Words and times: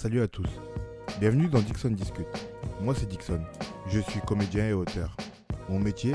Salut 0.00 0.22
à 0.22 0.28
tous. 0.28 0.46
Bienvenue 1.18 1.48
dans 1.48 1.58
Dixon 1.58 1.90
Discute. 1.90 2.28
Moi 2.80 2.94
c'est 2.96 3.08
Dixon. 3.08 3.40
Je 3.88 3.98
suis 3.98 4.20
comédien 4.20 4.68
et 4.68 4.72
auteur. 4.72 5.16
Mon 5.68 5.80
métier, 5.80 6.12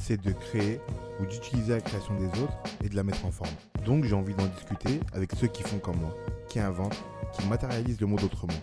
c'est 0.00 0.22
de 0.22 0.30
créer 0.30 0.80
ou 1.18 1.26
d'utiliser 1.26 1.72
la 1.72 1.80
création 1.80 2.14
des 2.14 2.28
autres 2.40 2.56
et 2.84 2.88
de 2.88 2.94
la 2.94 3.02
mettre 3.02 3.26
en 3.26 3.32
forme. 3.32 3.50
Donc 3.84 4.04
j'ai 4.04 4.14
envie 4.14 4.36
d'en 4.36 4.46
discuter 4.46 5.00
avec 5.12 5.32
ceux 5.34 5.48
qui 5.48 5.64
font 5.64 5.80
comme 5.80 5.96
moi, 5.96 6.14
qui 6.48 6.60
inventent, 6.60 7.02
qui 7.32 7.44
matérialisent 7.48 8.00
le 8.00 8.06
monde 8.06 8.22
autrement. 8.22 8.60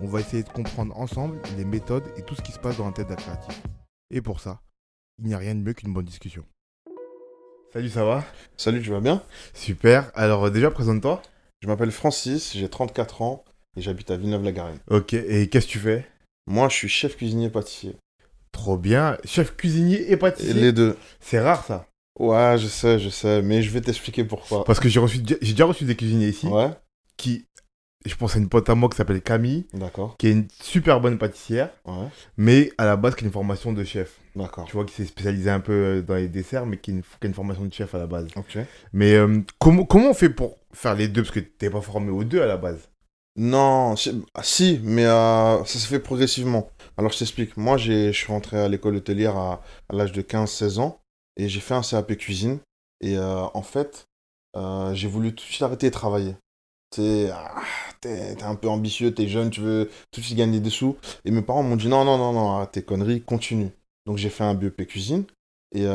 On 0.00 0.06
va 0.06 0.20
essayer 0.20 0.42
de 0.42 0.48
comprendre 0.48 0.96
ensemble 0.98 1.38
les 1.58 1.66
méthodes 1.66 2.10
et 2.16 2.22
tout 2.22 2.34
ce 2.34 2.40
qui 2.40 2.52
se 2.52 2.58
passe 2.58 2.78
dans 2.78 2.86
la 2.86 2.92
tête 2.92 3.08
d'un 3.08 3.16
créatif. 3.16 3.62
Et 4.10 4.22
pour 4.22 4.40
ça, 4.40 4.62
il 5.18 5.26
n'y 5.26 5.34
a 5.34 5.38
rien 5.38 5.54
de 5.54 5.60
mieux 5.60 5.74
qu'une 5.74 5.92
bonne 5.92 6.06
discussion. 6.06 6.46
Salut, 7.74 7.90
ça 7.90 8.06
va? 8.06 8.24
Salut, 8.56 8.80
tu 8.80 8.88
vas 8.88 9.00
bien? 9.00 9.22
Super. 9.52 10.10
Alors 10.14 10.50
déjà, 10.50 10.70
présente-toi. 10.70 11.20
Je 11.60 11.68
m'appelle 11.68 11.92
Francis, 11.92 12.54
j'ai 12.54 12.70
34 12.70 13.20
ans 13.20 13.44
et 13.76 13.80
j'habite 13.82 14.10
à 14.10 14.16
Villeneuve-la-Garenne. 14.16 14.78
Ok, 14.88 15.14
et 15.14 15.48
qu'est-ce 15.48 15.66
que 15.66 15.72
tu 15.72 15.78
fais? 15.78 16.06
Moi, 16.46 16.68
je 16.68 16.74
suis 16.76 16.88
chef 16.88 17.16
cuisinier 17.16 17.48
pâtissier. 17.50 17.96
Trop 18.52 18.76
bien. 18.76 19.16
Chef 19.24 19.56
cuisinier 19.56 19.96
et 20.02 20.12
Et 20.12 20.16
pâtissier. 20.16 20.52
les 20.54 20.72
deux. 20.72 20.96
C'est 21.20 21.40
rare 21.40 21.64
ça. 21.64 21.86
Ouais, 22.18 22.56
je 22.58 22.66
sais, 22.66 22.98
je 22.98 23.08
sais, 23.08 23.40
mais 23.40 23.62
je 23.62 23.70
vais 23.70 23.80
t'expliquer 23.80 24.24
pourquoi. 24.24 24.64
Parce 24.64 24.78
que 24.80 24.88
j'ai 24.88 25.00
reçu, 25.00 25.20
j'ai 25.40 25.52
déjà 25.52 25.64
reçu 25.64 25.84
des 25.84 25.96
cuisiniers 25.96 26.28
ici 26.28 26.46
Ouais, 26.46 26.68
qui, 27.16 27.46
je 28.04 28.14
pense 28.14 28.36
à 28.36 28.38
une 28.38 28.50
pote 28.50 28.68
à 28.68 28.74
moi 28.74 28.90
qui 28.90 28.96
s'appelle 28.98 29.22
Camille, 29.22 29.64
d'accord. 29.72 30.16
qui 30.18 30.26
est 30.26 30.32
une 30.32 30.46
super 30.62 31.00
bonne 31.00 31.16
pâtissière, 31.16 31.70
Ouais, 31.86 32.08
mais 32.36 32.70
à 32.76 32.84
la 32.84 32.96
base 32.96 33.14
qui 33.14 33.24
a 33.24 33.26
une 33.28 33.32
formation 33.32 33.72
de 33.72 33.82
chef. 33.82 34.18
d'accord. 34.36 34.66
Tu 34.66 34.72
vois, 34.72 34.84
qui 34.84 34.92
s'est 34.92 35.06
spécialisée 35.06 35.48
un 35.48 35.60
peu 35.60 35.72
euh, 35.72 36.02
dans 36.02 36.16
les 36.16 36.28
desserts, 36.28 36.66
mais 36.66 36.76
qui 36.76 36.90
a 36.90 36.94
une, 36.94 37.02
qui 37.02 37.08
a 37.22 37.26
une 37.26 37.34
formation 37.34 37.64
de 37.64 37.72
chef 37.72 37.94
à 37.94 37.98
la 37.98 38.06
base. 38.06 38.26
Ok. 38.36 38.58
Mais 38.92 39.14
euh, 39.14 39.40
comment, 39.58 39.86
comment 39.86 40.10
on 40.10 40.14
fait 40.14 40.28
pour 40.28 40.58
faire 40.74 40.94
les 40.94 41.08
deux? 41.08 41.22
Parce 41.22 41.34
que 41.34 41.40
t'es 41.40 41.70
pas 41.70 41.80
formé 41.80 42.10
aux 42.10 42.24
deux 42.24 42.42
à 42.42 42.46
la 42.46 42.58
base. 42.58 42.90
Non, 43.36 43.96
si, 43.96 44.10
ah, 44.34 44.42
mais 44.82 45.06
euh, 45.06 45.64
ça 45.64 45.78
s'est 45.78 45.86
fait 45.86 46.00
progressivement. 46.00 46.68
Alors, 46.98 47.12
je 47.12 47.18
t'explique. 47.18 47.56
Moi, 47.56 47.78
je 47.78 48.12
suis 48.12 48.26
rentré 48.26 48.58
à 48.58 48.68
l'école 48.68 48.96
hôtelière 48.96 49.36
à, 49.36 49.62
l'âge 49.90 50.12
de 50.12 50.20
15-16 50.22 50.78
ans 50.80 51.00
et 51.36 51.48
j'ai 51.48 51.60
fait 51.60 51.74
un 51.74 51.82
CAP 51.82 52.16
cuisine. 52.16 52.58
Et 53.00 53.16
euh, 53.16 53.44
en 53.54 53.62
fait, 53.62 54.06
euh, 54.56 54.94
j'ai 54.94 55.08
voulu 55.08 55.30
tout 55.34 55.44
de 55.44 55.48
suite 55.50 55.62
arrêter 55.62 55.88
de 55.88 55.94
travailler. 55.94 56.36
T'es 56.90 57.30
ah, 57.32 57.62
t'es- 58.00 58.42
un 58.42 58.54
peu 58.56 58.68
ambitieux, 58.68 59.14
t'es 59.14 59.28
jeune, 59.28 59.50
tu 59.50 59.60
veux 59.62 59.90
tout 60.12 60.20
de 60.20 60.26
suite 60.26 60.38
gagner 60.38 60.60
des 60.60 60.70
sous. 60.70 60.96
Et 61.24 61.30
mes 61.30 61.42
parents 61.42 61.62
m'ont 61.62 61.76
dit 61.76 61.88
non, 61.88 62.04
non, 62.04 62.18
non, 62.18 62.32
non, 62.32 62.66
tes 62.66 62.82
conneries, 62.82 63.22
continue. 63.22 63.70
Donc, 64.06 64.18
j'ai 64.18 64.30
fait 64.30 64.44
un 64.44 64.54
BEP 64.54 64.86
cuisine. 64.86 65.24
Et 65.74 65.86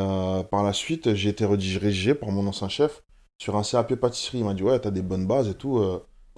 par 0.50 0.64
la 0.64 0.72
suite, 0.72 1.14
j'ai 1.14 1.30
été 1.30 1.44
redirigé 1.44 2.14
par 2.14 2.30
mon 2.30 2.46
ancien 2.48 2.68
chef 2.68 3.02
sur 3.40 3.56
un 3.56 3.62
CAP 3.62 3.94
pâtisserie. 3.96 4.38
Il 4.38 4.44
m'a 4.44 4.54
dit 4.54 4.64
ouais, 4.64 4.80
t'as 4.80 4.90
des 4.90 5.02
bonnes 5.02 5.26
bases 5.26 5.48
et 5.48 5.54
tout. 5.54 5.78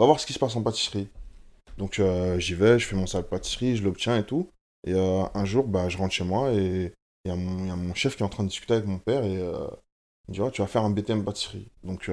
Va 0.00 0.06
voir 0.06 0.20
ce 0.20 0.26
qui 0.26 0.32
se 0.32 0.38
passe 0.38 0.56
en 0.56 0.62
pâtisserie. 0.62 1.08
Donc 1.78 1.98
euh, 1.98 2.38
j'y 2.38 2.54
vais, 2.54 2.78
je 2.78 2.86
fais 2.86 2.96
mon 2.96 3.06
sac 3.06 3.26
pâtisserie, 3.26 3.76
je 3.76 3.84
l'obtiens 3.84 4.16
et 4.16 4.24
tout. 4.24 4.48
Et 4.86 4.94
euh, 4.94 5.22
un 5.34 5.44
jour, 5.44 5.66
bah, 5.66 5.88
je 5.88 5.98
rentre 5.98 6.12
chez 6.14 6.24
moi 6.24 6.52
et 6.52 6.92
il 7.24 7.28
y, 7.28 7.32
a 7.32 7.36
mon- 7.36 7.58
il 7.64 7.68
y 7.68 7.70
a 7.70 7.76
mon 7.76 7.94
chef 7.94 8.16
qui 8.16 8.22
est 8.22 8.26
en 8.26 8.30
train 8.30 8.44
de 8.44 8.48
discuter 8.48 8.74
avec 8.74 8.86
mon 8.86 8.98
père 8.98 9.24
et 9.24 9.36
euh, 9.36 9.66
il 10.28 10.40
me 10.40 10.46
dit 10.46 10.52
tu 10.52 10.62
vas 10.62 10.66
faire 10.68 10.84
un 10.84 10.90
BTM 10.90 11.24
pâtisserie. 11.24 11.70
Donc 11.84 12.10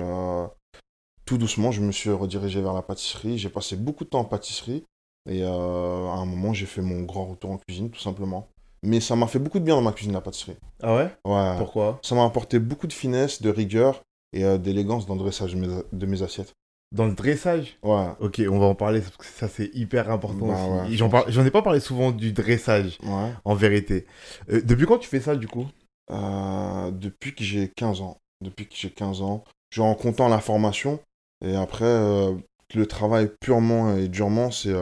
tout 1.25 1.37
doucement, 1.37 1.71
je 1.71 1.81
me 1.81 1.91
suis 1.91 2.09
redirigé 2.09 2.61
vers 2.61 2.73
la 2.73 2.81
pâtisserie. 2.81 3.37
J'ai 3.37 3.49
passé 3.49 3.75
beaucoup 3.75 4.03
de 4.05 4.09
temps 4.09 4.19
en 4.19 4.25
pâtisserie 4.25 4.83
et 5.29 5.43
à 5.43 5.49
un 5.51 6.25
moment, 6.25 6.53
j'ai 6.53 6.65
fait 6.65 6.81
mon 6.81 7.01
grand 7.01 7.25
retour 7.25 7.51
en 7.51 7.57
cuisine, 7.57 7.89
tout 7.89 7.99
simplement. 7.99 8.47
Mais 8.83 8.99
ça 9.01 9.15
m'a 9.15 9.27
fait 9.27 9.39
beaucoup 9.39 9.59
de 9.59 9.65
bien 9.65 9.75
dans 9.75 9.81
ma 9.81 9.91
cuisine, 9.91 10.13
la 10.13 10.21
pâtisserie. 10.21 10.55
Ah 10.81 10.95
ouais? 10.95 11.09
Ouais. 11.25 11.55
Pourquoi? 11.57 11.99
Ça 12.01 12.15
m'a 12.15 12.23
apporté 12.25 12.59
beaucoup 12.59 12.87
de 12.87 12.93
finesse, 12.93 13.41
de 13.41 13.49
rigueur 13.49 14.03
et 14.33 14.57
d'élégance 14.57 15.05
dans 15.05 15.15
le 15.15 15.19
dressage 15.19 15.53
de 15.55 15.59
mes, 15.59 15.81
de 15.91 16.05
mes 16.05 16.21
assiettes. 16.21 16.53
Dans 16.93 17.05
le 17.05 17.13
dressage 17.13 17.77
Ouais. 17.83 18.07
Ok, 18.19 18.41
on 18.49 18.59
va 18.59 18.65
en 18.67 18.75
parler 18.75 19.01
parce 19.01 19.17
que 19.17 19.25
ça 19.25 19.47
c'est 19.47 19.69
hyper 19.73 20.09
important 20.09 20.47
Bah 20.47 20.53
aussi. 20.85 21.01
ouais, 21.01 21.23
J'en 21.27 21.45
ai 21.45 21.51
pas 21.51 21.61
parlé 21.61 21.79
souvent 21.79 22.11
du 22.11 22.31
dressage, 22.31 22.97
Ouais. 23.03 23.31
en 23.43 23.55
vérité. 23.55 24.05
Euh, 24.49 24.61
depuis 24.63 24.85
quand 24.85 24.97
tu 24.97 25.07
fais 25.09 25.19
ça 25.19 25.35
du 25.35 25.47
coup? 25.47 25.67
Euh, 26.11 26.91
depuis 26.91 27.35
que 27.35 27.43
j'ai 27.43 27.69
15 27.75 27.99
ans. 28.01 28.17
Depuis 28.41 28.67
que 28.67 28.75
j'ai 28.75 28.89
15 28.89 29.21
ans. 29.21 29.43
Genre 29.71 29.87
en 29.87 29.95
comptant 29.95 30.29
la 30.29 30.39
formation. 30.39 30.99
Et 31.45 31.55
après, 31.55 31.83
euh, 31.85 32.33
le 32.73 32.85
travail 32.85 33.29
purement 33.41 33.95
et 33.95 34.07
durement, 34.07 34.49
c'est. 34.51 34.73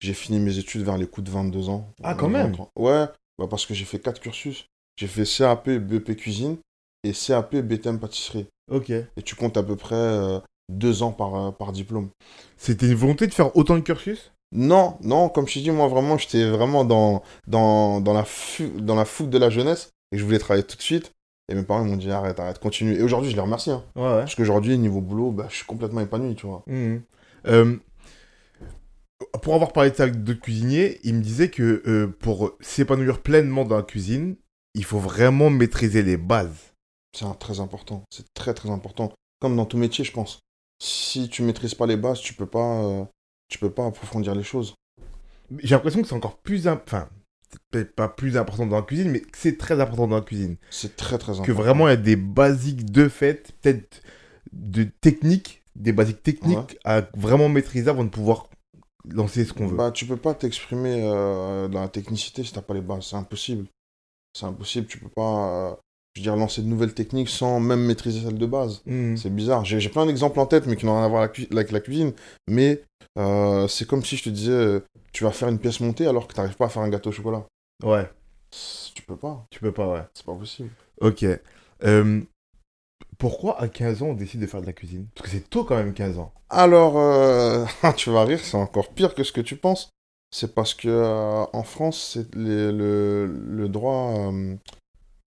j'ai 0.00 0.12
fini 0.14 0.38
mes 0.40 0.58
études 0.58 0.82
vers 0.82 0.98
les 0.98 1.06
coups 1.06 1.24
de 1.26 1.30
22 1.32 1.70
ans. 1.70 1.88
Ah, 2.02 2.14
quand 2.14 2.28
même 2.28 2.48
23. 2.52 2.70
Ouais, 2.76 3.06
bah 3.38 3.46
parce 3.48 3.64
que 3.64 3.72
j'ai 3.74 3.84
fait 3.86 3.98
quatre 3.98 4.20
cursus. 4.20 4.66
J'ai 4.96 5.06
fait 5.06 5.24
CAP, 5.24 5.70
BEP 5.70 6.14
cuisine 6.16 6.58
et 7.04 7.12
CAP, 7.12 7.56
BTM 7.56 7.98
pâtisserie. 7.98 8.46
Ok. 8.70 8.90
Et 8.90 9.22
tu 9.24 9.34
comptes 9.34 9.56
à 9.56 9.62
peu 9.62 9.76
près 9.76 9.94
deux 10.68 11.02
ans 11.02 11.12
par, 11.12 11.34
euh, 11.34 11.50
par 11.50 11.72
diplôme. 11.72 12.10
C'était 12.56 12.86
une 12.86 12.94
volonté 12.94 13.26
de 13.26 13.34
faire 13.34 13.56
autant 13.56 13.74
de 13.76 13.80
cursus? 13.80 14.32
Non, 14.52 14.96
non, 15.02 15.28
comme 15.28 15.46
je 15.46 15.54
t'ai 15.54 15.60
dit, 15.60 15.70
moi 15.70 15.88
vraiment, 15.88 16.16
j'étais 16.16 16.48
vraiment 16.48 16.84
dans, 16.84 17.22
dans, 17.46 18.00
dans, 18.00 18.14
la 18.14 18.24
dans 18.78 18.94
la 18.94 19.04
fougue 19.04 19.30
de 19.30 19.38
la 19.38 19.50
jeunesse 19.50 19.90
et 20.12 20.18
je 20.18 20.24
voulais 20.24 20.38
travailler 20.38 20.64
tout 20.66 20.76
de 20.76 20.82
suite. 20.82 21.12
Et 21.50 21.54
mes 21.54 21.62
parents 21.62 21.84
m'ont 21.84 21.96
dit 21.96 22.10
arrête, 22.10 22.38
arrête, 22.40 22.58
continue. 22.58 22.94
Et 22.94 23.02
aujourd'hui, 23.02 23.30
je 23.30 23.36
les 23.36 23.40
remercie. 23.42 23.70
hein. 23.70 23.82
Ouais, 23.96 24.02
ouais. 24.02 24.18
Parce 24.20 24.34
qu'aujourd'hui, 24.34 24.76
niveau 24.78 25.00
boulot, 25.00 25.30
bah, 25.30 25.46
je 25.48 25.56
suis 25.56 25.64
complètement 25.64 26.00
épanoui, 26.00 26.34
tu 26.34 26.46
vois. 26.46 26.62
Mhm. 26.66 27.02
Euh, 27.46 27.76
pour 29.42 29.54
avoir 29.54 29.72
parlé 29.72 29.90
de 29.90 29.96
ça 29.96 30.04
avec 30.04 30.22
d'autres 30.22 30.40
cuisiniers, 30.40 31.00
ils 31.04 31.14
me 31.14 31.22
disaient 31.22 31.50
que 31.50 31.82
euh, 31.86 32.06
pour 32.20 32.52
s'épanouir 32.60 33.20
pleinement 33.20 33.64
dans 33.64 33.76
la 33.76 33.82
cuisine, 33.82 34.36
il 34.74 34.84
faut 34.84 34.98
vraiment 34.98 35.50
maîtriser 35.50 36.02
les 36.02 36.16
bases. 36.16 36.74
C'est 37.16 37.26
très 37.38 37.60
important. 37.60 38.02
C'est 38.10 38.32
très, 38.34 38.54
très 38.54 38.70
important. 38.70 39.12
Comme 39.40 39.56
dans 39.56 39.64
tout 39.64 39.78
métier, 39.78 40.04
je 40.04 40.12
pense. 40.12 40.40
Si 40.80 41.28
tu 41.28 41.42
maîtrises 41.42 41.74
pas 41.74 41.86
les 41.86 41.96
bases, 41.96 42.20
tu 42.20 42.34
peux 42.34 42.46
pas, 42.46 42.82
euh, 42.82 43.04
tu 43.48 43.58
peux 43.58 43.70
pas 43.70 43.86
approfondir 43.86 44.34
les 44.34 44.42
choses. 44.44 44.74
J'ai 45.58 45.74
l'impression 45.74 46.02
que 46.02 46.08
c'est 46.08 46.14
encore 46.14 46.38
plus... 46.38 46.68
Enfin, 46.68 47.08
peut-être 47.70 47.94
pas 47.94 48.08
plus 48.08 48.36
important 48.36 48.66
dans 48.66 48.76
la 48.76 48.82
cuisine, 48.82 49.10
mais 49.10 49.22
c'est 49.34 49.58
très 49.58 49.80
important 49.80 50.06
dans 50.08 50.16
la 50.16 50.22
cuisine. 50.22 50.56
C'est 50.70 50.96
très, 50.96 51.18
très 51.18 51.32
important. 51.32 51.46
Que 51.46 51.52
vraiment, 51.52 51.88
il 51.88 51.90
y 51.90 51.94
a 51.94 51.96
des 51.96 52.16
basiques 52.16 52.90
de 52.90 53.08
fait, 53.08 53.52
peut-être 53.60 54.02
de 54.52 54.84
techniques, 54.84 55.62
des 55.74 55.92
basiques 55.92 56.22
techniques 56.22 56.78
à 56.84 57.02
vraiment 57.14 57.48
maîtriser 57.48 57.88
avant 57.88 58.04
de 58.04 58.10
pouvoir 58.10 58.48
lancer 59.10 59.44
ce 59.44 59.52
qu'on 59.52 59.66
veut. 59.66 59.76
Bah, 59.76 59.90
tu 59.90 60.06
peux 60.06 60.16
pas 60.16 60.34
t'exprimer 60.34 61.02
euh, 61.04 61.68
dans 61.68 61.80
la 61.80 61.88
technicité 61.88 62.44
si 62.44 62.52
t'as 62.52 62.62
pas 62.62 62.74
les 62.74 62.80
bases. 62.80 63.06
C'est 63.06 63.16
impossible. 63.16 63.66
C'est 64.34 64.46
impossible. 64.46 64.86
Tu 64.86 64.98
peux 64.98 65.08
pas, 65.08 65.70
euh, 65.70 65.76
je 66.22 66.28
veux 66.28 66.32
dire, 66.34 66.36
lancer 66.36 66.62
de 66.62 66.66
nouvelles 66.66 66.94
techniques 66.94 67.28
sans 67.28 67.60
même 67.60 67.80
maîtriser 67.80 68.20
celles 68.24 68.38
de 68.38 68.46
base. 68.46 68.82
Mhm. 68.86 69.16
C'est 69.16 69.30
bizarre. 69.34 69.64
J'ai 69.64 69.88
plein 69.88 70.06
d'exemples 70.06 70.38
en 70.40 70.46
tête, 70.46 70.66
mais 70.66 70.76
qui 70.76 70.86
n'ont 70.86 70.96
rien 70.96 71.04
à 71.04 71.08
voir 71.08 71.22
avec 71.22 71.38
la 71.38 71.44
cu- 71.46 71.52
avec 71.52 71.70
la 71.72 71.80
cuisine. 71.80 72.12
Mais 72.48 72.82
euh, 73.18 73.66
c'est 73.68 73.86
comme 73.86 74.04
si 74.04 74.16
je 74.16 74.24
te 74.24 74.30
disais, 74.30 74.52
euh, 74.52 74.80
tu 75.12 75.24
vas 75.24 75.30
faire 75.30 75.48
une 75.48 75.58
pièce 75.58 75.80
montée 75.80 76.06
alors 76.06 76.26
que 76.28 76.34
tu 76.34 76.40
n'arrives 76.40 76.56
pas 76.56 76.66
à 76.66 76.68
faire 76.68 76.82
un 76.82 76.88
gâteau 76.88 77.10
au 77.10 77.12
chocolat. 77.12 77.44
Ouais, 77.84 78.10
Tu 78.94 79.02
peux 79.02 79.16
pas. 79.16 79.44
tu 79.50 79.60
peux 79.60 79.72
pas, 79.72 79.88
ouais. 79.88 80.02
C'est 80.14 80.26
pas 80.26 80.34
possible. 80.34 80.70
Ok. 81.00 81.24
Euh, 81.84 82.20
pourquoi 83.18 83.60
à 83.60 83.68
15 83.68 84.02
ans 84.02 84.08
on 84.08 84.14
décide 84.14 84.40
de 84.40 84.46
faire 84.46 84.60
de 84.60 84.66
la 84.66 84.72
cuisine? 84.72 85.06
Parce 85.14 85.28
que 85.30 85.36
c'est 85.36 85.48
tôt 85.50 85.64
quand 85.64 85.76
même 85.76 85.92
15 85.94 86.18
ans. 86.18 86.32
Alors, 86.50 86.98
euh, 86.98 87.64
tu 87.96 88.10
vas 88.10 88.24
rire, 88.24 88.40
c'est 88.42 88.56
encore 88.56 88.88
pire 88.90 89.14
que 89.14 89.22
ce 89.24 89.32
que 89.32 89.40
tu 89.40 89.56
penses. 89.56 89.90
C'est 90.30 90.54
parce 90.54 90.74
que 90.74 91.46
en 91.52 91.62
France, 91.62 92.10
c'est 92.14 92.34
le, 92.34 93.26
le 93.26 93.68
droit 93.68 94.30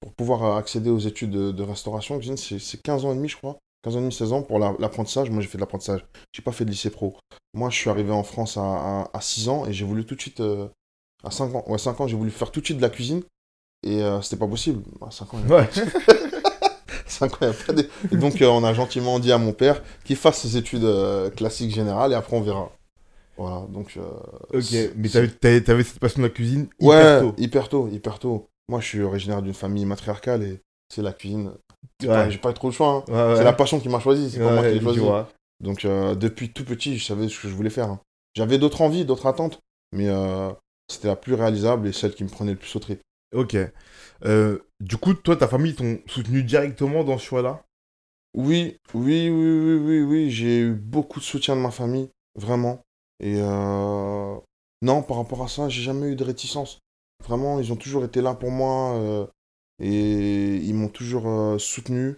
pour 0.02 0.14
pouvoir 0.14 0.58
accéder 0.58 0.90
aux 0.90 1.00
études 1.00 1.32
de, 1.32 1.52
de 1.52 1.64
restauration, 1.64 2.18
cuisine, 2.18 2.36
c'est 2.38 2.60
c'est 2.60 2.82
15 2.82 3.06
ans 3.06 3.12
et 3.14 3.16
demi, 3.16 3.30
je 3.30 3.38
crois. 3.38 3.58
15 3.84 3.96
ans 3.96 4.00
et 4.00 4.02
demi, 4.02 4.14
16 4.14 4.34
ans 4.34 4.42
pour 4.44 4.60
la- 4.60 4.76
l'apprentissage. 4.80 5.30
Moi, 5.30 5.42
j'ai 5.42 5.48
fait 5.48 5.58
de 5.58 5.62
l'apprentissage. 5.62 6.06
J'ai 6.34 6.42
pas 6.42 6.52
fait 6.52 6.66
de 6.66 6.72
lycée 6.72 6.90
pro. 6.90 7.16
Moi, 7.54 7.70
je 7.70 7.78
suis 7.78 7.90
arrivé 7.90 8.12
en 8.12 8.24
France 8.24 8.58
à, 8.58 8.62
à, 8.62 9.10
à 9.14 9.22
6 9.22 9.48
ans 9.50 9.66
et 9.66 9.74
j'ai 9.74 9.86
voulu 9.86 10.06
tout 10.06 10.16
de 10.16 10.22
suite. 10.22 10.40
euh, 10.42 10.68
à 11.24 11.32
5 11.32 11.54
ans, 11.56 11.64
ouais, 11.68 11.78
5 11.78 12.00
ans, 12.02 12.08
j'ai 12.08 12.16
voulu 12.18 12.32
faire 12.32 12.52
tout 12.52 12.60
de 12.62 12.66
suite 12.66 12.78
de 12.78 12.82
la 12.82 12.90
cuisine. 12.90 13.22
Et 13.84 14.02
euh, 14.04 14.22
c'était 14.22 14.38
pas 14.38 14.48
possible. 14.48 14.84
À 15.06 15.10
5 15.12 15.34
ans, 15.34 15.40
Ouais. 15.50 15.68
5 17.08 17.34
ans, 17.34 17.48
il 17.52 17.54
pas 17.66 17.74
de- 17.74 17.90
Et 18.12 18.16
donc, 18.18 18.42
euh, 18.42 18.48
on 18.48 18.64
a 18.64 18.74
gentiment 18.74 19.20
dit 19.20 19.32
à 19.32 19.38
mon 19.38 19.54
père 19.54 19.82
qu'il 20.04 20.16
fasse 20.16 20.40
ses 20.42 20.58
études 20.58 20.84
euh, 20.84 21.30
classiques 21.30 21.74
générales 21.74 22.12
et 22.12 22.16
après, 22.16 22.36
on 22.38 22.42
verra. 22.42 22.72
Voilà, 23.38 23.66
donc. 23.70 23.98
euh, 23.98 24.02
ok. 24.58 24.94
Mais 24.96 25.10
t'avais, 25.10 25.84
cette 25.84 26.00
passion 26.00 26.22
de 26.22 26.28
la 26.28 26.34
cuisine 26.34 26.68
hyper 26.80 26.90
Ouais, 26.90 27.20
tôt. 27.20 27.36
hyper 27.38 27.70
tôt, 27.70 27.88
hyper 27.92 28.20
tôt. 28.20 28.48
Moi, 28.70 28.80
je 28.80 28.86
suis 28.88 29.02
originaire 29.02 29.42
d'une 29.42 29.54
famille 29.54 29.86
matriarcale 29.86 30.44
et 30.44 30.62
c'est 30.90 31.02
la 31.02 31.14
cuisine. 31.14 31.54
Ouais. 32.04 32.32
J'ai 32.32 32.38
pas 32.38 32.52
eu 32.52 32.54
trop 32.54 32.68
le 32.70 32.74
choix. 32.74 32.88
hein. 33.08 33.12
Ouais, 33.12 33.30
ouais. 33.32 33.36
C'est 33.38 33.44
la 33.44 33.54
passion 33.54 33.80
qui 33.80 33.90
m'a 33.90 34.00
choisi, 34.00 34.30
c'est 34.32 34.40
pas 34.40 34.52
moi 34.54 34.64
qui 34.64 34.74
l'ai 34.76 34.82
choisi. 34.82 35.02
Donc, 35.60 35.86
euh, 35.86 36.16
depuis 36.16 36.52
tout 36.52 36.66
petit, 36.66 36.98
je 36.98 37.06
savais 37.06 37.30
ce 37.30 37.40
que 37.40 37.48
je 37.48 37.54
voulais 37.54 37.70
faire. 37.70 37.90
hein. 37.90 38.00
J'avais 38.36 38.58
d'autres 38.58 38.82
envies, 38.82 39.06
d'autres 39.06 39.28
attentes, 39.28 39.60
mais 39.92 40.08
euh, 40.08 40.52
c'était 40.90 41.08
la 41.08 41.16
plus 41.16 41.34
réalisable 41.34 41.88
et 41.88 41.92
celle 41.94 42.16
qui 42.16 42.24
me 42.24 42.30
prenait 42.30 42.54
le 42.54 42.58
plus 42.58 42.76
au 42.76 42.80
trip. 42.80 43.02
Ok. 43.36 43.56
Euh, 44.26 44.60
du 44.80 44.98
coup, 44.98 45.14
toi, 45.14 45.36
ta 45.36 45.48
famille 45.48 45.76
t'ont 45.76 46.00
soutenu 46.08 46.44
directement 46.44 47.04
dans 47.04 47.18
ce 47.18 47.26
choix-là? 47.26 47.64
Oui, 48.34 48.78
oui, 48.94 49.30
oui, 49.30 49.60
oui, 49.60 49.76
oui, 49.76 50.02
oui, 50.02 50.32
j'ai 50.32 50.60
eu 50.62 50.74
beaucoup 50.74 51.20
de 51.20 51.26
soutien 51.26 51.56
de 51.56 51.62
ma 51.62 51.72
famille, 51.72 52.10
vraiment. 52.36 52.82
Et 53.20 53.36
euh, 53.40 54.36
non, 54.82 55.04
par 55.04 55.18
rapport 55.18 55.44
à 55.44 55.48
ça, 55.48 55.70
j'ai 55.70 55.82
jamais 55.82 56.08
eu 56.08 56.16
de 56.16 56.24
réticence. 56.24 56.80
Vraiment, 57.28 57.60
ils 57.60 57.72
ont 57.72 57.76
toujours 57.76 58.04
été 58.04 58.22
là 58.22 58.34
pour 58.34 58.52
moi 58.52 58.96
euh, 58.96 59.26
et 59.80 60.56
ils 60.58 60.74
m'ont 60.74 60.90
toujours 60.90 61.28
euh, 61.28 61.58
soutenu. 61.58 62.16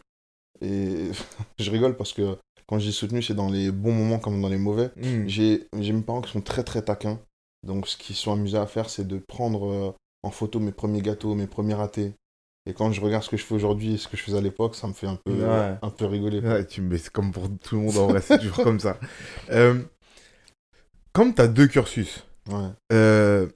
Et 0.61 1.11
je 1.59 1.71
rigole 1.71 1.95
parce 1.97 2.13
que 2.13 2.37
quand 2.67 2.79
je 2.79 2.85
dis 2.87 2.93
soutenu, 2.93 3.21
c'est 3.21 3.33
dans 3.33 3.49
les 3.49 3.71
bons 3.71 3.91
moments 3.93 4.19
comme 4.19 4.41
dans 4.41 4.49
les 4.49 4.57
mauvais. 4.57 4.89
Hmm. 4.97 5.27
J'ai 5.27 5.67
j'ai 5.79 5.93
mes 5.93 6.01
parents 6.01 6.21
qui 6.21 6.31
sont 6.31 6.41
très 6.41 6.63
très 6.63 6.81
taquins. 6.81 7.19
Donc 7.65 7.87
ce 7.87 7.97
qu'ils 7.97 8.15
sont 8.15 8.33
amusés 8.33 8.57
à 8.57 8.65
faire, 8.67 8.89
c'est 8.89 9.07
de 9.07 9.17
prendre 9.19 9.69
euh, 9.71 9.91
en 10.23 10.31
photo 10.31 10.59
mes 10.59 10.71
premiers 10.71 11.01
gâteaux, 11.01 11.35
mes 11.35 11.47
premiers 11.47 11.73
ratés. 11.75 12.13
Et 12.65 12.73
quand 12.73 12.91
je 12.93 13.01
regarde 13.01 13.23
ce 13.23 13.29
que 13.29 13.35
je 13.35 13.43
fais 13.43 13.55
aujourd'hui 13.55 13.95
et 13.95 13.97
ce 13.97 14.07
que 14.07 14.15
je 14.15 14.23
faisais 14.23 14.37
à 14.37 14.41
l'époque, 14.41 14.75
ça 14.75 14.87
me 14.87 14.93
fait 14.93 15.07
un 15.07 15.17
peu, 15.17 15.33
Ouais. 15.33 15.75
un 15.81 15.89
peu 15.89 16.05
rigoler. 16.05 16.39
Ouais, 16.39 16.65
tu, 16.65 16.81
mais 16.81 16.97
c'est 16.97 17.11
comme 17.11 17.33
pour 17.33 17.49
tout 17.61 17.75
le 17.75 17.81
monde 17.81 17.97
en 17.97 18.07
vrai, 18.07 18.21
c'est 18.21 18.39
toujours 18.39 18.63
comme 18.63 18.79
ça. 18.79 18.97
Euh, 19.49 19.81
comme 21.11 21.33
tu 21.35 21.41
as 21.41 21.47
deux 21.47 21.67
cursus, 21.67 22.25
Ouais. 22.49 22.69
euh, 22.93 23.47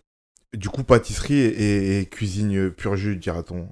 du 0.54 0.70
coup 0.70 0.84
pâtisserie 0.84 1.40
et, 1.40 2.00
et 2.00 2.06
cuisine 2.06 2.72
pur 2.72 2.96
jus, 2.96 3.18
dira-t-on, 3.18 3.70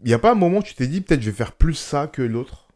il 0.00 0.06
n'y 0.08 0.14
a 0.14 0.18
pas 0.18 0.32
un 0.32 0.36
moment 0.36 0.58
où 0.58 0.62
tu 0.62 0.74
t'es 0.74 0.86
dit 0.86 1.00
peut-être 1.00 1.22
je 1.22 1.30
vais 1.30 1.36
faire 1.36 1.52
plus 1.52 1.74
ça 1.74 2.06
que 2.06 2.22
l'autre? 2.22 2.68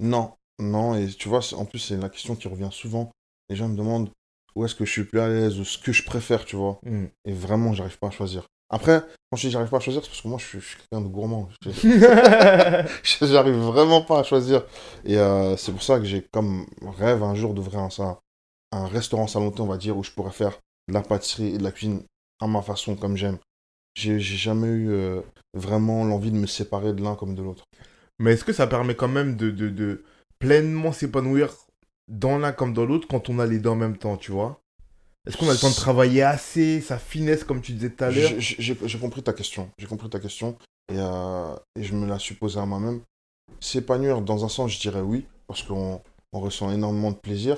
Non, 0.00 0.34
non, 0.58 0.94
et 0.94 1.08
tu 1.08 1.28
vois, 1.28 1.40
en 1.54 1.64
plus, 1.64 1.78
c'est 1.78 1.96
la 1.96 2.08
question 2.08 2.34
qui 2.36 2.48
revient 2.48 2.68
souvent. 2.72 3.10
Les 3.48 3.56
gens 3.56 3.68
me 3.68 3.76
demandent 3.76 4.10
où 4.54 4.64
est-ce 4.64 4.74
que 4.74 4.84
je 4.84 4.90
suis 4.90 5.04
plus 5.04 5.20
à 5.20 5.28
l'aise, 5.28 5.58
ou 5.58 5.64
ce 5.64 5.78
que 5.78 5.92
je 5.92 6.04
préfère, 6.04 6.44
tu 6.44 6.56
vois. 6.56 6.78
Hmm. 6.84 7.06
Et 7.24 7.32
vraiment, 7.32 7.72
j'arrive 7.72 7.98
pas 7.98 8.08
à 8.08 8.10
choisir. 8.10 8.46
Après, 8.70 9.00
quand 9.30 9.36
je 9.36 9.46
dis 9.46 9.52
j'arrive 9.52 9.68
pas 9.68 9.76
à 9.78 9.80
choisir, 9.80 10.02
c'est 10.02 10.08
parce 10.10 10.22
que 10.22 10.28
moi, 10.28 10.38
je 10.38 10.46
suis, 10.46 10.60
suis 10.60 10.76
quelqu'un 10.78 11.02
de 11.02 11.08
gourmand. 11.08 11.48
Je- 11.64 11.70
J'arrive 13.26 13.54
vraiment 13.54 14.02
pas 14.02 14.20
à 14.20 14.22
choisir. 14.22 14.64
Et 15.04 15.16
euh, 15.18 15.56
c'est 15.56 15.72
pour 15.72 15.82
ça 15.82 15.98
que 15.98 16.04
j'ai 16.04 16.22
comme 16.32 16.66
rêve 16.98 17.22
un 17.22 17.34
jour 17.34 17.54
d'ouvrir 17.54 17.80
un, 17.80 17.88
un 18.72 18.86
restaurant 18.86 19.26
salonté, 19.26 19.60
on 19.60 19.66
va 19.66 19.76
dire, 19.78 19.96
où 19.96 20.02
je 20.02 20.10
pourrais 20.10 20.32
faire 20.32 20.58
de 20.88 20.94
la 20.94 21.02
pâtisserie 21.02 21.54
et 21.54 21.58
de 21.58 21.62
la 21.64 21.72
cuisine 21.72 22.02
à 22.42 22.46
ma 22.46 22.62
façon, 22.62 22.96
comme 22.96 23.16
j'aime. 23.16 23.38
J'ai 23.94 24.18
jamais 24.20 24.68
eu 24.68 24.90
euh, 24.90 25.20
vraiment 25.54 26.04
l'envie 26.04 26.30
de 26.30 26.36
me 26.36 26.46
séparer 26.46 26.92
de 26.92 27.02
l'un 27.02 27.14
comme 27.14 27.34
de 27.34 27.42
l'autre. 27.42 27.64
Mais 28.18 28.32
est-ce 28.32 28.44
que 28.44 28.52
ça 28.52 28.66
permet 28.66 28.94
quand 28.94 29.08
même 29.08 29.36
de, 29.36 29.50
de, 29.50 29.68
de 29.68 30.04
pleinement 30.38 30.92
s'épanouir 30.92 31.54
dans 32.08 32.38
l'un 32.38 32.52
comme 32.52 32.72
dans 32.72 32.84
l'autre 32.84 33.06
quand 33.08 33.28
on 33.28 33.38
a 33.38 33.46
les 33.46 33.58
deux 33.58 33.70
en 33.70 33.76
même 33.76 33.96
temps, 33.96 34.16
tu 34.16 34.32
vois? 34.32 34.60
Est-ce 35.26 35.36
qu'on 35.36 35.48
a 35.48 35.52
le 35.52 35.58
temps 35.58 35.70
de 35.70 35.74
travailler 35.74 36.22
assez, 36.22 36.80
sa 36.80 36.98
finesse, 36.98 37.44
comme 37.44 37.60
tu 37.60 37.72
disais 37.72 37.90
tout 37.90 38.02
à 38.04 38.10
l'heure? 38.10 38.32
J'ai- 38.38 38.98
compris 38.98 39.22
ta 39.22 39.32
question. 39.32 39.70
J'ai 39.78 39.86
compris 39.86 40.10
ta 40.10 40.18
question. 40.18 40.56
Et, 40.92 40.96
euh, 40.98 41.54
et 41.76 41.84
je 41.84 41.94
me 41.94 42.06
la 42.06 42.18
suis 42.18 42.34
posée 42.34 42.58
à 42.58 42.66
moi-même. 42.66 43.02
S'épanouir, 43.60 44.20
dans 44.20 44.44
un 44.44 44.48
sens, 44.48 44.72
je 44.72 44.80
dirais 44.80 45.00
oui, 45.00 45.26
parce 45.46 45.62
qu'on 45.62 46.02
on 46.32 46.40
ressent 46.40 46.72
énormément 46.72 47.12
de 47.12 47.16
plaisir. 47.16 47.56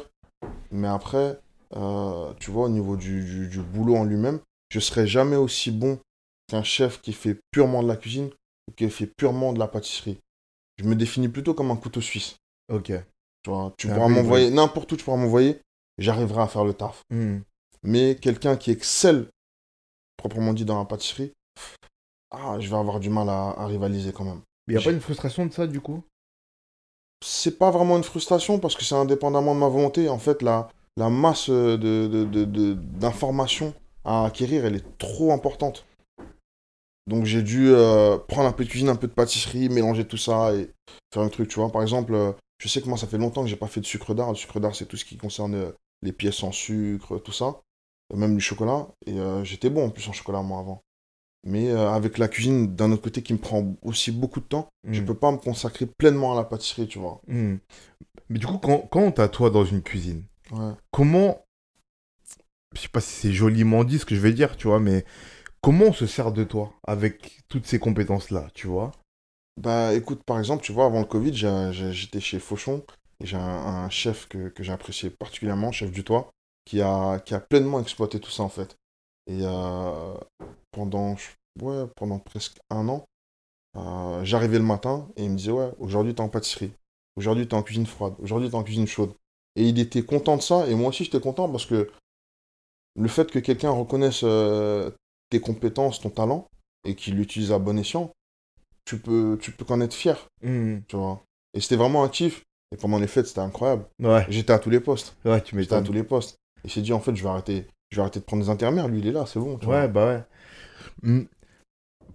Mais 0.70 0.88
après, 0.88 1.38
euh, 1.76 2.32
tu 2.38 2.50
vois, 2.50 2.66
au 2.66 2.68
niveau 2.68 2.96
du, 2.96 3.24
du, 3.24 3.48
du 3.48 3.60
boulot 3.60 3.96
en 3.96 4.04
lui-même, 4.04 4.40
je 4.70 4.80
serai 4.80 5.06
jamais 5.06 5.36
aussi 5.36 5.70
bon 5.70 5.98
qu'un 6.48 6.62
chef 6.62 7.00
qui 7.00 7.12
fait 7.12 7.38
purement 7.50 7.82
de 7.82 7.88
la 7.88 7.96
cuisine 7.96 8.30
ou 8.68 8.72
qui 8.72 8.88
fait 8.90 9.06
purement 9.06 9.52
de 9.52 9.58
la 9.58 9.68
pâtisserie. 9.68 10.18
Je 10.78 10.84
me 10.84 10.96
définis 10.96 11.28
plutôt 11.28 11.54
comme 11.54 11.70
un 11.70 11.76
couteau 11.76 12.00
suisse. 12.00 12.36
Ok. 12.72 12.92
Tu, 13.42 13.50
vois, 13.50 13.72
tu 13.76 13.88
pourras 13.88 14.08
m'envoyer 14.08 14.50
n'importe 14.50 14.90
où, 14.92 14.96
tu 14.96 15.04
pourras 15.04 15.16
m'envoyer, 15.18 15.60
j'arriverai 15.98 16.42
à 16.42 16.48
faire 16.48 16.64
le 16.64 16.74
taf. 16.74 17.02
Hmm. 17.10 17.40
Mais 17.82 18.16
quelqu'un 18.16 18.56
qui 18.56 18.70
excelle, 18.70 19.26
proprement 20.16 20.52
dit, 20.54 20.64
dans 20.64 20.78
la 20.78 20.86
pâtisserie, 20.86 21.32
ah, 22.30 22.56
je 22.58 22.68
vais 22.68 22.76
avoir 22.76 23.00
du 23.00 23.10
mal 23.10 23.28
à, 23.28 23.50
à 23.50 23.66
rivaliser 23.66 24.12
quand 24.12 24.24
même. 24.24 24.40
Il 24.66 24.74
n'y 24.74 24.80
a 24.80 24.84
pas 24.84 24.92
une 24.92 25.00
frustration 25.00 25.46
de 25.46 25.52
ça, 25.52 25.66
du 25.66 25.80
coup? 25.80 26.02
C'est 27.24 27.58
pas 27.58 27.70
vraiment 27.70 27.96
une 27.96 28.04
frustration 28.04 28.58
parce 28.58 28.74
que 28.74 28.84
c'est 28.84 28.94
indépendamment 28.94 29.54
de 29.54 29.60
ma 29.60 29.68
volonté. 29.68 30.08
En 30.08 30.18
fait, 30.18 30.42
la, 30.42 30.68
la 30.96 31.10
masse 31.10 31.48
de, 31.50 31.76
de- 31.76 32.24
de- 32.24 32.44
de- 32.44 32.74
d'informations 32.74 33.74
à 34.04 34.26
acquérir, 34.26 34.64
elle 34.64 34.76
est 34.76 34.98
trop 34.98 35.32
importante. 35.32 35.84
Donc 37.06 37.24
j'ai 37.26 37.42
dû 37.42 37.68
euh, 37.68 38.16
prendre 38.18 38.48
un 38.48 38.52
peu 38.52 38.64
de 38.64 38.68
cuisine, 38.70 38.88
un 38.88 38.96
peu 38.96 39.06
de 39.06 39.12
pâtisserie, 39.12 39.68
mélanger 39.68 40.06
tout 40.06 40.16
ça 40.16 40.54
et 40.54 40.70
faire 41.12 41.22
un 41.22 41.28
truc, 41.28 41.48
tu 41.48 41.56
vois. 41.60 41.70
Par 41.70 41.82
exemple, 41.82 42.14
euh, 42.14 42.32
je 42.58 42.68
sais 42.68 42.80
que 42.80 42.88
moi, 42.88 42.96
ça 42.96 43.06
fait 43.06 43.18
longtemps 43.18 43.42
que 43.42 43.48
j'ai 43.48 43.56
pas 43.56 43.66
fait 43.66 43.80
de 43.80 43.86
sucre 43.86 44.14
d'art. 44.14 44.30
Le 44.30 44.36
sucre 44.36 44.58
d'art, 44.60 44.74
c'est 44.74 44.86
tout 44.86 44.96
ce 44.96 45.04
qui 45.04 45.16
concerne 45.18 45.54
euh, 45.54 45.70
les 46.02 46.12
pièces 46.12 46.42
en 46.42 46.52
sucre, 46.52 47.18
tout 47.18 47.32
ça. 47.32 47.60
Même 48.14 48.34
du 48.36 48.40
chocolat. 48.40 48.86
Et 49.06 49.16
j'étais 49.44 49.70
bon 49.70 49.86
en 49.86 49.90
plus 49.90 50.06
en 50.08 50.12
chocolat, 50.12 50.42
moi, 50.42 50.60
avant. 50.60 50.82
Mais 51.46 51.70
avec 51.70 52.18
la 52.18 52.28
cuisine, 52.28 52.76
d'un 52.76 52.92
autre 52.92 53.02
côté, 53.02 53.22
qui 53.22 53.32
me 53.32 53.38
prend 53.38 53.74
aussi 53.82 54.12
beaucoup 54.12 54.40
de 54.40 54.44
temps, 54.44 54.68
je 54.86 55.00
Hmm. 55.00 55.06
peux 55.06 55.14
pas 55.14 55.32
me 55.32 55.38
consacrer 55.38 55.86
pleinement 55.86 56.32
à 56.34 56.36
la 56.36 56.44
pâtisserie, 56.44 56.86
tu 56.86 56.98
vois. 56.98 57.20
Hmm. 57.26 57.56
Mais 58.28 58.38
du 58.38 58.46
coup, 58.46 58.58
quand, 58.58 58.80
quand 58.90 59.10
t'as 59.12 59.28
toi 59.28 59.48
dans 59.50 59.64
une 59.64 59.82
cuisine, 59.82 60.22
Ouais. 60.52 60.72
comment. 60.90 61.43
Je 62.74 62.80
sais 62.80 62.88
pas 62.88 63.00
si 63.00 63.12
c'est 63.12 63.32
joliment 63.32 63.84
dit 63.84 63.98
ce 63.98 64.04
que 64.04 64.14
je 64.14 64.20
vais 64.20 64.32
dire, 64.32 64.56
tu 64.56 64.66
vois, 64.66 64.80
mais 64.80 65.04
comment 65.62 65.86
on 65.86 65.92
se 65.92 66.06
sert 66.06 66.32
de 66.32 66.44
toi 66.44 66.72
avec 66.86 67.42
toutes 67.48 67.66
ces 67.66 67.78
compétences-là, 67.78 68.48
tu 68.54 68.66
vois? 68.66 68.92
Bah 69.60 69.94
écoute, 69.94 70.22
par 70.24 70.38
exemple, 70.38 70.64
tu 70.64 70.72
vois, 70.72 70.86
avant 70.86 71.00
le 71.00 71.06
Covid, 71.06 71.34
j'étais 71.34 72.20
chez 72.20 72.40
Fauchon 72.40 72.84
et 73.20 73.26
j'ai 73.26 73.36
un, 73.36 73.88
chef 73.88 74.26
que, 74.28 74.48
que 74.48 74.62
j'ai 74.62 74.72
apprécié 74.72 75.10
particulièrement, 75.10 75.70
chef 75.70 75.92
du 75.92 76.02
toit, 76.02 76.30
qui 76.64 76.80
a, 76.82 77.20
qui 77.20 77.34
a 77.34 77.40
pleinement 77.40 77.80
exploité 77.80 78.18
tout 78.18 78.30
ça 78.30 78.42
en 78.42 78.48
fait. 78.48 78.76
Et 79.26 79.40
euh, 79.42 80.14
pendant, 80.72 81.16
ouais, 81.62 81.84
pendant 81.96 82.18
presque 82.18 82.58
un 82.70 82.88
an, 82.88 83.04
euh, 83.76 84.24
j'arrivais 84.24 84.58
le 84.58 84.64
matin 84.64 85.08
et 85.16 85.24
il 85.24 85.30
me 85.30 85.36
disait 85.36 85.52
Ouais, 85.52 85.70
aujourd'hui 85.78 86.14
t'es 86.14 86.20
en 86.20 86.28
pâtisserie, 86.28 86.72
aujourd'hui 87.16 87.46
t'es 87.46 87.54
en 87.54 87.62
cuisine 87.62 87.86
froide, 87.86 88.14
aujourd'hui 88.18 88.50
t'es 88.50 88.56
en 88.56 88.64
cuisine 88.64 88.86
chaude. 88.86 89.14
Et 89.56 89.68
il 89.68 89.78
était 89.78 90.02
content 90.02 90.36
de 90.36 90.42
ça 90.42 90.66
et 90.66 90.74
moi 90.74 90.88
aussi 90.88 91.04
j'étais 91.04 91.20
content 91.20 91.48
parce 91.48 91.66
que 91.66 91.90
le 92.96 93.08
fait 93.08 93.30
que 93.30 93.38
quelqu'un 93.38 93.70
reconnaisse 93.70 94.20
euh, 94.24 94.90
tes 95.30 95.40
compétences, 95.40 96.00
ton 96.00 96.10
talent 96.10 96.46
et 96.86 96.94
qu'il 96.94 97.16
l'utilise 97.16 97.52
à 97.52 97.58
bon 97.58 97.78
escient, 97.78 98.10
tu 98.84 98.98
peux, 98.98 99.38
tu 99.40 99.50
peux 99.52 99.64
qu'en 99.64 99.80
être 99.80 99.94
fier, 99.94 100.26
Hmm. 100.42 100.78
tu 100.88 100.96
vois. 100.96 101.22
Et 101.54 101.60
c'était 101.60 101.76
vraiment 101.76 102.04
un 102.04 102.08
kiff. 102.08 102.42
Et 102.72 102.76
pendant 102.76 102.98
les 102.98 103.06
fêtes, 103.06 103.26
c'était 103.28 103.40
incroyable. 103.40 103.84
Ouais, 104.02 104.26
J'étais 104.28 104.52
à 104.52 104.58
tous 104.58 104.70
les 104.70 104.80
postes. 104.80 105.14
ouais, 105.24 105.40
tu 105.40 105.58
J'étais 105.58 105.74
à 105.76 105.80
tous 105.82 105.92
les 105.92 106.02
postes. 106.02 106.36
Et 106.64 106.68
s'est 106.68 106.82
dit, 106.82 106.92
en 106.92 106.98
fait, 107.00 107.14
je 107.14 107.22
vais 107.22 107.28
arrêter, 107.28 107.66
je 107.90 107.96
vais 107.96 108.02
arrêter 108.02 108.18
de 108.20 108.24
prendre 108.24 108.42
des 108.42 108.50
intérimaires. 108.50 108.88
Lui, 108.88 108.98
il 108.98 109.06
est 109.06 109.12
là, 109.12 109.24
c'est 109.26 109.38
bon. 109.38 109.58
tu 109.58 109.66
Ouais, 109.66 109.86
vois. 109.86 109.88
bah 109.88 110.06
ouais. 110.06 110.22
Hmm. 111.02 111.22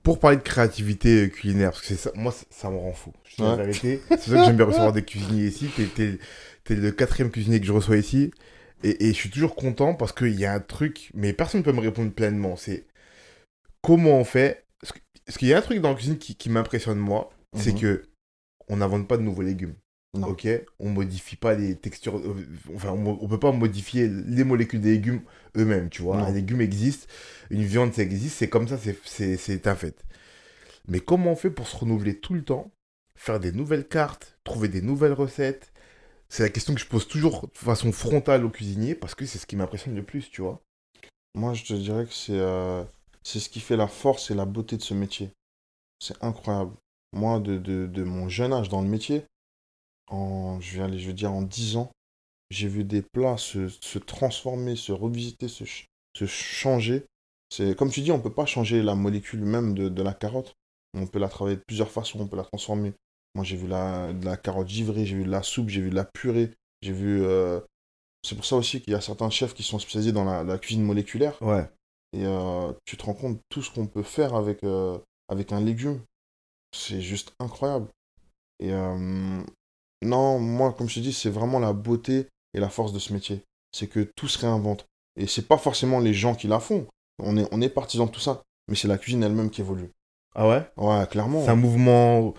Pour 0.04 0.20
parler 0.20 0.38
de 0.38 0.42
créativité 0.42 1.26
euh, 1.26 1.28
culinaire, 1.28 1.72
parce 1.72 1.82
que 1.82 1.88
c'est 1.88 1.96
ça, 1.98 2.12
moi, 2.16 2.34
ça, 2.50 2.70
me 2.70 2.78
rend 2.78 2.94
fou. 2.94 3.12
Je 3.26 3.36
dis 3.38 3.42
la 3.42 3.56
Ouais. 3.56 3.64
vérité. 3.66 4.02
C'est 4.10 4.18
ça 4.32 4.36
que 4.38 4.44
j'aime 4.46 4.56
bien 4.58 4.66
recevoir 4.66 4.92
des 4.94 5.04
cuisiniers 5.04 5.46
ici. 5.48 5.70
T'es 5.96 6.20
le 6.76 6.92
quatrième 6.92 7.32
cuisinier 7.32 7.60
que 7.60 7.66
je 7.66 7.72
reçois 7.74 7.98
ici. 7.98 8.32
Et, 8.84 9.06
et 9.06 9.08
je 9.10 9.14
suis 9.18 9.30
toujours 9.30 9.56
content 9.56 9.94
parce 9.94 10.14
qu'il 10.14 10.40
y 10.40 10.46
a 10.46 10.54
un 10.54 10.60
truc, 10.60 11.12
mais 11.14 11.34
personne 11.34 11.60
ne 11.62 11.66
peut 11.66 11.74
me 11.74 11.82
répondre 11.82 12.12
pleinement. 12.12 12.56
C'est 12.56 12.86
comment 13.82 14.20
on 14.20 14.24
fait. 14.24 14.66
Parce 15.26 15.38
qu'il 15.38 15.48
y 15.50 15.54
a 15.54 15.58
un 15.58 15.62
truc 15.62 15.80
dans 15.80 15.90
la 15.90 15.96
cuisine 15.96 16.18
qui, 16.18 16.36
qui 16.36 16.50
m'impressionne, 16.50 16.98
moi, 16.98 17.30
c'est 17.56 17.74
Mhm. 17.74 17.80
que 17.80 18.04
on 18.68 18.78
n'invente 18.78 19.08
pas 19.08 19.18
de 19.18 19.24
nouveaux 19.24 19.42
légumes. 19.44 19.76
Non. 20.18 20.30
Ok? 20.30 20.48
On 20.80 20.90
modifie 20.90 21.36
pas 21.36 21.54
les 21.54 21.76
textures. 21.76 22.18
euh, 22.18 22.36
Enfin, 22.74 22.90
on, 22.92 23.18
on 23.22 23.28
peut 23.28 23.40
pas 23.40 23.52
modifier 23.52 24.08
les 24.08 24.44
molécules 24.44 24.82
des 24.82 24.94
légumes 24.94 25.22
eux-mêmes, 25.56 25.90
tu 25.90 26.02
vois? 26.02 26.18
Non. 26.18 26.24
Un 26.26 26.32
légume 26.32 26.62
existe, 26.62 27.08
une 27.52 27.64
viande, 27.64 27.94
ça 27.94 28.02
existe, 28.02 28.38
c'est 28.38 28.50
comme 28.50 28.68
ça, 28.68 28.78
c'est 29.06 29.68
un 29.68 29.76
fait. 29.76 30.04
Mais 30.88 31.00
comment 31.00 31.34
on 31.34 31.36
fait 31.36 31.52
pour 31.52 31.68
se 31.68 31.78
renouveler 31.78 32.20
tout 32.20 32.34
le 32.34 32.44
temps 32.44 32.72
Faire 33.16 33.40
des 33.40 33.52
nouvelles 33.52 33.88
cartes, 33.88 34.40
trouver 34.44 34.68
des 34.70 34.82
nouvelles 34.82 35.14
recettes 35.14 35.69
C'est 36.30 36.44
la 36.44 36.50
question 36.50 36.76
que 36.76 36.80
je 36.80 36.86
pose 36.86 37.08
toujours 37.08 37.48
de 37.48 37.58
façon 37.58 37.92
frontale 37.92 38.46
aux 38.46 38.50
cuisiniers 38.50 38.96
parce 38.96 39.16
que 39.16 39.26
c'est 39.26 39.40
ce 39.40 39.48
qui 39.48 39.56
m'impressionne 39.56 39.96
le 39.96 40.04
plus, 40.04 40.30
tu 40.30 40.42
vois. 40.42 40.62
Moi, 41.36 41.54
je 41.54 41.64
te 41.64 41.74
dirais 41.74 42.06
que 42.06 42.14
c'est 42.14 42.40
euh, 42.40 42.84
c'est 43.24 43.40
ce 43.40 43.50
qui 43.50 43.60
fait 43.60 43.78
la 43.78 43.88
force 43.88 44.32
et 44.32 44.36
la 44.36 44.46
beauté 44.46 44.78
de 44.78 44.82
ce 44.82 44.94
métier. 44.94 45.32
C'est 46.00 46.22
incroyable. 46.24 46.74
Moi, 47.14 47.40
de, 47.40 47.58
de, 47.58 47.88
de 47.88 48.04
mon 48.04 48.30
jeune 48.30 48.54
âge 48.54 48.70
dans 48.70 48.82
le 48.82 48.88
métier, 48.88 49.26
en, 50.08 50.60
je 50.62 50.82
vais 50.82 51.00
je 51.00 51.12
dire 51.12 51.32
en 51.32 51.42
10 51.42 51.78
ans, 51.78 51.92
j'ai 52.50 52.68
vu 52.68 52.84
des 52.84 53.02
plats 53.02 53.38
se, 53.38 53.68
se 53.68 54.00
transformer, 54.00 54.76
se 54.76 54.92
revisiter, 54.92 55.48
se, 55.48 55.64
se 55.66 56.26
changer. 56.26 57.06
C'est 57.50 57.76
comme 57.76 57.90
tu 57.92 58.02
dis, 58.02 58.12
on 58.12 58.22
peut 58.22 58.34
pas 58.34 58.46
changer 58.46 58.82
la 58.84 58.96
molécule 58.96 59.42
même 59.44 59.74
de, 59.74 59.90
de 59.90 60.04
la 60.04 60.14
carotte. 60.14 60.54
On 60.94 61.08
peut 61.08 61.20
la 61.20 61.30
travailler 61.30 61.58
de 61.58 61.64
plusieurs 61.68 61.92
façons, 61.92 62.20
on 62.20 62.28
peut 62.28 62.38
la 62.38 62.44
transformer. 62.44 62.94
Moi, 63.36 63.44
j'ai 63.46 63.56
vu 63.58 63.68
la, 63.68 64.12
de 64.14 64.26
la 64.26 64.38
carotte 64.38 64.68
givrée, 64.68 65.06
j'ai 65.06 65.16
vu 65.16 65.24
de 65.24 65.32
la 65.32 65.44
soupe, 65.44 65.70
j'ai 65.70 65.82
vu 65.82 65.90
de 65.90 65.96
la 65.96 66.06
purée, 66.06 66.52
j'ai 66.82 66.92
vu. 66.92 67.24
euh, 67.24 67.60
C'est 68.24 68.36
pour 68.36 68.46
ça 68.46 68.56
aussi 68.56 68.82
qu'il 68.82 68.94
y 68.94 68.96
a 68.96 69.02
certains 69.02 69.30
chefs 69.30 69.54
qui 69.54 69.64
sont 69.64 69.80
spécialisés 69.80 70.12
dans 70.12 70.26
la, 70.26 70.44
la 70.44 70.58
cuisine 70.58 70.84
moléculaire. 70.84 71.42
Ouais. 71.42 71.70
Et 72.14 72.26
euh, 72.26 72.74
tu 72.86 72.98
te 72.98 73.06
rends 73.06 73.14
compte 73.14 73.40
tout 73.50 73.62
ce 73.62 73.72
qu'on 73.72 73.86
peut 73.86 74.04
faire 74.04 74.34
avec, 74.34 74.64
euh, 74.64 74.98
avec 75.30 75.52
un 75.52 75.62
légume. 75.62 76.02
C'est 76.76 77.02
juste 77.02 77.34
incroyable. 77.40 77.88
Et 78.60 78.72
non, 80.02 80.40
moi, 80.40 80.74
comme 80.74 80.90
je 80.90 80.96
te 80.96 81.00
dis, 81.00 81.14
c'est 81.14 81.30
vraiment 81.30 81.60
la 81.60 81.74
beauté 81.74 82.28
et 82.54 82.60
la 82.60 82.70
force 82.70 82.94
de 82.94 83.00
ce 83.00 83.14
métier. 83.14 83.44
C'est 83.72 83.88
que 83.88 84.02
tout 84.16 84.28
se 84.28 84.40
réinvente. 84.40 84.86
Et 85.16 85.28
c'est 85.28 85.48
pas 85.48 85.58
forcément 85.58 86.00
les 86.00 86.14
gens 86.14 86.36
qui 86.36 86.48
la 86.48 86.60
font. 86.60 86.88
On 87.22 87.38
est, 87.38 87.48
on 87.52 87.62
est 87.62 87.70
partisans 87.70 88.08
de 88.08 88.12
tout 88.12 88.20
ça. 88.20 88.42
Mais 88.68 88.76
c'est 88.76 88.88
la 88.88 88.98
cuisine 88.98 89.24
elle-même 89.24 89.50
qui 89.50 89.62
évolue. 89.62 89.92
Ah 90.36 90.48
ouais? 90.48 90.70
Ouais, 90.78 91.08
clairement. 91.08 91.44
C'est 91.44 91.52
un 91.52 91.56
mouvement. 91.56 92.34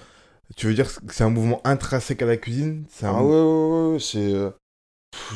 Tu 0.56 0.66
veux 0.66 0.74
dire 0.74 0.92
que 1.06 1.14
c'est 1.14 1.24
un 1.24 1.30
mouvement 1.30 1.60
intrinsèque 1.64 2.22
à 2.22 2.26
la 2.26 2.36
cuisine? 2.36 2.84
C'est 2.88 3.06
un 3.06 3.14
Ah 3.16 3.24
ouais, 3.24 3.30
ouais, 3.30 3.86
ouais, 3.88 3.92
ouais, 3.92 4.00
c'est... 4.00 4.32
euh, 4.32 4.50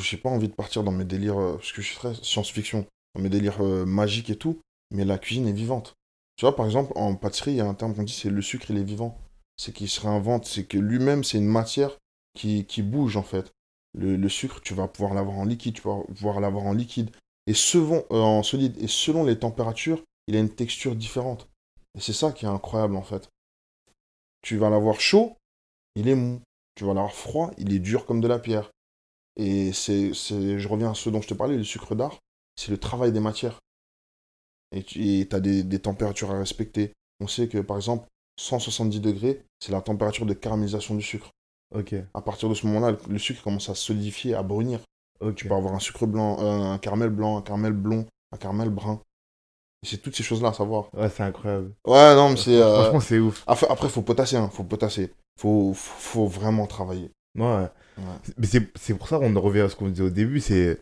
J'ai 0.00 0.16
pas 0.16 0.28
envie 0.30 0.48
de 0.48 0.54
partir 0.54 0.82
dans 0.82 0.92
mes 0.92 1.04
délires, 1.04 1.38
euh, 1.38 1.54
parce 1.54 1.72
que 1.72 1.82
je 1.82 1.88
suis 1.88 1.96
très 1.96 2.14
science-fiction, 2.14 2.86
dans 3.14 3.22
mes 3.22 3.28
délires 3.28 3.64
euh, 3.64 3.84
magiques 3.84 4.30
et 4.30 4.36
tout, 4.36 4.60
mais 4.90 5.04
la 5.04 5.18
cuisine 5.18 5.48
est 5.48 5.52
vivante. 5.52 5.94
Tu 6.36 6.44
vois, 6.44 6.56
par 6.56 6.66
exemple, 6.66 6.92
en 6.96 7.14
pâtisserie, 7.14 7.52
il 7.52 7.56
y 7.58 7.60
a 7.60 7.66
un 7.66 7.74
terme 7.74 7.94
qu'on 7.94 8.02
dit, 8.02 8.12
c'est 8.12 8.30
le 8.30 8.42
sucre, 8.42 8.66
il 8.70 8.78
est 8.78 8.84
vivant. 8.84 9.18
C'est 9.56 9.72
qu'il 9.72 9.88
se 9.88 10.00
réinvente, 10.00 10.46
c'est 10.46 10.64
que 10.64 10.78
lui-même, 10.78 11.22
c'est 11.22 11.38
une 11.38 11.46
matière 11.46 11.96
qui, 12.36 12.64
qui 12.66 12.82
bouge 12.82 13.16
en 13.16 13.22
fait. 13.22 13.52
Le, 13.96 14.16
le 14.16 14.28
sucre, 14.28 14.60
tu 14.60 14.74
vas 14.74 14.88
pouvoir 14.88 15.14
l'avoir 15.14 15.38
en 15.38 15.44
liquide, 15.44 15.74
tu 15.74 15.82
vas 15.82 16.00
pouvoir 16.12 16.40
l'avoir 16.40 16.64
en 16.64 16.72
liquide 16.72 17.10
et 17.46 17.54
selon, 17.54 18.04
euh, 18.10 18.20
en 18.20 18.42
solide. 18.42 18.76
Et 18.82 18.88
selon 18.88 19.22
les 19.24 19.38
températures, 19.38 20.02
il 20.26 20.34
a 20.34 20.40
une 20.40 20.50
texture 20.50 20.96
différente. 20.96 21.48
Et 21.96 22.00
c'est 22.00 22.12
ça 22.12 22.32
qui 22.32 22.46
est 22.46 22.48
incroyable 22.48 22.96
en 22.96 23.02
fait. 23.02 23.28
Tu 24.44 24.58
vas 24.58 24.68
l'avoir 24.68 25.00
chaud, 25.00 25.38
il 25.94 26.06
est 26.06 26.14
mou. 26.14 26.42
Tu 26.74 26.84
vas 26.84 26.92
l'avoir 26.92 27.14
froid, 27.14 27.50
il 27.56 27.72
est 27.72 27.78
dur 27.78 28.04
comme 28.04 28.20
de 28.20 28.28
la 28.28 28.38
pierre. 28.38 28.70
Et 29.36 29.72
c'est, 29.72 30.12
c'est, 30.12 30.58
je 30.58 30.68
reviens 30.68 30.90
à 30.90 30.94
ce 30.94 31.08
dont 31.08 31.22
je 31.22 31.28
te 31.28 31.34
parlais, 31.34 31.56
le 31.56 31.64
sucre 31.64 31.94
d'art, 31.94 32.18
c'est 32.54 32.70
le 32.70 32.78
travail 32.78 33.10
des 33.10 33.20
matières. 33.20 33.58
Et 34.70 34.82
tu 34.82 35.26
as 35.32 35.40
des, 35.40 35.62
des, 35.62 35.78
températures 35.78 36.30
à 36.30 36.38
respecter. 36.38 36.92
On 37.20 37.26
sait 37.26 37.48
que 37.48 37.58
par 37.58 37.78
exemple, 37.78 38.06
170 38.38 39.00
degrés, 39.00 39.42
c'est 39.60 39.72
la 39.72 39.80
température 39.80 40.26
de 40.26 40.34
caramélisation 40.34 40.94
du 40.94 41.02
sucre. 41.02 41.30
Ok. 41.74 41.94
À 42.12 42.20
partir 42.20 42.50
de 42.50 42.54
ce 42.54 42.66
moment-là, 42.66 42.98
le 43.08 43.18
sucre 43.18 43.42
commence 43.42 43.70
à 43.70 43.74
solidifier, 43.74 44.34
à 44.34 44.42
brunir. 44.42 44.80
Tu 45.36 45.48
peux 45.48 45.54
avoir 45.54 45.74
un 45.74 45.80
sucre 45.80 46.06
blanc, 46.06 46.38
euh, 46.40 46.72
un 46.74 46.78
caramel 46.78 47.08
blanc, 47.08 47.38
un 47.38 47.42
caramel 47.42 47.72
blond, 47.72 48.06
un 48.32 48.36
caramel 48.36 48.68
brun. 48.68 49.00
C'est 49.84 49.98
toutes 49.98 50.16
ces 50.16 50.22
choses-là 50.22 50.48
à 50.48 50.52
savoir. 50.52 50.88
Ouais, 50.94 51.08
c'est 51.08 51.22
incroyable. 51.22 51.72
Ouais, 51.86 52.14
non, 52.14 52.30
mais 52.30 52.36
c'est. 52.36 52.60
Euh... 52.60 52.82
Franchement, 52.82 53.00
c'est 53.00 53.18
ouf. 53.18 53.42
Après, 53.46 53.66
après, 53.68 53.88
faut 53.88 54.02
potasser, 54.02 54.36
hein. 54.36 54.50
Faut 54.52 54.64
potasser. 54.64 55.12
Faut, 55.40 55.72
faut, 55.74 56.26
vraiment 56.26 56.66
travailler. 56.66 57.10
Ouais. 57.38 57.44
ouais. 57.98 58.02
Mais 58.38 58.46
c'est 58.46 58.94
pour 58.94 59.08
ça 59.08 59.18
qu'on 59.18 59.40
revient 59.40 59.60
à 59.60 59.68
ce 59.68 59.76
qu'on 59.76 59.88
disait 59.88 60.04
au 60.04 60.10
début, 60.10 60.40
c'est 60.40 60.78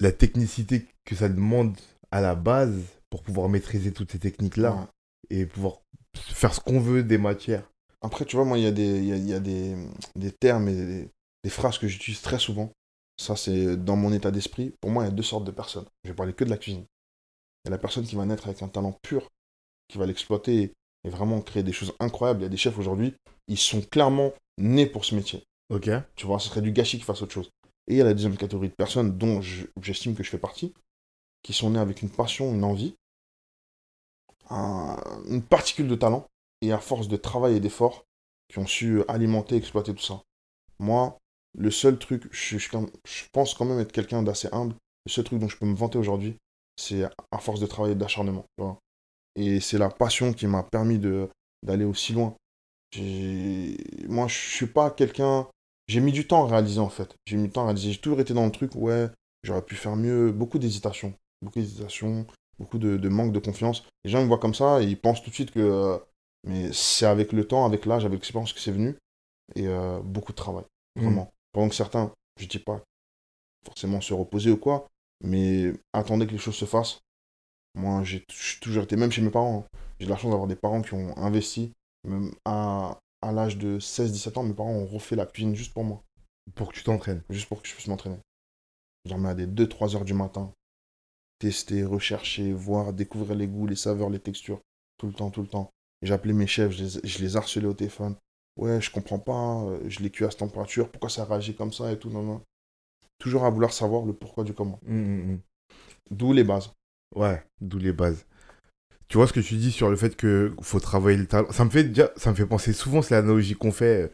la 0.00 0.12
technicité 0.12 0.86
que 1.04 1.14
ça 1.14 1.28
demande 1.28 1.76
à 2.10 2.20
la 2.20 2.34
base 2.34 2.80
pour 3.10 3.22
pouvoir 3.22 3.48
maîtriser 3.48 3.92
toutes 3.92 4.12
ces 4.12 4.18
techniques-là 4.18 4.88
et 5.30 5.46
pouvoir 5.46 5.80
faire 6.14 6.54
ce 6.54 6.60
qu'on 6.60 6.80
veut 6.80 7.02
des 7.02 7.18
matières. 7.18 7.70
Après, 8.02 8.24
tu 8.24 8.36
vois, 8.36 8.44
moi, 8.44 8.58
il 8.58 8.64
y 8.64 8.66
a 8.66 8.70
des, 8.70 9.02
y 9.02 9.12
a, 9.12 9.16
y 9.16 9.32
a 9.32 9.40
des, 9.40 9.76
des 10.16 10.30
termes 10.30 10.68
et 10.68 10.74
des, 10.74 11.08
des 11.42 11.50
phrases 11.50 11.78
que 11.78 11.88
j'utilise 11.88 12.22
très 12.22 12.38
souvent. 12.38 12.70
Ça, 13.16 13.36
c'est 13.36 13.76
dans 13.76 13.96
mon 13.96 14.12
état 14.12 14.30
d'esprit. 14.30 14.74
Pour 14.80 14.90
moi, 14.90 15.04
il 15.04 15.06
y 15.06 15.10
a 15.10 15.14
deux 15.14 15.22
sortes 15.22 15.44
de 15.44 15.50
personnes. 15.50 15.86
Je 16.02 16.10
vais 16.10 16.14
parler 16.14 16.32
que 16.32 16.44
de 16.44 16.50
la 16.50 16.56
cuisine. 16.56 16.84
Il 17.64 17.68
y 17.68 17.70
a 17.70 17.70
la 17.72 17.78
personne 17.78 18.04
qui 18.04 18.16
va 18.16 18.26
naître 18.26 18.46
avec 18.46 18.62
un 18.62 18.68
talent 18.68 18.98
pur, 19.02 19.30
qui 19.88 19.98
va 19.98 20.06
l'exploiter 20.06 20.72
et 21.04 21.08
vraiment 21.08 21.40
créer 21.40 21.62
des 21.62 21.72
choses 21.72 21.94
incroyables. 21.98 22.40
Il 22.40 22.44
y 22.44 22.46
a 22.46 22.50
des 22.50 22.56
chefs 22.56 22.78
aujourd'hui, 22.78 23.14
ils 23.48 23.58
sont 23.58 23.80
clairement 23.80 24.32
nés 24.58 24.86
pour 24.86 25.04
ce 25.04 25.14
métier. 25.14 25.44
Ok. 25.70 25.88
Tu 26.16 26.26
vois, 26.26 26.38
ce 26.38 26.48
serait 26.48 26.60
du 26.60 26.72
gâchis 26.72 26.98
qu'ils 26.98 27.06
fassent 27.06 27.22
autre 27.22 27.32
chose. 27.32 27.50
Et 27.88 27.94
il 27.94 27.96
y 27.96 28.00
a 28.00 28.04
la 28.04 28.14
deuxième 28.14 28.36
catégorie 28.36 28.68
de 28.68 28.74
personnes 28.74 29.16
dont 29.16 29.40
j'estime 29.80 30.14
que 30.14 30.22
je 30.22 30.30
fais 30.30 30.38
partie, 30.38 30.74
qui 31.42 31.52
sont 31.52 31.70
nés 31.70 31.78
avec 31.78 32.02
une 32.02 32.10
passion, 32.10 32.52
une 32.52 32.64
envie, 32.64 32.94
un, 34.50 34.96
une 35.28 35.42
particule 35.42 35.88
de 35.88 35.94
talent, 35.94 36.26
et 36.60 36.72
à 36.72 36.78
force 36.78 37.08
de 37.08 37.16
travail 37.16 37.56
et 37.56 37.60
d'effort, 37.60 38.04
qui 38.48 38.58
ont 38.58 38.66
su 38.66 39.02
alimenter, 39.08 39.56
exploiter 39.56 39.94
tout 39.94 40.02
ça. 40.02 40.22
Moi, 40.78 41.18
le 41.56 41.70
seul 41.70 41.98
truc, 41.98 42.24
je, 42.30 42.58
je, 42.58 42.68
je 43.04 43.24
pense 43.32 43.54
quand 43.54 43.64
même 43.64 43.80
être 43.80 43.92
quelqu'un 43.92 44.22
d'assez 44.22 44.48
humble. 44.52 44.74
Le 45.06 45.10
seul 45.10 45.24
truc 45.24 45.38
dont 45.38 45.48
je 45.48 45.58
peux 45.58 45.66
me 45.66 45.74
vanter 45.74 45.98
aujourd'hui, 45.98 46.36
c'est 46.76 47.04
à 47.30 47.38
force 47.38 47.60
de 47.60 47.66
travail 47.66 47.92
et 47.92 47.94
d'acharnement. 47.94 48.46
Et 49.36 49.60
c'est 49.60 49.78
la 49.78 49.88
passion 49.88 50.32
qui 50.32 50.46
m'a 50.46 50.62
permis 50.62 50.98
d'aller 50.98 51.84
aussi 51.84 52.12
loin. 52.12 52.34
Moi, 52.96 54.28
je 54.28 54.34
suis 54.34 54.66
pas 54.66 54.90
quelqu'un. 54.90 55.48
J'ai 55.86 56.00
mis 56.00 56.12
du 56.12 56.26
temps 56.26 56.44
à 56.44 56.48
réaliser 56.48 56.80
en 56.80 56.88
fait. 56.88 57.14
J'ai 57.26 57.36
mis 57.36 57.44
du 57.44 57.50
temps 57.50 57.62
à 57.62 57.66
réaliser. 57.66 57.92
J'ai 57.92 58.00
toujours 58.00 58.20
été 58.20 58.32
dans 58.32 58.46
le 58.46 58.52
truc, 58.52 58.74
ouais, 58.74 59.10
j'aurais 59.42 59.62
pu 59.62 59.74
faire 59.74 59.96
mieux. 59.96 60.32
Beaucoup 60.32 60.58
d'hésitation. 60.58 61.14
Beaucoup 61.42 61.58
d'hésitation. 61.58 62.26
Beaucoup 62.58 62.78
de, 62.78 62.96
de, 62.96 63.08
manque 63.08 63.32
de 63.32 63.40
confiance. 63.40 63.82
Les 64.04 64.10
gens 64.10 64.22
me 64.22 64.28
voient 64.28 64.38
comme 64.38 64.54
ça 64.54 64.80
et 64.80 64.86
ils 64.86 65.00
pensent 65.00 65.22
tout 65.22 65.30
de 65.30 65.34
suite 65.34 65.50
que. 65.50 65.60
Euh, 65.60 65.98
mais 66.46 66.72
c'est 66.72 67.06
avec 67.06 67.32
le 67.32 67.46
temps, 67.46 67.64
avec 67.64 67.84
l'âge, 67.84 68.04
avec 68.04 68.18
l'expérience 68.18 68.52
que 68.52 68.60
c'est 68.60 68.70
venu. 68.70 68.96
Et 69.56 69.66
euh, 69.66 70.00
beaucoup 70.00 70.32
de 70.32 70.36
travail. 70.36 70.64
Mmh. 70.94 71.02
Vraiment. 71.02 71.32
Pendant 71.52 71.68
que 71.68 71.74
certains, 71.74 72.12
je 72.38 72.46
dis 72.46 72.58
pas 72.58 72.80
forcément 73.64 74.00
se 74.00 74.14
reposer 74.14 74.50
ou 74.50 74.56
quoi, 74.56 74.86
mais 75.22 75.72
attendez 75.92 76.26
que 76.26 76.32
les 76.32 76.38
choses 76.38 76.56
se 76.56 76.64
fassent. 76.64 77.00
Moi, 77.74 78.04
j'ai 78.04 78.24
toujours 78.60 78.84
été, 78.84 78.96
même 78.96 79.10
chez 79.10 79.22
mes 79.22 79.30
parents, 79.30 79.66
hein. 79.66 79.78
j'ai 79.98 80.06
la 80.06 80.16
chance 80.16 80.30
d'avoir 80.30 80.48
des 80.48 80.56
parents 80.56 80.82
qui 80.82 80.94
ont 80.94 81.16
investi. 81.16 81.72
Même 82.06 82.32
à, 82.44 82.98
à 83.22 83.32
l'âge 83.32 83.56
de 83.56 83.78
16-17 83.78 84.38
ans, 84.38 84.42
mes 84.42 84.54
parents 84.54 84.74
ont 84.74 84.86
refait 84.86 85.16
la 85.16 85.26
cuisine 85.26 85.54
juste 85.54 85.72
pour 85.72 85.84
moi. 85.84 86.02
Pour 86.54 86.68
que 86.68 86.74
tu 86.74 86.84
t'entraînes 86.84 87.22
Juste 87.30 87.48
pour 87.48 87.62
que 87.62 87.68
je 87.68 87.74
puisse 87.74 87.88
m'entraîner. 87.88 88.18
J'en 89.06 89.24
à 89.24 89.34
des 89.34 89.46
2-3 89.46 89.96
heures 89.96 90.04
du 90.04 90.14
matin. 90.14 90.52
Tester, 91.38 91.84
rechercher, 91.84 92.52
voir, 92.52 92.92
découvrir 92.92 93.34
les 93.34 93.48
goûts, 93.48 93.66
les 93.66 93.76
saveurs, 93.76 94.10
les 94.10 94.20
textures. 94.20 94.60
Tout 94.98 95.06
le 95.06 95.14
temps, 95.14 95.30
tout 95.30 95.42
le 95.42 95.48
temps. 95.48 95.70
J'appelais 96.02 96.32
mes 96.32 96.46
chefs, 96.46 96.72
je 96.72 96.84
les, 96.84 97.08
je 97.08 97.18
les 97.18 97.36
harcelais 97.36 97.66
au 97.66 97.74
téléphone 97.74 98.14
ouais, 98.56 98.80
je 98.80 98.90
comprends 98.90 99.18
pas, 99.18 99.62
euh, 99.64 99.80
je 99.88 100.00
l'ai 100.00 100.10
cuit 100.10 100.24
à 100.24 100.30
cette 100.30 100.40
température, 100.40 100.90
pourquoi 100.90 101.10
ça 101.10 101.24
réagit 101.24 101.54
comme 101.54 101.72
ça 101.72 101.92
et 101.92 101.98
tout, 101.98 102.10
non, 102.10 102.22
non. 102.22 102.42
Toujours 103.18 103.44
à 103.44 103.50
vouloir 103.50 103.72
savoir 103.72 104.04
le 104.04 104.12
pourquoi 104.12 104.44
du 104.44 104.52
comment. 104.52 104.80
Mmh, 104.82 104.96
mmh, 104.96 105.32
mmh. 105.32 105.38
D'où 106.10 106.32
les 106.32 106.44
bases. 106.44 106.70
Ouais, 107.14 107.42
d'où 107.60 107.78
les 107.78 107.92
bases. 107.92 108.26
Tu 109.08 109.16
vois 109.16 109.26
ce 109.26 109.32
que 109.32 109.40
tu 109.40 109.56
dis 109.56 109.70
sur 109.70 109.90
le 109.90 109.96
fait 109.96 110.16
qu'il 110.16 110.52
faut 110.62 110.80
travailler 110.80 111.18
le 111.18 111.26
talent? 111.26 111.50
Ça 111.52 111.64
me 111.64 111.70
fait 111.70 111.84
déjà, 111.84 112.10
ça 112.16 112.30
me 112.30 112.34
fait 112.34 112.46
penser 112.46 112.72
souvent, 112.72 113.02
c'est 113.02 113.14
l'analogie 113.14 113.54
qu'on 113.54 113.72
fait 113.72 114.04
euh, 114.04 114.08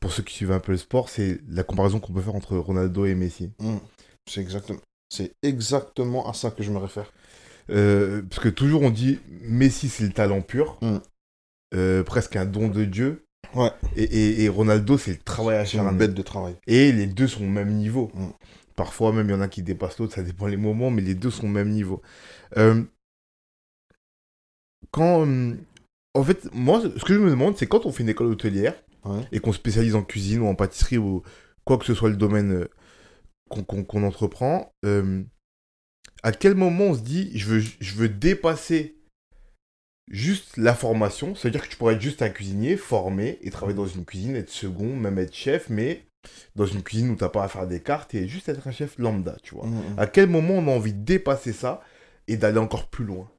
pour 0.00 0.12
ceux 0.12 0.22
qui 0.22 0.34
suivent 0.34 0.52
un 0.52 0.60
peu 0.60 0.72
le 0.72 0.78
sport, 0.78 1.08
c'est 1.08 1.40
la 1.48 1.62
comparaison 1.62 2.00
qu'on 2.00 2.12
peut 2.12 2.20
faire 2.20 2.34
entre 2.34 2.56
Ronaldo 2.56 3.06
et 3.06 3.14
Messi. 3.14 3.52
C'est 4.28 4.40
exactement, 4.40 4.80
c'est 5.08 5.32
exactement 5.42 6.28
à 6.28 6.34
ça 6.34 6.50
que 6.50 6.62
je 6.62 6.70
me 6.70 6.78
réfère. 6.78 7.12
Euh, 7.70 8.22
parce 8.22 8.42
que 8.42 8.48
toujours 8.48 8.82
on 8.82 8.90
dit 8.90 9.18
Messi 9.42 9.88
c'est 9.88 10.04
le 10.04 10.12
talent 10.12 10.42
pur, 10.42 10.78
euh, 11.74 12.02
presque 12.04 12.36
un 12.36 12.44
don 12.44 12.68
de 12.68 12.84
Dieu. 12.84 13.25
Ouais. 13.54 13.70
Et, 13.96 14.44
et, 14.44 14.48
Ronaldo, 14.48 14.98
c'est 14.98 15.12
le 15.12 15.18
travail 15.18 15.56
acharné. 15.56 15.88
C'est 15.88 15.92
une 15.92 15.98
bête 15.98 16.14
de 16.14 16.22
travail. 16.22 16.56
Et 16.66 16.92
les 16.92 17.06
deux 17.06 17.26
sont 17.26 17.44
au 17.44 17.48
même 17.48 17.74
niveau. 17.74 18.10
Mm. 18.14 18.28
Parfois, 18.74 19.12
même, 19.12 19.28
il 19.28 19.32
y 19.32 19.34
en 19.34 19.40
a 19.40 19.48
qui 19.48 19.62
dépassent 19.62 19.98
l'autre, 19.98 20.14
ça 20.14 20.22
dépend 20.22 20.46
les 20.46 20.56
moments, 20.56 20.90
mais 20.90 21.02
les 21.02 21.14
deux 21.14 21.30
sont 21.30 21.46
au 21.46 21.50
même 21.50 21.70
niveau. 21.70 22.02
Euh, 22.56 22.82
quand. 24.90 25.26
Euh, 25.26 25.54
en 26.14 26.24
fait, 26.24 26.48
moi, 26.54 26.80
ce 26.80 27.04
que 27.04 27.14
je 27.14 27.18
me 27.18 27.30
demande, 27.30 27.56
c'est 27.56 27.66
quand 27.66 27.84
on 27.84 27.92
fait 27.92 28.02
une 28.02 28.08
école 28.08 28.28
hôtelière 28.28 28.74
et 29.30 29.38
qu'on 29.38 29.52
spécialise 29.52 29.94
en 29.94 30.02
cuisine 30.02 30.40
ou 30.40 30.46
en 30.46 30.54
pâtisserie 30.54 30.98
ou 30.98 31.22
quoi 31.64 31.78
que 31.78 31.84
ce 31.84 31.94
soit 31.94 32.08
le 32.08 32.16
domaine 32.16 32.52
euh, 32.52 33.62
qu'on 33.62 34.02
entreprend, 34.02 34.72
à 36.22 36.32
quel 36.32 36.54
moment 36.54 36.86
on 36.86 36.94
se 36.94 37.02
dit 37.02 37.30
je 37.38 37.46
veux, 37.46 37.60
je 37.60 37.94
veux 37.94 38.08
dépasser 38.08 38.95
juste 40.10 40.56
la 40.56 40.74
formation, 40.74 41.34
c'est-à-dire 41.34 41.64
que 41.64 41.68
tu 41.68 41.76
pourrais 41.76 41.94
être 41.94 42.00
juste 42.00 42.22
un 42.22 42.30
cuisinier 42.30 42.76
formé 42.76 43.38
et 43.42 43.50
travailler 43.50 43.76
dans 43.76 43.86
une 43.86 44.04
cuisine, 44.04 44.36
être 44.36 44.50
second, 44.50 44.94
même 44.94 45.18
être 45.18 45.34
chef, 45.34 45.68
mais 45.68 46.04
dans 46.54 46.66
une 46.66 46.82
cuisine 46.82 47.10
où 47.10 47.16
tu 47.16 47.24
n'as 47.24 47.30
pas 47.30 47.44
à 47.44 47.48
faire 47.48 47.66
des 47.66 47.82
cartes 47.82 48.14
et 48.14 48.28
juste 48.28 48.48
être 48.48 48.66
un 48.66 48.72
chef 48.72 48.98
lambda, 48.98 49.36
tu 49.42 49.54
vois. 49.54 49.66
Mmh, 49.66 49.94
mmh. 49.94 49.98
À 49.98 50.06
quel 50.06 50.28
moment 50.28 50.54
on 50.54 50.68
a 50.68 50.70
envie 50.70 50.92
de 50.92 51.04
dépasser 51.04 51.52
ça 51.52 51.82
et 52.28 52.36
d'aller 52.36 52.58
encore 52.58 52.88
plus 52.88 53.04
loin? 53.04 53.30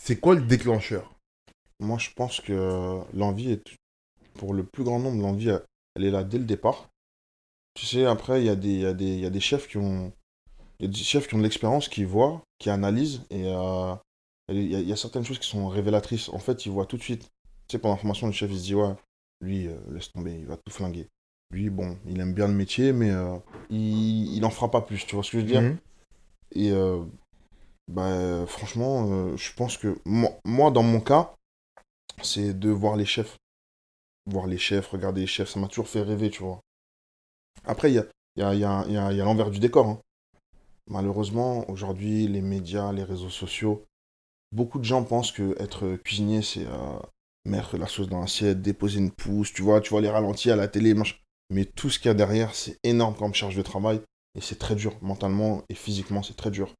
C'est 0.00 0.18
quoi 0.18 0.34
le 0.34 0.42
déclencheur? 0.42 1.14
Moi, 1.80 1.98
je 1.98 2.10
pense 2.14 2.40
que 2.40 3.00
l'envie 3.14 3.52
est, 3.52 3.76
pour 4.34 4.54
le 4.54 4.64
plus 4.64 4.84
grand 4.84 4.98
nombre, 4.98 5.22
l'envie, 5.22 5.50
elle 5.96 6.04
est 6.04 6.10
là 6.10 6.24
dès 6.24 6.38
le 6.38 6.44
départ. 6.44 6.88
Tu 7.74 7.86
sais, 7.86 8.04
après, 8.04 8.40
il 8.42 8.46
y, 8.46 8.50
a 8.50 8.56
des, 8.56 8.78
y, 8.78 8.86
a 8.86 8.92
des, 8.92 9.16
y 9.16 9.26
a 9.26 9.30
des 9.30 9.40
chefs 9.40 9.68
qui 9.68 9.78
ont... 9.78 10.12
Y 10.80 10.86
a 10.86 10.88
des 10.88 10.96
chefs 10.96 11.28
qui 11.28 11.34
ont 11.34 11.38
de 11.38 11.44
l'expérience, 11.44 11.88
qui 11.88 12.04
voient, 12.04 12.42
qui 12.58 12.68
analysent, 12.68 13.22
et 13.30 13.44
euh, 13.46 13.94
il 14.48 14.88
y, 14.88 14.92
a 14.92 14.96
certaines 14.96 15.24
choses 15.24 15.38
qui 15.38 15.48
sont 15.48 15.68
révélatrices. 15.68 16.28
En 16.30 16.38
fait, 16.38 16.66
il 16.66 16.72
voit 16.72 16.86
tout 16.86 16.96
de 16.96 17.02
suite. 17.02 17.30
Tu 17.68 17.76
sais, 17.76 17.78
pendant 17.78 17.94
la 17.94 18.00
formation, 18.00 18.26
le 18.26 18.32
chef, 18.32 18.50
il 18.50 18.58
se 18.58 18.64
dit, 18.64 18.74
ouais, 18.74 18.94
lui, 19.40 19.66
euh, 19.66 19.76
laisse 19.90 20.10
tomber, 20.12 20.34
il 20.34 20.46
va 20.46 20.56
tout 20.56 20.72
flinguer. 20.72 21.08
Lui, 21.50 21.70
bon, 21.70 21.98
il 22.06 22.20
aime 22.20 22.34
bien 22.34 22.48
le 22.48 22.54
métier, 22.54 22.92
mais 22.92 23.10
euh, 23.10 23.36
il, 23.70 24.34
il 24.34 24.44
en 24.44 24.50
fera 24.50 24.70
pas 24.70 24.80
plus, 24.80 25.06
tu 25.06 25.14
vois 25.14 25.24
ce 25.24 25.30
que 25.32 25.38
je 25.38 25.42
veux 25.42 25.48
dire? 25.48 25.62
Mhm. 25.62 25.78
Et 26.52 26.70
euh, 26.70 27.04
bah, 27.88 28.46
franchement, 28.46 29.36
je 29.36 29.52
pense 29.54 29.76
que 29.76 29.98
moi, 30.04 30.30
moi, 30.44 30.70
dans 30.70 30.82
mon 30.82 31.00
cas, 31.00 31.34
c'est 32.22 32.58
de 32.58 32.70
voir 32.70 32.96
les 32.96 33.06
chefs. 33.06 33.36
Voir 34.26 34.46
les 34.46 34.58
chefs, 34.58 34.88
regarder 34.88 35.22
les 35.22 35.26
chefs, 35.26 35.50
ça 35.50 35.60
m'a 35.60 35.68
toujours 35.68 35.88
fait 35.88 36.02
rêver, 36.02 36.30
tu 36.30 36.42
vois. 36.42 36.60
Après, 37.64 37.90
il 37.90 37.94
y 37.94 37.98
a, 37.98 38.06
y 38.36 38.42
a, 38.42 38.54
y 38.54 38.64
a, 38.96 39.12
y 39.12 39.20
a 39.20 39.24
l'envers 39.24 39.50
du 39.50 39.58
décor. 39.58 39.86
Hein. 39.86 40.00
Malheureusement, 40.88 41.68
aujourd'hui, 41.70 42.28
les 42.28 42.40
médias, 42.40 42.92
les 42.92 43.04
réseaux 43.04 43.30
sociaux, 43.30 43.84
Beaucoup 44.52 44.78
de 44.78 44.84
gens 44.84 45.02
pensent 45.02 45.32
que 45.32 45.56
être 45.58 45.96
cuisinier, 45.96 46.42
c'est 46.42 46.66
euh, 46.66 46.98
mettre 47.46 47.78
la 47.78 47.86
sauce 47.86 48.08
dans 48.08 48.20
l'assiette, 48.20 48.60
déposer 48.60 48.98
une 48.98 49.10
pousse, 49.10 49.52
tu 49.52 49.62
vois, 49.62 49.80
tu 49.80 49.90
vois 49.90 50.02
les 50.02 50.10
ralentis 50.10 50.50
à 50.50 50.56
la 50.56 50.68
télé, 50.68 50.94
mais 51.50 51.64
tout 51.64 51.88
ce 51.88 51.98
qu'il 51.98 52.08
y 52.08 52.10
a 52.10 52.14
derrière, 52.14 52.54
c'est 52.54 52.78
énorme 52.82 53.14
comme 53.14 53.34
charge 53.34 53.56
de 53.56 53.62
travail 53.62 54.02
et 54.34 54.42
c'est 54.42 54.58
très 54.58 54.74
dur 54.74 54.96
mentalement 55.00 55.62
et 55.70 55.74
physiquement, 55.74 56.22
c'est 56.22 56.36
très 56.36 56.50
dur. 56.50 56.74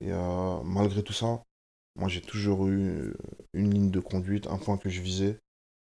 Et 0.00 0.12
euh, 0.12 0.60
malgré 0.64 1.02
tout 1.04 1.12
ça, 1.12 1.42
moi 1.96 2.08
j'ai 2.08 2.20
toujours 2.20 2.66
eu 2.66 3.14
une 3.52 3.72
ligne 3.72 3.90
de 3.90 4.00
conduite, 4.00 4.48
un 4.48 4.58
point 4.58 4.76
que 4.76 4.88
je 4.88 5.00
visais. 5.00 5.38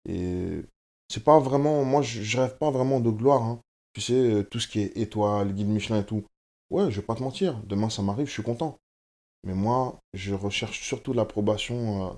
Et 0.09 0.63
c'est 1.09 1.25
pas 1.25 1.41
vraiment, 1.41 1.85
moi 1.85 2.03
je, 2.03 2.39
rêve 2.39 2.57
pas 2.59 2.71
vraiment 2.71 3.01
de 3.01 3.11
gloire. 3.11 3.43
Hein. 3.43 3.61
Tu 3.95 4.01
sais, 4.01 4.47
tout 4.49 4.61
ce 4.61 4.69
qui 4.69 4.81
est 4.81 4.97
étoile, 4.97 5.53
guide 5.53 5.69
Michelin 5.69 6.01
et 6.01 6.07
tout. 6.07 6.25
Ouais, 6.71 6.91
je 6.91 7.01
vais 7.01 7.07
pas 7.07 7.17
te 7.17 7.23
mentir, 7.23 7.61
demain 7.65 7.91
ça 7.91 8.03
m'arrive, 8.03 8.27
je 8.27 8.33
suis 8.33 8.43
content. 8.43 8.79
Mais 9.47 9.55
moi, 9.55 9.99
je 10.13 10.35
recherche 10.35 10.83
surtout 10.83 11.15
l'approbation 11.15 12.07
euh, 12.07 12.11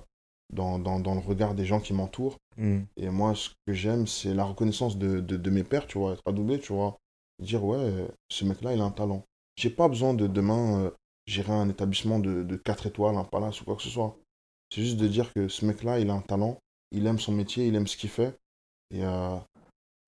dans, 0.51 0.79
dans, 0.79 0.99
dans, 0.99 1.13
le 1.13 1.21
regard 1.21 1.53
des 1.53 1.65
gens 1.65 1.79
qui 1.79 1.93
m'entourent 1.93 2.37
Mm. 2.59 2.81
Et 2.97 3.09
moi, 3.09 3.33
ce 3.35 3.49
que 3.65 3.73
j'aime, 3.73 4.05
c'est 4.05 4.33
la 4.33 4.43
reconnaissance 4.43 4.97
de, 4.97 5.21
de, 5.21 5.37
de 5.37 5.49
mes 5.49 5.63
pères, 5.63 5.87
tu 5.87 5.97
vois, 5.97 6.13
être 6.13 6.27
adoubé, 6.27 6.59
tu 6.59 6.73
vois. 6.73 6.97
Dire, 7.41 7.63
ouais, 7.63 8.07
ce 8.29 8.43
mec-là, 8.45 8.73
il 8.73 8.81
a 8.81 8.83
un 8.83 8.91
talent. 8.91 9.23
J'ai 9.55 9.69
pas 9.69 9.87
besoin 9.87 10.13
de 10.13 10.27
demain 10.27 10.83
euh, 10.83 10.91
gérer 11.25 11.53
un 11.53 11.69
établissement 11.69 12.19
de, 12.19 12.43
de 12.43 12.55
4 12.57 12.87
étoiles, 12.87 13.15
un 13.15 13.23
palace 13.23 13.61
ou 13.61 13.65
quoi 13.65 13.77
que 13.77 13.81
ce 13.81 13.89
soit. 13.89 14.17
C'est 14.73 14.81
juste 14.81 14.97
de 14.97 15.07
dire 15.07 15.31
que 15.33 15.47
ce 15.47 15.65
mec-là, 15.65 15.99
il 15.99 16.09
a 16.09 16.13
un 16.13 16.21
talent, 16.21 16.59
il 16.91 17.07
aime 17.07 17.19
son 17.19 17.31
métier, 17.31 17.65
il 17.65 17.75
aime 17.75 17.87
ce 17.87 17.95
qu'il 17.95 18.09
fait. 18.09 18.37
Et, 18.91 19.03
euh, 19.03 19.37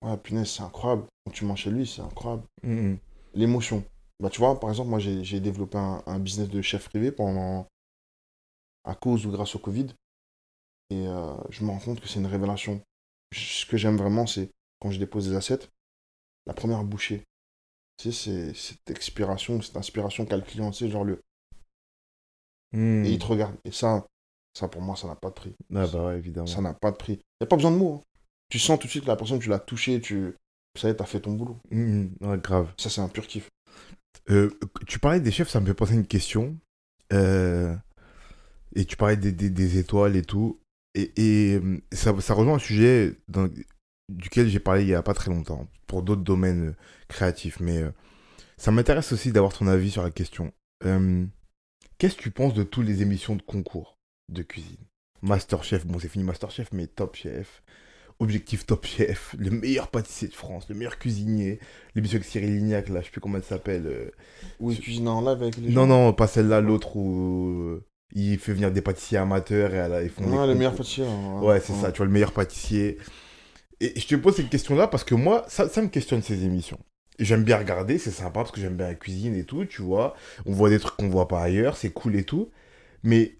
ouais, 0.04 0.16
punaise, 0.18 0.50
c'est 0.50 0.62
incroyable. 0.62 1.04
Quand 1.24 1.32
tu 1.32 1.46
manges 1.46 1.60
chez 1.60 1.70
lui, 1.70 1.86
c'est 1.86 2.02
incroyable. 2.02 2.42
Mm, 2.62 2.90
mm. 2.92 2.98
L'émotion. 3.34 3.82
Bah, 4.22 4.30
tu 4.30 4.38
vois, 4.38 4.58
par 4.58 4.70
exemple, 4.70 4.88
moi, 4.88 4.98
j'ai 5.00 5.40
développé 5.40 5.76
un, 5.76 6.02
un 6.06 6.18
business 6.18 6.48
de 6.48 6.62
chef 6.62 6.88
privé 6.88 7.12
pendant. 7.12 7.66
à 8.84 8.94
cause 8.94 9.26
ou 9.26 9.30
grâce 9.30 9.54
au 9.54 9.58
Covid. 9.58 9.88
Et 10.90 11.06
euh, 11.06 11.34
je 11.50 11.64
me 11.64 11.70
rends 11.70 11.78
compte 11.78 12.00
que 12.00 12.08
c'est 12.08 12.20
une 12.20 12.26
révélation. 12.26 12.80
Ce 13.34 13.64
que 13.66 13.76
j'aime 13.76 13.96
vraiment, 13.96 14.26
c'est 14.26 14.50
quand 14.80 14.90
je 14.90 14.98
dépose 14.98 15.28
des 15.28 15.36
assiettes, 15.36 15.70
la 16.46 16.54
première 16.54 16.84
bouchée. 16.84 17.24
Tu 17.98 18.12
sais, 18.12 18.52
c'est 18.52 18.54
cette 18.54 18.90
expiration, 18.90 19.62
cette 19.62 19.76
inspiration 19.76 20.26
qu'a 20.26 20.36
le 20.36 20.42
client, 20.42 20.70
tu 20.70 20.84
sais, 20.86 20.90
genre 20.90 21.04
le. 21.04 21.20
Mm. 22.72 23.04
Et 23.04 23.12
il 23.12 23.18
te 23.18 23.26
regarde. 23.26 23.56
Et 23.64 23.72
ça, 23.72 24.06
ça 24.54 24.68
pour 24.68 24.82
moi, 24.82 24.96
ça 24.96 25.06
n'a 25.08 25.16
pas 25.16 25.28
de 25.28 25.34
prix. 25.34 25.54
Ah 25.74 25.86
bah 25.86 26.06
ouais, 26.06 26.18
évidemment. 26.18 26.46
Ça 26.46 26.60
n'a 26.60 26.74
pas 26.74 26.90
de 26.90 26.96
prix. 26.96 27.14
Il 27.14 27.42
n'y 27.42 27.44
a 27.44 27.46
pas 27.46 27.56
besoin 27.56 27.70
de 27.70 27.76
mots. 27.76 28.00
hein. 28.00 28.02
Tu 28.48 28.58
sens 28.58 28.78
tout 28.78 28.86
de 28.86 28.90
suite 28.90 29.04
que 29.04 29.08
la 29.08 29.16
personne, 29.16 29.38
tu 29.38 29.48
l'as 29.48 29.58
touchée, 29.58 30.00
tu. 30.00 30.34
Ça 30.78 30.88
y 30.88 30.90
est, 30.90 30.96
t'as 30.96 31.04
fait 31.04 31.20
ton 31.20 31.32
boulot. 31.32 31.58
Mm, 31.70 31.80
mm. 32.20 32.26
Ouais, 32.28 32.38
grave. 32.38 32.72
Ça, 32.78 32.90
c'est 32.90 33.00
un 33.00 33.08
pur 33.08 33.26
kiff. 33.26 33.50
Euh, 34.30 34.50
tu 34.86 34.98
parlais 34.98 35.20
des 35.20 35.30
chefs, 35.30 35.48
ça 35.48 35.60
me 35.60 35.66
fait 35.66 35.74
penser 35.74 35.92
à 35.92 35.96
une 35.96 36.06
question. 36.06 36.56
Euh, 37.12 37.74
et 38.74 38.84
tu 38.84 38.96
parlais 38.96 39.16
des, 39.16 39.78
étoiles 39.78 40.16
et 40.16 40.22
tout. 40.22 40.60
Et, 40.94 41.58
euh, 41.62 41.80
ça, 41.92 42.12
rejoint 42.12 42.54
un 42.54 42.58
sujet 42.58 43.16
duquel 44.08 44.48
j'ai 44.48 44.60
parlé 44.60 44.82
il 44.82 44.88
y 44.88 44.94
a 44.94 45.02
pas 45.02 45.14
très 45.14 45.30
longtemps, 45.30 45.68
pour 45.86 46.02
d'autres 46.02 46.22
domaines 46.22 46.74
créatifs. 47.08 47.60
Mais 47.60 47.82
ça 48.56 48.70
m'intéresse 48.70 49.12
aussi 49.12 49.32
d'avoir 49.32 49.52
ton 49.52 49.66
avis 49.66 49.90
sur 49.90 50.02
la 50.02 50.10
question. 50.10 50.52
Qu'est-ce 51.98 52.16
que 52.16 52.22
tu 52.22 52.30
penses 52.30 52.54
de 52.54 52.62
toutes 52.62 52.86
les 52.86 53.02
émissions 53.02 53.36
de 53.36 53.42
concours 53.42 53.98
de 54.28 54.42
cuisine? 54.42 54.76
Masterchef, 55.22 55.86
bon 55.86 56.00
c'est 56.00 56.08
fini 56.08 56.24
Masterchef, 56.24 56.72
mais 56.72 56.88
Top 56.88 57.14
Chef, 57.14 57.62
Objectif 58.18 58.66
Top 58.66 58.86
Chef, 58.86 59.34
le 59.38 59.50
meilleur 59.50 59.88
pâtissier 59.88 60.28
de 60.28 60.34
France, 60.34 60.66
le 60.68 60.74
meilleur 60.74 60.98
cuisinier, 60.98 61.58
l'émission 61.94 62.16
avec 62.16 62.26
Cyril 62.28 62.54
Lignac, 62.56 62.88
là, 62.88 63.00
je 63.00 63.06
sais 63.06 63.10
plus 63.10 63.20
comment 63.20 63.36
elle 63.38 63.44
s'appelle. 63.44 63.86
euh, 63.86 64.10
Oui, 64.60 64.78
cuisiner 64.78 65.08
en 65.08 65.20
live 65.20 65.42
avec 65.42 65.56
les 65.56 65.68
non, 65.70 65.82
gens. 65.82 65.86
non, 65.86 66.12
pas 66.12 66.26
celle-là, 66.26 66.60
l'autre 66.60 66.96
où 66.96 67.48
euh, 67.48 67.84
il 68.14 68.38
fait 68.38 68.52
venir 68.52 68.70
des 68.70 68.82
pâtissiers 68.82 69.18
amateurs 69.18 69.74
et 69.74 69.80
à 69.80 69.88
la- 69.88 70.02
ils 70.02 70.10
font 70.10 70.24
Ouais, 70.24 70.46
le 70.46 70.54
meilleur 70.54 70.74
pâtissier. 70.74 71.04
hein, 71.04 71.40
Ouais, 71.42 71.60
c'est 71.60 71.72
ça, 71.74 71.90
tu 71.92 71.98
vois, 71.98 72.06
le 72.06 72.12
meilleur 72.12 72.32
pâtissier. 72.32 72.98
Et 73.80 73.98
je 73.98 74.06
te 74.06 74.14
pose 74.14 74.36
cette 74.36 74.50
question-là 74.50 74.86
parce 74.86 75.02
que 75.04 75.14
moi, 75.14 75.44
ça, 75.48 75.68
ça 75.68 75.82
me 75.82 75.88
questionne 75.88 76.22
ces 76.22 76.44
émissions. 76.44 76.78
J'aime 77.18 77.42
bien 77.44 77.58
regarder, 77.58 77.98
c'est 77.98 78.10
sympa 78.10 78.40
parce 78.40 78.52
que 78.52 78.60
j'aime 78.60 78.76
bien 78.76 78.86
la 78.86 78.94
cuisine 78.94 79.34
et 79.34 79.44
tout, 79.44 79.64
tu 79.64 79.82
vois. 79.82 80.14
On 80.46 80.52
voit 80.52 80.70
des 80.70 80.78
trucs 80.78 80.96
qu'on 80.96 81.08
voit 81.08 81.28
pas 81.28 81.42
ailleurs, 81.42 81.76
c'est 81.76 81.90
cool 81.90 82.16
et 82.16 82.24
tout. 82.24 82.50
Mais 83.02 83.34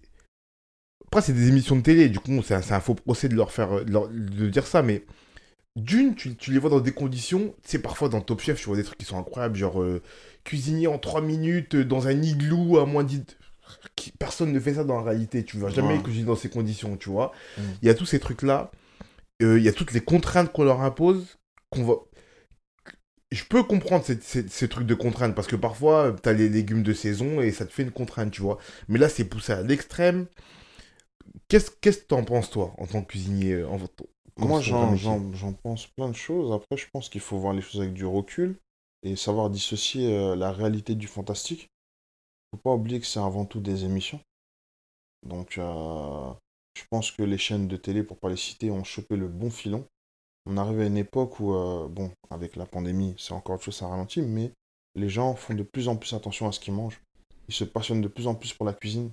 après, 1.13 1.21
c'est 1.21 1.33
des 1.33 1.47
émissions 1.47 1.75
de 1.75 1.81
télé, 1.81 2.09
du 2.09 2.19
coup, 2.19 2.41
c'est 2.43 2.55
un, 2.55 2.63
c'est 2.63 2.73
un 2.73 2.79
faux 2.79 2.95
procès 2.95 3.29
de 3.29 3.35
leur 3.35 3.51
faire 3.51 3.85
de, 3.85 3.91
leur- 3.91 4.07
de 4.09 4.49
dire 4.49 4.65
ça. 4.65 4.81
Mais 4.81 5.05
d'une, 5.75 6.15
tu, 6.15 6.35
tu 6.35 6.51
les 6.51 6.57
vois 6.57 6.71
dans 6.71 6.79
des 6.79 6.91
conditions, 6.91 7.53
tu 7.63 7.69
sais, 7.69 7.79
parfois 7.79 8.09
dans 8.09 8.19
Top 8.21 8.41
Chef, 8.41 8.59
tu 8.59 8.65
vois 8.65 8.75
des 8.77 8.83
trucs 8.83 8.97
qui 8.97 9.05
sont 9.05 9.19
incroyables, 9.19 9.55
genre 9.55 9.79
euh, 9.81 10.01
cuisinier 10.43 10.87
en 10.87 10.97
3 10.97 11.21
minutes 11.21 11.75
euh, 11.75 11.85
dans 11.85 12.07
un 12.07 12.19
igloo 12.19 12.79
à 12.79 12.87
moins 12.87 13.03
10. 13.03 13.21
Qui- 13.95 14.11
Personne 14.17 14.51
ne 14.51 14.59
fait 14.59 14.73
ça 14.73 14.83
dans 14.83 14.97
la 14.97 15.03
réalité, 15.03 15.43
tu 15.43 15.57
vois. 15.57 15.69
Jamais 15.69 16.01
cuisiner 16.01 16.25
dans 16.25 16.35
ces 16.35 16.49
conditions, 16.49 16.97
tu 16.97 17.09
vois. 17.09 17.31
Mm. 17.59 17.61
Il 17.83 17.87
y 17.87 17.91
a 17.91 17.93
tous 17.93 18.05
ces 18.07 18.19
trucs-là. 18.19 18.71
Euh, 19.43 19.59
Il 19.59 19.63
y 19.63 19.67
a 19.69 19.73
toutes 19.73 19.93
les 19.93 20.01
contraintes 20.01 20.51
qu'on 20.51 20.63
leur 20.63 20.81
impose. 20.81 21.37
qu'on 21.69 21.83
va... 21.83 21.93
Je 23.31 23.43
peux 23.43 23.63
comprendre 23.63 24.03
ces, 24.05 24.19
ces- 24.21 24.47
ces 24.47 24.67
trucs 24.67 24.85
de 24.87 24.93
contraintes 24.95 25.33
parce 25.35 25.47
que 25.47 25.55
parfois, 25.55 26.15
tu 26.21 26.27
as 26.29 26.33
les 26.33 26.49
légumes 26.49 26.83
de 26.83 26.93
saison 26.93 27.41
et 27.41 27.51
ça 27.51 27.65
te 27.65 27.73
fait 27.73 27.83
une 27.83 27.91
contrainte, 27.91 28.31
tu 28.31 28.41
vois. 28.41 28.57
Mais 28.87 28.97
là, 28.99 29.09
c'est 29.09 29.25
poussé 29.25 29.53
à 29.53 29.61
l'extrême. 29.61 30.25
Qu'est-ce 31.47 31.71
que 31.71 31.89
t'en 31.89 32.23
penses, 32.23 32.49
toi, 32.49 32.73
en 32.77 32.87
tant 32.87 33.01
que 33.01 33.07
cuisinier 33.07 33.53
euh, 33.53 33.69
en... 33.69 33.79
Moi, 34.37 34.61
j'en, 34.61 35.53
pense 35.53 35.87
plein 35.87 36.09
de 36.09 36.15
choses. 36.15 36.51
Après, 36.51 36.77
je 36.77 36.87
pense 36.91 37.09
qu'il 37.09 37.21
faut 37.21 37.37
voir 37.37 37.53
les 37.53 37.61
choses 37.61 37.81
avec 37.81 37.93
du 37.93 38.05
recul 38.05 38.57
et 39.03 39.15
savoir 39.15 39.49
dissocier 39.49 40.15
euh, 40.15 40.35
la 40.35 40.51
réalité 40.51 40.95
du 40.95 41.07
fantastique. 41.07 41.69
Faut 42.51 42.61
pas 42.63 42.73
oublier 42.73 42.99
que 42.99 43.05
c'est 43.05 43.19
avant 43.19 43.45
tout 43.45 43.59
des 43.59 43.85
émissions. 43.85 44.19
Donc, 45.25 45.57
euh, 45.57 46.33
je 46.75 46.83
pense 46.89 47.11
que 47.11 47.23
les 47.23 47.37
chaînes 47.37 47.67
de 47.67 47.77
télé, 47.77 48.03
pour 48.03 48.17
pas 48.17 48.29
les 48.29 48.37
citer, 48.37 48.71
ont 48.71 48.83
chopé 48.83 49.15
le 49.15 49.27
bon 49.27 49.49
filon. 49.49 49.85
On 50.45 50.57
arrive 50.57 50.81
à 50.81 50.85
une 50.85 50.97
époque 50.97 51.39
où, 51.39 51.53
euh, 51.53 51.87
bon, 51.87 52.11
avec 52.29 52.55
la 52.55 52.65
pandémie, 52.65 53.15
c'est 53.17 53.33
encore 53.33 53.55
autre 53.55 53.63
chose, 53.63 53.75
ça 53.75 53.87
ralentit, 53.87 54.21
mais 54.21 54.51
les 54.95 55.09
gens 55.09 55.35
font 55.35 55.53
de 55.53 55.63
plus 55.63 55.87
en 55.87 55.95
plus 55.95 56.13
attention 56.13 56.47
à 56.47 56.51
ce 56.51 56.59
qu'ils 56.59 56.73
mangent. 56.73 57.01
Ils 57.47 57.53
se 57.53 57.63
passionnent 57.63 58.01
de 58.01 58.07
plus 58.07 58.27
en 58.27 58.35
plus 58.35 58.53
pour 58.53 58.65
la 58.65 58.73
cuisine. 58.73 59.11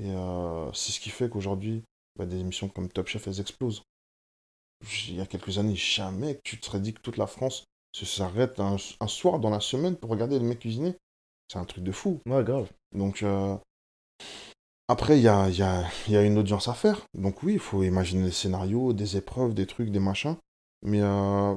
Et 0.00 0.10
euh, 0.10 0.72
c'est 0.72 0.92
ce 0.92 1.00
qui 1.00 1.10
fait 1.10 1.28
qu'aujourd'hui, 1.28 1.82
bah, 2.16 2.26
des 2.26 2.38
émissions 2.38 2.68
comme 2.68 2.88
Top 2.88 3.06
Chef, 3.06 3.26
elles 3.28 3.40
explosent 3.40 3.82
il 5.08 5.16
y 5.16 5.20
a 5.20 5.26
quelques 5.26 5.58
années, 5.58 5.76
jamais 5.76 6.36
que 6.36 6.40
tu 6.44 6.58
te 6.58 6.66
serais 6.66 6.80
dit 6.80 6.94
que 6.94 7.00
toute 7.00 7.16
la 7.16 7.26
France 7.26 7.64
se 7.92 8.06
s'arrête 8.06 8.60
un, 8.60 8.76
un 9.00 9.08
soir 9.08 9.38
dans 9.38 9.50
la 9.50 9.60
semaine 9.60 9.96
pour 9.96 10.10
regarder 10.10 10.38
le 10.38 10.44
mec 10.44 10.60
cuisiner. 10.60 10.96
C'est 11.48 11.58
un 11.58 11.64
truc 11.64 11.84
de 11.84 11.92
fou. 11.92 12.20
Ouais, 12.26 12.44
grave. 12.44 12.70
Donc, 12.94 13.22
euh, 13.22 13.56
après, 14.88 15.18
il 15.18 15.22
y 15.22 15.28
a, 15.28 15.48
il 15.48 15.56
y, 15.56 15.62
a, 15.62 15.84
y 16.08 16.16
a 16.16 16.22
une 16.22 16.38
audience 16.38 16.68
à 16.68 16.74
faire. 16.74 17.04
Donc, 17.14 17.42
oui, 17.42 17.54
il 17.54 17.58
faut 17.58 17.82
imaginer 17.82 18.24
des 18.24 18.30
scénarios, 18.30 18.92
des 18.92 19.16
épreuves, 19.16 19.54
des 19.54 19.66
trucs, 19.66 19.90
des 19.90 20.00
machins. 20.00 20.36
Mais 20.82 21.00
euh, 21.02 21.54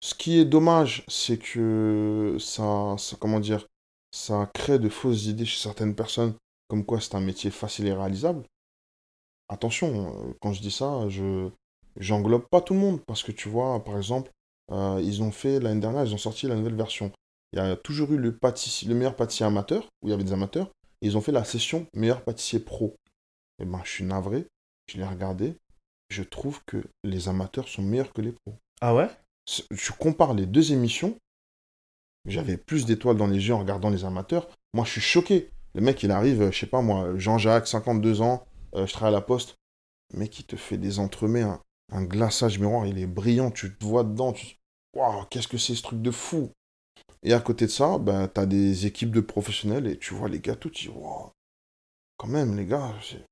ce 0.00 0.14
qui 0.14 0.38
est 0.38 0.44
dommage, 0.44 1.04
c'est 1.08 1.38
que 1.38 2.36
ça, 2.38 2.94
ça, 2.98 3.16
comment 3.18 3.40
dire, 3.40 3.66
ça 4.10 4.50
crée 4.54 4.78
de 4.78 4.88
fausses 4.88 5.24
idées 5.24 5.46
chez 5.46 5.60
certaines 5.60 5.94
personnes, 5.94 6.34
comme 6.72 6.86
quoi 6.86 7.02
c'est 7.02 7.14
un 7.14 7.20
métier 7.20 7.50
facile 7.50 7.86
et 7.86 7.92
réalisable. 7.92 8.44
Attention, 9.50 10.08
euh, 10.08 10.32
quand 10.40 10.54
je 10.54 10.62
dis 10.62 10.70
ça, 10.70 11.06
je 11.10 11.50
j'englobe 11.96 12.48
pas 12.48 12.62
tout 12.62 12.72
le 12.72 12.80
monde 12.80 13.04
parce 13.04 13.22
que 13.22 13.30
tu 13.30 13.50
vois, 13.50 13.84
par 13.84 13.98
exemple, 13.98 14.30
euh, 14.70 14.98
ils 15.04 15.22
ont 15.22 15.32
fait 15.32 15.60
l'année 15.60 15.82
dernière, 15.82 16.02
ils 16.02 16.14
ont 16.14 16.18
sorti 16.18 16.46
la 16.46 16.54
nouvelle 16.54 16.74
version. 16.74 17.12
Il 17.52 17.58
y 17.58 17.60
a 17.60 17.76
toujours 17.76 18.10
eu 18.14 18.16
le, 18.16 18.34
pâtissier, 18.34 18.88
le 18.88 18.94
meilleur 18.94 19.16
pâtissier 19.16 19.44
amateur, 19.44 19.86
où 20.00 20.08
il 20.08 20.12
y 20.12 20.14
avait 20.14 20.24
des 20.24 20.32
amateurs, 20.32 20.70
et 21.02 21.08
ils 21.08 21.18
ont 21.18 21.20
fait 21.20 21.30
la 21.30 21.44
session 21.44 21.86
meilleur 21.92 22.24
pâtissier 22.24 22.58
pro. 22.58 22.96
Et 23.60 23.66
ben, 23.66 23.82
je 23.84 23.90
suis 23.90 24.04
navré, 24.04 24.46
je 24.86 24.96
l'ai 24.96 25.04
regardé, 25.04 25.58
je 26.08 26.22
trouve 26.22 26.64
que 26.64 26.82
les 27.04 27.28
amateurs 27.28 27.68
sont 27.68 27.82
meilleurs 27.82 28.14
que 28.14 28.22
les 28.22 28.32
pros. 28.32 28.56
Ah 28.80 28.94
ouais? 28.94 29.10
Je 29.46 29.92
compare 29.92 30.32
les 30.32 30.46
deux 30.46 30.72
émissions, 30.72 31.18
j'avais 32.24 32.56
plus 32.56 32.86
d'étoiles 32.86 33.18
dans 33.18 33.26
les 33.26 33.48
yeux 33.48 33.52
en 33.52 33.58
regardant 33.58 33.90
les 33.90 34.06
amateurs. 34.06 34.48
Moi, 34.72 34.86
je 34.86 34.92
suis 34.92 35.02
choqué. 35.02 35.50
Le 35.74 35.80
mec, 35.80 36.02
il 36.02 36.10
arrive, 36.10 36.42
euh, 36.42 36.50
je 36.52 36.58
sais 36.60 36.66
pas 36.66 36.82
moi, 36.82 37.16
Jean-Jacques, 37.18 37.66
52 37.66 38.20
ans, 38.22 38.44
euh, 38.74 38.86
je 38.86 38.92
travaille 38.92 39.14
à 39.14 39.18
la 39.18 39.22
poste. 39.22 39.56
Le 40.12 40.20
mec, 40.20 40.38
il 40.38 40.44
te 40.44 40.56
fait 40.56 40.78
des 40.78 40.98
entremets, 40.98 41.42
un, 41.42 41.60
un 41.92 42.04
glaçage 42.04 42.58
miroir, 42.58 42.86
il 42.86 42.98
est 42.98 43.06
brillant, 43.06 43.50
tu 43.50 43.74
te 43.74 43.84
vois 43.84 44.04
dedans, 44.04 44.32
tu 44.32 44.56
Waouh, 44.94 45.24
qu'est-ce 45.30 45.48
que 45.48 45.56
c'est 45.58 45.74
ce 45.74 45.82
truc 45.82 46.02
de 46.02 46.10
fou 46.10 46.50
Et 47.22 47.32
à 47.32 47.40
côté 47.40 47.64
de 47.66 47.70
ça, 47.70 47.98
ben, 47.98 48.28
t'as 48.28 48.44
des 48.46 48.84
équipes 48.86 49.10
de 49.12 49.20
professionnels 49.22 49.86
et 49.86 49.98
tu 49.98 50.12
vois 50.14 50.28
les 50.28 50.40
gars 50.40 50.56
tout, 50.56 50.68
tu 50.70 50.88
dis, 50.88 50.94
waouh, 50.94 51.30
quand 52.18 52.28
même, 52.28 52.56
les 52.56 52.66
gars, 52.66 52.94
c'est 53.02 53.24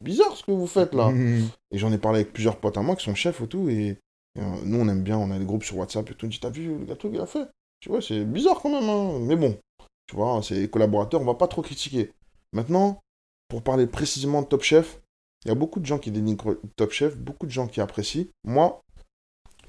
bizarre 0.00 0.36
ce 0.36 0.44
que 0.44 0.50
vous 0.52 0.66
faites 0.66 0.94
là. 0.94 1.10
Et 1.70 1.78
j'en 1.78 1.92
ai 1.92 1.98
parlé 1.98 2.20
avec 2.20 2.32
plusieurs 2.32 2.58
potes 2.60 2.76
à 2.76 2.82
moi 2.82 2.96
qui 2.96 3.04
sont 3.04 3.14
chefs 3.14 3.40
et 3.40 3.48
tout. 3.48 3.68
Et, 3.68 3.98
et, 4.36 4.40
euh, 4.40 4.56
nous, 4.64 4.78
on 4.80 4.88
aime 4.88 5.02
bien, 5.02 5.18
on 5.18 5.30
a 5.30 5.38
des 5.38 5.44
groupes 5.44 5.64
sur 5.64 5.78
WhatsApp 5.78 6.10
et 6.10 6.14
tout. 6.14 6.26
On 6.26 6.28
dit, 6.28 6.38
t'as 6.40 6.50
vu 6.50 6.78
le 6.78 6.84
gâteau 6.84 7.10
qu'il 7.10 7.20
a 7.20 7.26
fait? 7.26 7.48
Tu 7.80 7.88
vois, 7.88 8.00
c'est 8.02 8.24
bizarre 8.24 8.60
quand 8.60 8.70
même. 8.70 8.88
hein. 8.88 9.18
Mais 9.20 9.36
bon, 9.36 9.58
tu 10.06 10.16
vois, 10.16 10.40
c'est 10.42 10.54
les 10.54 10.70
collaborateurs, 10.70 11.20
on 11.20 11.24
va 11.24 11.34
pas 11.34 11.48
trop 11.48 11.62
critiquer. 11.62 12.12
Maintenant, 12.52 13.00
pour 13.48 13.62
parler 13.62 13.86
précisément 13.86 14.42
de 14.42 14.46
Top 14.46 14.62
Chef, 14.62 15.00
il 15.44 15.48
y 15.48 15.50
a 15.50 15.54
beaucoup 15.54 15.80
de 15.80 15.86
gens 15.86 15.98
qui 15.98 16.10
dénigrent 16.10 16.56
Top 16.76 16.90
Chef, 16.90 17.16
beaucoup 17.16 17.46
de 17.46 17.50
gens 17.50 17.68
qui 17.68 17.80
apprécient. 17.80 18.26
Moi, 18.44 18.82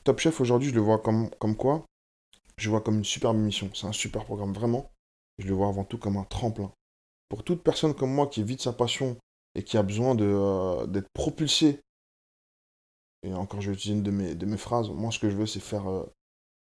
Top 0.03 0.19
Chef, 0.19 0.39
aujourd'hui, 0.41 0.69
je 0.69 0.75
le 0.75 0.81
vois 0.81 0.99
comme, 0.99 1.29
comme 1.39 1.55
quoi? 1.55 1.85
Je 2.57 2.67
le 2.67 2.71
vois 2.71 2.81
comme 2.81 2.97
une 2.97 3.03
superbe 3.03 3.37
émission. 3.37 3.69
C'est 3.73 3.87
un 3.87 3.91
super 3.91 4.25
programme, 4.25 4.53
vraiment. 4.53 4.89
Je 5.37 5.47
le 5.47 5.53
vois 5.53 5.67
avant 5.67 5.83
tout 5.83 5.97
comme 5.97 6.17
un 6.17 6.23
tremplin. 6.23 6.71
Pour 7.29 7.43
toute 7.43 7.61
personne 7.61 7.93
comme 7.93 8.13
moi 8.13 8.27
qui 8.27 8.43
vit 8.43 8.55
de 8.55 8.61
sa 8.61 8.73
passion 8.73 9.17
et 9.53 9.63
qui 9.63 9.77
a 9.77 9.83
besoin 9.83 10.17
euh, 10.19 10.87
d'être 10.87 11.09
propulsé. 11.13 11.81
Et 13.23 13.33
encore, 13.33 13.61
je 13.61 13.69
vais 13.69 13.75
utiliser 13.75 13.97
une 13.97 14.03
de 14.03 14.11
mes, 14.11 14.35
de 14.35 14.45
mes 14.45 14.57
phrases. 14.57 14.89
Moi, 14.89 15.11
ce 15.11 15.19
que 15.19 15.29
je 15.29 15.35
veux, 15.35 15.45
c'est 15.45 15.59
faire, 15.59 15.89
euh, 15.89 16.05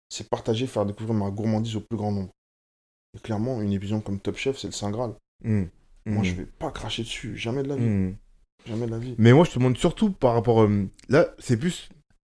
c'est 0.09 0.29
partager, 0.29 0.67
faire 0.67 0.85
découvrir 0.85 1.13
ma 1.13 1.29
gourmandise 1.29 1.75
au 1.75 1.81
plus 1.81 1.97
grand 1.97 2.11
nombre. 2.11 2.31
Et 3.15 3.19
clairement, 3.19 3.61
une 3.61 3.71
émission 3.73 4.01
comme 4.01 4.19
Top 4.19 4.37
Chef, 4.37 4.57
c'est 4.57 4.67
le 4.67 4.73
Saint 4.73 4.91
Graal. 4.91 5.13
Mhm. 5.43 5.69
Moi, 6.07 6.17
Mhm. 6.19 6.23
je 6.23 6.33
vais 6.35 6.45
pas 6.45 6.71
cracher 6.71 7.03
dessus, 7.03 7.35
jamais 7.37 7.63
de 7.63 7.69
la 7.69 7.75
vie. 7.75 7.83
Mhm. 7.85 8.15
Jamais 8.67 8.85
de 8.87 8.91
la 8.91 8.97
vie. 8.99 9.15
Mais 9.17 9.31
moi, 9.33 9.45
je 9.45 9.51
te 9.51 9.59
demande 9.59 9.77
surtout 9.77 10.11
par 10.11 10.33
rapport. 10.33 10.61
euh, 10.63 10.87
là, 11.09 11.27
c'est 11.39 11.57
plus 11.57 11.89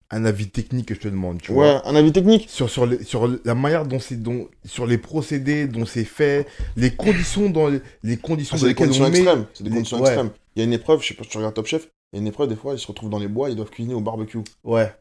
un 0.10 0.26
avis 0.26 0.50
technique 0.50 0.88
que 0.88 0.96
je 0.96 1.00
te 1.00 1.08
demande, 1.08 1.42
tu 1.42 1.52
Ouais, 1.52 1.58
vois. 1.58 1.88
un 1.88 1.96
avis 1.96 2.12
technique 2.12 2.48
Sur, 2.50 2.70
sur, 2.70 2.86
les- 2.86 3.04
sur 3.04 3.28
la 3.46 3.56
manière 3.56 3.86
dont 3.86 4.00
c'est. 4.00 4.22
Dont, 4.22 4.48
sur 4.64 4.86
les 4.86 4.98
procédés 5.00 5.68
dont 5.68 5.86
c'est 5.86 6.04
fait, 6.06 6.48
les 6.76 6.96
conditions 6.96 7.50
dans 7.50 7.68
les, 7.68 7.82
les 8.04 8.18
conditions 8.18 8.56
Ah, 8.58 8.60
dans 8.60 8.64
des 8.66 8.70
lesquelles 8.70 8.88
conditions 8.88 9.06
on 9.06 9.10
met. 9.10 9.18
extrêmes. 9.20 9.46
C'est 9.54 9.64
des 9.64 9.70
les- 9.70 9.76
conditions 9.78 9.98
ouais. 10.02 10.08
extrêmes. 10.10 10.32
Il 10.56 10.60
y 10.60 10.62
a 10.62 10.66
une 10.66 10.74
épreuve, 10.74 11.02
je 11.02 11.08
sais 11.08 11.14
pas 11.16 11.24
si 11.24 11.30
tu 11.30 11.38
regardes 11.38 11.56
Top 11.56 11.66
Chef, 11.66 11.90
Et 12.16 12.20
une 12.20 12.28
épreuve, 12.28 12.48
des 12.48 12.56
fois, 12.56 12.74
ils 12.74 12.80
se 12.80 12.86
retrouvent 12.86 13.10
dans 13.10 13.18
les 13.18 13.28
bois, 13.28 13.50
ils 13.50 13.56
doivent 13.56 13.72
cuisiner 13.72 13.96
au 13.96 14.02
barbecue. 14.02 14.38
Ouais. 14.64 14.94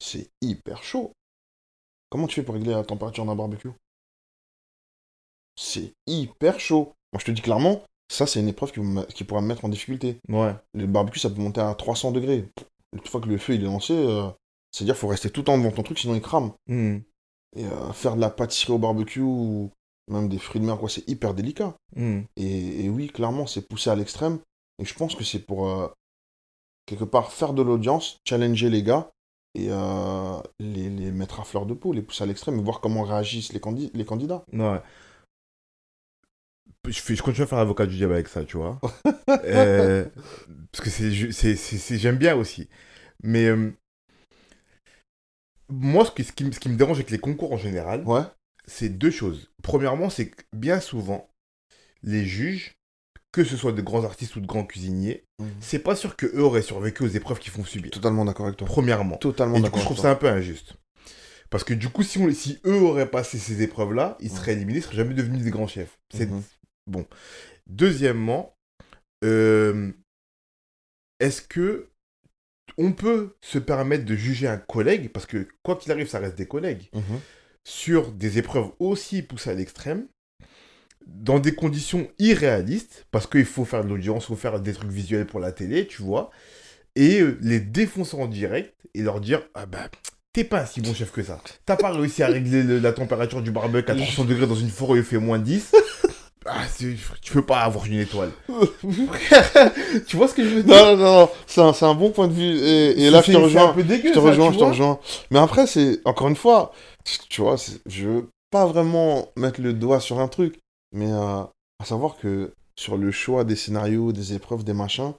C'est 0.00 0.30
hyper 0.40 0.84
chaud. 0.84 1.10
Comment 2.10 2.28
tu 2.28 2.36
fais 2.36 2.42
pour 2.44 2.54
régler 2.54 2.70
la 2.70 2.84
température 2.84 3.24
d'un 3.26 3.34
barbecue? 3.34 3.70
C'est 5.60 5.92
hyper 6.06 6.58
chaud. 6.58 6.94
Moi, 7.12 7.20
je 7.20 7.26
te 7.26 7.30
dis 7.32 7.42
clairement, 7.42 7.82
ça, 8.08 8.26
c'est 8.26 8.40
une 8.40 8.48
épreuve 8.48 8.72
qui, 8.72 8.80
qui 9.14 9.24
pourra 9.24 9.42
me 9.42 9.46
mettre 9.46 9.66
en 9.66 9.68
difficulté. 9.68 10.16
Ouais. 10.28 10.54
Le 10.72 10.86
barbecue, 10.86 11.20
ça 11.20 11.28
peut 11.28 11.40
monter 11.40 11.60
à 11.60 11.74
300 11.74 12.12
degrés. 12.12 12.48
Une 12.94 13.06
fois 13.06 13.20
que 13.20 13.28
le 13.28 13.36
feu 13.36 13.54
il 13.54 13.60
est 13.60 13.66
lancé, 13.66 13.92
euh, 13.92 14.26
c'est-à-dire 14.72 14.96
faut 14.96 15.08
rester 15.08 15.28
tout 15.28 15.42
le 15.42 15.44
temps 15.44 15.58
devant 15.58 15.70
ton 15.70 15.82
truc, 15.82 15.98
sinon 15.98 16.14
il 16.14 16.22
crame. 16.22 16.52
Hmm. 16.66 16.98
Et 17.56 17.66
euh, 17.66 17.92
faire 17.92 18.16
de 18.16 18.22
la 18.22 18.30
pâtisserie 18.30 18.72
au 18.72 18.78
barbecue 18.78 19.20
ou 19.20 19.70
même 20.08 20.30
des 20.30 20.38
fruits 20.38 20.62
de 20.62 20.66
mer, 20.66 20.78
quoi, 20.78 20.88
c'est 20.88 21.06
hyper 21.08 21.34
délicat. 21.34 21.74
Hmm. 21.94 22.22
Et, 22.36 22.86
et 22.86 22.88
oui, 22.88 23.08
clairement, 23.08 23.46
c'est 23.46 23.68
poussé 23.68 23.90
à 23.90 23.96
l'extrême. 23.96 24.38
Et 24.78 24.86
je 24.86 24.94
pense 24.94 25.14
que 25.14 25.24
c'est 25.24 25.40
pour, 25.40 25.68
euh, 25.68 25.88
quelque 26.86 27.04
part, 27.04 27.32
faire 27.32 27.52
de 27.52 27.60
l'audience, 27.60 28.16
challenger 28.26 28.70
les 28.70 28.82
gars 28.82 29.10
et 29.54 29.68
les, 30.60 30.88
les 30.88 31.10
mettre 31.10 31.40
à 31.40 31.44
fleur 31.44 31.66
de 31.66 31.74
peau, 31.74 31.92
les 31.92 32.02
pousser 32.02 32.22
à 32.22 32.26
l'extrême 32.26 32.58
et 32.58 32.62
voir 32.62 32.80
comment 32.80 33.02
réagissent 33.02 33.52
les, 33.52 33.60
les 33.92 34.04
candidats. 34.04 34.42
Ouais. 34.52 34.80
Je, 36.88 37.00
fais, 37.00 37.14
je 37.14 37.22
continue 37.22 37.44
à 37.44 37.46
faire 37.46 37.58
l'avocat 37.58 37.86
du 37.86 37.96
diable 37.96 38.14
avec 38.14 38.28
ça, 38.28 38.44
tu 38.44 38.56
vois. 38.56 38.80
Euh, 39.44 40.04
parce 40.72 40.84
que 40.84 40.90
c'est, 40.90 41.98
j'aime 41.98 42.16
bien 42.16 42.34
aussi. 42.34 42.68
Mais 43.22 43.46
euh, 43.46 43.70
moi, 45.68 46.04
ce 46.04 46.10
qui, 46.10 46.24
ce, 46.24 46.32
qui, 46.32 46.44
me- 46.44 46.52
ce 46.52 46.60
qui 46.60 46.68
me 46.68 46.76
dérange 46.76 46.96
avec 46.98 47.10
les 47.10 47.18
concours 47.18 47.52
en 47.52 47.56
général, 47.56 48.02
Ouais, 48.06 48.22
c'est 48.66 48.88
deux 48.88 49.10
choses. 49.10 49.50
Premièrement, 49.62 50.10
c'est 50.10 50.28
que 50.30 50.42
bien 50.52 50.80
souvent, 50.80 51.30
les 52.02 52.24
juges, 52.24 52.76
que 53.32 53.44
ce 53.44 53.56
soit 53.56 53.72
de 53.72 53.82
grands 53.82 54.04
artistes 54.04 54.36
ou 54.36 54.40
de 54.40 54.46
grands 54.46 54.64
cuisiniers, 54.64 55.24
Mhm. 55.40 55.48
c'est 55.60 55.78
pas 55.78 55.96
sûr 55.96 56.16
que 56.16 56.26
eux 56.26 56.42
auraient 56.42 56.62
survécu 56.62 57.04
aux 57.04 57.08
épreuves 57.08 57.38
qu'ils 57.38 57.52
font 57.52 57.64
subir. 57.64 57.90
totalement 57.92 58.24
d'accord 58.24 58.46
avec 58.46 58.58
toi. 58.58 58.66
Premièrement. 58.66 59.16
Totalement 59.16 59.56
Et 59.58 59.60
du 59.62 59.70
coup, 59.70 59.78
je 59.78 59.84
trouve 59.84 59.98
ça 59.98 60.10
un 60.10 60.16
peu 60.16 60.28
injuste. 60.28 60.74
Parce 61.50 61.64
que 61.64 61.74
du 61.74 61.88
coup, 61.88 62.02
si, 62.02 62.18
on, 62.18 62.32
si 62.32 62.58
eux 62.64 62.80
auraient 62.80 63.10
passé 63.10 63.38
ces 63.38 63.62
épreuves-là, 63.62 64.16
ils 64.20 64.30
seraient 64.30 64.52
éliminés, 64.52 64.78
ils 64.78 64.82
seraient 64.82 64.96
jamais 64.96 65.14
devenus 65.14 65.42
des 65.42 65.50
grands 65.50 65.66
chefs. 65.68 65.98
C'est 66.12 66.28
Mhm. 66.30 66.42
Bon. 66.86 67.06
Deuxièmement, 67.66 68.56
euh, 69.24 69.90
est-ce 71.20 71.42
que 71.42 71.88
on 72.78 72.92
peut 72.92 73.34
se 73.40 73.58
permettre 73.58 74.04
de 74.04 74.14
juger 74.14 74.46
un 74.46 74.56
collègue, 74.56 75.10
parce 75.12 75.26
que 75.26 75.48
quoi 75.62 75.76
qu'il 75.76 75.92
arrive, 75.92 76.08
ça 76.08 76.18
reste 76.20 76.36
des 76.38 76.46
collègues, 76.46 76.88
Mhm. 76.94 77.20
sur 77.64 78.12
des 78.12 78.38
épreuves 78.38 78.70
aussi 78.78 79.22
poussées 79.22 79.50
à 79.50 79.54
l'extrême, 79.54 80.06
dans 81.06 81.40
des 81.40 81.54
conditions 81.54 82.08
irréalistes, 82.18 83.06
parce 83.10 83.26
qu'il 83.26 83.44
faut 83.44 83.64
faire 83.64 83.82
de 83.84 83.88
l'audience, 83.88 84.24
il 84.24 84.28
faut 84.28 84.36
faire 84.36 84.60
des 84.60 84.72
trucs 84.72 84.90
visuels 84.90 85.26
pour 85.26 85.40
la 85.40 85.50
télé, 85.52 85.86
tu 85.86 86.02
vois, 86.02 86.30
et 86.94 87.20
euh, 87.20 87.36
les 87.42 87.60
défoncer 87.60 88.16
en 88.16 88.26
direct 88.28 88.74
et 88.94 89.02
leur 89.02 89.20
dire 89.20 89.42
Ah 89.54 89.66
bah, 89.66 89.90
t'es 90.32 90.44
pas 90.44 90.62
un 90.62 90.66
si 90.66 90.80
bon 90.80 90.94
chef 90.94 91.10
que 91.10 91.22
ça. 91.22 91.42
T'as 91.66 91.76
pas 91.76 91.90
réussi 91.92 92.22
à 92.22 92.28
régler 92.28 92.62
le- 92.62 92.78
la 92.78 92.92
température 92.92 93.42
du 93.42 93.50
barbecue 93.50 93.90
à 93.90 93.94
300 93.96 94.24
degrés 94.24 94.46
dans 94.46 94.54
une 94.54 94.70
forêt 94.70 94.94
où 94.94 94.96
il 94.98 95.04
fait 95.04 95.18
moins 95.18 95.38
10. 95.40 95.72
Ah, 96.46 96.64
tu 97.20 97.32
peux 97.32 97.44
pas 97.44 97.60
avoir 97.60 97.84
une 97.86 97.98
étoile. 98.00 98.32
tu 100.06 100.16
vois 100.16 100.26
ce 100.26 100.34
que 100.34 100.42
je 100.42 100.54
veux 100.56 100.62
dire? 100.62 100.74
Non, 100.74 100.96
non, 100.96 100.96
non, 100.96 101.20
non, 101.20 101.28
c'est 101.46 101.60
un, 101.60 101.72
c'est 101.72 101.84
un 101.84 101.94
bon 101.94 102.10
point 102.10 102.28
de 102.28 102.32
vue. 102.32 102.58
Et, 102.58 103.06
et 103.06 103.10
là, 103.10 103.20
je 103.20 103.32
te 103.32 103.36
rejoins. 103.36 103.70
un 103.70 103.74
peu 103.74 103.82
dégueu, 103.82 104.08
Je 104.08 104.14
te 104.14 104.18
ça, 104.18 104.20
rejoins, 104.20 104.48
tu 104.48 104.54
je 104.54 104.58
te 104.58 104.64
rejoins. 104.64 104.98
Mais 105.30 105.38
après, 105.38 105.66
c'est 105.66 106.00
encore 106.06 106.28
une 106.28 106.36
fois, 106.36 106.72
tu 107.28 107.42
vois, 107.42 107.56
je 107.86 108.08
veux 108.08 108.28
pas 108.50 108.66
vraiment 108.66 109.28
mettre 109.36 109.60
le 109.60 109.74
doigt 109.74 110.00
sur 110.00 110.18
un 110.18 110.28
truc, 110.28 110.58
mais 110.92 111.12
euh, 111.12 111.42
à 111.78 111.84
savoir 111.84 112.16
que 112.16 112.52
sur 112.74 112.96
le 112.96 113.10
choix 113.10 113.44
des 113.44 113.56
scénarios, 113.56 114.12
des 114.12 114.32
épreuves, 114.32 114.64
des 114.64 114.72
machins, 114.72 115.12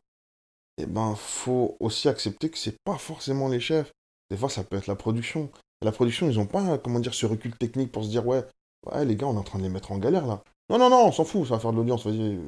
eh 0.79 0.87
ben, 0.87 1.15
faut 1.15 1.77
aussi 1.79 2.09
accepter 2.09 2.49
que 2.49 2.57
c'est 2.57 2.77
pas 2.83 2.97
forcément 2.97 3.47
les 3.47 3.59
chefs. 3.59 3.91
Des 4.31 4.37
fois, 4.37 4.49
ça 4.49 4.63
peut 4.63 4.77
être 4.77 4.87
la 4.87 4.95
production. 4.95 5.49
Et 5.81 5.85
la 5.85 5.91
production, 5.91 6.27
ils 6.27 6.39
ont 6.39 6.45
pas, 6.47 6.77
comment 6.79 6.99
dire, 6.99 7.13
ce 7.13 7.25
recul 7.27 7.55
technique 7.55 7.91
pour 7.91 8.03
se 8.03 8.09
dire, 8.09 8.25
ouais, 8.25 8.43
ouais, 8.87 9.05
les 9.05 9.15
gars, 9.15 9.27
on 9.27 9.35
est 9.35 9.39
en 9.39 9.43
train 9.43 9.59
de 9.59 9.63
les 9.63 9.69
mettre 9.69 9.91
en 9.91 9.97
galère 9.97 10.25
là. 10.25 10.41
Non, 10.71 10.77
non, 10.79 10.89
non, 10.89 11.05
on 11.07 11.11
s'en 11.11 11.25
fout, 11.25 11.45
ça 11.47 11.55
va 11.55 11.59
faire 11.59 11.71
de 11.71 11.77
l'audience, 11.77 12.05
vas-y. 12.05 12.39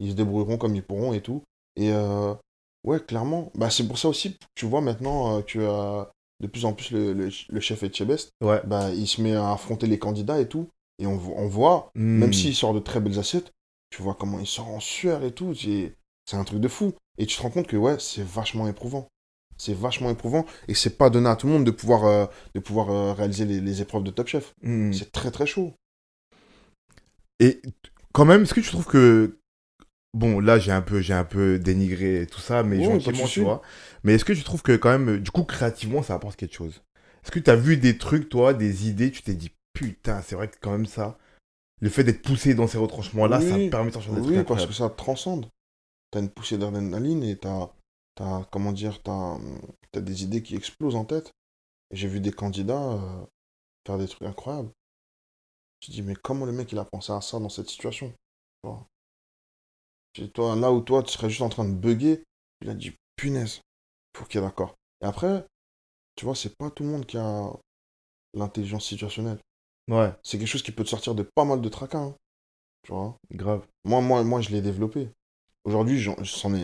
Ils 0.00 0.10
se 0.10 0.16
débrouilleront 0.16 0.56
comme 0.56 0.74
ils 0.74 0.82
pourront 0.82 1.12
et 1.12 1.20
tout. 1.20 1.42
Et 1.76 1.90
euh, 1.92 2.34
ouais, 2.84 3.00
clairement, 3.00 3.50
bah, 3.54 3.70
c'est 3.70 3.86
pour 3.86 3.98
ça 3.98 4.08
aussi, 4.08 4.36
tu 4.54 4.66
vois 4.66 4.80
maintenant 4.80 5.38
euh, 5.38 5.42
que 5.42 5.58
euh, 5.58 6.04
de 6.40 6.46
plus 6.46 6.64
en 6.64 6.72
plus 6.72 6.90
le, 6.92 7.12
le, 7.12 7.30
le 7.48 7.60
chef 7.60 7.82
Etchebest, 7.82 8.30
Ouais. 8.42 8.60
bah, 8.64 8.90
il 8.90 9.06
se 9.06 9.20
met 9.20 9.34
à 9.34 9.52
affronter 9.52 9.86
les 9.86 9.98
candidats 9.98 10.40
et 10.40 10.48
tout. 10.48 10.68
Et 11.00 11.06
on, 11.06 11.16
vo- 11.16 11.34
on 11.36 11.48
voit, 11.48 11.90
Hmm. 11.96 12.18
même 12.20 12.32
s'il 12.32 12.54
sort 12.54 12.72
de 12.72 12.78
très 12.78 13.00
belles 13.00 13.18
assiettes, 13.18 13.50
tu 13.90 14.00
vois 14.02 14.14
comment 14.14 14.38
il 14.38 14.46
sort 14.46 14.68
en 14.68 14.80
sueur 14.80 15.24
et 15.24 15.32
tout. 15.32 15.54
C'est 15.54 16.36
un 16.36 16.44
truc 16.44 16.60
de 16.60 16.68
fou. 16.68 16.92
Et 17.18 17.26
tu 17.26 17.36
te 17.36 17.42
rends 17.42 17.50
compte 17.50 17.66
que 17.66 17.76
ouais, 17.76 17.96
c'est 17.98 18.24
vachement 18.24 18.68
éprouvant. 18.68 19.08
C'est 19.56 19.74
vachement 19.74 20.10
éprouvant. 20.10 20.44
Et 20.68 20.74
c'est 20.74 20.96
pas 20.96 21.10
donné 21.10 21.28
à 21.28 21.36
tout 21.36 21.46
le 21.46 21.52
monde 21.52 21.64
de 21.64 21.70
pouvoir, 21.70 22.04
euh, 22.04 22.26
de 22.54 22.60
pouvoir 22.60 22.90
euh, 22.90 23.12
réaliser 23.12 23.44
les, 23.44 23.60
les 23.60 23.82
épreuves 23.82 24.02
de 24.04 24.10
Top 24.10 24.26
Chef. 24.28 24.52
Hmm. 24.62 24.92
C'est 24.92 25.10
très 25.12 25.30
très 25.32 25.46
chaud. 25.46 25.72
Et 27.40 27.60
quand 28.12 28.24
même, 28.24 28.42
est-ce 28.42 28.54
que 28.54 28.60
tu 28.60 28.70
trouves 28.70 28.86
que 28.86 29.38
bon, 30.14 30.40
là 30.40 30.58
j'ai 30.58 30.72
un 30.72 30.82
peu 30.82 31.00
j'ai 31.00 31.14
un 31.14 31.24
peu 31.24 31.58
dénigré 31.58 32.26
tout 32.30 32.40
ça, 32.40 32.62
mais 32.62 32.82
gentiment, 32.82 33.28
tu 33.28 33.40
vois. 33.40 33.62
Mais 34.04 34.14
est-ce 34.14 34.24
que 34.24 34.32
tu 34.32 34.42
trouves 34.44 34.62
que 34.62 34.76
quand 34.76 34.90
même, 34.90 35.18
du 35.18 35.30
coup, 35.30 35.44
créativement, 35.44 36.02
ça 36.02 36.14
apporte 36.14 36.36
quelque 36.36 36.54
chose? 36.54 36.82
Est-ce 37.24 37.30
que 37.30 37.38
tu 37.40 37.50
as 37.50 37.56
vu 37.56 37.76
des 37.76 37.98
trucs, 37.98 38.28
toi, 38.28 38.54
des 38.54 38.88
idées, 38.88 39.10
tu 39.10 39.22
t'es 39.22 39.34
dit 39.34 39.52
putain, 39.72 40.22
c'est 40.22 40.36
vrai 40.36 40.48
que 40.48 40.56
quand 40.60 40.70
même 40.72 40.86
ça, 40.86 41.18
le 41.80 41.88
fait 41.90 42.04
d'être 42.04 42.22
poussé 42.22 42.54
dans 42.54 42.66
ces 42.66 42.78
retranchements-là, 42.78 43.40
ça 43.40 43.56
Oui. 43.56 43.70
permet 43.70 43.88
de 43.90 43.94
sortir 43.94 44.14
des 44.14 44.22
Oui, 44.22 44.32
trucs 44.34 44.46
parce 44.46 44.66
que 44.66 44.72
ça 44.72 44.90
te 44.90 44.96
transcende. 44.96 45.48
T'as 46.10 46.20
une 46.20 46.30
poussée 46.30 46.58
d'adrénaline 46.58 47.22
et 47.24 47.36
t'as, 47.36 47.70
t'as, 48.14 48.44
comment 48.52 48.72
dire, 48.72 49.02
t'as, 49.02 49.38
t'as 49.92 50.00
des 50.00 50.22
idées 50.24 50.42
qui 50.42 50.54
explosent 50.56 50.96
en 50.96 51.04
tête. 51.04 51.32
J'ai 51.92 52.08
vu 52.08 52.20
des 52.20 52.32
candidats 52.32 52.92
euh, 52.94 53.24
faire 53.86 53.98
des 53.98 54.08
trucs 54.08 54.28
incroyables. 54.28 54.70
Je 55.84 55.92
dis, 55.92 56.02
mais 56.02 56.14
comment 56.14 56.46
le 56.46 56.52
mec 56.52 56.72
il 56.72 56.78
a 56.78 56.84
pensé 56.84 57.12
à 57.12 57.20
ça 57.20 57.38
dans 57.38 57.48
cette 57.48 57.68
situation 57.68 58.12
toi, 60.32 60.56
Là 60.56 60.72
où 60.72 60.80
toi 60.80 61.02
tu 61.02 61.12
serais 61.12 61.28
juste 61.28 61.42
en 61.42 61.48
train 61.48 61.64
de 61.64 61.74
bugger, 61.74 62.22
il 62.62 62.70
a 62.70 62.74
dit, 62.74 62.92
punaise, 63.16 63.60
faut 64.16 64.24
qu'il 64.24 64.40
est 64.40 64.44
d'accord. 64.44 64.74
Et 65.02 65.06
après, 65.06 65.46
tu 66.16 66.24
vois, 66.24 66.36
c'est 66.36 66.56
pas 66.56 66.70
tout 66.70 66.82
le 66.84 66.90
monde 66.90 67.06
qui 67.06 67.18
a 67.18 67.52
l'intelligence 68.34 68.86
situationnelle. 68.86 69.38
Ouais, 69.88 70.14
C'est 70.22 70.38
quelque 70.38 70.48
chose 70.48 70.62
qui 70.62 70.72
peut 70.72 70.84
te 70.84 70.88
sortir 70.88 71.14
de 71.14 71.22
pas 71.22 71.44
mal 71.44 71.60
de 71.60 71.68
tracas. 71.68 71.98
hein. 71.98 72.16
Tu 72.82 72.92
vois? 72.92 73.16
Grave. 73.32 73.66
moi, 73.84 74.00
moi, 74.00 74.24
moi, 74.24 74.40
je 74.40 74.50
l'ai 74.50 74.62
développé. 74.62 75.10
Aujourd'hui, 75.64 76.04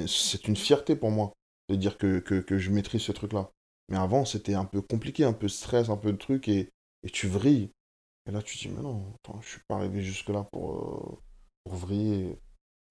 c'est 0.08 0.48
une 0.48 0.56
fierté 0.56 0.96
pour 0.96 1.10
moi 1.10 1.32
de 1.68 1.76
dire 1.76 1.98
que, 1.98 2.18
que, 2.20 2.40
que 2.40 2.58
je 2.58 2.70
maîtrise 2.70 3.02
ce 3.02 3.12
truc-là. 3.12 3.50
Mais 3.88 3.96
avant, 3.98 4.24
c'était 4.24 4.54
un 4.54 4.64
peu 4.64 4.82
compliqué, 4.82 5.24
un 5.24 5.32
peu 5.32 5.48
stress, 5.48 5.88
un 5.88 5.96
peu 5.96 6.12
de 6.12 6.18
truc, 6.18 6.48
et, 6.48 6.70
et 7.02 7.10
tu 7.10 7.28
vrilles. 7.28 7.70
Et 8.28 8.32
là, 8.32 8.42
tu 8.42 8.56
te 8.56 8.62
dis, 8.62 8.68
mais 8.68 8.82
non, 8.82 9.12
attends, 9.16 9.40
je 9.42 9.48
suis 9.48 9.60
pas 9.68 9.76
arrivé 9.76 10.02
jusque-là 10.02 10.46
pour, 10.52 10.72
euh, 10.72 11.18
pour 11.64 11.74
vriller. 11.74 12.38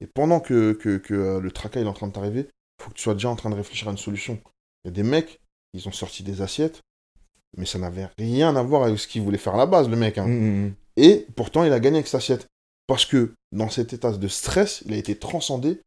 Et 0.01 0.07
pendant 0.07 0.39
que, 0.39 0.73
que, 0.73 0.97
que 0.97 1.13
euh, 1.13 1.39
le 1.39 1.51
tracas 1.51 1.81
il 1.81 1.85
est 1.85 1.89
en 1.89 1.93
train 1.93 2.07
de 2.07 2.13
t'arriver, 2.13 2.41
il 2.41 2.83
faut 2.83 2.89
que 2.89 2.95
tu 2.95 3.03
sois 3.03 3.13
déjà 3.13 3.29
en 3.29 3.35
train 3.35 3.49
de 3.49 3.55
réfléchir 3.55 3.87
à 3.87 3.91
une 3.91 3.97
solution. 3.97 4.39
Il 4.83 4.87
y 4.87 4.89
a 4.89 4.91
des 4.93 5.03
mecs, 5.03 5.39
ils 5.73 5.87
ont 5.87 5.91
sorti 5.91 6.23
des 6.23 6.41
assiettes, 6.41 6.81
mais 7.57 7.65
ça 7.65 7.79
n'avait 7.79 8.09
rien 8.17 8.55
à 8.55 8.63
voir 8.63 8.83
avec 8.83 8.99
ce 8.99 9.07
qu'ils 9.07 9.21
voulaient 9.21 9.37
faire 9.37 9.55
à 9.55 9.57
la 9.57 9.65
base, 9.65 9.89
le 9.89 9.95
mec. 9.97 10.17
hein. 10.17 10.27
Hmm, 10.27 10.67
hmm, 10.67 10.73
Et 10.97 11.27
pourtant, 11.35 11.63
il 11.63 11.73
a 11.73 11.79
gagné 11.79 11.97
avec 11.97 12.07
cette 12.07 12.15
assiette. 12.21 12.47
Parce 12.87 13.05
que 13.05 13.33
dans 13.51 13.69
cet 13.69 13.93
état 13.93 14.11
de 14.11 14.27
stress, 14.27 14.83
il 14.85 14.93
a 14.93 14.97
été 14.97 15.17
transcendé 15.17 15.81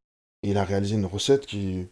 et 0.44 0.50
il 0.50 0.58
a 0.58 0.64
réalisé 0.64 0.96
une 0.96 1.06
recette 1.06 1.46
qui. 1.46 1.86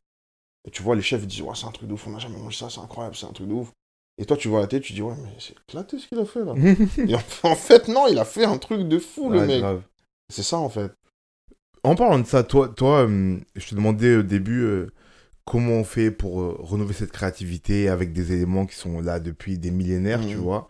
Et 0.67 0.71
tu 0.71 0.83
vois, 0.83 0.97
les 0.97 1.03
chefs 1.03 1.23
ils 1.23 1.27
disent 1.27 1.43
Ouais, 1.43 1.55
c'est 1.55 1.67
un 1.67 1.73
truc 1.73 1.89
de 1.89 1.95
ouf, 1.95 2.07
on 2.07 2.11
n'a 2.11 2.19
jamais 2.19 2.39
mangé 2.39 2.59
ça, 2.59 2.71
c'est 2.71 2.81
incroyable, 2.81 3.17
c'est 3.17 3.27
un 3.27 3.33
truc 3.33 3.49
de 3.49 3.55
ouf. 3.55 3.73
Et 4.21 4.27
toi, 4.27 4.37
tu 4.37 4.49
vois 4.49 4.61
la 4.61 4.67
tête, 4.67 4.83
tu 4.83 4.93
dis 4.93 5.01
Ouais, 5.03 5.15
mais 5.23 5.31
c'est 5.39 5.55
éclaté 5.67 5.99
ce 5.99 6.07
qu'il 6.07 6.19
a 6.19 6.27
fait 6.27 6.45
là. 6.45 6.55
et 7.09 7.15
en, 7.43 7.55
fait, 7.57 7.89
non, 7.89 8.07
il 8.07 8.19
a 8.19 8.25
fait 8.27 8.45
un 8.45 8.59
truc 8.59 8.87
de 8.87 8.99
fou, 8.99 9.31
le 9.31 9.47
mec. 9.47 9.65
C'est 10.33 10.43
ça, 10.43 10.59
en 10.59 10.69
fait. 10.69 10.93
En 11.83 11.95
parlant 11.95 12.19
de 12.19 12.27
ça, 12.27 12.45
toi, 12.45 12.69
toi 12.69 13.05
hum, 13.05 13.41
je 13.57 13.71
te 13.71 13.75
demandais 13.75 14.17
au 14.17 14.23
début 14.23 14.61
euh, 14.61 14.93
comment 15.47 15.73
on 15.73 15.85
fait 15.85 16.11
pour 16.11 16.43
euh, 16.43 16.55
renouveler 16.59 16.93
cette 16.95 17.11
créativité 17.13 17.89
avec 17.89 18.13
des 18.13 18.33
éléments 18.35 18.67
qui 18.67 18.77
sont 18.77 19.01
là 19.01 19.19
depuis 19.19 19.57
des 19.57 19.71
millénaires, 19.71 20.21
tu 20.21 20.37
Mhm. 20.37 20.43
vois. 20.43 20.69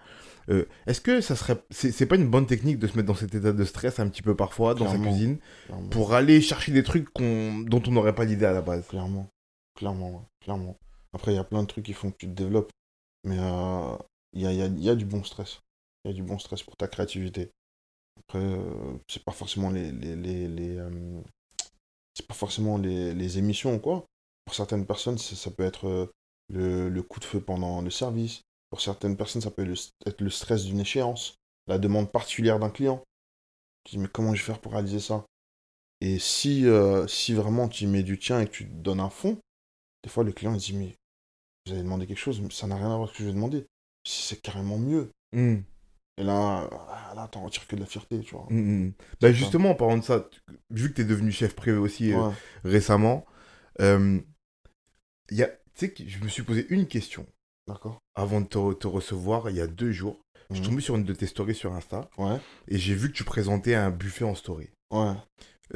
Euh, 0.51 0.67
Est-ce 0.87 1.01
que 1.01 1.21
ça 1.21 1.35
serait. 1.35 1.57
C'est 1.71 1.91
c'est 1.91 2.07
pas 2.07 2.15
une 2.17 2.29
bonne 2.29 2.47
technique 2.47 2.79
de 2.79 2.87
se 2.87 2.97
mettre 2.97 3.09
dans 3.09 3.15
cet 3.15 3.35
état 3.35 3.53
de 3.53 3.65
stress 3.65 3.99
un 3.99 4.09
petit 4.09 4.23
peu 4.23 4.37
parfois, 4.37 4.75
dans 4.75 4.89
sa 4.89 4.99
cuisine, 4.99 5.39
Clairement, 5.67 5.89
pour 5.89 6.15
aller 6.15 6.41
chercher 6.41 6.71
des 6.73 6.85
trucs 6.85 7.09
dont 7.19 7.83
on 7.87 7.91
n'aurait 7.91 8.15
pas 8.15 8.25
l'idée 8.25 8.47
à 8.47 8.53
la 8.53 8.63
base? 8.63 8.87
Clairement. 8.87 9.29
Clairement, 9.77 10.11
ouais, 10.13 10.23
clairement. 10.45 10.77
Après, 11.13 11.33
il 11.33 11.37
y 11.37 11.39
a 11.39 11.45
plein 11.45 11.63
de 11.63 11.67
trucs 11.67 11.85
qui 11.85 11.93
font 11.93 12.11
que 12.13 12.17
tu 12.19 12.27
te 12.27 12.33
développes. 12.33 12.71
Mais 13.25 13.39
euh, 13.39 13.97
il 14.33 14.43
y, 14.43 14.47
a, 14.47 14.53
y 14.53 14.63
a- 14.63 14.67
y 14.67 14.89
a 14.91 14.95
du 14.95 15.05
bon 15.05 15.23
stress. 15.25 15.61
Il 16.05 16.11
y 16.11 16.11
a 16.13 16.15
du 16.15 16.23
bon 16.23 16.39
stress 16.39 16.63
pour 16.63 16.77
ta 16.77 16.89
créativité. 16.89 17.51
Après, 18.21 18.41
euh, 18.41 18.99
c'est 19.09 19.25
pas 19.25 19.33
forcément 19.33 19.71
les. 19.71 19.93
les, 19.93 20.17
les, 20.49 20.77
euh, 20.79 21.23
c'est 22.15 22.27
pas 22.27 22.35
forcément 22.35 22.79
les, 22.79 23.15
les 23.15 23.39
émissions 23.39 23.75
ou 23.77 23.79
quoi. 23.79 24.07
Pour 24.45 24.55
certaines 24.55 24.87
personnes, 24.87 25.19
ça 25.19 25.51
peut 25.51 25.65
être 25.65 25.87
euh, 25.87 26.07
le, 26.49 26.89
le 26.89 27.03
coup 27.03 27.21
de 27.21 27.25
feu 27.25 27.41
pendant 27.41 27.83
le 27.83 27.91
service. 27.91 28.43
Pour 28.71 28.81
certaines 28.81 29.17
personnes, 29.17 29.43
ça 29.43 29.51
peut 29.51 29.63
être 30.07 30.21
le, 30.21 30.31
stress 30.31 30.65
d'une 30.65 30.81
échéance, 30.81 31.37
la 31.67 31.79
demande 31.79 32.11
particulière 32.13 32.59
d'un 32.59 32.71
client. 32.71 33.03
Tu 33.85 33.97
dis, 33.97 33.99
mais 33.99 34.09
comment 34.09 34.35
je 34.35 34.41
vais 34.43 34.47
faire 34.47 34.61
pour 34.61 34.73
réaliser 34.73 35.01
ça? 35.01 35.25
Et 36.01 36.19
si, 36.19 36.67
euh, 36.67 37.07
si 37.09 37.35
vraiment 37.35 37.69
tu 37.69 37.87
mets 37.87 38.03
du 38.03 38.19
tien 38.19 38.41
et 38.41 38.47
que 38.47 38.53
tu 38.53 38.67
te 38.69 38.75
donnes 38.75 39.01
un 39.01 39.11
fond, 39.11 39.39
Des 40.05 40.11
fois, 40.11 40.25
le 40.25 40.33
client, 40.33 40.55
il 40.55 40.61
dit, 40.61 40.75
mais 40.75 40.97
vous 41.67 41.73
avez 41.73 41.83
demandé 41.83 42.07
quelque 42.07 42.19
chose, 42.19 42.41
mais 42.41 42.51
ça 42.51 42.67
n'a 42.67 42.77
rien 42.77 42.87
à 42.87 42.97
voir 42.97 43.03
avec 43.03 43.13
ce 43.13 43.19
que 43.19 43.25
je 43.25 43.29
vais 43.29 43.35
demander. 43.35 43.67
Si 44.07 44.23
c'est 44.23 44.41
carrément 44.41 44.79
mieux. 44.79 45.11
Hmm. 45.33 45.59
Et 46.19 46.25
là, 46.25 46.69
ah, 46.73 47.13
là 47.15 47.29
t'en 47.29 47.45
retires 47.45 47.67
que 47.67 47.77
de 47.77 47.81
la 47.81 47.87
fierté, 47.87 48.21
tu 48.21 48.35
vois. 48.35 48.47
Hmm. 48.51 48.93
Bah, 49.21 49.33
justement, 49.33 49.71
en 49.71 49.75
parlant 49.75 49.99
de 49.99 50.05
ça, 50.05 50.29
vu 50.71 50.91
que 50.91 50.95
tu 50.97 51.01
es 51.03 51.05
devenu 51.05 51.33
chef 51.33 51.55
privé 51.55 51.77
aussi 51.79 52.13
euh, 52.13 52.31
récemment, 52.65 53.25
euh, 53.81 54.19
il 55.31 55.37
y 55.37 55.43
a, 55.43 55.49
tu 55.49 55.55
sais, 55.75 55.93
que 55.93 56.07
je 56.07 56.23
me 56.23 56.29
suis 56.29 56.43
posé 56.43 56.67
une 56.71 56.87
question 56.87 57.27
D'accord. 57.69 57.99
avant 58.15 58.41
de 58.41 58.47
te, 58.47 58.59
re- 58.59 58.77
te 58.79 58.87
recevoir 58.87 59.49
il 59.51 59.57
y 59.57 59.61
a 59.61 59.67
deux 59.67 59.93
jours. 59.93 60.21
Je 60.51 60.57
suis 60.57 60.65
Mhm. 60.65 60.69
tombé 60.71 60.83
sur 60.83 60.97
une 60.97 61.05
de 61.05 61.15
tes 61.15 61.27
stories 61.27 61.55
sur 61.55 61.73
Insta 61.75 62.11
Ouais. 62.19 62.37
et 62.67 62.77
j'ai 62.77 62.95
vu 62.95 63.09
que 63.09 63.17
tu 63.17 63.23
présentais 63.25 63.75
un 63.77 63.91
buffet 63.91 64.25
en 64.25 64.35
story 64.35 64.69
Ouais. 64.91 65.13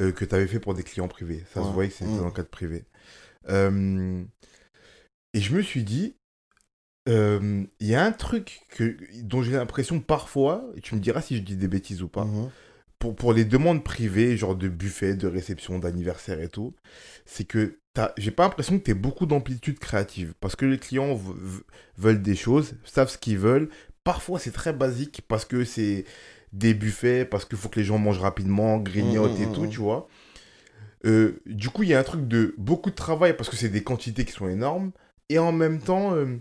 euh, 0.01 0.11
que 0.11 0.25
tu 0.25 0.35
avais 0.35 0.47
fait 0.47 0.59
pour 0.59 0.73
des 0.73 0.83
clients 0.83 1.07
privés. 1.07 1.45
Ça 1.53 1.63
se 1.63 1.69
voyait 1.69 1.89
que 1.89 1.95
c'était 1.95 2.11
Mhm. 2.11 2.17
dans 2.19 2.25
le 2.25 2.31
cadre 2.31 2.49
privé. 2.49 2.83
Euh, 3.47 4.23
et 5.35 5.41
je 5.41 5.55
me 5.55 5.61
suis 5.61 5.83
dit, 5.83 6.15
euh, 7.07 7.63
il 7.79 7.87
y 7.87 7.95
a 7.95 8.03
un 8.03 8.11
truc 8.11 8.61
que, 8.69 8.97
dont 9.21 9.43
j'ai 9.43 9.51
l'impression 9.53 9.99
parfois, 9.99 10.65
et 10.75 10.81
tu 10.81 10.95
me 10.95 10.99
diras 10.99 11.21
si 11.21 11.37
je 11.37 11.41
dis 11.43 11.55
des 11.55 11.67
bêtises 11.67 12.01
ou 12.01 12.07
pas, 12.07 12.25
Mhm. 12.25 12.49
pour, 12.99 13.15
pour 13.15 13.33
les 13.33 13.45
demandes 13.45 13.83
privées, 13.83 14.37
genre 14.37 14.55
de 14.55 14.67
buffet, 14.69 15.15
de 15.15 15.27
réception, 15.27 15.77
d'anniversaire 15.79 16.41
et 16.41 16.49
tout, 16.49 16.73
c'est 17.25 17.45
que 17.45 17.79
t'as- 17.93 18.13
j'ai 18.17 18.31
pas 18.31 18.43
l'impression 18.43 18.79
que 18.79 18.83
tu 18.83 18.91
aies 18.91 18.95
beaucoup 18.95 19.25
d'amplitude 19.27 19.79
créative. 19.79 20.33
Parce 20.39 20.55
que 20.55 20.65
les 20.65 20.79
clients 20.79 21.19
veulent 21.97 22.21
des 22.23 22.35
choses, 22.35 22.75
savent 22.85 23.09
ce 23.09 23.17
qu'ils 23.17 23.37
veulent. 23.37 23.69
Parfois, 24.03 24.39
c'est 24.39 24.51
très 24.51 24.73
basique 24.73 25.21
parce 25.27 25.45
que 25.45 25.63
c'est 25.65 26.05
des 26.53 26.73
buffets, 26.73 27.25
parce 27.25 27.45
qu'il 27.45 27.57
faut 27.57 27.69
que 27.69 27.79
les 27.79 27.85
gens 27.85 27.97
mangent 27.99 28.19
rapidement, 28.21 28.77
grignotent 28.79 29.39
et 29.39 29.47
mm, 29.47 29.51
tout, 29.53 29.65
mm. 29.65 29.69
tu 29.69 29.81
vois. 29.81 30.07
Euh, 31.05 31.39
du 31.45 31.69
coup, 31.69 31.83
il 31.83 31.89
y 31.89 31.93
a 31.93 31.99
un 31.99 32.03
truc 32.03 32.27
de 32.27 32.55
beaucoup 32.57 32.89
de 32.89 32.95
travail 32.95 33.35
parce 33.35 33.49
que 33.49 33.55
c'est 33.55 33.69
des 33.69 33.83
quantités 33.83 34.25
qui 34.25 34.31
sont 34.31 34.47
énormes. 34.47 34.91
Et 35.29 35.39
en 35.39 35.51
même 35.51 35.81
temps, 35.81 36.13
euh, 36.15 36.37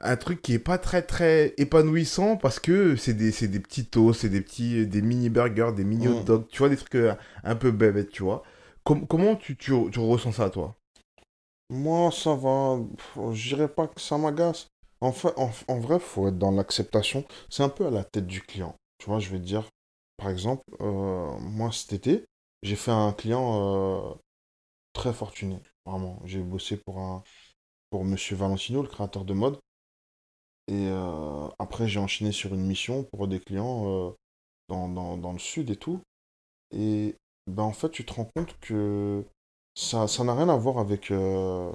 un 0.00 0.16
truc 0.16 0.42
qui 0.42 0.54
est 0.54 0.58
pas 0.60 0.78
très 0.78 1.02
très 1.02 1.54
épanouissant 1.58 2.36
parce 2.36 2.60
que 2.60 2.96
c'est 2.96 3.14
des, 3.14 3.32
des 3.48 3.60
petits 3.60 3.86
toasts, 3.86 4.22
c'est 4.22 4.30
des 4.30 4.42
petits 4.42 4.86
des 4.86 5.02
mini 5.02 5.30
burgers, 5.30 5.72
des 5.76 5.84
mini 5.84 6.08
hot 6.08 6.14
Mm. 6.14 6.26
dogs, 6.26 6.48
tu 6.48 6.58
vois, 6.60 6.68
des 6.70 6.76
trucs 6.78 6.96
euh, 6.96 7.14
un 7.44 7.56
peu 7.56 7.70
bébêtes, 7.72 8.10
tu 8.10 8.22
vois. 8.24 8.42
Com- 8.84 9.06
comment 9.08 9.36
tu, 9.36 9.56
tu, 9.56 9.72
tu 9.92 10.00
ressens 10.00 10.32
ça, 10.32 10.50
toi? 10.50 10.76
Moi, 11.70 12.10
ça 12.12 12.34
va. 12.34 12.78
Je 13.32 13.48
dirais 13.48 13.68
pas 13.68 13.88
que 13.88 14.00
ça 14.00 14.18
m'agace. 14.18 14.68
En, 15.00 15.12
fait, 15.12 15.32
en, 15.36 15.50
en 15.68 15.78
vrai, 15.78 15.98
faut 15.98 16.28
être 16.28 16.38
dans 16.38 16.50
l'acceptation. 16.50 17.24
C'est 17.50 17.62
un 17.62 17.68
peu 17.68 17.86
à 17.86 17.90
la 17.90 18.04
tête 18.04 18.26
du 18.26 18.40
client. 18.40 18.74
Tu 18.98 19.06
vois, 19.06 19.18
je 19.18 19.28
vais 19.30 19.38
te 19.38 19.44
dire, 19.44 19.68
par 20.16 20.30
exemple, 20.30 20.64
euh, 20.80 21.38
moi 21.40 21.70
cet 21.72 21.92
été, 21.92 22.24
j'ai 22.62 22.76
fait 22.76 22.90
un 22.92 23.12
client 23.12 24.10
euh, 24.12 24.14
très 24.94 25.12
fortuné. 25.12 25.58
Vraiment. 25.86 26.20
J'ai 26.26 26.40
bossé 26.42 26.76
pour 26.78 26.98
un 27.00 27.22
pour 27.96 28.04
Monsieur 28.04 28.36
Valentino, 28.36 28.82
le 28.82 28.88
créateur 28.88 29.24
de 29.24 29.32
mode. 29.32 29.56
Et 30.68 30.88
euh, 30.88 31.48
après, 31.58 31.88
j'ai 31.88 31.98
enchaîné 31.98 32.30
sur 32.30 32.52
une 32.52 32.66
mission 32.66 33.04
pour 33.04 33.26
des 33.26 33.40
clients 33.40 33.88
euh, 33.88 34.10
dans, 34.68 34.86
dans, 34.90 35.16
dans 35.16 35.32
le 35.32 35.38
sud 35.38 35.70
et 35.70 35.76
tout. 35.76 36.02
Et 36.72 37.14
ben, 37.46 37.62
en 37.62 37.72
fait, 37.72 37.88
tu 37.88 38.04
te 38.04 38.12
rends 38.12 38.28
compte 38.36 38.54
que 38.60 39.24
ça 39.74 40.08
ça 40.08 40.24
n'a 40.24 40.34
rien 40.34 40.50
à 40.50 40.56
voir 40.56 40.76
avec, 40.76 41.10
euh, 41.10 41.72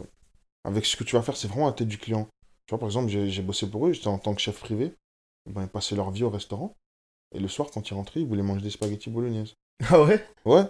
avec 0.63 0.85
ce 0.85 0.95
que 0.95 1.03
tu 1.03 1.15
vas 1.15 1.23
faire. 1.23 1.35
C'est 1.35 1.47
vraiment 1.47 1.65
à 1.65 1.71
la 1.71 1.75
tête 1.75 1.87
du 1.87 1.97
client. 1.97 2.27
Tu 2.67 2.69
vois, 2.69 2.77
par 2.77 2.89
exemple, 2.89 3.09
j'ai 3.09 3.27
j'ai 3.31 3.41
bossé 3.41 3.67
pour 3.67 3.87
eux, 3.87 3.93
j'étais 3.93 4.07
en 4.07 4.19
tant 4.19 4.35
que 4.35 4.41
chef 4.41 4.59
privé. 4.59 4.93
Ben, 5.49 5.63
ils 5.63 5.69
passaient 5.69 5.95
leur 5.95 6.11
vie 6.11 6.23
au 6.23 6.29
restaurant. 6.29 6.75
Et 7.33 7.39
le 7.39 7.47
soir, 7.47 7.71
quand 7.73 7.89
ils 7.89 7.95
rentraient, 7.95 8.21
ils 8.21 8.27
voulaient 8.27 8.43
manger 8.43 8.61
des 8.61 8.69
spaghettis 8.69 9.09
bolognaises. 9.09 9.55
Ah 9.89 10.03
ouais? 10.03 10.23
Ouais. 10.45 10.65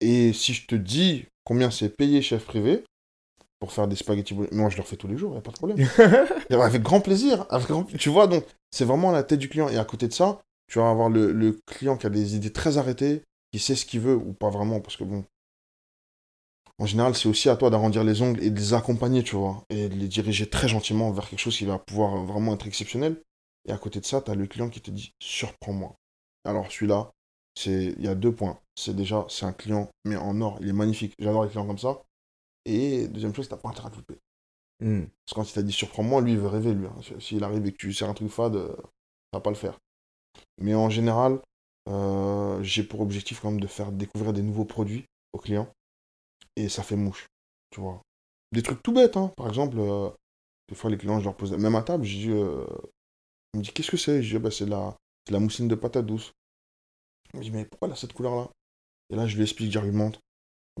Et 0.00 0.32
si 0.32 0.54
je 0.54 0.68
te 0.68 0.76
dis 0.76 1.24
combien 1.42 1.72
c'est 1.72 1.88
payé 1.88 2.22
chef 2.22 2.44
privé 2.44 2.84
pour 3.60 3.72
faire 3.72 3.86
des 3.88 3.96
spaghettis 3.96 4.34
bolognaises, 4.34 4.58
moi 4.58 4.70
je 4.70 4.76
leur 4.78 4.86
fais 4.88 4.96
tous 4.96 5.08
les 5.08 5.18
jours, 5.18 5.34
y 5.34 5.38
a 5.38 5.42
pas 5.42 5.52
de 5.52 5.56
problème. 5.56 5.78
Et 6.50 6.54
avec 6.54 6.82
grand 6.82 7.00
plaisir. 7.00 7.46
avec 7.50 7.68
grand- 7.68 7.84
Tu 7.84 8.08
vois, 8.08 8.26
donc 8.26 8.44
c'est 8.72 8.84
vraiment 8.86 9.10
à 9.10 9.12
la 9.12 9.22
tête 9.22 9.38
du 9.38 9.48
client. 9.48 9.68
Et 9.68 9.78
à 9.78 9.84
côté 9.84 10.08
de 10.08 10.12
ça, 10.12 10.40
tu 10.68 10.78
vas 10.80 10.90
avoir 10.90 11.10
le, 11.10 11.32
le 11.32 11.58
client 11.66 11.96
qui 11.96 12.06
a 12.06 12.10
des 12.10 12.36
idées 12.36 12.52
très 12.52 12.78
arrêtées, 12.78 13.22
qui 13.52 13.58
sait 13.60 13.76
ce 13.76 13.86
qu'il 13.86 14.00
veut 14.00 14.16
ou 14.16 14.32
pas 14.32 14.50
vraiment, 14.50 14.80
parce 14.80 14.96
que 14.96 15.04
bon. 15.04 15.24
En 16.78 16.86
général, 16.86 17.14
c'est 17.14 17.28
aussi 17.28 17.48
à 17.50 17.56
toi 17.56 17.68
d'arrondir 17.70 18.04
les 18.04 18.22
ongles 18.22 18.42
et 18.42 18.50
de 18.50 18.58
les 18.58 18.74
accompagner, 18.74 19.22
tu 19.22 19.36
vois, 19.36 19.64
et 19.68 19.88
de 19.88 19.94
les 19.94 20.08
diriger 20.08 20.48
très 20.48 20.66
gentiment 20.68 21.10
vers 21.12 21.28
quelque 21.28 21.38
chose 21.38 21.56
qui 21.56 21.66
va 21.66 21.78
pouvoir 21.78 22.24
vraiment 22.24 22.54
être 22.54 22.66
exceptionnel. 22.66 23.20
Et 23.68 23.72
à 23.72 23.76
côté 23.78 24.00
de 24.00 24.06
ça, 24.06 24.22
tu 24.22 24.30
as 24.30 24.34
le 24.34 24.46
client 24.46 24.70
qui 24.70 24.80
te 24.80 24.90
dit 24.90 25.12
surprends-moi. 25.20 25.94
Alors 26.44 26.72
celui-là, 26.72 27.10
c'est 27.54 27.94
il 27.98 28.04
y 28.04 28.08
a 28.08 28.14
deux 28.14 28.32
points. 28.34 28.58
C'est 28.74 28.96
déjà, 28.96 29.26
c'est 29.28 29.44
un 29.44 29.52
client, 29.52 29.90
mais 30.06 30.16
en 30.16 30.40
or, 30.40 30.56
il 30.62 30.68
est 30.68 30.72
magnifique. 30.72 31.14
J'adore 31.18 31.44
les 31.44 31.50
clients 31.50 31.66
comme 31.66 31.78
ça. 31.78 32.00
Et 32.64 33.08
deuxième 33.08 33.34
chose, 33.34 33.48
t'as 33.48 33.56
pas 33.56 33.70
intérêt 33.70 33.88
à 33.88 33.90
te 33.90 33.96
louper. 33.96 34.18
Hmm. 34.80 35.04
Parce 35.04 35.30
que 35.30 35.34
quand 35.34 35.50
il 35.50 35.54
t'a 35.54 35.62
dit 35.62 35.72
surprends-moi, 35.72 36.20
lui, 36.20 36.32
il 36.32 36.38
veut 36.38 36.48
rêver, 36.48 36.74
lui. 36.74 36.86
hein. 36.86 36.96
S'il 37.18 37.44
arrive 37.44 37.66
et 37.66 37.72
que 37.72 37.76
tu 37.76 37.92
sers 37.92 38.08
un 38.08 38.14
truc 38.14 38.28
fade, 38.28 38.56
euh, 38.56 38.74
ça 38.76 39.38
va 39.38 39.40
pas 39.40 39.50
le 39.50 39.56
faire. 39.56 39.78
Mais 40.58 40.74
en 40.74 40.90
général, 40.90 41.40
euh, 41.88 42.62
j'ai 42.62 42.82
pour 42.82 43.00
objectif 43.00 43.40
quand 43.40 43.50
même 43.50 43.60
de 43.60 43.66
faire 43.66 43.92
découvrir 43.92 44.32
des 44.32 44.42
nouveaux 44.42 44.64
produits 44.64 45.04
aux 45.32 45.38
clients. 45.38 45.68
Et 46.56 46.68
ça 46.68 46.82
fait 46.82 46.96
mouche, 46.96 47.26
tu 47.70 47.80
vois. 47.80 48.02
Des 48.52 48.62
trucs 48.62 48.82
tout 48.82 48.92
bêtes, 48.92 49.16
hein. 49.16 49.32
Par 49.36 49.48
exemple, 49.48 49.76
euh, 49.78 50.10
des 50.68 50.74
fois, 50.74 50.90
les 50.90 50.98
clients, 50.98 51.18
je 51.18 51.24
leur 51.24 51.36
pose... 51.36 51.52
Même 51.52 51.74
à 51.76 51.82
table, 51.82 52.04
je 52.04 52.16
dis... 52.16 52.30
euh, 52.30 52.66
me 53.54 53.62
dit, 53.62 53.72
qu'est-ce 53.72 53.90
que 53.90 53.96
c'est? 53.96 54.22
Je 54.22 54.36
dis, 54.36 54.42
bah, 54.42 54.50
c'est 54.50 54.66
la... 54.66 54.96
la 55.30 55.38
moussine 55.40 55.68
de 55.68 55.74
patate 55.74 56.06
douce. 56.06 56.32
Il 57.32 57.38
me 57.38 57.44
dit, 57.44 57.50
mais 57.50 57.64
pourquoi 57.64 57.88
elle 57.88 57.92
a 57.92 57.96
cette 57.96 58.12
couleur-là? 58.12 58.50
Et 59.10 59.16
là, 59.16 59.26
je 59.26 59.36
lui 59.36 59.42
explique, 59.42 59.72
j'argumente. 59.72 60.20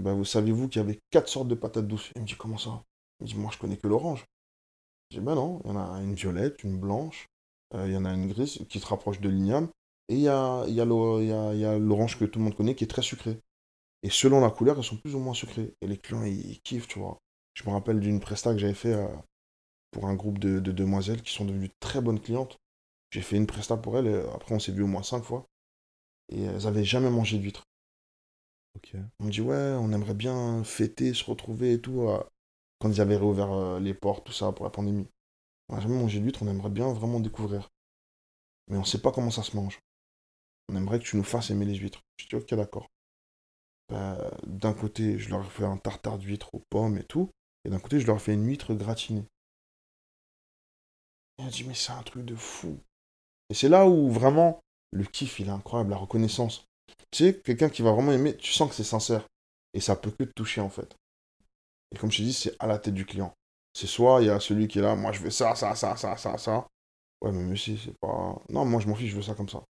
Ben, 0.00 0.14
vous 0.14 0.24
savez-vous 0.24 0.68
qu'il 0.68 0.80
y 0.80 0.84
avait 0.84 0.98
quatre 1.10 1.28
sortes 1.28 1.48
de 1.48 1.54
patates 1.54 1.86
douces? 1.86 2.10
Il 2.16 2.22
me 2.22 2.26
dit, 2.26 2.34
comment 2.34 2.58
ça? 2.58 2.82
Il 3.20 3.24
me 3.24 3.28
dit, 3.28 3.36
moi, 3.36 3.50
je 3.52 3.58
connais 3.58 3.76
que 3.76 3.86
l'orange. 3.86 4.24
Je 5.10 5.18
dis, 5.18 5.24
ben 5.24 5.34
non, 5.34 5.60
il 5.64 5.70
y 5.70 5.72
en 5.72 5.76
a 5.76 6.00
une 6.00 6.14
violette, 6.14 6.62
une 6.64 6.78
blanche, 6.78 7.26
euh, 7.74 7.86
il 7.86 7.92
y 7.92 7.96
en 7.96 8.04
a 8.04 8.12
une 8.12 8.28
grise 8.28 8.64
qui 8.68 8.80
se 8.80 8.86
rapproche 8.86 9.20
de 9.20 9.28
l'igname, 9.28 9.68
et 10.08 10.14
il 10.14 10.20
y 10.20 10.28
a, 10.28 10.64
l'orange 11.78 12.18
que 12.18 12.24
tout 12.24 12.38
le 12.38 12.44
monde 12.44 12.56
connaît 12.56 12.74
qui 12.74 12.84
est 12.84 12.88
très 12.88 13.02
sucré. 13.02 13.38
Et 14.02 14.10
selon 14.10 14.40
la 14.40 14.50
couleur, 14.50 14.78
elles 14.78 14.84
sont 14.84 14.96
plus 14.96 15.14
ou 15.14 15.18
moins 15.18 15.34
sucrées. 15.34 15.74
Et 15.80 15.86
les 15.86 15.98
clients, 15.98 16.24
ils, 16.24 16.60
kiffent, 16.62 16.88
tu 16.88 16.98
vois. 16.98 17.18
Je 17.54 17.64
me 17.64 17.70
rappelle 17.70 18.00
d'une 18.00 18.20
presta 18.20 18.52
que 18.52 18.58
j'avais 18.58 18.74
fait 18.74 18.94
euh, 18.94 19.08
pour 19.90 20.06
un 20.06 20.14
groupe 20.14 20.38
de, 20.38 20.58
de 20.60 20.72
demoiselles 20.72 21.22
qui 21.22 21.32
sont 21.32 21.44
devenues 21.44 21.70
très 21.80 22.00
bonnes 22.00 22.20
clientes. 22.20 22.56
J'ai 23.10 23.22
fait 23.22 23.36
une 23.36 23.46
presta 23.46 23.76
pour 23.76 23.98
elles, 23.98 24.06
et 24.06 24.22
après 24.34 24.54
on 24.54 24.60
s'est 24.60 24.72
vu 24.72 24.82
au 24.82 24.86
moins 24.86 25.02
cinq 25.02 25.22
fois. 25.22 25.46
Et 26.28 26.42
elles 26.42 26.66
avaient 26.66 26.84
jamais 26.84 27.10
mangé 27.10 27.38
d'huîtres. 27.38 27.64
On 29.20 29.24
me 29.24 29.30
dit, 29.30 29.40
ouais, 29.40 29.76
on 29.78 29.92
aimerait 29.92 30.14
bien 30.14 30.64
fêter, 30.64 31.14
se 31.14 31.24
retrouver 31.24 31.74
et 31.74 31.80
tout. 31.80 32.08
euh, 32.08 32.22
quand 32.78 32.90
ils 32.90 33.00
avaient 33.00 33.16
réouvert 33.16 33.52
euh, 33.52 33.78
les 33.80 33.94
portes, 33.94 34.26
tout 34.26 34.32
ça, 34.32 34.52
pour 34.52 34.64
la 34.64 34.70
pandémie. 34.70 35.06
On 35.68 35.74
n'a 35.74 35.80
jamais 35.80 35.98
mangé 35.98 36.18
d'huîtres, 36.18 36.42
on 36.42 36.48
aimerait 36.48 36.70
bien 36.70 36.92
vraiment 36.92 37.20
découvrir. 37.20 37.68
Mais 38.68 38.76
on 38.76 38.84
sait 38.84 39.00
pas 39.00 39.12
comment 39.12 39.30
ça 39.30 39.42
se 39.42 39.56
mange. 39.56 39.78
On 40.68 40.76
aimerait 40.76 40.98
que 40.98 41.04
tu 41.04 41.16
nous 41.16 41.24
fasses 41.24 41.50
aimer 41.50 41.66
les 41.66 41.74
huîtres. 41.74 42.00
Je 42.16 42.26
dis, 42.26 42.36
ok, 42.36 42.54
d'accord. 42.54 42.88
Ben, 43.88 44.18
d'un 44.46 44.72
côté, 44.72 45.18
je 45.18 45.30
leur 45.30 45.44
ai 45.44 45.48
fait 45.48 45.64
un 45.64 45.76
tartare 45.76 46.18
d'huîtres 46.18 46.54
aux 46.54 46.62
pommes 46.70 46.96
et 46.96 47.04
tout. 47.04 47.30
Et 47.64 47.70
d'un 47.70 47.80
côté, 47.80 48.00
je 48.00 48.06
leur 48.06 48.16
ai 48.16 48.20
fait 48.20 48.34
une 48.34 48.46
huître 48.46 48.74
gratinée. 48.74 49.24
Et 51.38 51.42
elle 51.42 51.50
dit, 51.50 51.64
mais 51.64 51.74
c'est 51.74 51.92
un 51.92 52.02
truc 52.02 52.24
de 52.24 52.36
fou. 52.36 52.78
Et 53.50 53.54
c'est 53.54 53.68
là 53.68 53.86
où 53.86 54.10
vraiment 54.10 54.60
le 54.92 55.04
kiff, 55.04 55.40
il 55.40 55.48
est 55.48 55.52
incroyable, 55.52 55.90
la 55.90 55.96
reconnaissance. 55.96 56.66
Tu 57.10 57.24
sais, 57.24 57.40
quelqu'un 57.44 57.68
qui 57.68 57.82
va 57.82 57.92
vraiment 57.92 58.12
aimer, 58.12 58.36
tu 58.36 58.52
sens 58.52 58.68
que 58.68 58.74
c'est 58.74 58.84
sincère. 58.84 59.26
Et 59.74 59.80
ça 59.80 59.96
peut 59.96 60.10
que 60.10 60.24
te 60.24 60.32
toucher 60.32 60.60
en 60.60 60.68
fait. 60.70 60.96
Et 61.92 61.98
comme 61.98 62.10
je 62.10 62.18
te 62.18 62.22
dis, 62.22 62.32
c'est 62.32 62.56
à 62.58 62.66
la 62.66 62.78
tête 62.78 62.94
du 62.94 63.06
client. 63.06 63.34
C'est 63.74 63.86
soit 63.86 64.22
il 64.22 64.26
y 64.26 64.30
a 64.30 64.40
celui 64.40 64.68
qui 64.68 64.78
est 64.78 64.82
là, 64.82 64.96
moi 64.96 65.12
je 65.12 65.20
veux 65.20 65.30
ça, 65.30 65.54
ça, 65.54 65.74
ça, 65.74 65.96
ça, 65.96 66.16
ça, 66.16 66.38
ça. 66.38 66.66
Ouais, 67.22 67.32
mais 67.32 67.44
monsieur, 67.44 67.76
c'est 67.76 67.98
pas. 68.00 68.40
Non, 68.50 68.64
moi 68.64 68.80
je 68.80 68.88
m'en 68.88 68.94
fiche, 68.96 69.10
je 69.12 69.16
veux 69.16 69.22
ça 69.22 69.34
comme 69.34 69.48
ça. 69.50 69.62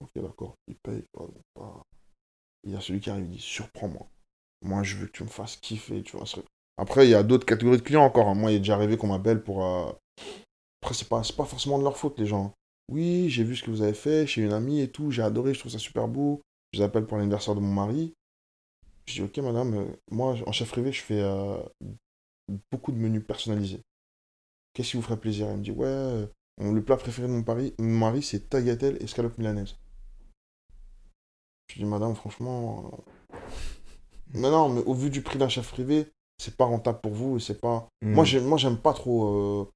Ok, 0.00 0.10
d'accord, 0.16 0.54
il 0.68 0.76
paye. 0.76 1.04
pas- 1.12 1.26
Il 2.64 2.72
y 2.72 2.76
a 2.76 2.80
celui 2.80 3.00
qui 3.00 3.10
arrive, 3.10 3.24
il 3.26 3.30
dit 3.32 3.40
surprends-moi. 3.40 4.06
Moi 4.62 4.82
je 4.82 4.96
veux 4.96 5.06
que 5.06 5.12
tu 5.12 5.24
me 5.24 5.28
fasses 5.28 5.56
kiffer, 5.56 6.02
tu 6.02 6.16
vois. 6.16 6.26
Après, 6.78 7.06
il 7.06 7.10
y 7.10 7.14
a 7.14 7.22
d'autres 7.22 7.46
catégories 7.46 7.78
de 7.78 7.82
clients 7.82 8.04
encore. 8.04 8.28
hein. 8.28 8.34
Moi, 8.34 8.52
il 8.52 8.56
est 8.56 8.60
déjà 8.60 8.74
arrivé 8.74 8.96
qu'on 8.96 9.08
m'appelle 9.08 9.42
pour. 9.42 9.64
euh, 9.64 9.90
Après, 10.82 10.94
c'est 10.94 11.08
pas, 11.08 11.22
pas 11.36 11.44
forcément 11.44 11.78
de 11.78 11.84
leur 11.84 11.96
faute, 11.98 12.18
les 12.18 12.26
gens. 12.26 12.54
Oui, 12.90 13.30
j'ai 13.30 13.44
vu 13.44 13.56
ce 13.56 13.62
que 13.64 13.70
vous 13.70 13.82
avez 13.82 13.94
fait 13.94 14.26
chez 14.26 14.42
une 14.42 14.52
amie 14.52 14.80
et 14.80 14.90
tout, 14.90 15.10
j'ai 15.10 15.22
adoré, 15.22 15.54
je 15.54 15.60
trouve 15.60 15.72
ça 15.72 15.78
super 15.78 16.08
beau. 16.08 16.42
Je 16.72 16.78
vous 16.78 16.84
appelle 16.84 17.06
pour 17.06 17.18
l'anniversaire 17.18 17.54
de 17.54 17.60
mon 17.60 17.72
mari. 17.72 18.14
Je 19.06 19.14
dis, 19.14 19.22
ok, 19.22 19.38
madame, 19.38 19.74
euh, 19.74 19.86
moi, 20.10 20.36
en 20.46 20.52
chef 20.52 20.70
privé, 20.70 20.92
je 20.92 21.02
fais 21.02 21.20
euh, 21.20 21.58
beaucoup 22.70 22.92
de 22.92 22.98
menus 22.98 23.24
personnalisés. 23.26 23.82
Qu'est-ce 24.74 24.92
qui 24.92 24.96
vous 24.96 25.02
ferait 25.02 25.20
plaisir? 25.20 25.48
Elle 25.48 25.58
me 25.58 25.62
dit, 25.64 25.72
ouais, 25.72 25.86
euh, 25.86 26.26
le 26.60 26.82
plat 26.84 26.96
préféré 26.96 27.28
de 27.28 27.32
mon, 27.32 27.42
pari- 27.42 27.74
mon 27.78 27.98
mari, 27.98 28.22
c'est 28.22 28.48
tagliatelle 28.50 28.96
et 29.00 29.04
escalope 29.04 29.38
milanaise. 29.38 29.76
Je 31.68 31.76
dis, 31.78 31.84
madame, 31.84 32.14
franchement. 32.14 32.90
Mais 34.34 34.50
non, 34.50 34.68
mais 34.68 34.82
au 34.84 34.94
vu 34.94 35.10
du 35.10 35.22
prix 35.22 35.38
d'un 35.38 35.48
chef 35.48 35.70
privé, 35.70 36.08
c'est 36.38 36.56
pas 36.56 36.64
rentable 36.64 37.00
pour 37.00 37.12
vous 37.12 37.38
c'est 37.40 37.60
pas. 37.60 37.88
Hmm. 38.02 38.14
Moi, 38.14 38.24
j'aime, 38.24 38.44
moi, 38.44 38.58
j'aime 38.58 38.78
pas 38.78 38.92
trop. 38.92 39.62
euh, 39.62 39.70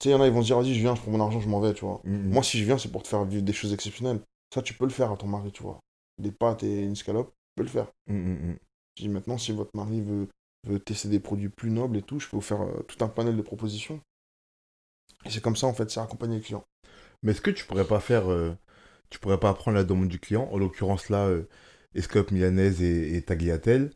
Tu 0.00 0.04
sais, 0.04 0.10
il 0.10 0.12
y 0.12 0.16
en 0.16 0.22
a, 0.22 0.26
ils 0.28 0.32
vont 0.32 0.42
se 0.42 0.46
dire, 0.46 0.58
vas-y, 0.60 0.74
je 0.74 0.80
viens, 0.80 0.94
je 0.94 1.02
prends 1.02 1.12
mon 1.12 1.20
argent, 1.20 1.40
je 1.40 1.48
m'en 1.48 1.60
vais, 1.60 1.74
tu 1.74 1.84
vois. 1.84 2.00
Hmm. 2.04 2.30
Moi, 2.32 2.42
si 2.42 2.58
je 2.58 2.64
viens, 2.64 2.78
c'est 2.78 2.90
pour 2.92 3.02
te 3.02 3.08
faire 3.08 3.24
vivre 3.24 3.44
des 3.44 3.52
choses 3.54 3.72
exceptionnelles. 3.74 4.20
Ça, 4.54 4.62
tu 4.62 4.74
peux 4.74 4.84
le 4.86 4.90
faire 4.92 5.12
à 5.12 5.16
ton 5.16 5.28
mari, 5.28 5.52
tu 5.52 5.62
vois. 5.62 5.80
Des 6.18 6.32
pâtes 6.32 6.62
et 6.62 6.82
une 6.82 6.92
escalope, 6.92 7.30
tu 7.30 7.52
peux 7.56 7.62
le 7.62 7.68
faire. 7.68 7.92
Hmm, 8.06 8.14
hmm, 8.14 8.50
hmm. 8.50 8.56
Je 8.96 9.02
dis 9.02 9.08
maintenant, 9.08 9.38
si 9.38 9.52
votre 9.52 9.76
mari 9.76 10.00
veut 10.00 10.28
veut 10.66 10.80
tester 10.80 11.08
des 11.08 11.20
produits 11.20 11.48
plus 11.48 11.70
nobles 11.70 11.96
et 11.96 12.02
tout, 12.02 12.18
je 12.18 12.28
peux 12.28 12.36
vous 12.36 12.42
faire 12.42 12.62
euh, 12.62 12.82
tout 12.88 13.02
un 13.04 13.08
panel 13.08 13.36
de 13.36 13.42
propositions. 13.42 14.00
Et 15.24 15.30
c'est 15.30 15.40
comme 15.40 15.56
ça, 15.56 15.66
en 15.66 15.74
fait, 15.74 15.90
c'est 15.90 16.00
accompagner 16.00 16.36
le 16.36 16.42
client. 16.42 16.64
Mais 17.22 17.32
est-ce 17.32 17.40
que 17.40 17.50
tu 17.50 17.64
pourrais 17.64 17.86
pas 17.86 18.00
faire. 18.00 18.30
euh, 18.30 18.54
tu 19.10 19.18
pourrais 19.18 19.40
pas 19.40 19.54
prendre 19.54 19.76
la 19.76 19.84
demande 19.84 20.08
du 20.08 20.20
client, 20.20 20.48
en 20.52 20.58
l'occurrence 20.58 21.08
là, 21.08 21.26
euh, 21.26 21.48
Escope 21.94 22.30
Milanaise 22.30 22.82
et, 22.82 23.16
et 23.16 23.22
Tagliatelle, 23.22 23.90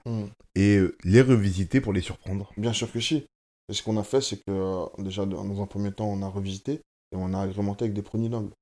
et 0.55 0.79
euh, 0.79 0.97
les 1.05 1.21
revisiter 1.21 1.81
pour 1.81 1.93
les 1.93 2.01
surprendre 2.01 2.53
Bien 2.57 2.73
sûr 2.73 2.91
que 2.91 3.01
si. 3.01 3.27
Et 3.69 3.75
ce 3.75 3.83
qu'on 3.83 3.97
a 3.99 4.05
fait, 4.05 4.21
c'est 4.21 4.39
que 4.39 4.51
euh, 4.51 4.87
déjà, 4.99 5.27
dans 5.27 5.63
un 5.63 5.67
premier 5.67 5.93
temps, 5.93 6.09
on 6.09 6.23
a 6.23 6.29
revisité 6.29 6.75
et 7.13 7.17
on 7.17 7.35
a 7.35 7.41
agrémenté 7.43 7.85
avec 7.85 7.95
des 7.95 8.03
produits 8.03 8.29
nobles. 8.29 8.53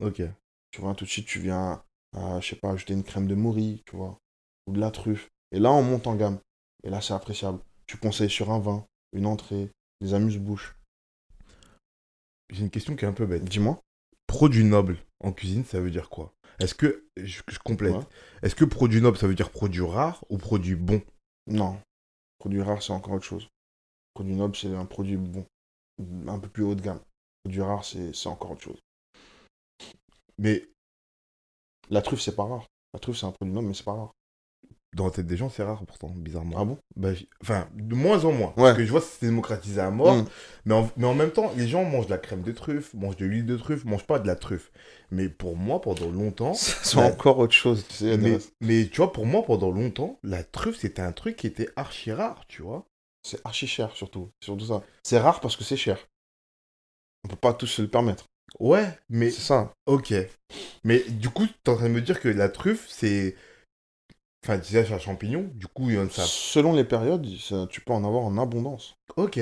Ok. 0.00 0.22
Tu 0.70 0.80
vois, 0.80 0.94
tout 0.94 1.04
de 1.04 1.10
suite, 1.10 1.26
tu 1.26 1.38
viens, 1.38 1.82
à, 2.14 2.40
je 2.40 2.50
sais 2.50 2.56
pas, 2.56 2.70
ajouter 2.70 2.94
une 2.94 3.04
crème 3.04 3.26
de 3.26 3.34
mourie, 3.34 3.82
tu 3.86 3.96
vois, 3.96 4.18
ou 4.66 4.72
de 4.72 4.80
la 4.80 4.90
truffe. 4.90 5.28
Et 5.52 5.58
là, 5.58 5.72
on 5.72 5.82
monte 5.82 6.06
en 6.06 6.14
gamme. 6.14 6.38
Et 6.82 6.90
là, 6.90 7.00
c'est 7.00 7.14
appréciable. 7.14 7.60
Tu 7.86 7.96
conseilles 7.96 8.30
sur 8.30 8.50
un 8.50 8.58
vin, 8.58 8.86
une 9.12 9.26
entrée, 9.26 9.70
des 10.00 10.14
amuse-bouches. 10.14 10.74
J'ai 12.50 12.62
une 12.62 12.70
question 12.70 12.96
qui 12.96 13.04
est 13.04 13.08
un 13.08 13.12
peu 13.12 13.26
bête. 13.26 13.44
Dis-moi. 13.44 13.80
Produit 14.26 14.64
noble 14.64 14.98
en 15.20 15.32
cuisine, 15.32 15.64
ça 15.64 15.80
veut 15.80 15.90
dire 15.90 16.10
quoi? 16.10 16.32
Est-ce 16.58 16.74
que. 16.74 17.06
Je, 17.16 17.42
je 17.48 17.58
complète. 17.58 17.94
Ouais. 17.94 18.06
Est-ce 18.42 18.54
que 18.54 18.64
produit 18.64 19.00
noble, 19.00 19.16
ça 19.16 19.26
veut 19.26 19.34
dire 19.34 19.50
produit 19.50 19.82
rare 19.82 20.24
ou 20.28 20.38
produit 20.38 20.74
bon? 20.74 21.02
Non. 21.46 21.78
Produit 22.38 22.62
rare, 22.62 22.82
c'est 22.82 22.92
encore 22.92 23.14
autre 23.14 23.24
chose. 23.24 23.48
Produit 24.14 24.34
noble, 24.34 24.56
c'est 24.56 24.74
un 24.74 24.86
produit 24.86 25.16
bon, 25.16 25.44
un 26.26 26.38
peu 26.38 26.48
plus 26.48 26.62
haut 26.62 26.74
de 26.74 26.82
gamme. 26.82 27.00
Produit 27.42 27.62
rare, 27.62 27.84
c'est 27.84 28.14
c'est 28.14 28.28
encore 28.28 28.52
autre 28.52 28.62
chose. 28.62 28.80
Mais 30.38 30.68
La 31.90 32.02
truffe, 32.02 32.20
c'est 32.20 32.36
pas 32.36 32.44
rare. 32.44 32.66
La 32.92 33.00
truffe, 33.00 33.18
c'est 33.18 33.26
un 33.26 33.32
produit 33.32 33.52
noble, 33.54 33.68
mais 33.68 33.74
c'est 33.74 33.84
pas 33.84 33.92
rare. 33.94 34.12
dans 34.94 35.06
la 35.06 35.10
tête 35.10 35.26
des 35.26 35.36
gens, 35.36 35.48
c'est 35.48 35.64
rare 35.64 35.84
pourtant, 35.86 36.10
bizarrement. 36.14 36.56
Ah 36.56 36.64
bon? 36.64 36.78
Bah, 36.94 37.08
enfin, 37.42 37.68
de 37.74 37.96
moins 37.96 38.24
en 38.24 38.30
moins. 38.32 38.50
Ouais. 38.56 38.62
Parce 38.62 38.76
que 38.76 38.84
je 38.84 38.90
vois 38.92 39.00
que 39.00 39.06
c'est 39.06 39.26
démocratisé 39.26 39.80
à 39.80 39.90
mort. 39.90 40.14
Mm. 40.14 40.26
Mais, 40.66 40.74
en, 40.74 40.90
mais 40.96 41.06
en 41.06 41.14
même 41.14 41.32
temps, 41.32 41.52
les 41.56 41.66
gens 41.66 41.84
mangent 41.84 42.06
de 42.06 42.12
la 42.12 42.18
crème 42.18 42.42
de 42.42 42.52
truffe, 42.52 42.94
mangent 42.94 43.16
de 43.16 43.26
l'huile 43.26 43.44
de 43.46 43.56
truffe, 43.56 43.84
mangent 43.84 44.06
pas 44.06 44.20
de 44.20 44.28
la 44.28 44.36
truffe. 44.36 44.70
Mais 45.10 45.28
pour 45.28 45.56
moi, 45.56 45.80
pendant 45.80 46.08
longtemps. 46.10 46.54
C'est 46.54 46.96
la- 46.96 47.06
encore 47.06 47.38
autre 47.38 47.54
chose. 47.54 47.84
Tu 47.88 47.94
sais, 47.94 48.16
mais, 48.18 48.38
mais 48.60 48.86
tu 48.86 48.98
vois, 48.98 49.12
pour 49.12 49.26
moi, 49.26 49.42
pendant 49.44 49.72
longtemps, 49.72 50.20
la 50.22 50.44
truffe, 50.44 50.78
c'était 50.78 51.02
un 51.02 51.12
truc 51.12 51.34
qui 51.36 51.48
était 51.48 51.70
archi 51.74 52.12
rare, 52.12 52.44
tu 52.46 52.62
vois. 52.62 52.86
C'est 53.24 53.40
archi 53.44 53.66
cher, 53.66 53.90
surtout. 53.96 54.30
C'est 54.40 54.46
surtout 54.46 54.66
ça. 54.66 54.82
C'est 55.02 55.18
rare 55.18 55.40
parce 55.40 55.56
que 55.56 55.64
c'est 55.64 55.76
cher. 55.76 55.98
On 57.24 57.28
peut 57.28 57.36
pas 57.36 57.54
tous 57.54 57.66
se 57.66 57.82
le 57.82 57.88
permettre. 57.88 58.26
Ouais, 58.60 58.98
mais 59.08 59.30
C'est 59.30 59.40
ça. 59.42 59.72
ok. 59.86 60.14
Mais 60.84 61.00
du 61.10 61.28
coup, 61.30 61.46
t'es 61.46 61.70
en 61.70 61.76
train 61.76 61.88
de 61.88 61.94
me 61.94 62.00
dire 62.00 62.20
que 62.20 62.28
la 62.28 62.48
truffe, 62.48 62.86
c'est. 62.88 63.36
Enfin, 64.44 64.58
tu 64.58 64.72
sais, 64.72 64.84
c'est 64.84 64.92
un 64.92 64.98
champignon, 64.98 65.50
du 65.54 65.66
coup, 65.66 65.88
il 65.90 65.96
y 65.96 65.98
en 65.98 66.06
a. 66.06 66.08
Selon 66.10 66.74
les 66.74 66.84
périodes, 66.84 67.26
ça- 67.38 67.66
tu 67.68 67.80
peux 67.80 67.92
en 67.92 68.04
avoir 68.04 68.24
en 68.24 68.36
abondance. 68.38 68.94
Ok. 69.16 69.40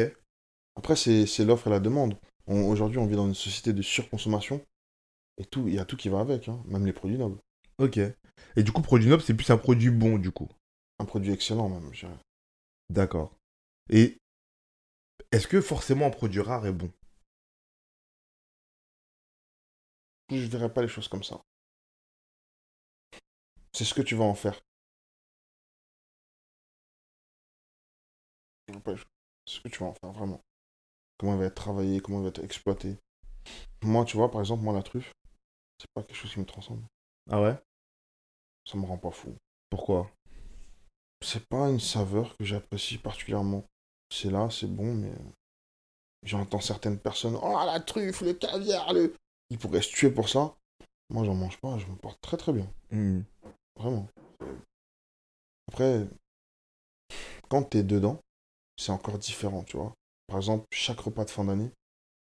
Après, 0.77 0.97
c'est 0.97 1.27
c'est 1.27 1.45
l'offre 1.45 1.67
et 1.69 1.71
la 1.71 1.81
demande. 1.81 2.17
Aujourd'hui, 2.47 2.99
on 2.99 3.07
vit 3.07 3.17
dans 3.17 3.27
une 3.27 3.35
société 3.35 3.73
de 3.73 3.83
surconsommation. 3.83 4.61
Et 5.39 5.45
tout, 5.45 5.67
il 5.69 5.75
y 5.75 5.79
a 5.79 5.85
tout 5.85 5.97
qui 5.97 6.09
va 6.09 6.21
avec, 6.21 6.49
hein, 6.49 6.63
même 6.67 6.87
les 6.87 6.93
produits 6.93 7.19
nobles. 7.19 7.39
Ok. 7.79 7.99
Et 8.57 8.63
du 8.63 8.73
coup, 8.73 8.83
produit 8.83 9.09
noble, 9.09 9.23
c'est 9.23 9.35
plus 9.35 9.51
un 9.51 9.57
produit 9.57 9.91
bon, 9.91 10.19
du 10.19 10.31
coup. 10.31 10.49
Un 10.99 11.05
produit 11.05 11.33
excellent, 11.33 11.69
même, 11.69 11.89
je 11.93 12.01
dirais. 12.01 12.19
D'accord. 12.91 13.33
Et 13.91 14.19
est-ce 15.33 15.49
que 15.49 15.61
forcément 15.61 16.07
un 16.07 16.11
produit 16.11 16.41
rare 16.41 16.67
est 16.67 16.73
bon? 16.73 16.91
Je 20.33 20.47
ne 20.47 20.51
verrais 20.51 20.73
pas 20.73 20.83
les 20.83 20.89
choses 20.89 21.09
comme 21.09 21.23
ça. 21.23 21.41
C'est 23.75 23.85
ce 23.85 23.95
que 23.95 24.03
tu 24.03 24.15
vas 24.15 24.25
en 24.25 24.35
faire. 24.35 24.59
C'est 29.47 29.57
ce 29.57 29.61
que 29.61 29.69
tu 29.69 29.81
vas 29.81 29.87
en 29.87 29.95
faire, 29.95 30.13
vraiment. 30.13 30.41
Comment 31.19 31.35
elle 31.35 31.41
va 31.41 31.45
être 31.47 31.55
travaillée, 31.55 32.01
comment 32.01 32.19
elle 32.19 32.25
va 32.25 32.29
être 32.31 32.45
exploitée. 32.45 32.97
Moi, 33.83 34.05
tu 34.05 34.17
vois, 34.17 34.31
par 34.31 34.41
exemple, 34.41 34.63
moi, 34.63 34.73
la 34.73 34.83
truffe, 34.83 35.13
c'est 35.79 35.91
pas 35.95 36.03
quelque 36.03 36.17
chose 36.17 36.33
qui 36.33 36.41
me 36.41 36.47
transcende. 36.47 36.83
Ah 37.31 37.41
ouais? 37.43 37.57
Ça 38.67 38.79
me 38.79 38.87
rend 38.87 38.99
pas 38.99 39.11
fou. 39.11 39.37
Pourquoi? 39.69 40.11
C'est 41.23 41.47
pas 41.47 41.69
une 41.69 41.81
saveur 41.81 42.37
que 42.37 42.45
j'apprécie 42.45 42.99
particulièrement. 42.99 43.65
C'est 44.11 44.31
là, 44.31 44.49
c'est 44.51 44.67
bon, 44.67 44.95
mais 44.95 45.13
j'entends 46.23 46.61
certaines 46.61 46.99
personnes, 46.99 47.37
oh 47.41 47.59
la 47.67 47.81
truffe, 47.81 48.21
le 48.23 48.35
caviar, 48.35 48.93
le... 48.93 49.15
Ils 49.53 49.59
pourraient 49.59 49.83
se 49.83 49.93
tuer 49.93 50.11
pour 50.11 50.31
ça. 50.31 50.57
Moi, 51.11 51.25
j'en 51.27 51.35
mange 51.35 51.59
pas, 51.59 51.77
je 51.77 51.85
me 51.87 51.95
porte 51.95 52.19
très 52.23 52.39
très 52.39 52.55
bien. 52.55 52.67
Hmm. 52.91 53.21
Vraiment. 53.77 54.09
Après, 55.69 56.07
quand 57.49 57.63
t'es 57.65 57.83
dedans, 57.83 58.19
c'est 58.79 58.93
encore 58.93 59.19
différent, 59.19 59.63
tu 59.65 59.77
vois. 59.77 59.93
Par 60.27 60.39
exemple, 60.39 60.65
chaque 60.73 61.01
repas 61.01 61.25
de 61.27 61.31
fin 61.31 61.45
d'année, 61.45 61.69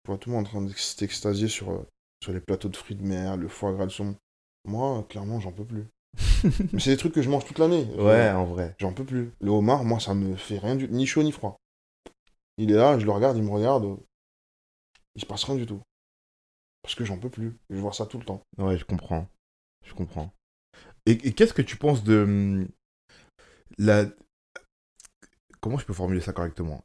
tu 0.05 0.07
vois 0.11 0.19
tout 0.19 0.31
le 0.31 0.37
monde 0.37 0.47
en 0.47 0.51
train 0.51 0.63
de 0.63 0.73
s'extasier 0.73 1.49
sur, 1.49 1.71
euh, 1.71 1.87
sur 2.23 2.33
les 2.33 2.41
plateaux 2.41 2.71
de 2.71 2.77
fruits 2.77 2.97
de 2.97 3.05
mer, 3.05 3.37
le 3.37 3.49
foie 3.49 3.73
gras, 3.73 3.85
le 3.85 3.91
saumon. 3.91 4.17
Moi, 4.65 5.05
clairement, 5.11 5.39
j'en 5.39 5.53
peux 5.53 5.67
plus. 5.67 5.87
Mais 6.73 6.81
c'est 6.81 6.91
des 6.91 6.97
trucs 6.97 7.13
que 7.13 7.23
je 7.23 7.29
mange 7.29 7.45
toute 7.45 7.59
l'année. 7.59 7.85
Ouais, 7.97 8.31
en 8.31 8.47
vrai. 8.47 8.75
J'en 8.79 8.95
peux 8.95 9.05
plus. 9.05 9.33
Le 9.41 9.51
homard, 9.51 9.85
moi, 9.85 10.01
ça 10.01 10.15
me 10.15 10.35
fait 10.37 10.59
rien 10.59 10.77
du 10.77 10.89
ni 10.89 11.07
chaud 11.07 11.23
ni 11.23 11.33
froid. 11.33 11.59
Il 12.57 12.71
est 12.73 12.77
là, 12.77 12.99
je 12.99 13.05
le 13.05 13.13
regarde, 13.13 13.37
il 13.37 13.43
me 13.43 13.51
regarde. 13.51 13.85
euh, 13.85 13.97
Il 15.15 15.21
se 15.21 15.27
passe 15.27 15.45
rien 15.45 15.57
du 15.57 15.67
tout. 15.67 15.81
Parce 16.89 16.95
que 16.97 17.05
j'en 17.05 17.19
peux 17.19 17.29
plus. 17.29 17.55
Je 17.69 17.77
vois 17.77 17.93
ça 17.93 18.07
tout 18.07 18.17
le 18.19 18.25
temps. 18.25 18.41
Ouais, 18.57 18.79
je 18.79 18.85
comprends. 18.87 19.29
Je 19.85 19.93
comprends. 19.93 20.33
Et, 21.05 21.11
et 21.11 21.35
qu'est-ce 21.35 21.53
que 21.53 21.61
tu 21.61 21.77
penses 21.77 22.03
de 22.03 22.23
hum, 22.23 22.69
la... 23.77 24.07
Comment 25.61 25.77
je 25.77 25.85
peux 25.85 25.93
formuler 25.93 26.23
ça 26.23 26.33
correctement? 26.33 26.83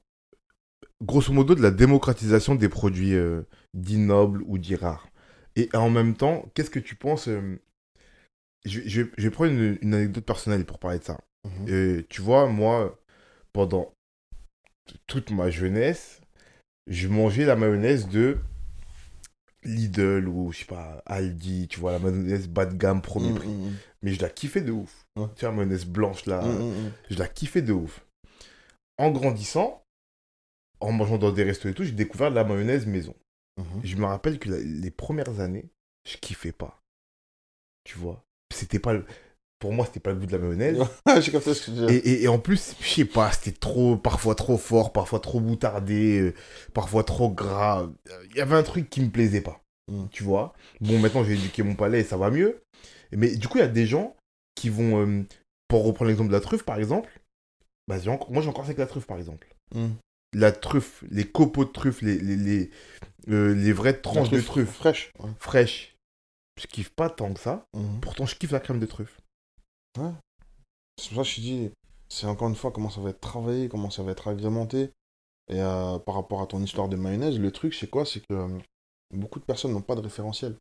Grosso 1.02 1.32
modo, 1.32 1.56
de 1.56 1.62
la 1.62 1.72
démocratisation 1.72 2.56
des 2.56 2.68
produits 2.68 3.14
euh, 3.14 3.44
dits 3.74 3.98
nobles 3.98 4.44
ou 4.46 4.58
dits 4.58 4.76
rares. 4.76 5.08
Et 5.56 5.70
en 5.74 5.90
même 5.90 6.18
temps, 6.18 6.52
qu'est-ce 6.54 6.70
que 6.70 6.80
tu 6.80 6.96
penses 6.96 7.30
euh, 7.30 7.58
je, 8.66 8.82
je 8.86 9.04
vais- 9.04 9.12
je 9.18 9.24
vais 9.24 9.32
prendre 9.32 9.54
une, 9.54 9.78
une 9.82 9.94
anecdote 9.94 10.26
personnelle 10.26 10.66
pour 10.66 10.80
parler 10.80 11.00
de 11.00 11.06
ça. 11.06 11.18
Mhm. 11.46 11.70
Et 11.70 12.06
tu 12.10 12.22
vois, 12.22 12.50
moi, 12.50 13.00
pendant 13.54 13.94
toute 15.08 15.32
ma 15.32 15.50
jeunesse, 15.50 16.20
je 16.88 17.08
mangeais 17.08 17.46
la 17.46 17.56
mayonnaise 17.56 18.10
de 18.10 18.38
Lidl 19.66 20.28
ou, 20.28 20.52
je 20.52 20.60
sais 20.60 20.66
pas, 20.66 21.02
Aldi, 21.06 21.68
tu 21.68 21.80
vois, 21.80 21.92
la 21.92 22.00
mayonnaise 22.00 22.48
bas 22.48 22.66
de 22.66 22.76
gamme, 22.76 23.02
premier 23.02 23.32
Mm, 23.32 23.36
prix. 23.36 23.48
mm, 23.50 23.68
mm. 23.68 23.74
Mais 24.02 24.14
je 24.14 24.22
la 24.22 24.30
kiffais 24.30 24.62
de 24.62 24.72
ouf. 24.72 25.06
Ouais. 25.16 25.28
Tu 25.36 25.42
vois, 25.46 25.50
la 25.50 25.56
mayonnaise 25.58 25.86
blanche, 25.86 26.26
là, 26.26 26.42
je 27.10 27.18
la 27.18 27.28
kiffais 27.28 27.62
de 27.62 27.74
ouf. 27.74 28.06
En 28.98 29.12
grandissant, 29.12 29.84
en 30.80 30.92
mangeant 30.92 31.18
dans 31.18 31.32
des 31.32 31.44
restos 31.44 31.70
et 31.70 31.74
tout, 31.74 31.84
j'ai 31.84 31.92
découvert 31.94 32.30
de 32.30 32.36
la 32.36 32.44
mayonnaise 32.44 32.86
maison. 32.86 33.16
Mhm. 33.58 33.82
Et 33.84 33.88
je 33.88 33.96
me 33.98 34.06
rappelle 34.06 34.40
que 34.40 34.50
la- 34.50 34.60
les 34.60 34.92
premières 34.92 35.40
années, 35.40 35.70
je 36.08 36.18
kiffais 36.18 36.52
pas. 36.52 36.80
Tu 37.84 37.98
vois? 37.98 38.24
C'était 38.54 38.80
pas 38.80 38.94
le... 38.94 39.06
Pour 39.64 39.72
moi, 39.72 39.86
c'était 39.86 40.02
pas 40.02 40.10
le 40.12 40.18
goût 40.18 40.26
de 40.26 40.34
la 40.34 40.40
mayonnaise. 40.40 40.78
Et, 41.70 41.72
dire. 41.72 41.90
et- 41.90 42.24
et 42.24 42.28
en 42.28 42.38
plus, 42.38 42.76
je 42.82 42.86
sais 42.86 43.06
pas, 43.06 43.32
c'était 43.32 43.58
trop, 43.58 43.96
parfois 43.96 44.36
trop 44.36 44.58
fort, 44.58 44.92
parfois 44.92 45.22
trop 45.22 45.40
boutardé, 45.40 46.20
euh, 46.20 46.34
parfois 46.74 47.06
trop 47.06 47.30
gras. 47.30 47.88
Il 48.32 48.36
y 48.36 48.42
avait 48.42 48.58
un 48.58 48.64
truc 48.64 48.90
qui 48.90 49.00
me 49.00 49.10
plaisait 49.10 49.40
pas. 49.40 49.62
Mm. 49.90 50.08
Tu 50.12 50.24
vois 50.24 50.52
Bon, 50.82 51.00
maintenant 51.00 51.24
j'ai 51.24 51.36
éduqué 51.36 51.64
mon 51.64 51.76
palais 51.76 52.02
et 52.02 52.04
ça 52.04 52.18
va 52.18 52.30
mieux. 52.30 52.62
Mais 53.14 53.34
du 53.38 53.48
coup, 53.48 53.58
il 53.58 53.62
y 53.62 53.64
a 53.64 53.70
des 53.70 53.86
gens 53.86 54.18
qui 54.54 54.68
vont, 54.68 55.00
euh, 55.08 55.24
pour 55.70 55.86
reprendre 55.86 56.10
l'exemple 56.10 56.28
de 56.30 56.36
la 56.36 56.42
truffe 56.42 56.64
par 56.64 56.78
exemple, 56.78 57.10
bah, 57.88 57.96
moi 58.30 58.42
j'ai 58.42 58.50
encore 58.50 58.66
ça 58.66 58.72
avec 58.72 58.80
la 58.80 58.86
truffe 58.86 59.08
par 59.08 59.18
exemple. 59.18 59.48
Mm. 59.74 59.92
La 60.36 60.52
truffe, 60.52 61.06
les 61.10 61.24
copeaux 61.24 61.64
de 61.64 61.72
truffe, 61.72 62.02
les, 62.02 62.20
les, 62.20 62.36
les, 62.36 62.70
euh, 63.30 63.56
les 63.56 63.72
vraies 63.72 63.94
tranches 64.02 64.30
de 64.30 64.42
truffe 64.42 64.72
fraîche. 64.74 65.14
Ouais. 65.20 65.30
fraîches, 65.40 65.96
je 66.62 66.68
kiffe 66.68 66.90
pas 66.90 67.10
tant 67.10 67.34
que 67.34 67.40
ça. 67.40 67.66
Mhm. 67.74 68.02
Pourtant, 68.02 68.26
je 68.26 68.36
kiffe 68.36 68.52
la 68.52 68.60
crème 68.60 68.80
de 68.80 68.86
truffe. 68.86 69.22
C'est 69.96 71.10
pour 71.10 71.18
ça 71.18 71.24
que 71.24 71.36
je 71.36 71.42
dis, 71.42 71.72
c'est 72.10 72.28
encore 72.28 72.50
une 72.50 72.56
fois 72.56 72.72
comment 72.72 72.90
ça 72.90 73.02
va 73.02 73.10
être 73.10 73.20
travaillé, 73.20 73.70
comment 73.70 73.90
ça 73.90 74.04
va 74.04 74.12
être 74.12 74.28
agrémenté. 74.28 74.92
Et 75.50 75.60
euh, 75.60 76.00
par 76.00 76.16
rapport 76.16 76.42
à 76.42 76.48
ton 76.48 76.62
histoire 76.62 76.88
de 76.88 76.96
mayonnaise, 76.96 77.40
le 77.40 77.52
truc, 77.52 77.74
c'est 77.74 77.90
quoi? 77.90 78.06
C'est 78.06 78.22
que 78.22 78.34
euh, 78.34 78.60
beaucoup 79.12 79.40
de 79.40 79.46
personnes 79.46 79.74
n'ont 79.74 79.82
pas 79.82 79.96
de 79.96 80.02
référentiel. 80.02 80.56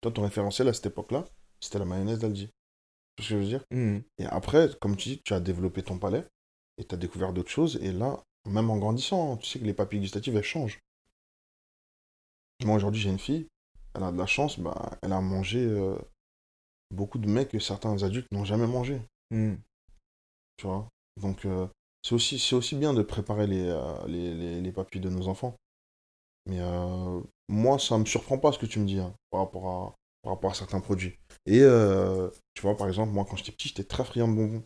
Toi, 0.00 0.12
ton 0.12 0.22
référentiel 0.22 0.68
à 0.68 0.72
cette 0.72 0.86
époque-là, 0.86 1.24
c'était 1.60 1.78
la 1.78 1.84
mayonnaise 1.84 2.20
d'Aldi. 2.20 2.48
Tu 3.16 3.22
vois 3.22 3.24
ce 3.24 3.28
que 3.28 3.34
je 3.34 3.36
veux 3.36 3.44
dire? 3.44 3.64
Mhm. 3.70 4.02
Et 4.18 4.26
après, 4.26 4.70
comme 4.80 4.96
tu 4.96 5.10
dis, 5.10 5.22
tu 5.22 5.34
as 5.34 5.40
développé 5.40 5.82
ton 5.82 5.98
palais 5.98 6.24
et 6.78 6.84
tu 6.84 6.94
as 6.94 6.98
découvert 6.98 7.32
d'autres 7.32 7.50
choses. 7.50 7.76
Et 7.82 7.92
là, 7.92 8.22
même 8.46 8.70
en 8.70 8.78
grandissant, 8.78 9.36
tu 9.36 9.48
sais 9.48 9.58
que 9.58 9.64
les 9.64 9.74
papilles 9.74 10.00
gustatives, 10.00 10.36
elles 10.36 10.42
changent. 10.42 10.80
Moi, 12.64 12.76
aujourd'hui, 12.76 13.00
j'ai 13.00 13.10
une 13.10 13.18
fille, 13.18 13.46
elle 13.94 14.04
a 14.04 14.12
de 14.12 14.18
la 14.18 14.26
chance, 14.26 14.58
bah, 14.58 14.98
elle 15.02 15.12
a 15.12 15.20
mangé 15.20 15.64
euh, 15.64 15.96
beaucoup 16.94 17.18
de 17.18 17.28
mecs 17.28 17.50
que 17.50 17.58
certains 17.58 18.02
adultes 18.02 18.30
n'ont 18.32 18.44
jamais 18.44 18.66
mangé. 18.66 19.00
Mhm. 19.30 19.58
Tu 20.56 20.66
vois? 20.66 20.88
Donc, 21.20 21.44
euh, 21.44 21.66
c'est 22.02 22.14
aussi, 22.14 22.38
c'est 22.38 22.54
aussi 22.54 22.76
bien 22.76 22.94
de 22.94 23.02
préparer 23.02 23.46
les, 23.46 23.68
euh, 23.68 24.06
les, 24.06 24.34
les, 24.34 24.60
les 24.60 24.72
papilles 24.72 25.00
de 25.00 25.10
nos 25.10 25.28
enfants. 25.28 25.54
Mais 26.46 26.58
euh, 26.60 27.20
moi, 27.48 27.78
ça 27.78 27.98
me 27.98 28.04
surprend 28.04 28.38
pas 28.38 28.52
ce 28.52 28.58
que 28.58 28.66
tu 28.66 28.78
me 28.78 28.86
dis 28.86 28.98
hein, 28.98 29.14
par, 29.30 29.40
rapport 29.40 29.68
à, 29.68 29.94
par 30.22 30.32
rapport 30.34 30.50
à 30.50 30.54
certains 30.54 30.80
produits. 30.80 31.18
Et 31.46 31.60
tu 32.54 32.62
vois, 32.62 32.76
par 32.76 32.88
exemple, 32.88 33.12
moi, 33.12 33.26
quand 33.28 33.36
j'étais 33.36 33.52
petit, 33.52 33.68
j'étais 33.68 33.84
très 33.84 34.04
friand 34.04 34.28
de 34.28 34.34
bonbons. 34.34 34.64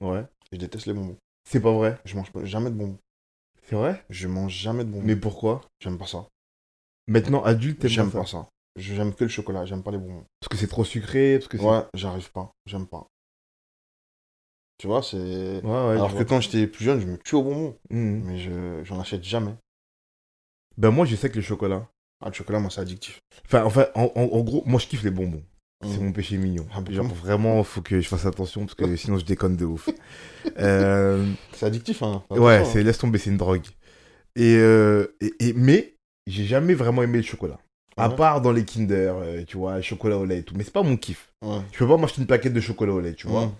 Ouais. 0.00 0.24
Je 0.52 0.58
déteste 0.58 0.86
les 0.86 0.92
bonbons. 0.92 1.16
C'est 1.48 1.60
pas 1.60 1.72
vrai. 1.72 1.98
Je 2.04 2.16
mange 2.16 2.30
jamais 2.44 2.70
de 2.70 2.76
bonbons. 2.76 2.98
C'est 3.62 3.76
vrai? 3.76 4.04
Je 4.10 4.28
mange 4.28 4.52
jamais 4.52 4.84
de 4.84 4.90
bonbons. 4.90 5.04
Mais 5.04 5.16
pourquoi? 5.16 5.60
J'aime 5.80 5.98
pas 5.98 6.06
ça. 6.06 6.28
Maintenant, 7.08 7.42
adulte, 7.42 7.80
t'aimes 7.80 7.90
J'aime 7.90 8.10
pas 8.10 8.26
ça. 8.26 8.48
J'aime 8.76 9.14
que 9.14 9.24
le 9.24 9.30
chocolat, 9.30 9.64
j'aime 9.64 9.82
pas 9.82 9.90
les 9.90 9.98
bonbons. 9.98 10.24
Parce 10.40 10.48
que 10.50 10.56
c'est 10.56 10.66
trop 10.66 10.84
sucré, 10.84 11.38
parce 11.38 11.48
que 11.48 11.56
c'est... 11.58 11.64
Ouais, 11.64 11.82
j'arrive 11.94 12.30
pas, 12.30 12.52
j'aime 12.66 12.86
pas. 12.86 13.06
Tu 14.78 14.86
vois, 14.86 15.02
c'est. 15.02 15.16
Ouais, 15.16 15.62
ouais, 15.62 15.96
Alors 15.96 16.08
que 16.10 16.14
vois. 16.16 16.24
quand 16.26 16.40
j'étais 16.42 16.66
plus 16.66 16.84
jeune, 16.84 17.00
je 17.00 17.06
me 17.06 17.16
tue 17.16 17.34
au 17.36 17.42
bonbon. 17.42 17.78
Mhm. 17.90 18.22
Mais 18.24 18.38
je 18.38 18.84
j'en 18.84 19.00
achète 19.00 19.24
jamais. 19.24 19.54
Ben 20.76 20.90
moi, 20.90 21.06
je 21.06 21.16
sais 21.16 21.30
que 21.30 21.36
le 21.36 21.42
chocolat... 21.42 21.88
Ah, 22.22 22.28
le 22.28 22.34
chocolat, 22.34 22.58
moi, 22.58 22.70
c'est 22.70 22.80
addictif. 22.82 23.20
Enfin, 23.46 23.64
enfin 23.64 23.86
en, 23.94 24.10
en- 24.14 24.22
en 24.24 24.40
gros, 24.42 24.62
moi, 24.66 24.78
je 24.78 24.86
kiffe 24.86 25.02
les 25.04 25.10
bonbons. 25.10 25.42
C'est 25.82 25.98
Mhm. 25.98 26.04
mon 26.04 26.12
péché 26.12 26.36
mignon. 26.36 26.66
Ah, 26.74 26.80
Genre, 26.90 27.06
vraiment, 27.06 27.62
faut 27.64 27.80
que 27.82 28.00
je 28.00 28.08
fasse 28.08 28.26
attention, 28.26 28.62
parce 28.66 28.74
que 28.74 28.96
sinon, 28.96 29.18
je 29.18 29.24
déconne 29.24 29.56
de 29.56 29.64
ouf. 29.64 29.88
Euh, 30.58 31.24
C'est 31.54 31.66
addictif, 31.66 32.02
hein. 32.02 32.22
ouais, 32.30 32.64
c'est 32.66 32.82
laisse 32.82 32.98
tomber, 32.98 33.18
c'est 33.18 33.30
une 33.30 33.36
drogue. 33.38 33.64
Et, 34.36 34.56
euh, 34.56 35.16
et, 35.20 35.32
et- 35.40 35.52
mais 35.54 35.94
j'ai 36.26 36.44
jamais 36.44 36.74
vraiment 36.74 37.02
aimé 37.02 37.18
le 37.18 37.24
chocolat. 37.24 37.58
À 37.98 38.08
Ouais. 38.10 38.16
part 38.16 38.40
dans 38.42 38.52
les 38.52 38.64
Kinder, 38.64 39.14
euh, 39.16 39.44
tu 39.44 39.56
vois, 39.56 39.80
chocolat 39.80 40.18
au 40.18 40.24
lait 40.24 40.38
et 40.40 40.42
tout. 40.42 40.54
Mais 40.56 40.64
c'est 40.64 40.72
pas 40.72 40.82
mon 40.82 40.96
kiff. 40.96 41.32
hein. 41.42 41.64
Je 41.72 41.78
peux 41.78 41.88
pas 41.88 41.96
m'acheter 41.96 42.20
une 42.20 42.26
plaquette 42.26 42.52
de 42.52 42.60
chocolat 42.60 42.92
au 42.92 43.00
lait, 43.00 43.14
tu 43.14 43.26
vois. 43.26 43.50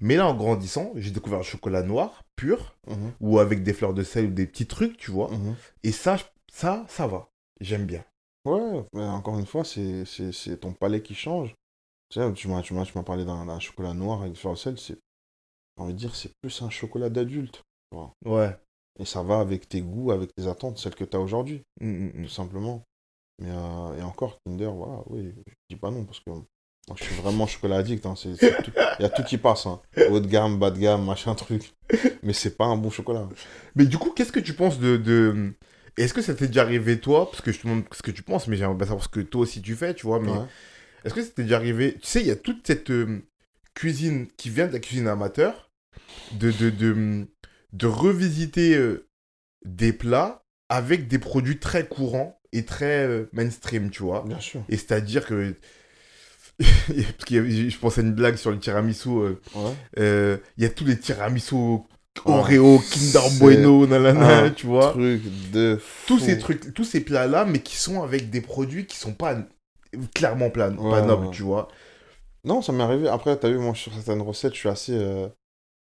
Mais 0.00 0.16
là, 0.16 0.26
en 0.26 0.34
grandissant, 0.34 0.92
j'ai 0.96 1.10
découvert 1.10 1.38
le 1.38 1.44
chocolat 1.44 1.82
noir, 1.82 2.22
pur, 2.36 2.74
Mhm. 2.88 3.12
ou 3.20 3.38
avec 3.38 3.62
des 3.62 3.72
fleurs 3.72 3.94
de 3.94 4.02
sel 4.02 4.26
ou 4.26 4.30
des 4.30 4.46
petits 4.46 4.66
trucs, 4.66 4.96
tu 4.96 5.10
vois. 5.10 5.30
Mhm. 5.30 5.54
Et 5.82 5.92
ça, 5.92 6.16
ça, 6.52 6.84
ça 6.88 7.06
va. 7.06 7.28
J'aime 7.60 7.84
bien. 7.86 8.04
Ouais, 8.46 8.84
mais 8.92 9.02
encore 9.04 9.38
une 9.38 9.46
fois, 9.46 9.64
c'est 9.64 10.04
ton 10.60 10.72
palais 10.72 11.00
qui 11.02 11.14
change. 11.14 11.54
Tu 12.10 12.20
sais, 12.20 12.32
tu 12.34 12.48
m'as 12.48 12.62
parlé 13.04 13.24
d'un 13.24 13.58
chocolat 13.60 13.94
noir 13.94 14.22
avec 14.22 14.36
fleur 14.36 14.54
de 14.54 14.58
sel, 14.58 14.78
c'est. 14.78 14.98
J'ai 15.76 15.82
envie 15.82 15.94
de 15.94 15.98
dire, 15.98 16.14
c'est 16.14 16.30
plus 16.42 16.62
un 16.62 16.70
chocolat 16.70 17.10
d'adulte. 17.10 17.62
Ouais. 18.24 18.56
Et 18.98 19.04
ça 19.04 19.22
va 19.22 19.40
avec 19.40 19.68
tes 19.68 19.80
goûts, 19.80 20.10
avec 20.12 20.34
tes 20.34 20.46
attentes, 20.46 20.78
celles 20.78 20.94
que 20.94 21.04
tu 21.04 21.16
as 21.16 21.20
aujourd'hui, 21.20 21.62
Mm, 21.80 21.86
mm, 21.88 22.12
mm. 22.14 22.22
tout 22.24 22.28
simplement. 22.30 22.82
Mais 23.40 23.50
euh, 23.50 23.98
et 23.98 24.02
encore, 24.02 24.38
Kinder, 24.46 24.70
voilà, 24.72 25.02
oui, 25.08 25.32
je 25.46 25.52
dis 25.70 25.76
pas 25.80 25.90
non, 25.90 26.04
parce 26.04 26.20
que 26.20 26.30
moi, 26.30 26.44
je 26.96 27.04
suis 27.04 27.14
vraiment 27.16 27.46
chocolat 27.46 27.76
addict. 27.78 28.04
hein, 28.06 28.14
c'est- 28.16 28.36
c'est 28.36 28.62
tout- 28.62 28.70
Il 28.98 29.02
y 29.02 29.06
a 29.06 29.08
tout 29.08 29.24
qui 29.24 29.38
passe. 29.38 29.66
Hein. 29.66 29.80
Haut 30.10 30.20
de 30.20 30.26
gamme, 30.28 30.58
bas 30.58 30.70
de 30.70 30.78
gamme, 30.78 31.04
machin 31.04 31.34
truc. 31.34 31.72
Mais 32.22 32.32
c'est 32.32 32.56
pas 32.56 32.66
un 32.66 32.76
bon 32.76 32.90
chocolat. 32.90 33.28
Mais 33.74 33.86
du 33.86 33.98
coup, 33.98 34.10
qu'est-ce 34.12 34.32
que 34.32 34.40
tu 34.40 34.52
penses 34.54 34.78
de. 34.78 34.96
de... 34.96 35.52
Est-ce 35.96 36.12
que 36.14 36.22
ça 36.22 36.34
t'est 36.34 36.48
déjà 36.48 36.62
arrivé, 36.62 36.98
toi 37.00 37.30
Parce 37.30 37.40
que 37.40 37.52
je 37.52 37.58
te 37.60 37.66
demande 37.66 37.84
ce 37.92 38.02
que 38.02 38.10
tu 38.10 38.22
penses, 38.22 38.46
mais 38.48 38.56
j'aimerais 38.56 38.74
bien 38.76 38.86
savoir 38.86 39.02
ce 39.04 39.08
que 39.08 39.20
toi 39.20 39.42
aussi 39.42 39.62
tu 39.62 39.74
fais, 39.76 39.94
tu 39.94 40.06
vois. 40.06 40.20
Mais 40.20 40.30
Ouais. 40.32 40.46
est-ce 41.04 41.14
que 41.14 41.22
ça 41.22 41.30
t'est 41.30 41.42
déjà 41.44 41.56
arrivé 41.56 41.94
Tu 41.94 42.06
sais, 42.06 42.20
il 42.20 42.26
y 42.26 42.30
a 42.32 42.36
toute 42.36 42.66
cette 42.66 42.90
euh, 42.90 43.22
cuisine 43.74 44.26
qui 44.36 44.50
vient 44.50 44.66
de 44.66 44.72
la 44.72 44.80
cuisine 44.80 45.08
amateur, 45.08 45.70
de, 46.32 46.50
de, 46.52 46.70
de, 46.70 47.26
de 47.72 47.86
revisiter 47.86 48.74
euh, 48.76 49.06
des 49.64 49.92
plats 49.92 50.42
avec 50.68 51.08
des 51.08 51.18
produits 51.18 51.58
très 51.58 51.86
courants 51.86 52.40
et 52.56 52.64
très 52.64 53.06
euh, 53.06 53.28
mainstream, 53.32 53.90
tu 53.90 54.02
vois. 54.02 54.24
Bien 54.26 54.40
sûr. 54.40 54.60
Et 54.68 54.76
c'est-à-dire 54.76 55.26
que. 55.26 55.54
Parce 56.58 57.24
que 57.26 57.48
je 57.68 57.78
pensais 57.78 58.00
à 58.00 58.04
une 58.04 58.12
blague 58.14 58.36
sur 58.36 58.50
le 58.50 58.58
tiramisu. 58.58 59.08
euh, 59.08 59.40
Ouais. 59.54 59.72
euh, 59.98 60.36
Il 60.56 60.62
y 60.62 60.66
a 60.66 60.70
tous 60.70 60.84
les 60.84 60.98
tiramisu 60.98 61.54
Oh, 62.26 62.30
Oreo, 62.30 62.78
Kinder 62.78 63.28
Bueno, 63.40 63.86
nanana, 63.88 64.48
tu 64.50 64.66
vois. 64.66 64.92
Truc 64.92 65.20
de. 65.52 65.80
Tous 66.06 66.20
ces 66.20 66.38
trucs, 66.38 66.72
tous 66.72 66.84
ces 66.84 67.00
plats-là, 67.00 67.44
mais 67.44 67.58
qui 67.60 67.76
sont 67.76 68.04
avec 68.04 68.30
des 68.30 68.40
produits 68.40 68.86
qui 68.86 68.96
sont 68.96 69.14
pas 69.14 69.36
clairement 70.14 70.48
pas, 70.50 70.70
pas 70.70 70.80
Ouais, 70.82 71.02
nobles, 71.06 71.26
ouais. 71.26 71.32
tu 71.32 71.42
vois. 71.42 71.66
Non, 72.44 72.62
ça 72.62 72.72
m'est 72.72 72.84
arrivé. 72.84 73.08
Après, 73.08 73.36
t'as 73.36 73.48
vu, 73.50 73.58
moi, 73.58 73.74
sur 73.74 73.92
certaines 73.92 74.22
recettes, 74.22 74.54
je 74.54 74.58
suis 74.60 74.68
assez, 74.68 74.92
euh, 74.94 75.26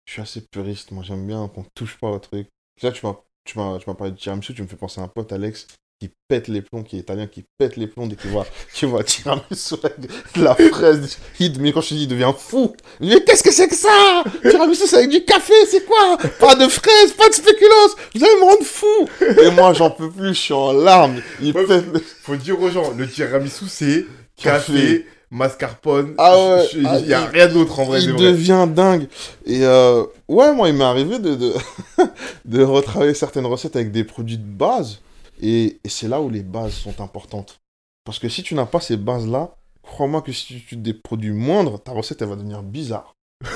je 0.05 0.13
suis 0.13 0.21
assez 0.23 0.41
puriste. 0.41 0.91
Moi, 0.91 1.03
j'aime 1.03 1.27
bien 1.27 1.47
qu'on 1.49 1.63
touche 1.75 1.97
pas 1.99 2.09
au 2.09 2.17
truc. 2.17 2.47
Là, 2.81 2.91
tu 2.91 3.05
m'as, 3.05 3.15
tu 3.45 3.59
m'as, 3.59 3.77
tu 3.77 3.87
m'as 3.87 3.95
parlé 3.95 4.11
de 4.13 4.17
tiramisu, 4.17 4.55
tu 4.55 4.63
me 4.63 4.67
fais 4.67 4.75
penser 4.75 4.99
à 4.99 5.03
un 5.03 5.07
pote, 5.09 5.31
Alex, 5.31 5.67
qui 5.99 6.11
pète 6.27 6.47
les 6.47 6.61
plombs, 6.61 6.83
qui 6.83 6.97
est 6.97 6.99
italien, 6.99 7.25
qui 7.25 7.43
pète 7.57 7.75
les 7.75 7.87
plombs 7.87 8.05
dès 8.05 8.15
qu'il 8.15 8.29
voit, 8.29 8.45
qu'il 8.73 8.87
voit 8.87 9.03
tiramisu 9.03 9.75
avec 9.83 9.99
de 10.35 10.43
la 10.43 10.53
fraise. 10.53 11.17
Il, 11.39 11.59
mais 11.59 11.71
quand 11.71 11.81
je 11.81 11.89
te 11.89 11.93
dis, 11.95 12.03
il 12.03 12.07
devient 12.07 12.31
fou. 12.37 12.75
Mais 12.99 13.23
qu'est-ce 13.23 13.41
que 13.43 13.51
c'est 13.51 13.67
que 13.67 13.75
ça? 13.75 14.23
Tiramisu, 14.47 14.85
c'est 14.85 14.97
avec 14.97 15.09
du 15.09 15.23
café, 15.25 15.53
c'est 15.67 15.85
quoi? 15.85 16.17
Pas 16.39 16.53
de 16.55 16.67
fraises, 16.67 17.13
pas 17.13 17.29
de 17.29 17.33
spéculoos. 17.33 17.95
Vous 18.13 18.23
allez 18.23 18.35
me 18.39 18.43
rendre 18.45 18.63
fou. 18.63 19.41
Et 19.43 19.49
moi, 19.51 19.73
j'en 19.73 19.89
peux 19.89 20.11
plus, 20.11 20.29
je 20.29 20.39
suis 20.39 20.53
en 20.53 20.71
larmes. 20.73 21.19
Il 21.41 21.51
Ouais, 21.55 21.65
pète 21.65 21.85
le 21.91 21.99
Faut 22.21 22.35
dire 22.35 22.61
aux 22.61 22.69
gens, 22.69 22.93
le 22.95 23.09
tiramisu, 23.09 23.65
c'est 23.67 24.05
Café. 24.35 24.73
café, 24.73 25.05
mascarpone. 25.31 26.13
Ah 26.19 26.37
ouais, 26.37 26.67
ah, 26.85 26.99
Il 26.99 27.07
y 27.07 27.13
a 27.15 27.21
il- 27.21 27.29
rien 27.39 27.47
d'autre 27.47 27.79
en 27.79 27.85
vrai. 27.85 28.03
il 28.03 28.11
vrai. 28.11 28.21
devient 28.21 28.67
dingue. 28.69 29.07
Et 29.47 29.65
euh, 29.65 30.03
ouais, 30.27 30.53
moi, 30.53 30.69
il 30.69 30.75
m'est 30.75 30.83
arrivé 30.83 31.17
de, 31.17 31.33
de, 31.33 31.53
de 32.45 32.61
retravailler 32.63 33.15
certaines 33.15 33.47
recettes 33.47 33.75
avec 33.75 33.91
des 33.91 34.03
produits 34.03 34.37
de 34.37 34.43
base. 34.45 34.99
Et, 35.41 35.79
et 35.83 35.89
c'est 35.89 36.07
là 36.07 36.21
où 36.21 36.29
les 36.29 36.43
bases 36.43 36.73
sont 36.73 37.01
importantes. 37.01 37.59
Parce 38.03 38.19
que 38.19 38.29
si 38.29 38.43
tu 38.43 38.55
n'as 38.55 38.65
pas 38.65 38.79
ces 38.79 38.97
bases-là, 38.97 39.55
crois-moi 39.81 40.21
que 40.21 40.31
si 40.31 40.45
tu 40.45 40.53
utilises 40.55 40.83
des 40.83 40.93
produits 40.93 41.31
moindres, 41.31 41.81
ta 41.81 41.91
recette, 41.91 42.21
elle 42.21 42.29
va 42.29 42.35
devenir 42.35 42.63
bizarre. 42.63 43.15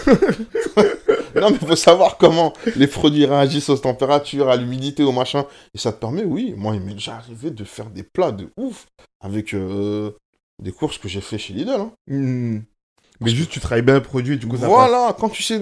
non, 1.36 1.50
mais 1.50 1.58
il 1.62 1.68
faut 1.68 1.76
savoir 1.76 2.18
comment 2.18 2.54
les 2.76 2.88
produits 2.88 3.26
réagissent 3.26 3.70
aux 3.70 3.78
températures, 3.78 4.50
à 4.50 4.58
l'humidité, 4.58 5.04
au 5.04 5.12
machin. 5.12 5.46
Et 5.74 5.78
ça 5.78 5.92
te 5.92 6.00
permet, 6.00 6.24
oui, 6.24 6.54
moi, 6.58 6.76
il 6.76 6.82
m'est 6.82 6.94
déjà 6.94 7.16
arrivé 7.16 7.52
de 7.52 7.64
faire 7.64 7.90
des 7.90 8.04
plats 8.04 8.32
de 8.32 8.50
ouf 8.58 8.88
avec 9.22 9.54
euh, 9.54 10.12
des 10.62 10.72
courses 10.72 10.98
que 10.98 11.08
j'ai 11.08 11.22
fait 11.22 11.38
chez 11.38 11.54
Lidl. 11.54 11.70
hein. 11.72 11.92
Hmm. 12.08 12.60
Mais 13.22 13.30
juste, 13.30 13.52
tu 13.52 13.60
travailles 13.60 13.84
bien 13.84 13.96
le 13.96 14.02
produit, 14.02 14.34
et 14.34 14.38
du 14.38 14.48
coup. 14.48 14.58
Voilà, 14.58 15.16
quand 15.18 15.30
tu 15.30 15.44
sais, 15.44 15.62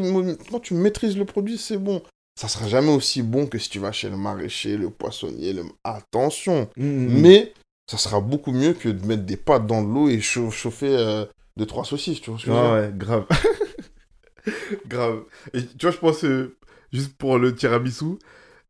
quand 0.49 0.59
tu 0.61 0.73
maîtrises 0.73 1.17
le 1.17 1.25
produit, 1.25 1.57
c'est 1.57 1.77
bon. 1.77 2.01
Ça 2.39 2.47
sera 2.47 2.69
jamais 2.69 2.91
aussi 2.93 3.21
bon 3.21 3.47
que 3.47 3.57
si 3.59 3.69
tu 3.69 3.79
vas 3.79 3.91
chez 3.91 4.09
le 4.09 4.15
maraîcher, 4.15 4.77
le 4.77 4.89
poissonnier, 4.89 5.51
le... 5.51 5.63
Attention. 5.83 6.69
Hmm. 6.77 7.07
Mais 7.19 7.51
ça 7.85 7.97
sera 7.97 8.21
beaucoup 8.21 8.53
mieux 8.53 8.71
que 8.71 8.87
de 8.87 9.05
mettre 9.05 9.23
des 9.23 9.35
pâtes 9.35 9.67
dans 9.67 9.83
de 9.83 9.93
l'eau 9.93 10.07
et 10.07 10.21
chau- 10.21 10.49
chauffer 10.49 10.87
euh, 10.95 11.25
deux, 11.57 11.65
trois 11.65 11.83
saucisses, 11.83 12.21
tu 12.21 12.29
vois 12.29 12.39
ce 12.39 12.45
que 12.45 12.51
Ah 12.51 12.73
ouais, 12.75 12.91
grave. 12.95 13.25
grave. 14.87 15.23
Et 15.53 15.65
tu 15.65 15.85
vois, 15.85 15.91
je 15.91 15.97
pense, 15.97 16.23
euh, 16.23 16.55
juste 16.93 17.17
pour 17.17 17.37
le 17.37 17.53
tiramisu, 17.53 18.05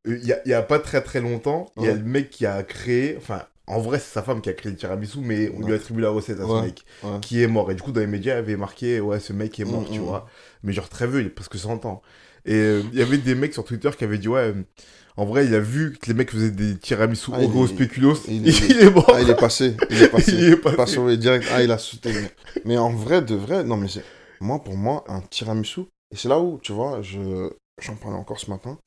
euh, 0.08 0.18
il 0.20 0.26
y, 0.26 0.34
a, 0.34 0.40
y 0.48 0.54
a 0.54 0.64
pas 0.64 0.80
très 0.80 1.02
très 1.04 1.22
longtemps, 1.22 1.72
il 1.78 1.84
y 1.84 1.88
a 1.90 1.94
le 1.94 2.04
mec 2.04 2.32
qui 2.32 2.48
a 2.48 2.64
créé, 2.64 3.18
enfin, 3.18 3.44
en 3.68 3.80
vrai, 3.80 4.00
c'est 4.00 4.14
sa 4.14 4.24
femme 4.24 4.42
qui 4.42 4.50
a 4.50 4.54
créé 4.54 4.72
le 4.72 4.78
tiramisu, 4.80 5.20
mais 5.20 5.52
on 5.56 5.60
lui 5.60 5.66
a 5.66 5.70
Ouais. 5.70 5.76
attribué 5.76 6.02
la 6.02 6.10
recette 6.10 6.40
à 6.40 6.44
ce 6.44 6.48
Ouais, 6.48 6.62
mec, 6.64 6.86
qui 7.22 7.44
est 7.44 7.48
mort. 7.48 7.70
Et 7.72 7.76
du 7.76 7.84
coup, 7.84 7.92
dans 7.92 8.02
les 8.02 8.08
médias, 8.08 8.34
il 8.34 8.38
avait 8.40 8.58
marqué, 8.58 9.00
ouais, 9.00 9.20
ce 9.20 9.32
mec 9.32 9.60
est 9.60 9.66
mort, 9.66 9.82
Mm, 9.84 9.92
tu 9.94 10.00
mm. 10.00 10.04
vois. 10.04 10.28
Mais 10.64 10.74
genre 10.74 10.90
très 10.90 11.06
vieux, 11.06 11.22
il 11.22 11.28
a 11.28 11.30
presque 11.30 11.58
100 11.60 11.86
ans. 11.86 12.02
Et 12.50 12.56
euh, 12.56 12.82
il 12.92 12.98
y 13.00 13.02
avait 13.02 13.18
des 13.18 13.36
mecs 13.36 13.54
sur 13.54 13.64
Twitter 13.64 13.90
qui 13.98 14.04
avaient 14.04 14.18
dit, 14.18 14.28
ouais, 14.28 14.40
euh, 14.54 14.64
en 15.18 15.26
vrai, 15.26 15.46
il 15.46 15.54
a 15.54 15.60
vu 15.60 15.98
que 15.98 16.08
les 16.08 16.14
mecs 16.14 16.32
faisaient 16.32 16.52
des 16.52 16.78
tiramisu 16.78 17.32
Ah, 17.34 17.42
il 17.42 17.46
Oreo 17.50 17.66
est- 17.66 17.68
spéculoos, 17.70 18.16
il 18.28 18.48
il, 18.48 18.50
est- 18.50 18.84
est 18.84 18.90
mort. 18.92 19.10
Ah, 19.14 19.22
il 19.22 19.30
est 19.30 19.36
passé. 19.40 19.76
Il 19.90 20.02
est 20.02 20.10
passé. 20.10 20.32
Il 20.38 20.44
est 20.54 20.58
passé. 20.58 20.76
Pas 20.78 20.88
sauvé 20.88 21.18
direct. 21.18 21.46
Ah, 21.52 21.62
il 21.64 21.72
a 21.72 21.78
sauté. 21.78 22.12
Mais, 22.66 22.78
en 22.78 22.92
vrai, 22.92 23.22
de 23.22 23.36
vrai, 23.36 23.64
non, 23.64 23.78
mais. 23.78 23.88
Moi, 24.42 24.64
pour 24.64 24.76
moi, 24.78 25.04
un 25.08 25.22
tiramisu, 25.22 25.82
et 26.12 26.16
c'est 26.16 26.30
là 26.30 26.40
où, 26.40 26.60
tu 26.62 26.72
vois, 26.72 27.02
je 27.02 27.50
j'en 27.82 27.96
parlais 27.96 28.18
encore 28.18 28.40
ce 28.40 28.50
matin, 28.50 28.78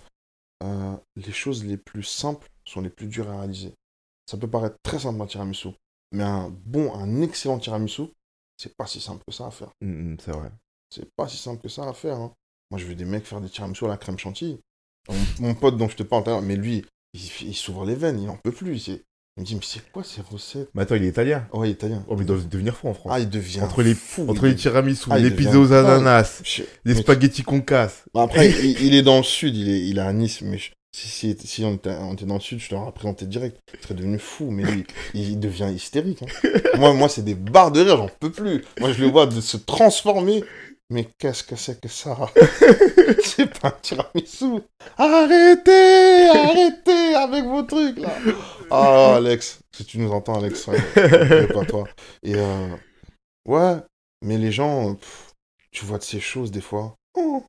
euh, 0.64 0.94
les 1.16 1.32
choses 1.32 1.64
les 1.64 1.76
plus 1.76 2.02
simples 2.02 2.48
sont 2.64 2.80
les 2.80 2.90
plus 2.90 3.06
dures 3.06 3.28
à 3.30 3.38
réaliser. 3.38 3.74
Ça 4.30 4.36
peut 4.36 4.48
paraître 4.48 4.76
très 4.82 4.98
simple 4.98 5.20
un 5.20 5.26
tiramisu, 5.26 5.68
mais 6.12 6.24
un 6.24 6.50
bon, 6.64 6.94
un 6.94 7.20
excellent 7.22 7.58
tiramisu, 7.58 8.02
c'est 8.56 8.74
pas 8.76 8.86
si 8.86 9.00
simple 9.00 9.22
que 9.26 9.32
ça 9.32 9.46
à 9.46 9.50
faire. 9.50 9.70
Mm, 9.82 10.12
mm, 10.12 10.16
c'est 10.24 10.32
vrai. 10.32 10.50
C'est 10.90 11.08
pas 11.16 11.28
si 11.28 11.36
simple 11.36 11.60
que 11.62 11.68
ça 11.68 11.86
à 11.88 11.92
faire. 11.92 12.16
hein. 12.16 12.32
Moi, 12.72 12.78
je 12.80 12.86
veux 12.86 12.94
des 12.94 13.04
mecs 13.04 13.26
faire 13.26 13.42
des 13.42 13.50
tiramisu 13.50 13.84
à 13.84 13.88
la 13.88 13.96
crème 13.98 14.18
chantilly. 14.18 14.58
Mon, 15.10 15.48
mon 15.48 15.54
pote 15.54 15.76
dont 15.76 15.90
je 15.90 15.96
te 15.96 16.02
parle 16.02 16.24
mais 16.42 16.56
lui, 16.56 16.86
il, 17.12 17.20
il 17.48 17.54
s'ouvre 17.54 17.84
les 17.84 17.94
veines, 17.94 18.18
il 18.18 18.30
en 18.30 18.38
peut 18.42 18.50
plus. 18.50 18.88
Il 18.88 19.00
me 19.36 19.44
dit, 19.44 19.54
mais 19.56 19.60
c'est 19.62 19.92
quoi 19.92 20.02
ces 20.02 20.22
recettes? 20.22 20.70
Mais 20.72 20.80
attends, 20.82 20.94
il 20.94 21.04
est 21.04 21.08
italien. 21.08 21.46
Ouais, 21.52 21.66
il 21.68 21.70
est 21.72 21.74
italien. 21.74 22.02
Oh, 22.08 22.14
mais 22.16 22.22
il 22.22 22.26
doit 22.26 22.38
devenir 22.38 22.74
fou 22.74 22.88
en 22.88 22.94
France. 22.94 23.12
Ah, 23.14 23.20
il 23.20 23.28
devient 23.28 23.60
entre 23.60 23.82
les, 23.82 23.94
fou. 23.94 24.24
entre 24.26 24.46
les 24.46 24.56
tiramisu, 24.56 25.04
Ah, 25.10 25.18
les 25.18 25.30
pizzas 25.30 25.58
aux 25.58 25.70
ananas, 25.72 26.40
Je- 26.44 26.62
les 26.86 26.94
spaghettis 26.94 27.42
qu'on 27.42 27.60
casse. 27.60 28.04
Bah, 28.14 28.22
après, 28.22 28.48
il, 28.64 28.80
il 28.82 28.94
est 28.94 29.02
dans 29.02 29.18
le 29.18 29.22
sud, 29.22 29.54
il 29.54 29.68
est, 29.68 29.86
il 29.86 29.98
est 29.98 30.00
à 30.00 30.12
Nice, 30.14 30.40
mais 30.40 30.56
je- 30.56 30.70
si, 30.96 31.08
si, 31.08 31.36
si 31.44 31.62
on, 31.64 31.74
était, 31.74 31.90
on 32.00 32.14
était 32.14 32.24
dans 32.24 32.34
le 32.36 32.40
sud, 32.40 32.58
je 32.58 32.70
te 32.70 32.74
l'aurais 32.74 32.92
présenté 32.92 33.26
direct. 33.26 33.58
Il 33.74 33.80
serait 33.82 33.94
devenu 33.94 34.18
fou, 34.18 34.50
mais 34.50 34.62
lui, 34.64 34.86
il 35.14 35.38
devient 35.38 35.70
hystérique. 35.74 36.22
hein. 36.22 36.48
moi, 36.78 36.94
moi 36.94 37.08
c'est 37.10 37.22
des 37.24 37.34
barres 37.34 37.70
de 37.72 37.80
rire, 37.80 37.96
j'en 37.98 38.10
peux 38.20 38.30
plus. 38.32 38.64
Moi, 38.80 38.92
je 38.92 39.00
le 39.02 39.10
vois 39.10 39.26
de 39.26 39.40
se 39.42 39.58
transformer. 39.58 40.42
Mais 40.92 41.08
qu'est-ce 41.18 41.42
que 41.42 41.56
c'est 41.56 41.80
que 41.80 41.88
ça? 41.88 42.14
C'est 43.24 43.58
pas 43.58 43.68
un 43.68 43.74
tiramisu. 43.80 44.60
Arrêtez 44.98 46.28
Arrêtez 46.28 47.14
avec 47.14 47.44
vos 47.46 47.62
trucs, 47.62 47.98
là 47.98 48.10
Ah, 48.70 49.14
Alex, 49.16 49.60
si 49.74 49.86
tu 49.86 49.98
nous 49.98 50.10
entends, 50.12 50.38
Alex, 50.38 50.66
ouais, 50.66 50.76
c'est 50.94 51.50
pas 51.50 51.64
toi. 51.64 51.84
Et 52.22 52.34
euh, 52.34 52.68
ouais, 53.48 53.76
mais 54.22 54.36
les 54.36 54.52
gens, 54.52 54.94
pff, 54.94 55.32
tu 55.70 55.86
vois 55.86 55.96
de 55.96 56.02
ces 56.02 56.20
choses 56.20 56.50
des 56.50 56.60
fois. 56.60 56.94
Oh, 57.16 57.42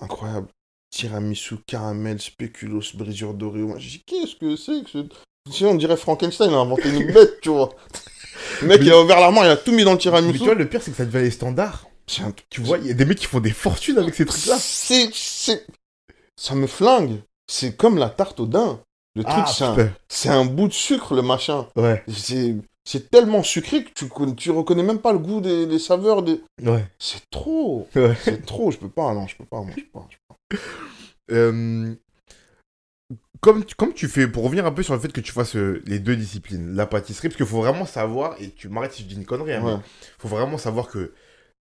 incroyable. 0.00 0.48
Tiramisu, 0.90 1.56
caramel, 1.66 2.18
spéculoos, 2.18 2.94
brisure 2.94 3.34
d'Oreo. 3.34 3.66
Moi, 3.66 3.78
je 3.78 3.90
dis, 3.90 4.04
qu'est-ce 4.06 4.36
que 4.36 4.56
c'est 4.56 4.82
que 4.84 4.90
ce... 4.90 5.06
Sinon, 5.50 5.72
on 5.72 5.74
dirait 5.74 5.98
Frankenstein 5.98 6.50
a 6.54 6.56
inventé 6.56 6.88
une 6.88 7.12
bête, 7.12 7.42
tu 7.42 7.50
vois. 7.50 7.74
Le 8.62 8.68
mec, 8.68 8.80
il 8.80 8.90
a 8.90 9.02
ouvert 9.02 9.20
l'armoire, 9.20 9.44
il 9.44 9.50
a 9.50 9.56
tout 9.58 9.72
mis 9.72 9.84
dans 9.84 9.90
le 9.90 9.96
Mais 9.96 10.00
tiramisu. 10.02 10.38
tu 10.38 10.44
vois, 10.46 10.54
le 10.54 10.66
pire, 10.66 10.80
c'est 10.82 10.92
que 10.92 10.96
ça 10.96 11.04
devient 11.04 11.22
les 11.24 11.30
standards. 11.30 11.86
Un 12.20 12.32
Tu 12.50 12.60
vois, 12.60 12.78
il 12.78 12.86
y 12.86 12.90
a 12.90 12.94
des 12.94 13.04
mecs 13.04 13.18
qui 13.18 13.26
font 13.26 13.40
des 13.40 13.50
fortunes 13.50 13.98
avec 13.98 14.14
ces 14.14 14.24
trucs-là. 14.26 14.56
C'est, 14.60 15.10
c'est... 15.12 15.66
ça 16.36 16.54
me 16.54 16.66
flingue. 16.66 17.20
C'est 17.48 17.76
comme 17.76 17.98
la 17.98 18.10
tarte 18.10 18.38
au 18.40 18.46
daim. 18.46 18.80
Le 19.14 19.24
truc, 19.24 19.34
Ah, 19.38 19.46
c'est 19.46 19.64
un, 19.64 19.90
c'est 20.08 20.28
un 20.28 20.44
bout 20.44 20.68
de 20.68 20.72
sucre, 20.72 21.14
le 21.14 21.22
machin. 21.22 21.66
Ouais. 21.76 22.02
C'est 22.08 22.56
c'est 22.84 23.10
tellement 23.10 23.42
sucré 23.42 23.82
que 23.82 23.90
tu, 23.92 24.08
tu 24.36 24.50
reconnais 24.52 24.84
même 24.84 25.00
pas 25.00 25.12
le 25.12 25.18
goût 25.18 25.40
des, 25.40 25.66
des 25.66 25.78
saveurs. 25.80 26.22
Des... 26.22 26.40
Ouais. 26.62 26.84
C'est 27.00 27.28
trop. 27.30 27.88
Ouais. 27.96 28.14
C'est 28.22 28.46
trop. 28.46 28.70
Je 28.70 28.76
peux 28.78 28.88
pas. 28.88 29.12
Non, 29.12 29.26
je 29.26 29.36
peux 29.36 29.44
pas. 29.44 29.60
Moi, 29.62 29.72
je 29.76 29.82
peux 29.82 29.88
pas. 29.92 30.06
je 30.10 30.16
peux 30.28 30.56
pas. 30.56 30.62
Euh, 31.34 31.94
comme, 33.40 33.64
tu- 33.64 33.74
comme 33.74 33.92
tu 33.94 34.06
fais, 34.08 34.28
pour 34.28 34.44
revenir 34.44 34.66
un 34.66 34.72
peu 34.72 34.82
sur 34.82 34.94
le 34.94 35.00
fait 35.00 35.12
que 35.12 35.20
tu 35.20 35.32
fasses 35.32 35.56
euh, 35.56 35.82
les 35.86 35.98
deux 35.98 36.14
disciplines, 36.16 36.74
la 36.74 36.86
pâtisserie, 36.86 37.28
parce 37.28 37.36
qu'il 37.36 37.46
faut 37.46 37.58
vraiment 37.60 37.86
savoir, 37.86 38.40
et 38.40 38.50
tu 38.50 38.68
m'arrêtes 38.68 38.92
si 38.94 39.02
je 39.02 39.08
dis 39.08 39.14
une 39.16 39.24
connerie, 39.26 39.52
hein, 39.54 39.64
Ouais. 39.64 39.74
mais 39.76 39.82
faut 40.18 40.28
vraiment 40.28 40.58
savoir 40.58 40.88
que 40.88 41.12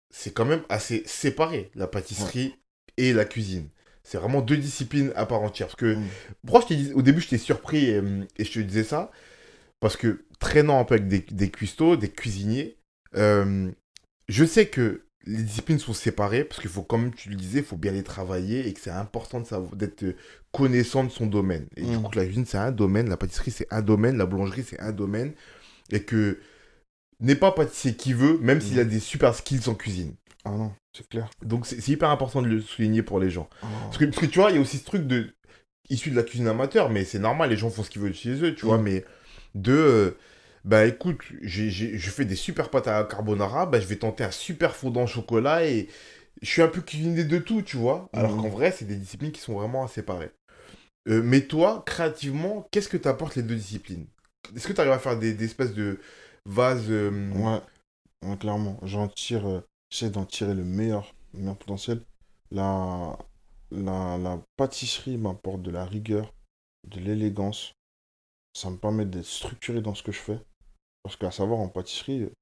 c'est 0.09 0.33
quand 0.33 0.45
même 0.45 0.63
assez 0.69 1.03
séparé, 1.05 1.69
la 1.75 1.87
pâtisserie 1.87 2.55
et 2.97 3.13
la 3.13 3.25
cuisine. 3.25 3.69
C'est 4.03 4.17
vraiment 4.17 4.41
deux 4.41 4.57
disciplines 4.57 5.11
à 5.15 5.25
part 5.25 5.41
entière. 5.41 5.67
Parce 5.67 5.75
que, 5.79 5.95
Mm. 5.95 6.07
pourquoi 6.45 6.65
je 6.69 6.73
dit- 6.75 6.93
au 6.93 7.01
début, 7.01 7.21
je 7.21 7.29
t'ai 7.29 7.37
surpris 7.37 7.85
et, 7.85 7.97
euh, 7.97 8.23
et 8.37 8.43
je 8.45 8.51
te 8.51 8.59
disais 8.59 8.83
ça 8.83 9.11
Parce 9.81 9.95
que, 9.95 10.25
traînant 10.39 10.79
un 10.79 10.83
peu 10.83 10.95
avec 10.95 11.07
des, 11.07 11.19
des 11.31 11.49
cuistots, 11.49 11.95
des 11.95 12.09
cuisiniers, 12.09 12.77
euh, 13.15 13.69
je 14.27 14.43
sais 14.45 14.67
que 14.67 15.05
les 15.25 15.41
disciplines 15.43 15.79
sont 15.79 15.93
séparées 15.93 16.43
parce 16.43 16.59
qu'il 16.59 16.69
faut, 16.69 16.81
comme 16.83 17.13
tu 17.13 17.29
le 17.29 17.35
disais, 17.35 17.59
il 17.59 17.65
faut 17.65 17.77
bien 17.77 17.91
les 17.93 18.03
travailler 18.03 18.67
et 18.67 18.73
que 18.73 18.79
c'est 18.81 18.89
important 18.89 19.41
d'être 19.73 20.15
connaissant 20.51 21.03
de 21.05 21.09
son 21.11 21.27
domaine. 21.27 21.67
Et 21.77 21.83
du 21.83 21.97
Mm. 21.97 22.01
coup, 22.03 22.11
la 22.15 22.25
cuisine, 22.25 22.45
c'est 22.45 22.57
un 22.57 22.71
domaine, 22.71 23.07
la 23.09 23.15
pâtisserie, 23.17 23.51
c'est 23.51 23.67
un 23.71 23.81
domaine, 23.81 24.17
la 24.17 24.25
boulangerie, 24.25 24.63
c'est 24.63 24.79
un 24.81 24.91
domaine. 24.91 25.33
Et 25.91 26.03
que 26.03 26.39
n'est 27.19 27.35
pas 27.35 27.51
pâtissier 27.51 27.95
qui 27.95 28.13
veut, 28.13 28.37
même 28.39 28.61
s'il 28.61 28.79
a 28.79 28.83
des 28.85 28.99
super 28.99 29.35
skills 29.35 29.67
en 29.67 29.75
cuisine. 29.75 30.15
Ah 30.45 30.51
non, 30.51 30.71
c'est 30.95 31.07
clair. 31.07 31.29
Donc, 31.45 31.65
c'est 31.65 31.85
hyper 31.89 32.09
important 32.09 32.41
de 32.41 32.47
le 32.47 32.61
souligner 32.61 33.03
pour 33.03 33.19
les 33.19 33.29
gens. 33.29 33.49
Ah. 33.61 33.67
Parce 33.85 33.97
que, 33.97 34.05
parce 34.05 34.17
que 34.19 34.25
tu 34.25 34.39
vois, 34.39 34.51
il 34.51 34.55
y 34.55 34.57
a 34.57 34.61
aussi 34.61 34.77
ce 34.77 34.85
truc 34.85 35.05
de 35.05 35.27
issu 35.89 36.11
de 36.11 36.15
la 36.15 36.23
cuisine 36.23 36.47
amateur, 36.47 36.89
mais 36.89 37.03
c'est 37.03 37.19
normal, 37.19 37.49
les 37.49 37.57
gens 37.57 37.69
font 37.69 37.83
ce 37.83 37.89
qu'ils 37.89 38.01
veulent 38.01 38.13
chez 38.13 38.41
eux, 38.43 38.55
tu 38.55 38.65
vois, 38.65 38.77
Mm. 38.77 38.83
mais 38.83 39.05
de 39.55 39.73
euh, 39.73 40.17
bah 40.63 40.85
écoute, 40.85 41.19
je 41.41 42.09
fais 42.09 42.25
des 42.25 42.35
super 42.35 42.69
pâtes 42.69 42.87
à 42.87 43.03
carbonara, 43.03 43.65
bah 43.65 43.79
je 43.79 43.87
vais 43.87 43.95
tenter 43.95 44.23
un 44.23 44.31
super 44.31 44.75
fondant 44.75 45.03
au 45.03 45.07
chocolat 45.07 45.65
et 45.65 45.87
je 46.41 46.47
suis 46.49 46.61
un 46.61 46.67
peu 46.67 46.81
cuisiné 46.81 47.23
de 47.23 47.37
tout, 47.39 47.61
tu 47.63 47.75
vois. 47.77 48.07
Alors 48.13 48.35
Mm. 48.35 48.41
qu'en 48.43 48.49
vrai, 48.49 48.71
c'est 48.71 48.85
des 48.85 48.95
disciplines 48.95 49.31
qui 49.31 49.41
sont 49.41 49.53
vraiment 49.53 49.83
à 49.83 49.87
séparer. 49.87 50.29
Euh, 51.09 51.21
mais 51.23 51.41
toi, 51.41 51.83
créativement, 51.85 52.67
qu'est-ce 52.71 52.89
que 52.89 52.97
t'apportes 52.97 53.35
les 53.35 53.41
deux 53.43 53.55
disciplines? 53.55 54.05
Est-ce 54.55 54.67
que 54.67 54.73
tu 54.73 54.79
arrives 54.81 54.93
à 54.93 54.99
faire 54.99 55.17
des, 55.17 55.33
des 55.33 55.45
espèces 55.45 55.73
de 55.73 55.99
vases 56.45 56.89
euh, 56.89 57.31
Ouais, 57.33 57.61
ouais, 58.29 58.37
clairement. 58.37 58.79
J'en 58.83 59.07
tire, 59.07 59.47
euh, 59.47 59.61
j'essaie 59.89 60.11
d'en 60.11 60.25
tirer 60.25 60.53
le 60.53 60.63
meilleur, 60.65 61.13
le 61.33 61.39
meilleur 61.41 61.57
potentiel. 61.57 62.03
La, 62.51 63.17
la, 63.71 64.17
la 64.17 64.41
pâtisserie 64.57 65.17
m'apporte 65.17 65.61
de 65.61 65.71
la 65.71 65.85
rigueur, 65.85 66.33
de 66.87 66.99
l'élégance. 66.99 67.73
Ça 68.53 68.69
me 68.69 68.77
permet 68.77 69.05
d'être 69.05 69.25
structuré 69.25 69.81
dans 69.81 69.95
ce 69.95 70.03
que 70.03 70.11
je 70.11 70.19
fais. 70.19 70.39
Parce 71.03 71.15
qu'à 71.15 71.31
savoir, 71.31 71.59
en 71.59 71.69
pâtisserie, 71.69 72.23
euh, 72.23 72.33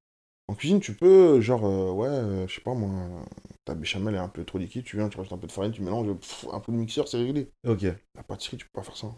en 0.47 0.55
cuisine, 0.55 0.79
tu 0.81 0.95
peux, 0.95 1.41
genre, 1.41 1.65
euh, 1.65 1.91
ouais, 1.91 2.47
je 2.47 2.55
sais 2.55 2.61
pas 2.61 2.73
moi, 2.75 3.25
ta 3.65 3.75
béchamel 3.75 4.15
est 4.15 4.19
un 4.19 4.29
peu 4.29 4.45
trop 4.45 4.57
liquide, 4.59 4.83
tu 4.85 4.97
viens, 4.97 5.09
tu 5.09 5.17
rajoutes 5.17 5.33
un 5.33 5.37
peu 5.37 5.47
de 5.47 5.51
farine, 5.51 5.71
tu 5.73 5.81
mélanges, 5.83 6.13
pff, 6.13 6.47
un 6.51 6.59
peu 6.59 6.71
de 6.71 6.77
mixeur, 6.77 7.07
c'est 7.07 7.17
réglé. 7.17 7.51
Ok. 7.67 7.83
La 8.15 8.23
pâtisserie, 8.23 8.57
tu 8.57 8.65
peux 8.65 8.81
pas 8.81 8.83
faire 8.83 8.97
ça. 8.97 9.13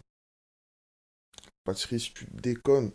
Pâtisserie, 1.64 2.00
si 2.00 2.12
tu 2.12 2.26
déconnes, 2.32 2.92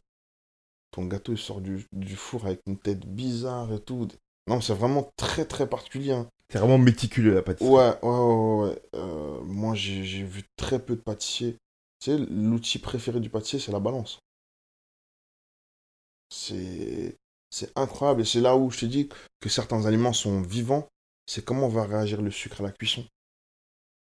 ton 0.95 1.05
gâteau 1.05 1.33
il 1.33 1.37
sort 1.37 1.61
du, 1.61 1.85
du 1.91 2.15
four 2.15 2.45
avec 2.45 2.61
une 2.65 2.77
tête 2.77 3.05
bizarre 3.05 3.71
et 3.73 3.79
tout. 3.79 4.07
Non, 4.47 4.61
c'est 4.61 4.73
vraiment 4.73 5.09
très 5.17 5.45
très 5.45 5.67
particulier. 5.67 6.13
hein. 6.13 6.27
C'est 6.49 6.59
vraiment 6.59 6.77
méticuleux 6.77 7.33
la 7.33 7.41
pâtisserie. 7.41 7.73
Ouais, 7.73 7.93
ouais, 8.03 8.67
ouais. 8.69 8.81
Euh, 8.95 9.41
moi, 9.41 9.73
j'ai 9.75 10.03
j'ai 10.03 10.23
vu 10.23 10.43
très 10.55 10.79
peu 10.79 10.95
de 10.95 11.01
pâtissiers. 11.01 11.57
Tu 11.99 12.11
sais, 12.11 12.17
l'outil 12.17 12.79
préféré 12.79 13.19
du 13.19 13.29
pâtissier, 13.29 13.59
c'est 13.59 13.71
la 13.71 13.79
balance. 13.79 14.19
C'est 16.29 17.17
c'est 17.49 17.71
incroyable. 17.77 18.21
Et 18.21 18.25
c'est 18.25 18.41
là 18.41 18.55
où 18.55 18.69
je 18.69 18.79
te 18.81 18.85
dis 18.85 19.09
que 19.39 19.49
certains 19.49 19.85
aliments 19.85 20.13
sont 20.13 20.41
vivants. 20.41 20.87
C'est 21.25 21.43
comment 21.43 21.67
va 21.67 21.85
réagir 21.85 22.21
le 22.21 22.31
sucre 22.31 22.61
à 22.61 22.63
la 22.63 22.71
cuisson. 22.71 23.03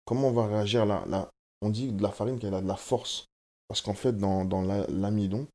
Comment 0.05 0.31
va 0.31 0.47
réagir 0.47 0.87
la, 0.87 1.05
la... 1.07 1.28
On 1.62 1.70
dit 1.70 1.93
de 1.93 2.03
la 2.03 2.11
farine 2.11 2.39
qu'elle 2.39 2.55
a 2.55 2.61
de 2.62 2.68
la 2.68 2.76
force. 2.76 3.26
Parce 3.68 3.81
qu'en 3.83 3.95
fait, 3.95 4.16
dans, 4.16 4.45
dans 4.45 4.62
la- 4.62 4.87
l'amidon, 4.89 5.47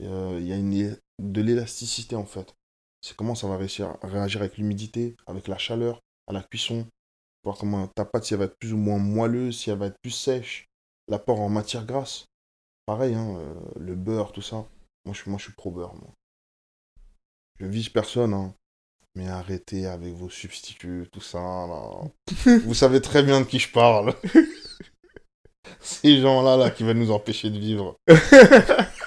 euh, 0.00 0.38
il 0.40 0.46
y 0.46 0.52
a 0.52 0.56
une, 0.56 0.96
de 1.18 1.40
l'élasticité, 1.42 2.16
en 2.16 2.24
fait. 2.24 2.54
C'est 3.00 3.16
comment 3.16 3.34
ça 3.34 3.48
va 3.48 3.56
réussir 3.56 3.96
réagir 4.02 4.40
avec 4.40 4.56
l'humidité, 4.58 5.16
avec 5.26 5.48
la 5.48 5.58
chaleur, 5.58 6.00
à 6.28 6.32
la 6.32 6.42
cuisson. 6.42 6.86
Voir 7.44 7.56
comment 7.58 7.88
ta 7.88 8.04
pâte, 8.04 8.24
si 8.24 8.34
elle 8.34 8.38
va 8.40 8.46
être 8.46 8.58
plus 8.58 8.72
ou 8.72 8.76
moins 8.76 8.98
moelleuse, 8.98 9.58
si 9.58 9.70
elle 9.70 9.78
va 9.78 9.86
être 9.86 9.98
plus 10.02 10.12
sèche. 10.12 10.66
L'apport 11.08 11.40
en 11.40 11.48
matière 11.48 11.84
grasse. 11.84 12.26
Pareil, 12.86 13.14
hein, 13.14 13.36
euh, 13.38 13.54
le 13.76 13.94
beurre, 13.96 14.32
tout 14.32 14.42
ça. 14.42 14.56
Moi, 15.04 15.14
je, 15.14 15.20
suis- 15.22 15.30
moi, 15.30 15.38
je 15.38 15.44
suis 15.44 15.52
pro 15.52 15.70
beurre, 15.72 15.94
moi. 15.94 16.10
Je 17.58 17.66
vise 17.66 17.88
personne, 17.88 18.34
hein. 18.34 18.54
Mais 19.14 19.28
arrêtez 19.28 19.86
avec 19.86 20.14
vos 20.14 20.30
substituts, 20.30 21.06
tout 21.12 21.20
ça, 21.20 21.38
là. 21.38 21.90
Vous 22.64 22.74
savez 22.74 23.00
très 23.00 23.22
bien 23.22 23.40
de 23.40 23.46
qui 23.46 23.58
je 23.58 23.70
parle. 23.70 24.14
Ces 25.80 26.20
gens-là, 26.20 26.56
là, 26.56 26.70
qui 26.70 26.82
veulent 26.84 26.96
nous 26.98 27.10
empêcher 27.10 27.50
de 27.50 27.58
vivre. 27.58 27.96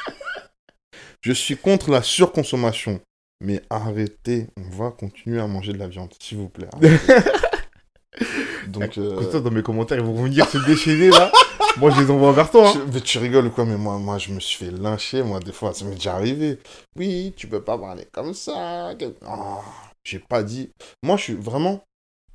Je 1.25 1.33
suis 1.33 1.57
contre 1.57 1.89
la 1.89 2.03
surconsommation. 2.03 3.01
Mais 3.41 3.63
arrêtez, 3.71 4.45
on 4.57 4.69
va 4.69 4.91
continuer 4.91 5.41
à 5.41 5.47
manger 5.47 5.73
de 5.73 5.79
la 5.79 5.87
viande, 5.87 6.13
s'il 6.21 6.37
vous 6.37 6.49
plaît. 6.49 6.69
Donc, 8.67 8.99
euh, 8.99 9.41
dans 9.41 9.49
mes 9.49 9.63
commentaires, 9.63 9.97
ils 9.97 10.05
vont 10.05 10.13
venir 10.23 10.47
se 10.47 10.59
déchaîner 10.59 11.09
là. 11.09 11.31
Moi, 11.77 11.89
je 11.89 12.01
les 12.01 12.11
envoie 12.11 12.31
vers 12.31 12.51
toi. 12.51 12.69
hein. 12.69 12.85
mais 12.93 13.01
tu 13.01 13.17
rigoles 13.17 13.47
ou 13.47 13.49
quoi 13.49 13.65
Mais 13.65 13.75
moi, 13.75 13.97
moi, 13.97 14.19
je 14.19 14.31
me 14.31 14.39
suis 14.39 14.63
fait 14.63 14.71
lyncher, 14.71 15.23
moi, 15.23 15.39
des 15.39 15.51
fois. 15.51 15.73
Ça 15.73 15.83
m'est 15.83 15.95
déjà 15.95 16.13
arrivé. 16.13 16.59
Oui, 16.95 17.33
tu 17.35 17.47
peux 17.47 17.61
pas 17.61 17.77
parler 17.77 18.07
comme 18.13 18.33
ça. 18.35 18.91
Ah, 19.25 19.61
j'ai 20.03 20.19
pas 20.19 20.43
dit. 20.43 20.69
Moi, 21.03 21.17
je 21.17 21.23
suis 21.23 21.33
vraiment. 21.33 21.83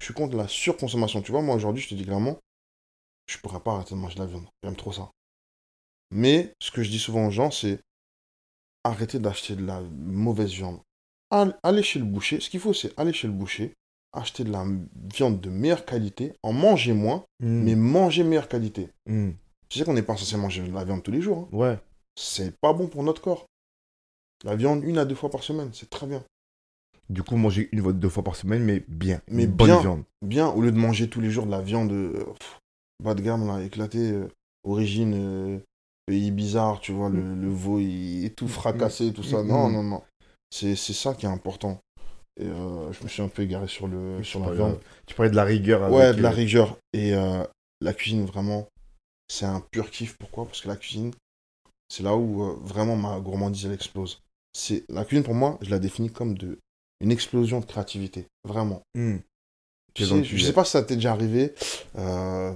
Je 0.01 0.07
suis 0.07 0.14
contre 0.14 0.36
la 0.36 0.49
surconsommation. 0.49 1.22
Tu 1.22 1.30
vois, 1.30 1.43
moi, 1.43 1.55
aujourd'hui, 1.55 1.82
je 1.82 1.88
te 1.91 1.95
dis 1.95 2.05
clairement, 2.05 2.38
je 3.28 3.38
pourrais 3.38 3.61
pas 3.61 3.72
arrêter 3.72 3.95
de 3.95 4.01
manger 4.01 4.16
de 4.16 4.20
la 4.20 4.26
viande. 4.26 4.47
J'aime 4.64 4.76
trop 4.76 4.93
ça. 4.93 5.11
Mais, 6.11 6.53
ce 6.61 6.72
que 6.72 6.82
je 6.82 6.91
dis 6.91 6.99
souvent 6.99 7.28
aux 7.28 7.30
gens, 7.30 7.51
c'est 7.53 7.78
arrêtez 8.85 9.18
d'acheter 9.18 9.57
de 9.57 9.64
la 9.64 9.81
mauvaise 9.81 10.51
viande. 10.53 10.78
All- 11.31 11.57
Allez 11.62 11.83
chez 11.83 11.99
le 11.99 12.05
boucher. 12.05 12.41
Ce 12.41 12.51
qu'il 12.51 12.61
faut, 12.61 12.72
c'est 12.72 12.99
aller 12.99 13.12
chez 13.12 13.26
le 13.28 13.33
boucher, 13.33 13.72
acheter 14.12 14.43
de 14.45 14.51
la 14.51 14.64
viande 15.14 15.41
de 15.41 15.51
meilleure 15.51 15.85
qualité, 15.85 16.33
en 16.43 16.53
manger 16.53 16.93
moins, 16.93 17.24
Mm. 17.41 17.62
mais 17.64 17.74
manger 17.76 18.24
meilleure 18.24 18.49
qualité. 18.49 18.89
Mm. 19.07 19.31
Tu 19.68 19.78
sais 19.78 19.85
qu'on 19.85 19.95
n'est 19.95 20.03
pas 20.03 20.16
censé 20.16 20.37
manger 20.37 20.62
de 20.66 20.72
la 20.72 20.85
viande 20.85 21.03
tous 21.03 21.12
les 21.12 21.20
jours. 21.22 21.49
hein. 21.53 21.57
Ouais. 21.57 21.78
C'est 22.16 22.57
pas 22.61 22.72
bon 22.72 22.89
pour 22.89 23.03
notre 23.05 23.22
corps. 23.22 23.47
La 24.45 24.57
viande 24.57 24.83
une 24.85 24.99
à 24.99 25.05
deux 25.05 25.14
fois 25.14 25.31
par 25.31 25.43
semaine, 25.45 25.70
c'est 25.72 25.89
très 25.91 26.07
bien. 26.07 26.24
Du 27.09 27.22
coup, 27.22 27.37
manger 27.37 27.68
une 27.72 27.83
fois, 27.83 27.93
deux 27.93 28.09
fois 28.09 28.22
par 28.24 28.37
semaine, 28.37 28.62
mais 28.64 28.85
bien. 28.89 29.20
Mais 29.28 29.47
bonne 29.47 29.66
bien. 29.68 29.81
viande. 29.81 30.05
Bien, 30.22 30.49
au 30.49 30.61
lieu 30.62 30.72
de 30.72 30.78
manger 30.78 31.09
tous 31.09 31.20
les 31.20 31.31
jours 31.31 31.45
de 31.47 31.51
la 31.51 31.61
viande 31.61 31.93
euh, 31.93 32.24
pff, 32.39 32.59
bas 33.03 33.14
de 33.14 33.22
gamme, 33.22 33.47
là, 33.47 33.62
éclatée, 33.62 34.11
euh, 34.12 34.28
origine 34.64 35.14
euh, 35.14 35.59
pays 36.11 36.31
bizarre, 36.33 36.81
tu 36.81 36.93
vois, 36.93 37.09
le, 37.09 37.23
le 37.35 37.49
veau 37.49 37.79
il 37.79 38.25
est 38.25 38.35
tout 38.35 38.49
fracassé, 38.49 39.13
tout 39.13 39.23
ça. 39.23 39.43
Non, 39.45 39.69
Mm. 39.69 39.73
non, 39.73 39.83
non. 39.85 40.03
C'est 40.51 40.75
c'est 40.75 40.93
ça 40.93 41.15
qui 41.15 41.27
est 41.27 41.29
important. 41.29 41.79
Et 42.41 42.47
euh, 42.47 42.93
je 42.93 43.03
me 43.05 43.09
suis 43.09 43.23
un 43.23 43.29
peu 43.29 43.43
égaré 43.43 43.69
sur, 43.69 43.87
le, 43.87 44.23
sur 44.25 44.41
la 44.41 44.53
viande. 44.53 44.79
Tu 45.07 45.15
parlais 45.15 45.31
de 45.31 45.37
la 45.37 45.45
rigueur 45.45 45.85
avec... 45.85 45.97
Ouais, 45.97 46.13
de 46.15 46.23
la 46.23 46.31
euh, 46.31 46.43
rigueur. 46.43 46.77
Et 46.93 47.15
euh, 47.15 47.45
la 47.81 47.93
cuisine, 47.93 48.25
vraiment, 48.25 48.67
c'est 49.29 49.45
un 49.47 49.61
pur 49.73 49.91
kiff. 49.91 50.17
Pourquoi? 50.19 50.47
Parce 50.47 50.61
que 50.63 50.69
la 50.69 50.77
cuisine, 50.77 51.13
c'est 51.89 52.03
là 52.03 52.17
où 52.17 52.43
euh, 52.43 52.57
vraiment 52.63 52.97
ma 52.97 53.21
gourmandise, 53.21 53.67
elle 53.67 53.73
explose. 53.75 54.21
C'est 54.53 54.85
La 54.89 55.05
cuisine, 55.05 55.23
pour 55.25 55.35
moi, 55.35 55.59
je 55.63 55.71
la 55.71 55.79
définis 55.79 56.11
comme 56.11 56.37
de, 56.37 56.59
une 57.01 57.13
explosion 57.13 57.61
de 57.61 57.67
créativité. 57.67 58.27
Vraiment. 58.45 58.83
mm. 58.97 59.19
Tu 59.95 60.07
sais, 60.07 60.25
je 60.25 60.45
sais 60.45 60.53
pas 60.53 60.65
si 60.65 60.73
ça 60.73 60.83
t'est 60.83 60.97
déjà 60.97 61.13
arrivé. 61.13 61.53
euh, 61.99 62.53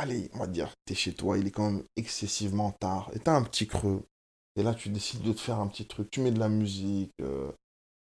allez, 0.00 0.30
on 0.32 0.38
va 0.38 0.46
dire, 0.46 0.72
t'es 0.84 0.94
chez 0.94 1.14
toi, 1.14 1.38
il 1.38 1.46
est 1.46 1.50
quand 1.50 1.70
même 1.70 1.84
excessivement 1.96 2.72
tard. 2.72 3.10
Et 3.14 3.18
t'as 3.18 3.36
un 3.36 3.42
petit 3.42 3.66
creux. 3.66 4.02
Et 4.56 4.62
là, 4.62 4.74
tu 4.74 4.88
décides 4.88 5.22
de 5.22 5.32
te 5.32 5.40
faire 5.40 5.60
un 5.60 5.68
petit 5.68 5.86
truc. 5.86 6.10
Tu 6.10 6.20
mets 6.20 6.32
de 6.32 6.38
la 6.38 6.48
musique. 6.48 7.12
euh, 7.20 7.52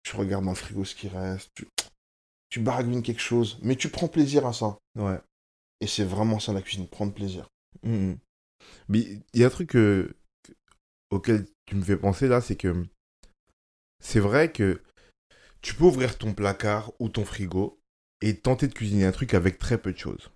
tu 0.03 0.17
regardes 0.17 0.45
dans 0.45 0.51
le 0.51 0.57
frigo 0.57 0.85
ce 0.85 0.95
qui 0.95 1.09
reste. 1.09 1.51
Tu, 1.55 1.67
tu 2.51 2.61
baragouines 2.61 3.03
quelque 3.03 3.21
chose. 3.21 3.59
Mais 3.63 3.77
tu 3.77 3.89
prends 3.89 4.09
plaisir 4.09 4.47
à 4.47 4.53
ça. 4.53 4.79
Ouais. 4.97 5.19
Et 5.81 5.87
c'est 5.87 6.05
vraiment 6.05 6.39
ça 6.39 6.53
la 6.53 6.63
cuisine, 6.63 6.89
prendre 6.89 7.15
plaisir. 7.15 7.49
Mm, 7.83 8.11
mm. 8.11 8.19
Mais 8.89 9.01
il 9.33 9.41
y 9.41 9.45
a 9.45 9.47
un 9.47 9.51
truc 9.51 9.77
euh, 9.77 10.15
auquel 11.11 11.47
tu 11.67 11.77
me 11.77 11.83
fais 11.83 11.97
penser 11.97 12.29
là, 12.29 12.41
c'est 12.41 12.57
que 12.57 12.85
c'est 14.03 14.21
vrai 14.21 14.53
que 14.53 14.83
tu 15.63 15.75
peux 15.75 15.85
ouvrir 15.85 16.19
ton 16.19 16.35
placard 16.35 16.93
ou 16.99 17.09
ton 17.09 17.25
frigo 17.25 17.81
et 18.21 18.39
tenter 18.39 18.69
de 18.69 18.75
cuisiner 18.75 19.07
un 19.07 19.13
truc 19.13 19.35
avec 19.35 19.59
très 19.59 19.79
peu 19.79 19.93
de 19.93 19.99
choses. 19.99 20.31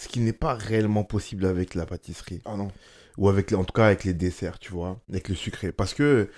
Ce 0.00 0.08
qui 0.08 0.20
n'est 0.20 0.32
pas 0.32 0.54
réellement 0.54 1.04
possible 1.04 1.44
avec 1.44 1.74
la 1.74 1.84
pâtisserie. 1.84 2.40
Ah 2.46 2.56
non. 2.56 2.72
Ou 3.18 3.28
avec, 3.28 3.50
les- 3.50 3.56
en 3.56 3.64
tout 3.64 3.74
cas 3.74 3.86
avec 3.86 4.04
les 4.04 4.14
desserts, 4.14 4.58
tu 4.58 4.72
vois, 4.72 4.98
avec 5.10 5.28
le 5.28 5.34
sucré. 5.34 5.72
Parce 5.72 5.92
que, 5.92 6.30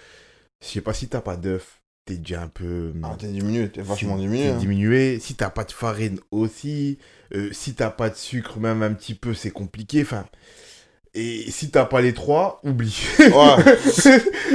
je 0.61 0.67
sais 0.67 0.81
pas 0.81 0.93
si 0.93 1.07
t'as 1.09 1.21
pas 1.21 1.37
d'œuf, 1.37 1.81
t'es 2.05 2.17
déjà 2.17 2.43
un 2.43 2.49
peu. 2.49 2.93
Ah, 3.05 3.15
t'es 3.17 3.29
diminué, 3.29 3.69
t'es 3.71 3.83
vachement 3.83 4.17
diminué. 4.17 4.45
t'es 4.47 4.51
hein. 4.51 4.59
diminué. 4.59 5.19
Si 5.21 5.37
t'as 5.37 5.51
pas 5.51 5.63
de 5.63 5.71
farine 5.71 6.19
aussi, 6.33 6.99
euh, 7.35 7.53
si 7.53 7.75
t'as 7.75 7.91
pas 7.91 8.11
de 8.11 8.17
sucre, 8.17 8.59
même 8.59 8.83
un 8.83 8.93
petit 8.95 9.15
peu, 9.15 9.33
c'est 9.33 9.53
compliqué. 9.53 10.03
Enfin. 10.03 10.27
Et 11.15 11.51
si 11.51 11.71
t'as 11.71 11.85
pas 11.85 12.01
les 12.01 12.15
trois, 12.15 12.59
oublie. 12.65 12.97
Ouais. 13.19 13.77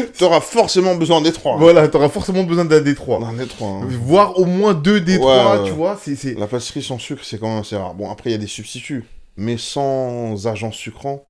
T'auras 0.18 0.42
forcément 0.42 0.96
besoin 0.96 1.22
des 1.22 1.32
trois. 1.32 1.56
voilà, 1.58 1.88
t'auras 1.88 2.10
forcément 2.10 2.44
besoin 2.44 2.66
d'un 2.66 2.82
des 2.82 2.96
trois. 2.96 3.20
Non, 3.20 3.32
des 3.34 3.46
trois. 3.46 3.68
hein. 3.70 3.88
Voire 3.88 4.40
au 4.40 4.46
moins 4.46 4.74
deux 4.74 5.00
des 5.00 5.18
Ouais, 5.18 5.22
trois, 5.40 5.64
tu 5.64 5.72
vois. 5.72 6.00
C'est, 6.02 6.16
c'est... 6.16 6.34
La 6.34 6.48
pâtisserie 6.48 6.82
sans 6.82 6.98
sucre, 6.98 7.24
c'est 7.24 7.38
quand 7.40 7.48
même 7.48 7.60
assez 7.60 7.76
rare. 7.78 7.94
Bon, 7.94 8.10
après, 8.10 8.32
il 8.32 8.34
y 8.34 8.36
a 8.36 8.40
des 8.40 8.48
substituts. 8.48 9.06
Mais 9.36 9.58
sans 9.58 10.48
agent 10.48 10.72
sucrant, 10.72 11.28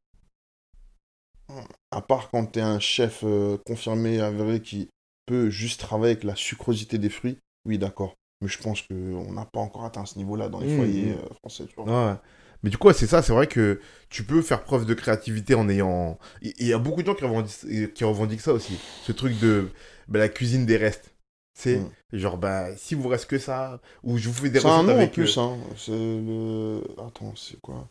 à 1.92 2.02
part 2.02 2.30
quand 2.30 2.46
t'es 2.46 2.62
un 2.62 2.80
chef 2.80 3.22
euh, 3.26 3.58
confirmé, 3.66 4.20
avéré, 4.22 4.62
qui 4.62 4.90
peut 5.26 5.50
juste 5.50 5.82
travailler 5.82 6.14
avec 6.14 6.24
la 6.24 6.36
sucrosité 6.38 6.98
des 6.98 7.10
fruits, 7.10 7.38
oui, 7.66 7.78
d'accord. 7.78 8.14
Mais 8.42 8.48
je 8.48 8.60
pense 8.60 8.82
qu'on 8.82 9.34
n'a 9.34 9.46
pas 9.46 9.60
encore 9.60 9.84
atteint 9.84 10.06
ce 10.06 10.18
niveau-là 10.18 10.48
dans 10.48 10.60
les 10.62 10.68
Mmh, 10.74 10.78
foyers 10.78 11.06
mmh. 11.08 11.18
euh, 11.18 11.34
français, 11.40 11.66
tu 11.68 11.76
vois. 11.76 12.12
Ouais. 12.12 12.16
Mais 12.64 12.70
du 12.70 12.78
coup, 12.78 12.88
ouais, 12.88 12.94
c'est 12.94 13.08
ça, 13.08 13.22
c'est 13.22 13.34
vrai 13.34 13.48
que 13.48 13.80
tu 14.10 14.24
peux 14.24 14.42
faire 14.42 14.64
preuve 14.64 14.86
de 14.86 14.94
créativité 14.94 15.54
en 15.56 15.70
ayant. 15.70 16.18
Il 16.42 16.68
y 16.68 16.74
a 16.74 16.80
beaucoup 16.80 17.02
de 17.02 17.08
gens 17.08 17.16
qui 17.16 17.24
revendiquent, 17.24 17.94
qui 17.94 18.04
revendiquent 18.04 18.42
ça 18.42 18.54
aussi. 18.54 18.78
Ce 19.04 19.12
truc 19.12 19.38
de 19.40 19.70
bah, 20.08 20.20
la 20.20 20.30
cuisine 20.30 20.66
des 20.66 20.78
restes. 20.78 21.14
C'est 21.60 21.80
Mm. 21.80 21.90
genre, 22.14 22.38
bah, 22.38 22.76
si 22.78 22.94
vous 22.96 23.08
reste 23.08 23.26
que 23.28 23.40
ça, 23.40 23.82
ou 24.04 24.18
je 24.18 24.28
vous 24.30 24.34
fais 24.36 24.50
des 24.50 24.60
C'est 24.60 24.68
un 24.68 24.78
recettes 24.78 24.88
nom 24.88 24.94
en 24.94 24.98
avec. 24.98 25.12
plus, 25.12 25.38
euh, 25.38 25.42
hein. 25.42 25.58
C'est 25.76 25.92
le. 25.92 26.82
Attends, 27.06 27.36
c'est 27.36 27.60
quoi? 27.62 27.88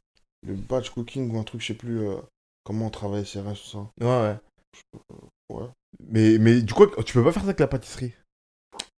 Le 0.47 0.55
batch 0.55 0.91
cooking 0.91 1.31
ou 1.33 1.39
un 1.39 1.43
truc, 1.43 1.61
je 1.61 1.67
sais 1.69 1.75
plus 1.75 2.01
euh, 2.01 2.17
comment 2.65 2.87
on 2.87 2.91
travaille 2.91 3.27
ces 3.27 3.41
restes, 3.41 3.65
tout 3.65 3.71
ça. 3.71 3.91
Ouais, 4.01 4.07
ouais. 4.23 5.57
Ouais. 5.57 5.67
Mais, 6.09 6.39
mais 6.39 6.63
du 6.63 6.73
coup, 6.75 6.87
tu 7.05 7.13
peux 7.13 7.25
pas 7.25 7.33
faire 7.33 7.43
ça 7.43 7.49
avec 7.49 7.61
la 7.61 7.67
pâtisserie? 7.67 8.13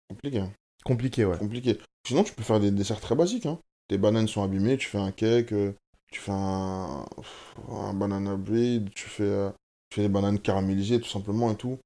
Compliqué, 0.09 0.39
hein. 0.41 0.53
Compliqué, 0.85 1.25
ouais. 1.25 1.39
compliqué. 1.39 1.79
Sinon, 2.07 2.23
tu 2.25 2.33
peux 2.33 2.43
faire 2.43 2.61
des 2.61 2.71
desserts 2.71 3.01
très 3.01 3.15
basiques. 3.15 3.47
Hein. 3.47 3.59
Tes 3.89 3.99
bananes 3.99 4.29
sont 4.29 4.43
abîmées, 4.43 4.77
tu 4.77 4.87
fais 4.89 4.99
un 4.99 5.13
cake, 5.13 5.53
euh, 5.53 5.73
tu 6.13 6.21
fais 6.21 6.33
un, 6.33 7.05
un 7.71 7.93
banana 7.95 8.37
bread, 8.37 8.91
tu 8.95 9.09
fais, 9.09 9.23
euh, 9.25 9.51
tu 9.91 9.97
fais 9.97 10.03
des 10.03 10.09
bananes 10.09 10.39
caramélisées 10.39 11.01
tout 11.01 11.09
simplement 11.09 11.51
et 11.51 11.57
tout. 11.57 11.79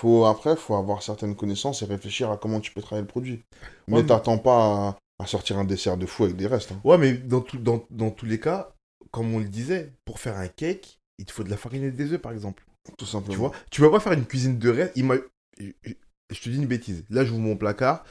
Faut, 0.00 0.24
après, 0.24 0.56
faut 0.56 0.74
avoir 0.74 1.02
certaines 1.02 1.36
connaissances 1.36 1.82
et 1.82 1.86
réfléchir 1.86 2.30
à 2.30 2.36
comment 2.36 2.60
tu 2.60 2.72
peux 2.72 2.82
travailler 2.82 3.02
le 3.02 3.08
produit. 3.08 3.42
Mais 3.88 3.96
Ouais, 3.96 4.02
mais- 4.02 4.06
t'attends 4.08 4.38
pas 4.38 4.88
à, 5.18 5.22
à 5.22 5.26
sortir 5.26 5.58
un 5.58 5.64
dessert 5.64 5.96
de 5.96 6.06
fou 6.06 6.24
avec 6.24 6.36
des 6.36 6.46
restes. 6.46 6.72
hein. 6.72 6.80
Ouais, 6.84 6.98
mais 6.98 7.12
dans, 7.14 7.40
tout, 7.40 7.58
dans, 7.58 7.84
dans 7.90 8.10
tous 8.10 8.26
les 8.26 8.40
cas, 8.40 8.72
comme 9.12 9.32
on 9.34 9.38
le 9.38 9.44
disait, 9.48 9.92
pour 10.04 10.18
faire 10.18 10.36
un 10.36 10.48
cake, 10.48 10.98
il 11.18 11.24
te 11.24 11.32
faut 11.32 11.44
de 11.44 11.50
la 11.50 11.56
farine 11.56 11.84
et 11.84 11.90
des 11.92 12.12
œufs, 12.12 12.20
par 12.20 12.32
exemple. 12.32 12.64
Tout 12.98 13.06
simplement. 13.06 13.32
Tu 13.32 13.38
vois, 13.38 13.52
tu 13.70 13.80
vas 13.82 13.90
pas 13.90 14.00
faire 14.00 14.12
une 14.12 14.26
cuisine 14.26 14.58
de 14.58 14.68
reste. 14.70 14.92
Il 14.96 15.04
m'a- 15.04 15.14
je 16.30 16.36
je 16.36 16.42
te 16.42 16.48
dis 16.48 16.56
une 16.56 16.66
bêtise. 16.66 17.04
Là, 17.10 17.24
j'ouvre 17.24 17.40
mon 17.40 17.56
placard. 17.56 18.04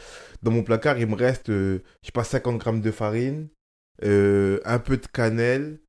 Dans 0.43 0.51
mon 0.51 0.63
placard, 0.63 0.97
il 0.99 1.07
me 1.07 1.15
reste, 1.15 1.49
euh, 1.49 1.79
je 2.01 2.07
sais 2.07 2.11
pas, 2.11 2.23
50 2.23 2.57
grammes 2.57 2.81
de 2.81 2.91
farine, 2.91 3.47
euh, 4.03 4.59
un 4.65 4.79
peu 4.79 4.97
de 4.97 5.07
cannelle 5.07 5.79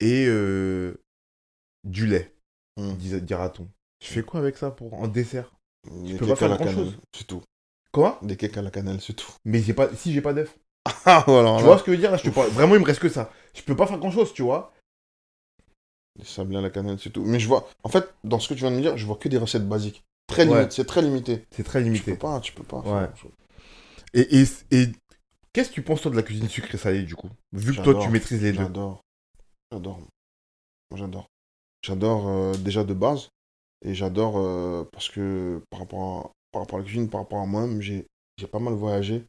et 0.00 0.26
euh, 0.28 0.94
du 1.84 2.06
lait, 2.06 2.34
Mm. 2.78 2.92
dis- 2.94 3.22
dira-t-on. 3.22 3.68
Je 4.02 4.08
fais 4.08 4.22
quoi 4.22 4.40
avec 4.40 4.56
ça 4.56 4.70
pour 4.70 4.94
en 4.94 5.08
dessert? 5.08 5.52
Des 5.90 6.16
peux 6.16 6.26
pas 6.26 6.36
faire 6.36 6.56
grand-chose. 6.56 6.96
c'est 7.16 7.26
tout. 7.26 7.42
Quoi 7.92 8.18
Des 8.22 8.36
cakes 8.36 8.56
à 8.56 8.62
la 8.62 8.70
cannelle, 8.70 9.00
c'est 9.00 9.14
tout. 9.14 9.32
Mais 9.44 9.60
j'ai 9.60 9.72
pas, 9.74 9.92
si 9.94 10.12
j'ai 10.12 10.20
pas 10.20 10.32
d'œuf. 10.34 10.56
Ah, 11.04 11.24
voilà. 11.26 11.56
Tu 11.56 11.62
là. 11.62 11.66
vois 11.66 11.78
ce 11.78 11.82
que 11.84 11.90
je 11.92 11.96
veux 11.96 12.00
dire? 12.02 12.10
Là, 12.10 12.16
je 12.18 12.24
te 12.24 12.30
parle- 12.30 12.50
Vraiment, 12.50 12.74
il 12.74 12.80
me 12.80 12.84
reste 12.84 13.00
que 13.00 13.08
ça. 13.08 13.32
Je 13.54 13.62
peux 13.62 13.74
pas 13.76 13.86
faire 13.86 13.98
grand-chose, 13.98 14.32
tu 14.34 14.42
vois. 14.42 14.72
Des 16.18 16.24
sablés 16.24 16.56
à 16.58 16.60
la 16.60 16.70
cannelle, 16.70 16.98
c'est 16.98 17.10
tout. 17.10 17.24
Mais 17.24 17.38
je 17.40 17.46
vois, 17.48 17.68
en 17.82 17.88
fait, 17.88 18.12
dans 18.24 18.38
ce 18.38 18.48
que 18.48 18.54
tu 18.54 18.60
viens 18.60 18.70
de 18.70 18.76
me 18.76 18.80
dire, 18.82 18.96
je 18.96 19.06
vois 19.06 19.16
que 19.16 19.28
des 19.28 19.38
recettes 19.38 19.68
basiques. 19.68 20.04
Très 20.28 20.46
Ouais. 20.46 20.58
limite, 20.58 20.72
c'est 20.72 20.84
très 20.84 21.02
limité. 21.02 21.44
C'est 21.50 21.64
très 21.64 21.80
Tu 21.80 21.84
limité. 21.86 22.12
peux 22.12 22.18
pas, 22.18 22.40
tu 22.40 22.52
peux 22.52 22.62
pas. 22.62 22.80
Ouais. 22.80 23.08
Et, 24.14 24.40
et, 24.40 24.44
et 24.70 24.92
qu'est-ce 25.52 25.70
que 25.70 25.74
tu 25.74 25.82
penses 25.82 26.02
toi 26.02 26.10
de 26.10 26.16
la 26.16 26.22
cuisine 26.22 26.48
sucrée 26.48 26.78
salée 26.78 27.02
du 27.02 27.16
coup? 27.16 27.30
Vu 27.52 27.74
que 27.74 27.82
toi 27.82 27.94
tu 28.00 28.08
maîtrises 28.10 28.42
les 28.42 28.52
deux. 28.52 28.58
J'adore. 28.62 29.02
J'adore. 29.72 30.00
J'adore. 30.94 31.26
J'adore 31.82 32.28
euh, 32.28 32.54
déjà 32.54 32.84
de 32.84 32.94
base. 32.94 33.28
Et 33.84 33.94
j'adore 33.94 34.38
euh, 34.38 34.84
parce 34.92 35.08
que 35.08 35.62
par 35.70 35.80
rapport, 35.80 36.26
à, 36.26 36.30
par 36.52 36.62
rapport 36.62 36.78
à 36.78 36.82
la 36.82 36.84
cuisine, 36.84 37.08
par 37.08 37.20
rapport 37.20 37.40
à 37.40 37.46
moi-même, 37.46 37.80
j'ai 37.80 38.06
j'ai 38.36 38.46
pas 38.46 38.58
mal 38.58 38.74
voyagé. 38.74 39.26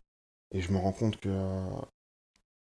Et 0.51 0.61
je 0.61 0.71
me 0.71 0.77
rends 0.77 0.91
compte 0.91 1.17
que 1.17 1.29
euh, 1.29 1.69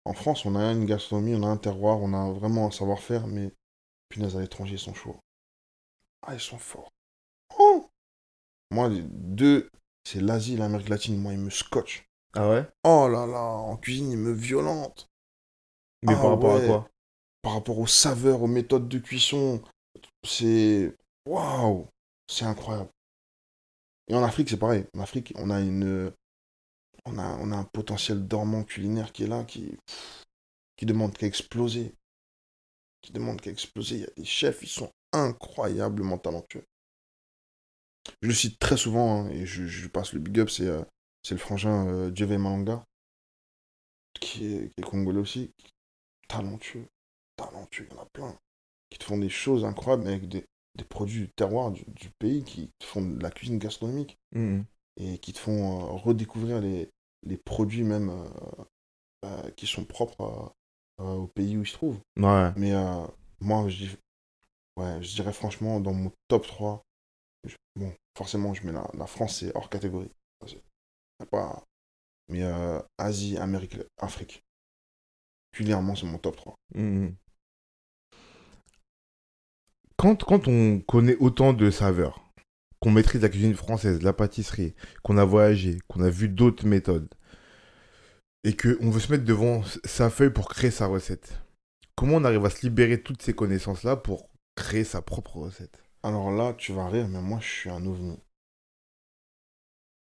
en 0.05 0.13
France, 0.13 0.45
on 0.45 0.55
a 0.55 0.71
une 0.71 0.85
gastronomie, 0.85 1.35
on 1.35 1.43
a 1.43 1.47
un 1.47 1.57
terroir, 1.57 1.99
on 2.01 2.13
a 2.13 2.31
vraiment 2.31 2.67
un 2.67 2.71
savoir-faire, 2.71 3.25
mais 3.27 3.51
punaise, 4.09 4.37
à 4.37 4.41
l'étranger, 4.41 4.75
ils 4.75 4.79
sont 4.79 4.93
chauds. 4.93 5.17
Ah, 6.21 6.33
ils 6.35 6.39
sont 6.39 6.57
forts. 6.57 6.89
Moi, 8.73 8.89
les 8.89 9.01
deux, 9.03 9.69
c'est 10.03 10.21
l'Asie 10.21 10.57
l'Amérique 10.57 10.89
latine. 10.89 11.17
Moi, 11.17 11.33
ils 11.33 11.39
me 11.39 11.49
scotchent. 11.49 12.05
Ah 12.35 12.49
ouais? 12.49 12.65
Oh 12.83 13.07
là 13.07 13.25
là, 13.25 13.39
en 13.39 13.77
cuisine, 13.77 14.11
ils 14.11 14.17
me 14.17 14.31
violentent. 14.31 15.07
Mais 16.01 16.13
Ah 16.13 16.21
par 16.21 16.31
rapport 16.31 16.55
ouais. 16.55 16.63
à 16.63 16.67
quoi? 16.67 16.89
Par 17.41 17.53
rapport 17.53 17.79
aux 17.79 17.87
saveurs, 17.87 18.41
aux 18.41 18.47
méthodes 18.47 18.87
de 18.87 18.99
cuisson, 18.99 19.61
c'est 20.25 20.95
waouh, 21.27 21.87
c'est 22.27 22.45
incroyable. 22.45 22.89
Et 24.07 24.15
en 24.15 24.23
Afrique, 24.23 24.49
c'est 24.49 24.57
pareil. 24.57 24.85
En 24.95 25.01
Afrique, 25.01 25.33
on 25.37 25.49
a 25.49 25.59
une 25.59 26.11
on 27.05 27.17
a, 27.17 27.37
on 27.39 27.51
a 27.51 27.57
un 27.57 27.63
potentiel 27.65 28.27
dormant 28.27 28.63
culinaire 28.63 29.11
qui 29.11 29.23
est 29.23 29.27
là, 29.27 29.43
qui 29.43 29.77
qui 30.77 30.85
demande 30.85 31.17
qu'à 31.17 31.27
exploser. 31.27 31.93
Qui 33.01 33.11
demande 33.11 33.41
qu'à 33.41 33.51
exploser. 33.51 33.95
Il 33.95 34.01
y 34.01 34.05
a 34.05 34.11
des 34.17 34.25
chefs, 34.25 34.63
ils 34.63 34.69
sont 34.69 34.91
incroyablement 35.11 36.17
talentueux. 36.17 36.65
Je 38.23 38.29
le 38.29 38.33
cite 38.33 38.57
très 38.57 38.77
souvent, 38.77 39.25
hein, 39.25 39.29
et 39.31 39.45
je, 39.45 39.85
passe 39.89 40.13
le 40.13 40.21
big 40.21 40.39
up, 40.39 40.49
c'est 40.49 40.65
euh, 40.65 40.81
le 41.29 41.35
frangin 41.35 41.85
euh, 41.89 42.15
Djeve 42.15 42.37
Malanga, 42.37 42.85
qui 44.13 44.45
est, 44.45 44.69
qui 44.69 44.73
est 44.77 44.81
congolais 44.81 45.19
aussi, 45.19 45.51
talentueux 46.29 46.87
talentueux, 47.35 47.85
il 47.91 47.93
y 47.93 47.99
en 47.99 48.03
a 48.03 48.05
plein, 48.05 48.37
qui 48.89 48.97
te 48.97 49.03
font 49.03 49.17
des 49.17 49.27
choses 49.27 49.65
incroyables 49.65 50.07
avec 50.07 50.29
des, 50.29 50.45
des 50.75 50.85
produits 50.85 51.23
du 51.23 51.29
terroir 51.31 51.71
du, 51.71 51.83
du 51.83 52.11
pays, 52.11 52.45
qui 52.45 52.69
te 52.79 52.85
font 52.85 53.01
de 53.01 53.21
la 53.21 53.29
cuisine 53.29 53.59
gastronomique 53.59 54.17
Mhm. 54.31 54.63
et 54.95 55.17
qui 55.17 55.33
te 55.33 55.39
font 55.39 55.81
euh, 55.81 55.91
redécouvrir 55.91 56.61
les, 56.61 56.89
les 57.23 57.37
produits 57.37 57.83
même 57.83 58.09
euh, 59.25 59.49
qui 59.57 59.67
sont 59.67 59.83
propres 59.83 60.53
au 60.97 61.27
pays 61.27 61.57
où 61.57 61.63
ils 61.63 61.67
se 61.67 61.73
trouvent. 61.73 61.99
Ouais. 62.15 62.53
Mais 62.55 62.71
moi, 63.41 63.67
je, 63.67 63.87
ouais, 64.77 65.03
je 65.03 65.13
dirais 65.15 65.33
franchement, 65.33 65.81
dans 65.81 65.93
mon 65.93 66.13
top 66.29 66.47
3, 66.47 66.85
bon, 67.75 67.93
forcément, 68.17 68.53
je 68.53 68.65
mets 68.65 68.71
la, 68.71 68.89
la 68.93 69.07
France, 69.07 69.43
hors 69.55 69.69
catégorie. 69.69 70.11
Mais 72.29 72.43
euh, 72.43 72.79
Asie, 72.97 73.37
Amérique, 73.37 73.77
Afrique. 73.97 74.43
Culinairement, 75.51 75.95
c'est 75.95 76.05
mon 76.05 76.17
top 76.17 76.35
3. 76.35 76.55
Mhm. 76.75 77.15
Quand, 79.97 80.23
quand 80.23 80.47
on 80.47 80.79
connaît 80.81 81.15
autant 81.17 81.53
de 81.53 81.69
saveurs, 81.69 82.23
qu'on 82.79 82.91
maîtrise 82.91 83.21
la 83.21 83.29
cuisine 83.29 83.55
française, 83.55 84.01
la 84.01 84.11
pâtisserie, 84.11 84.75
qu'on 85.03 85.17
a 85.17 85.23
voyagé, 85.23 85.79
qu'on 85.87 86.01
a 86.01 86.09
vu 86.09 86.27
d'autres 86.27 86.65
méthodes, 86.65 87.07
et 88.43 88.57
qu'on 88.57 88.89
veut 88.89 88.99
se 88.99 89.11
mettre 89.11 89.23
devant 89.23 89.61
sa 89.85 90.09
feuille 90.09 90.33
pour 90.33 90.49
créer 90.49 90.71
sa 90.71 90.87
recette, 90.87 91.39
comment 91.95 92.17
on 92.17 92.25
arrive 92.25 92.45
à 92.45 92.49
se 92.49 92.61
libérer 92.63 92.97
de 92.97 93.03
toutes 93.03 93.21
ces 93.21 93.33
connaissances-là 93.33 93.95
pour 93.95 94.29
créer 94.55 94.83
sa 94.83 95.01
propre 95.01 95.37
recette? 95.37 95.81
Alors 96.03 96.31
là, 96.31 96.53
tu 96.53 96.73
vas 96.73 96.89
rire, 96.89 97.07
mais 97.07 97.21
moi, 97.21 97.39
je 97.39 97.47
suis 97.47 97.69
un 97.69 97.85
ovni. 97.85 98.17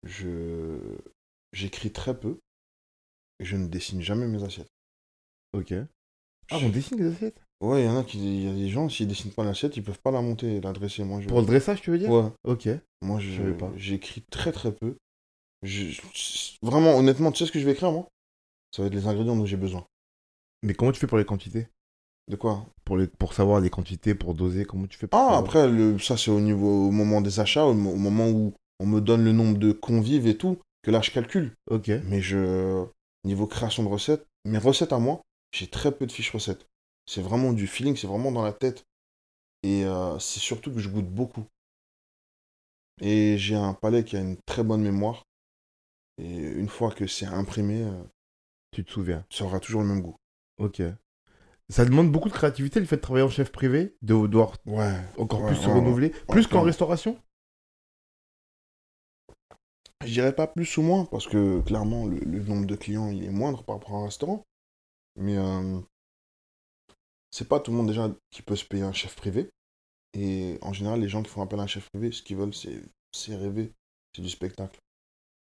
Je... 0.03 0.77
J'écris 1.53 1.91
très 1.91 2.17
peu 2.17 2.39
et 3.39 3.45
je 3.45 3.57
ne 3.57 3.67
dessine 3.67 4.01
jamais 4.01 4.27
mes 4.27 4.43
assiettes. 4.43 4.71
Ok. 5.53 5.73
Ah, 6.51 6.57
on 6.61 6.69
dessine 6.69 6.99
les 6.99 7.13
assiettes? 7.13 7.41
Ouais, 7.61 7.81
il 7.83 7.85
y 7.85 7.89
en 7.89 7.97
a 7.97 8.03
qui... 8.03 8.19
Il 8.19 8.43
y 8.43 8.49
a 8.49 8.53
des 8.53 8.69
gens, 8.69 8.87
s'ils 8.89 9.07
dessinent 9.07 9.33
pas 9.33 9.43
l'assiette, 9.43 9.75
ils 9.75 9.83
peuvent 9.83 9.99
pas 9.99 10.11
la 10.11 10.21
monter 10.21 10.57
et 10.57 10.61
la 10.61 10.71
dresser. 10.71 11.03
Moi, 11.03 11.19
je... 11.21 11.27
Pour 11.27 11.39
le 11.39 11.47
dressage, 11.47 11.81
tu 11.81 11.89
veux 11.89 11.97
dire? 11.97 12.11
Ouais. 12.11 12.31
Ok. 12.43 12.69
Moi, 13.01 13.19
Je 13.19 13.31
je 13.31 13.51
pas. 13.53 13.71
j'écris 13.75 14.21
très 14.29 14.51
très 14.51 14.73
peu. 14.73 14.97
Je... 15.63 15.99
Vraiment, 16.61 16.95
honnêtement, 16.95 17.31
tu 17.31 17.39
sais 17.39 17.47
ce 17.47 17.51
que 17.51 17.59
je 17.59 17.65
vais 17.65 17.71
écrire, 17.71 17.91
moi? 17.91 18.07
Ça 18.71 18.83
va 18.83 18.87
être 18.87 18.93
les 18.93 19.07
ingrédients 19.07 19.35
dont 19.35 19.45
j'ai 19.45 19.57
besoin. 19.57 19.85
Mais 20.61 20.73
comment 20.73 20.91
tu 20.91 20.99
fais 20.99 21.07
pour 21.07 21.17
les 21.17 21.25
quantités? 21.25 21.67
De 22.27 22.35
quoi 22.35 22.65
pour, 22.83 22.97
les, 22.97 23.07
pour 23.07 23.33
savoir 23.33 23.59
les 23.61 23.69
quantités, 23.69 24.15
pour 24.15 24.33
doser, 24.33 24.65
comment 24.65 24.87
tu 24.87 24.97
fais 24.97 25.07
pour 25.07 25.19
Ah, 25.19 25.23
savoir 25.23 25.39
après, 25.39 25.67
le... 25.69 25.97
ça, 25.99 26.17
c'est 26.17 26.31
au 26.31 26.39
niveau 26.39 26.87
au 26.87 26.91
moment 26.91 27.21
des 27.21 27.39
achats, 27.39 27.65
au 27.65 27.73
moment 27.73 28.29
où 28.29 28.53
on 28.79 28.85
me 28.85 28.99
donne 29.01 29.23
le 29.23 29.31
nombre 29.31 29.57
de 29.57 29.71
convives 29.71 30.27
et 30.27 30.37
tout, 30.37 30.59
que 30.83 30.91
là, 30.91 31.01
je 31.01 31.11
calcule. 31.11 31.53
Ok. 31.69 31.89
Mais 32.05 32.21
je, 32.21 32.85
niveau 33.23 33.47
création 33.47 33.83
de 33.83 33.89
recettes, 33.89 34.25
mes 34.45 34.57
recettes 34.57 34.93
à 34.93 34.99
moi, 34.99 35.21
j'ai 35.51 35.67
très 35.67 35.91
peu 35.91 36.05
de 36.05 36.11
fiches 36.11 36.31
recettes. 36.31 36.65
C'est 37.05 37.21
vraiment 37.21 37.53
du 37.53 37.67
feeling, 37.67 37.95
c'est 37.95 38.07
vraiment 38.07 38.31
dans 38.31 38.43
la 38.43 38.53
tête. 38.53 38.83
Et 39.63 39.85
euh, 39.85 40.19
c'est 40.19 40.39
surtout 40.39 40.71
que 40.71 40.79
je 40.79 40.89
goûte 40.89 41.09
beaucoup. 41.09 41.45
Et 43.01 43.37
j'ai 43.37 43.55
un 43.55 43.73
palais 43.73 44.03
qui 44.03 44.17
a 44.17 44.21
une 44.21 44.37
très 44.45 44.63
bonne 44.63 44.81
mémoire. 44.81 45.23
Et 46.17 46.35
une 46.37 46.67
fois 46.69 46.91
que 46.91 47.07
c'est 47.07 47.25
imprimé, 47.25 47.83
euh, 47.83 48.03
Tu 48.71 48.83
te 48.83 48.91
souviens. 48.91 49.25
ça 49.29 49.45
aura 49.45 49.59
toujours 49.59 49.81
le 49.81 49.87
même 49.87 50.01
goût. 50.01 50.15
Ok. 50.57 50.81
Ça 51.69 51.83
demande 51.83 52.11
beaucoup 52.11 52.29
de 52.29 52.33
créativité 52.33 52.79
le 52.79 52.85
fait 52.85 52.95
de 52.95 53.01
travailler 53.01 53.25
en 53.25 53.29
chef 53.29 53.51
privé, 53.51 53.97
de 54.01 54.27
devoir 54.27 54.53
Ouais. 54.65 54.93
encore 55.17 55.41
Ouais, 55.41 55.47
plus 55.47 55.57
se 55.57 55.67
renouveler, 55.67 56.11
plus 56.29 56.47
qu'en 56.47 56.61
restauration? 56.61 57.17
Je 60.05 60.13
dirais 60.13 60.33
pas 60.33 60.47
plus 60.47 60.77
ou 60.77 60.81
moins, 60.81 61.05
parce 61.05 61.27
que 61.27 61.59
clairement, 61.61 62.05
le, 62.05 62.19
le 62.19 62.43
nombre 62.43 62.65
de 62.65 62.75
clients, 62.75 63.09
il 63.09 63.23
est 63.25 63.29
moindre 63.31 63.63
par 63.63 63.75
rapport 63.75 63.95
à 63.95 63.99
un 63.99 64.05
restaurant. 64.05 64.45
Mais 65.17 65.37
euh, 65.37 65.81
c'est 67.31 67.49
pas 67.49 67.59
tout 67.59 67.71
le 67.71 67.77
monde 67.77 67.87
déjà 67.87 68.09
qui 68.29 68.41
peut 68.41 68.55
se 68.55 68.65
payer 68.65 68.83
un 68.83 68.93
chef 68.93 69.15
privé. 69.15 69.49
Et 70.13 70.57
en 70.61 70.71
général, 70.71 71.01
les 71.01 71.09
gens 71.09 71.23
qui 71.23 71.29
font 71.29 71.41
appel 71.41 71.59
à 71.59 71.63
un 71.63 71.67
chef 71.67 71.89
privé, 71.89 72.11
ce 72.11 72.23
qu'ils 72.23 72.37
veulent, 72.37 72.53
c'est 72.53 72.81
c'est 73.11 73.35
rêver, 73.35 73.73
c'est 74.15 74.21
du 74.21 74.29
spectacle. 74.29 74.79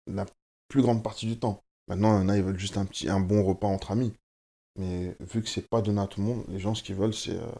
La 0.06 0.26
plus 0.68 0.82
grande 0.82 1.02
partie 1.02 1.26
du 1.26 1.38
temps. 1.38 1.62
Maintenant, 1.88 2.16
il 2.18 2.22
y 2.22 2.24
en 2.24 2.28
a, 2.28 2.36
ils 2.36 2.42
veulent 2.42 2.58
juste 2.58 2.78
un, 2.78 2.86
petit, 2.86 3.08
un 3.08 3.20
bon 3.20 3.44
repas 3.44 3.66
entre 3.68 3.90
amis. 3.90 4.12
Mais 4.76 5.16
vu 5.20 5.42
que 5.42 5.48
c'est 5.48 5.68
pas 5.68 5.82
donné 5.82 6.00
à 6.00 6.06
tout 6.06 6.20
le 6.20 6.26
monde, 6.26 6.44
les 6.48 6.58
gens, 6.58 6.74
ce 6.74 6.82
qu'ils 6.82 6.94
veulent, 6.94 7.14
c'est 7.14 7.36
euh, 7.36 7.50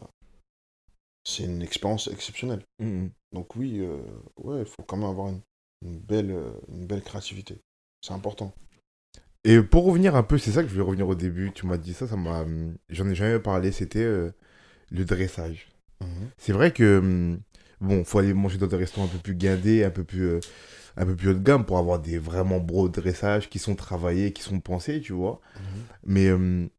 c'est 1.23 1.43
une 1.43 1.61
expérience 1.61 2.07
exceptionnelle. 2.07 2.63
Mm, 2.79 2.85
mm. 2.85 3.11
Donc 3.33 3.55
oui, 3.55 3.79
euh, 3.79 3.97
ouais, 4.37 4.59
il 4.59 4.65
faut 4.65 4.83
quand 4.83 4.97
même 4.97 5.09
avoir 5.09 5.29
une, 5.29 5.41
une 5.85 5.99
belle, 5.99 6.31
euh, 6.31 6.51
une 6.69 6.85
belle 6.85 7.01
créativité. 7.01 7.61
C'est 8.01 8.13
important. 8.13 8.53
Et 9.43 9.61
pour 9.61 9.85
revenir 9.85 10.15
un 10.15 10.23
peu, 10.23 10.37
c'est 10.37 10.51
ça 10.51 10.61
que 10.61 10.67
je 10.67 10.73
voulais 10.73 10.85
revenir 10.85 11.07
au 11.07 11.15
début. 11.15 11.51
Tu 11.53 11.65
m'as 11.65 11.77
dit 11.77 11.93
ça, 11.93 12.07
ça 12.07 12.15
m'a. 12.15 12.45
J'en 12.89 13.09
ai 13.09 13.15
jamais 13.15 13.39
parlé. 13.39 13.71
C'était 13.71 14.03
euh, 14.03 14.31
le 14.91 15.05
dressage. 15.05 15.67
C'est 16.37 16.51
vrai 16.51 16.71
que 16.73 16.97
hum, 16.97 17.39
bon, 17.79 18.03
faut 18.03 18.17
aller 18.17 18.33
manger 18.33 18.57
dans 18.57 18.67
des 18.67 18.75
restaurants 18.75 19.05
un 19.05 19.09
peu 19.09 19.19
plus 19.19 19.35
guindés, 19.35 19.83
un 19.83 19.91
peu 19.91 20.03
plus, 20.03 20.39
un 20.97 21.05
peu 21.05 21.15
plus 21.15 21.29
haut 21.29 21.33
de 21.33 21.39
gamme 21.39 21.63
pour 21.63 21.77
avoir 21.77 21.99
des 21.99 22.17
vraiment 22.17 22.59
beaux 22.59 22.89
dressages 22.89 23.49
qui 23.49 23.59
sont 23.59 23.75
travaillés, 23.75 24.33
qui 24.33 24.41
sont 24.41 24.59
pensés, 24.59 24.99
tu 24.99 25.13
vois. 25.13 25.39
Mais 26.03 26.31
hum, 26.31 26.69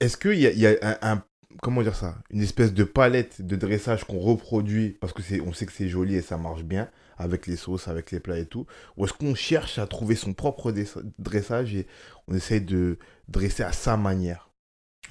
est-ce 0.00 0.16
qu'il 0.16 0.38
y 0.38 0.66
a, 0.66 0.98
un, 1.02 1.22
comment 1.62 1.82
dire 1.82 1.96
ça, 1.96 2.16
une 2.30 2.42
espèce 2.42 2.72
de 2.72 2.84
palette 2.84 3.42
de 3.42 3.56
dressage 3.56 4.04
qu'on 4.04 4.18
reproduit 4.18 4.90
parce 5.00 5.12
que 5.12 5.22
c'est, 5.22 5.40
on 5.40 5.52
sait 5.52 5.66
que 5.66 5.72
c'est 5.72 5.88
joli 5.88 6.14
et 6.14 6.22
ça 6.22 6.38
marche 6.38 6.62
bien 6.62 6.90
avec 7.16 7.46
les 7.46 7.56
sauces, 7.56 7.88
avec 7.88 8.10
les 8.10 8.20
plats 8.20 8.38
et 8.38 8.46
tout, 8.46 8.66
ou 8.96 9.04
est-ce 9.04 9.12
qu'on 9.12 9.34
cherche 9.34 9.78
à 9.78 9.86
trouver 9.86 10.16
son 10.16 10.32
propre 10.32 10.72
dressage 11.18 11.74
et 11.74 11.86
on 12.26 12.34
essaye 12.34 12.60
de 12.60 12.98
dresser 13.28 13.62
à 13.62 13.72
sa 13.72 13.96
manière? 13.96 14.50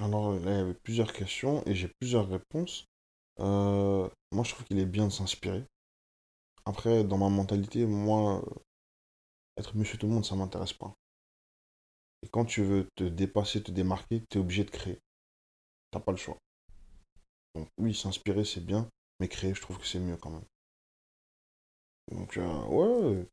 Alors 0.00 0.32
là, 0.32 0.52
il 0.52 0.58
y 0.58 0.60
avait 0.60 0.74
plusieurs 0.74 1.12
questions 1.12 1.62
et 1.66 1.74
j'ai 1.74 1.88
plusieurs 2.00 2.28
réponses. 2.28 2.86
Euh, 3.40 4.08
moi, 4.32 4.44
je 4.44 4.50
trouve 4.50 4.64
qu'il 4.66 4.78
est 4.78 4.86
bien 4.86 5.06
de 5.06 5.12
s'inspirer. 5.12 5.64
Après, 6.66 7.04
dans 7.04 7.18
ma 7.18 7.28
mentalité, 7.28 7.86
moi, 7.86 8.42
euh, 8.44 8.54
être 9.56 9.76
monsieur 9.76 9.98
tout 9.98 10.06
le 10.06 10.12
monde, 10.12 10.24
ça 10.24 10.34
m'intéresse 10.34 10.72
pas. 10.72 10.94
Et 12.24 12.28
quand 12.28 12.46
tu 12.46 12.62
veux 12.64 12.88
te 12.96 13.04
dépasser, 13.04 13.62
te 13.62 13.70
démarquer, 13.70 14.22
tu 14.30 14.38
es 14.38 14.40
obligé 14.40 14.64
de 14.64 14.70
créer. 14.70 14.98
T'as 15.90 16.00
pas 16.00 16.10
le 16.10 16.16
choix. 16.16 16.38
Donc 17.54 17.68
oui, 17.78 17.94
s'inspirer, 17.94 18.44
c'est 18.46 18.64
bien, 18.64 18.88
mais 19.20 19.28
créer, 19.28 19.54
je 19.54 19.60
trouve 19.60 19.78
que 19.78 19.86
c'est 19.86 20.00
mieux 20.00 20.16
quand 20.16 20.30
même. 20.30 20.44
Donc, 22.10 22.38
euh, 22.38 22.64
ouais, 22.64 23.26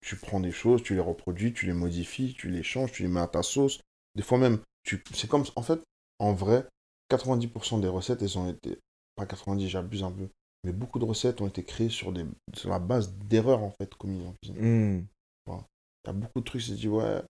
tu 0.00 0.16
prends 0.16 0.40
des 0.40 0.52
choses, 0.52 0.82
tu 0.82 0.94
les 0.94 1.00
reproduis, 1.00 1.52
tu 1.52 1.66
les 1.66 1.74
modifies, 1.74 2.32
tu 2.32 2.50
les 2.50 2.62
changes, 2.62 2.92
tu 2.92 3.02
les 3.02 3.08
mets 3.08 3.20
à 3.20 3.28
ta 3.28 3.42
sauce. 3.42 3.80
Des 4.14 4.22
fois 4.22 4.38
même, 4.38 4.60
tu... 4.84 5.04
c'est 5.14 5.28
comme, 5.28 5.44
en 5.54 5.62
fait, 5.62 5.82
en 6.18 6.32
vrai, 6.32 6.66
90% 7.10 7.80
des 7.80 7.88
recettes, 7.88 8.22
elles 8.22 8.38
ont 8.38 8.48
été, 8.48 8.78
pas 9.16 9.26
90, 9.26 9.68
j'abuse 9.68 10.02
un 10.02 10.12
peu, 10.12 10.28
mais 10.64 10.72
beaucoup 10.72 10.98
de 10.98 11.04
recettes 11.04 11.42
ont 11.42 11.46
été 11.46 11.62
créées 11.62 11.90
sur, 11.90 12.10
des, 12.12 12.24
sur 12.54 12.70
la 12.70 12.78
base 12.78 13.12
d'erreurs, 13.18 13.62
en 13.62 13.70
fait, 13.70 13.94
commises 13.94 14.26
en 14.26 14.34
cuisine. 14.42 15.06
Il 15.46 16.06
y 16.06 16.10
a 16.10 16.12
beaucoup 16.14 16.40
de 16.40 16.44
trucs, 16.44 16.62
c'est 16.62 16.74
dit, 16.74 16.88
ouais, 16.88 17.20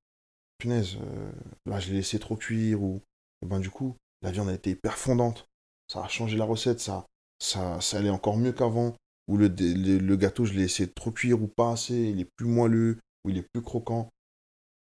punaise, 0.61 0.97
euh, 1.03 1.33
là, 1.67 1.81
je 1.81 1.89
l'ai 1.91 1.97
laissé 1.97 2.21
trop 2.21 2.37
cuire, 2.37 2.83
ou, 2.83 3.03
et 3.43 3.47
ben, 3.47 3.59
du 3.61 3.71
coup, 3.71 3.97
la 4.23 4.31
viande 4.31 4.49
a 4.49 4.55
été 4.55 4.71
hyper 4.71 4.97
fondante. 4.97 5.47
Ça 5.89 6.05
a 6.05 6.09
changé 6.09 6.37
la 6.37 6.45
recette, 6.45 6.81
ça, 6.81 7.07
ça, 7.41 7.81
ça 7.81 7.99
allait 7.99 8.11
encore 8.11 8.37
mieux 8.37 8.53
qu'avant. 8.53 8.95
Ou 9.29 9.37
le, 9.37 9.49
le, 9.49 10.17
gâteau, 10.17 10.45
je 10.45 10.53
l'ai 10.55 10.63
laissé 10.63 10.91
trop 10.91 11.13
cuire 11.13 11.43
ou 11.43 11.49
pas 11.49 11.73
assez, 11.73 11.95
il 11.95 12.21
est 12.21 12.31
plus 12.37 12.47
moelleux, 12.47 12.99
ou 13.25 13.31
il 13.31 13.39
est 13.39 13.49
plus 13.53 13.63
croquant. 13.63 14.11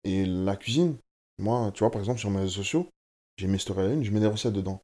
Et 0.03 0.25
la 0.25 0.55
cuisine, 0.55 0.97
moi, 1.39 1.71
tu 1.73 1.79
vois, 1.79 1.91
par 1.91 2.01
exemple, 2.01 2.19
sur 2.19 2.29
mes 2.31 2.39
réseaux 2.39 2.63
sociaux, 2.63 2.87
j'ai 3.37 3.47
mes 3.47 3.57
stories 3.59 4.03
je 4.03 4.11
mets 4.11 4.19
des 4.19 4.27
recettes 4.27 4.53
dedans. 4.53 4.81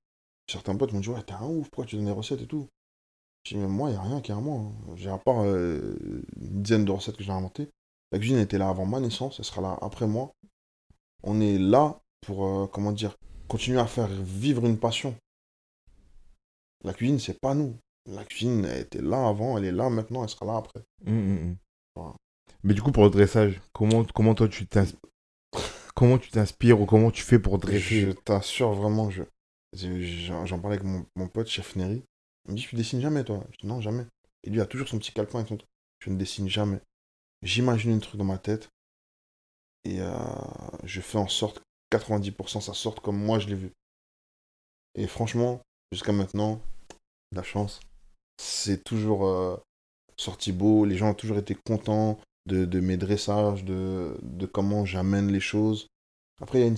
Certains 0.52 0.76
potes 0.76 0.94
m'ont 0.94 1.00
dit, 1.00 1.10
ouais, 1.10 1.24
t'es 1.24 1.34
un 1.34 1.46
ouf, 1.46 1.70
pourquoi 1.70 1.86
tu 1.86 1.96
donnes 1.96 2.06
des 2.06 2.12
recettes 2.12 2.42
et 2.42 2.48
tout? 2.48 2.68
J'ai 3.44 3.56
dit, 3.56 3.62
mais 3.62 3.68
moi, 3.68 3.90
il 3.90 3.94
n'y 3.94 4.00
a 4.00 4.02
rien 4.04 4.22
qui 4.22 4.32
est 4.32 4.36
à 4.36 4.40
moi. 4.40 4.60
hein. 4.60 4.96
J'ai 4.96 5.10
à 5.10 5.18
part 5.18 5.44
euh, 5.44 5.96
une 6.40 6.62
dizaine 6.64 6.86
de 6.86 6.92
recettes 6.92 7.18
que 7.18 7.24
j'ai 7.24 7.32
inventées. 7.32 7.70
La 8.12 8.20
cuisine 8.20 8.38
était 8.38 8.58
là 8.58 8.70
avant 8.70 8.86
ma 8.86 9.00
naissance, 9.00 9.40
elle 9.40 9.46
sera 9.46 9.62
là 9.62 9.78
après 9.82 10.08
moi. 10.08 10.34
On 11.24 11.40
est 11.42 11.58
là 11.58 12.00
pour, 12.22 12.46
euh, 12.46 12.68
comment 12.68 12.92
dire, 12.92 13.16
continuer 13.48 13.80
à 13.80 13.88
faire 13.88 14.08
vivre 14.08 14.66
une 14.66 14.78
passion. 14.78 15.16
La 16.84 16.94
cuisine, 16.94 17.20
c'est 17.20 17.40
pas 17.40 17.54
nous. 17.56 17.76
La 18.06 18.26
cuisine, 18.26 18.66
elle 18.66 18.82
était 18.82 19.02
là 19.02 19.28
avant, 19.28 19.58
elle 19.58 19.66
est 19.66 19.72
là 19.72 19.90
maintenant, 19.90 20.24
elle 20.24 20.30
sera 20.30 20.46
là 20.46 20.58
après. 20.58 20.82
Hmm, 21.06 21.36
hmm. 21.36 21.56
Voilà. 21.96 22.16
Mais 22.64 22.74
du 22.74 22.82
coup, 22.82 22.92
pour 22.92 23.04
le 23.04 23.10
dressage, 23.10 23.62
comment, 23.72 24.04
comment 24.04 24.36
toi 24.36 24.50
tu 24.50 24.68
comment 25.96 26.18
tu 26.18 26.30
t'inspires 26.30 26.82
ou 26.82 26.86
comment 26.86 27.12
tu 27.12 27.24
fais 27.24 27.40
pour 27.40 27.56
Je 27.56 27.62
dresser 27.62 28.16
t'assure 28.26 28.74
vraiment, 28.74 29.10
je... 29.10 29.24
j'en 29.74 30.60
parlais 30.60 30.78
avec 30.78 30.84
mon, 30.84 31.06
mon 31.16 31.28
pote, 31.28 31.48
chef 31.48 31.76
Neri. 31.76 32.04
Il 32.46 32.52
me 32.52 32.58
dit, 32.58 32.66
tu 32.68 32.76
dessines 32.76 33.00
jamais, 33.00 33.24
toi? 33.24 33.42
Je 33.52 33.60
dis, 33.60 33.68
non, 33.68 33.80
jamais. 33.80 34.06
Et 34.44 34.50
lui 34.50 34.60
a 34.60 34.66
toujours 34.66 34.90
son 34.90 34.98
petit 34.98 35.14
calepin 35.14 35.40
avec 35.40 35.48
son 35.48 35.58
truc. 35.58 35.70
Je 36.00 36.10
ne 36.10 36.18
dessine 36.18 36.50
jamais. 36.50 36.82
J'imagine 37.42 37.94
un 37.94 38.00
truc 38.00 38.18
dans 38.18 38.26
ma 38.26 38.38
tête 38.38 38.70
et 39.86 40.02
euh, 40.02 40.14
je 40.84 41.02
fais 41.02 41.18
en 41.18 41.28
sorte 41.28 41.60
que 41.60 41.64
90% 41.92 42.62
ça 42.62 42.74
sorte 42.74 43.00
comme 43.00 43.18
moi 43.18 43.40
je 43.40 43.48
l'ai 43.48 43.56
vu. 43.56 43.72
Et 44.96 45.08
franchement, 45.08 45.62
jusqu'à 45.92 46.12
maintenant, 46.12 46.62
la 47.34 47.44
chance, 47.44 47.82
c'est 48.38 48.84
toujours 48.84 49.28
euh, 49.28 49.58
sorti 50.18 50.52
beau. 50.52 50.86
Les 50.86 50.98
gens 50.98 51.12
ont 51.12 51.16
toujours 51.16 51.38
été 51.38 51.56
contents 51.56 52.20
de, 52.48 52.66
de 52.66 52.80
mes 52.80 52.98
dressages, 52.98 53.64
de, 53.66 54.18
de 54.24 54.46
comment 54.46 54.86
j'amène 54.86 55.32
les 55.32 55.40
choses. 55.40 55.88
Après, 56.42 56.60
il 56.60 56.62
y 56.62 56.66
a 56.66 56.68
une, 56.70 56.78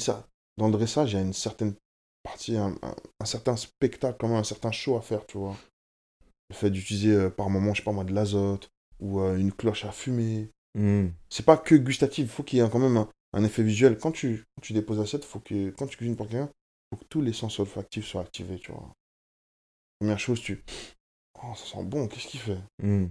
dans 0.58 0.68
le 0.68 0.74
dressage, 0.74 1.14
il 1.14 1.16
y 1.16 1.20
a 1.20 1.24
une 1.24 1.34
certaine 1.34 1.76
partie, 2.24 2.58
un, 2.58 2.76
un- 2.84 3.26
certain 3.26 3.56
spectacle, 3.58 4.18
comme 4.20 4.34
un 4.34 4.44
certain 4.44 4.72
show 4.72 4.98
à 4.98 5.02
faire, 5.02 5.26
tu 5.28 5.38
vois. 5.38 5.58
Le 6.50 6.56
fait 6.56 6.72
d'utiliser 6.72 7.14
euh, 7.14 7.30
par 7.30 7.50
moment, 7.50 7.74
je 7.74 7.82
sais 7.82 7.86
pas 7.86 7.92
moi, 7.92 8.04
de 8.04 8.14
l'azote 8.14 8.70
ou 9.02 9.20
une 9.22 9.52
cloche 9.52 9.86
à 9.86 9.92
fumer. 9.92 10.50
Hmm. 10.76 11.08
C'est 11.30 11.46
pas 11.46 11.58
que 11.58 11.74
gustatif, 11.74 12.26
il 12.26 12.30
faut 12.30 12.44
qu'il 12.44 12.60
y 12.60 12.62
ait 12.62 12.70
quand 12.70 12.80
même 12.80 12.98
un, 12.98 13.10
un 13.34 13.44
effet 13.46 13.64
visuel. 13.64 13.98
Quand 13.98 14.12
tu, 14.12 14.44
quand 14.56 14.62
tu 14.62 14.74
déposes 14.74 15.00
l'assiette, 15.00 15.24
faut 15.24 15.40
que, 15.40 15.70
quand 15.72 15.88
tu 15.88 15.96
cuisines 15.96 16.18
pour 16.18 16.28
quelqu'un, 16.28 16.52
faut 16.92 17.00
que 17.00 17.06
tous 17.06 17.22
les 17.22 17.34
sens 17.34 17.60
olfactifs 17.60 18.06
soient 18.06 18.22
activés, 18.22 18.60
tu 18.60 18.72
vois. 18.72 18.92
Première 20.00 20.20
chose, 20.20 20.42
tu... 20.42 20.62
Oh, 21.42 21.54
ça 21.56 21.66
sent 21.66 21.84
bon, 21.86 22.08
qu'est-ce 22.08 22.28
qu'il 22.28 22.42
fait? 22.42 22.60
Hmm. 22.84 23.08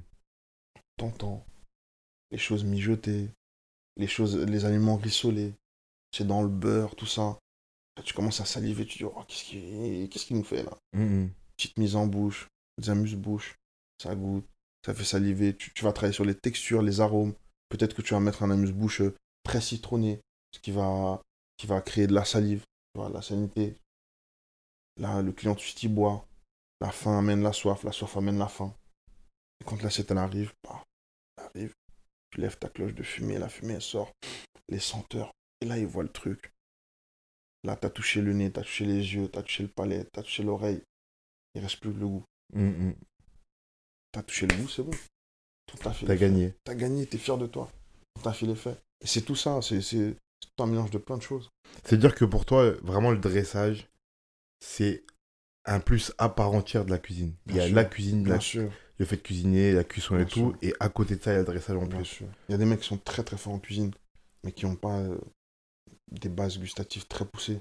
T'entends 0.98 1.44
les 2.30 2.38
choses 2.38 2.64
mijotées, 2.64 3.30
les 3.96 4.06
choses, 4.06 4.36
les 4.36 4.64
aliments 4.64 4.96
rissolés, 4.96 5.54
c'est 6.12 6.26
dans 6.26 6.42
le 6.42 6.48
beurre, 6.48 6.96
tout 6.96 7.06
ça. 7.06 7.38
Là, 7.96 8.02
tu 8.02 8.12
commences 8.12 8.40
à 8.40 8.44
saliver, 8.44 8.84
tu 8.84 8.98
dis, 8.98 9.04
oh, 9.04 9.22
qu'est-ce 9.26 9.44
qu'il 9.44 10.08
qu'est-ce 10.10 10.26
qu'il 10.26 10.36
nous 10.36 10.44
fait 10.44 10.64
là? 10.64 10.76
Hmm, 10.92 11.24
hmm. 11.24 11.30
Petite 11.56 11.78
mise 11.78 11.96
en 11.96 12.06
bouche, 12.06 12.48
des 12.78 12.90
amuse-bouche, 12.90 13.56
ça 14.02 14.14
goûte, 14.14 14.46
ça 14.84 14.94
fait 14.94 15.04
saliver. 15.04 15.56
Tu, 15.56 15.72
tu 15.72 15.84
vas 15.84 15.92
travailler 15.92 16.14
sur 16.14 16.24
les 16.24 16.34
textures, 16.34 16.82
les 16.82 17.00
arômes. 17.00 17.34
Peut-être 17.68 17.94
que 17.94 18.02
tu 18.02 18.14
vas 18.14 18.20
mettre 18.20 18.42
un 18.42 18.50
amuse-bouche 18.50 19.00
euh, 19.00 19.14
très 19.42 19.60
citronné, 19.60 20.20
ce 20.52 20.60
qui 20.60 20.70
va, 20.70 21.22
qui 21.56 21.66
va 21.66 21.80
créer 21.80 22.06
de 22.06 22.14
la 22.14 22.24
salive, 22.24 22.64
la 22.96 23.22
salinité. 23.22 23.76
Là, 24.96 25.22
le 25.22 25.32
client, 25.32 25.54
tu 25.54 25.74
t'y 25.74 25.88
bois. 25.88 26.26
La 26.80 26.92
faim 26.92 27.18
amène 27.18 27.42
la 27.42 27.52
soif, 27.52 27.82
la 27.84 27.92
soif 27.92 28.16
amène 28.16 28.38
la 28.38 28.48
faim. 28.48 28.74
Et 29.60 29.64
quand 29.64 29.82
l'assiette, 29.82 30.10
elle 30.10 30.18
arrive, 30.18 30.52
bah, 30.62 30.82
elle 31.36 31.44
arrive, 31.44 31.74
tu 32.30 32.40
lèves 32.40 32.58
ta 32.58 32.68
cloche 32.68 32.94
de 32.94 33.02
fumée, 33.02 33.38
la 33.38 33.48
fumée, 33.48 33.74
elle 33.74 33.82
sort, 33.82 34.12
les 34.68 34.80
senteurs. 34.80 35.32
Et 35.60 35.66
là, 35.66 35.78
il 35.78 35.86
voit 35.86 36.02
le 36.02 36.12
truc. 36.12 36.52
Là, 37.64 37.76
t'as 37.76 37.90
touché 37.90 38.20
le 38.20 38.32
nez, 38.34 38.52
t'as 38.52 38.62
touché 38.62 38.84
les 38.84 39.14
yeux, 39.14 39.28
t'as 39.28 39.42
touché 39.42 39.62
le 39.62 39.70
palais, 39.70 40.04
t'as 40.12 40.22
touché 40.22 40.42
l'oreille. 40.42 40.82
Il 41.54 41.62
reste 41.62 41.80
plus 41.80 41.92
que 41.92 41.98
le 41.98 42.08
goût. 42.08 42.24
Hmm, 42.52 42.88
hmm. 42.88 42.94
T'as 44.12 44.22
touché 44.22 44.46
le 44.46 44.56
goût, 44.56 44.68
c'est 44.68 44.82
bon. 44.82 44.92
À 45.84 45.92
fait. 45.92 46.06
T'as 46.06 46.16
gagné. 46.16 46.54
T'as 46.64 46.74
gagné, 46.74 47.06
t'es 47.06 47.18
fier 47.18 47.36
de 47.38 47.46
toi. 47.46 47.70
À 48.24 48.32
fait 48.32 48.46
les 48.46 48.54
faits. 48.54 48.80
Et 49.02 49.06
c'est 49.06 49.22
tout 49.22 49.36
ça, 49.36 49.60
c'est 49.62 50.16
un 50.58 50.66
mélange 50.66 50.90
de 50.90 50.98
plein 50.98 51.16
de 51.18 51.22
choses. 51.22 51.50
C'est-à-dire 51.84 52.14
que 52.14 52.24
pour 52.24 52.44
toi, 52.46 52.70
vraiment, 52.82 53.10
le 53.10 53.18
dressage, 53.18 53.88
c'est 54.60 55.04
un 55.66 55.80
plus 55.80 56.12
à 56.18 56.28
part 56.28 56.52
entière 56.52 56.84
de 56.84 56.90
la 56.90 56.98
cuisine. 56.98 57.34
Il 57.46 57.56
y 57.56 57.60
a 57.60 57.66
sûr. 57.66 57.74
la 57.74 57.84
cuisine, 57.84 58.22
la- 58.24 58.34
Bien 58.34 58.40
sûr, 58.40 58.70
le 58.98 59.04
fait 59.04 59.16
de 59.16 59.22
cuisiner, 59.22 59.72
la 59.72 59.84
cuisson 59.84 60.18
et 60.18 60.26
tout, 60.26 60.54
et 60.62 60.72
à 60.80 60.88
côté 60.88 61.16
de 61.16 61.22
ça, 61.22 61.32
il 61.32 61.34
y 61.34 61.36
a 61.36 61.40
le 61.40 61.46
dressage 61.46 61.76
en 61.76 61.86
plus. 61.86 62.20
Il 62.48 62.52
y 62.52 62.54
a 62.54 62.58
des 62.58 62.64
mecs 62.64 62.80
qui 62.80 62.86
sont 62.88 62.98
très 62.98 63.24
très 63.24 63.36
forts 63.36 63.54
en 63.54 63.58
cuisine, 63.58 63.90
mais 64.44 64.52
qui 64.52 64.64
n'ont 64.66 64.76
pas 64.76 64.98
euh, 65.00 65.18
des 66.12 66.28
bases 66.28 66.58
gustatives 66.58 67.06
très 67.08 67.24
poussées. 67.24 67.60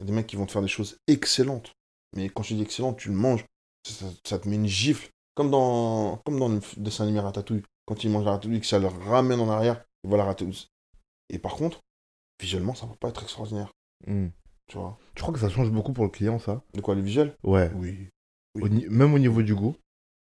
Il 0.00 0.02
y 0.02 0.04
a 0.04 0.06
des 0.06 0.12
mecs 0.12 0.26
qui 0.26 0.36
vont 0.36 0.46
te 0.46 0.52
faire 0.52 0.62
des 0.62 0.68
choses 0.68 0.98
excellentes. 1.06 1.72
Mais 2.16 2.28
quand 2.28 2.42
je 2.42 2.54
dis 2.54 2.62
excellent, 2.62 2.92
tu 2.94 3.08
le 3.08 3.14
manges, 3.14 3.44
ça, 3.86 4.06
ça 4.26 4.38
te 4.38 4.48
met 4.48 4.56
une 4.56 4.66
gifle. 4.66 5.08
Comme 5.34 5.50
dans, 5.50 6.18
comme 6.24 6.38
dans 6.38 6.48
le 6.48 6.60
dessin 6.76 7.04
animé 7.04 7.20
Ratatouille. 7.20 7.62
Quand 7.86 8.02
ils 8.02 8.10
mangent 8.10 8.24
la 8.24 8.32
ratatouille, 8.32 8.60
que 8.60 8.66
ça 8.66 8.78
leur 8.78 8.98
ramène 9.04 9.40
en 9.40 9.48
arrière, 9.50 9.84
et 10.04 10.08
voilà 10.08 10.24
la 10.24 10.28
ratatouille. 10.30 10.68
Et 11.28 11.38
par 11.38 11.54
contre, 11.54 11.80
visuellement, 12.40 12.74
ça 12.74 12.86
va 12.86 12.94
pas 12.94 13.08
être 13.08 13.22
extraordinaire. 13.22 13.72
Hmm. 14.06 14.28
Tu 14.68 14.78
vois 14.78 14.98
Tu 15.14 15.22
crois 15.22 15.34
que 15.34 15.40
ça 15.40 15.50
change 15.50 15.70
beaucoup 15.70 15.92
pour 15.92 16.04
le 16.04 16.10
client, 16.10 16.38
ça? 16.38 16.62
De 16.72 16.80
quoi, 16.80 16.94
le 16.94 17.02
visuel? 17.02 17.36
Ouais. 17.42 17.70
Oui. 17.74 18.08
Au 18.60 18.68
Même 18.68 19.14
au 19.14 19.18
niveau 19.18 19.42
du 19.42 19.54
goût? 19.54 19.76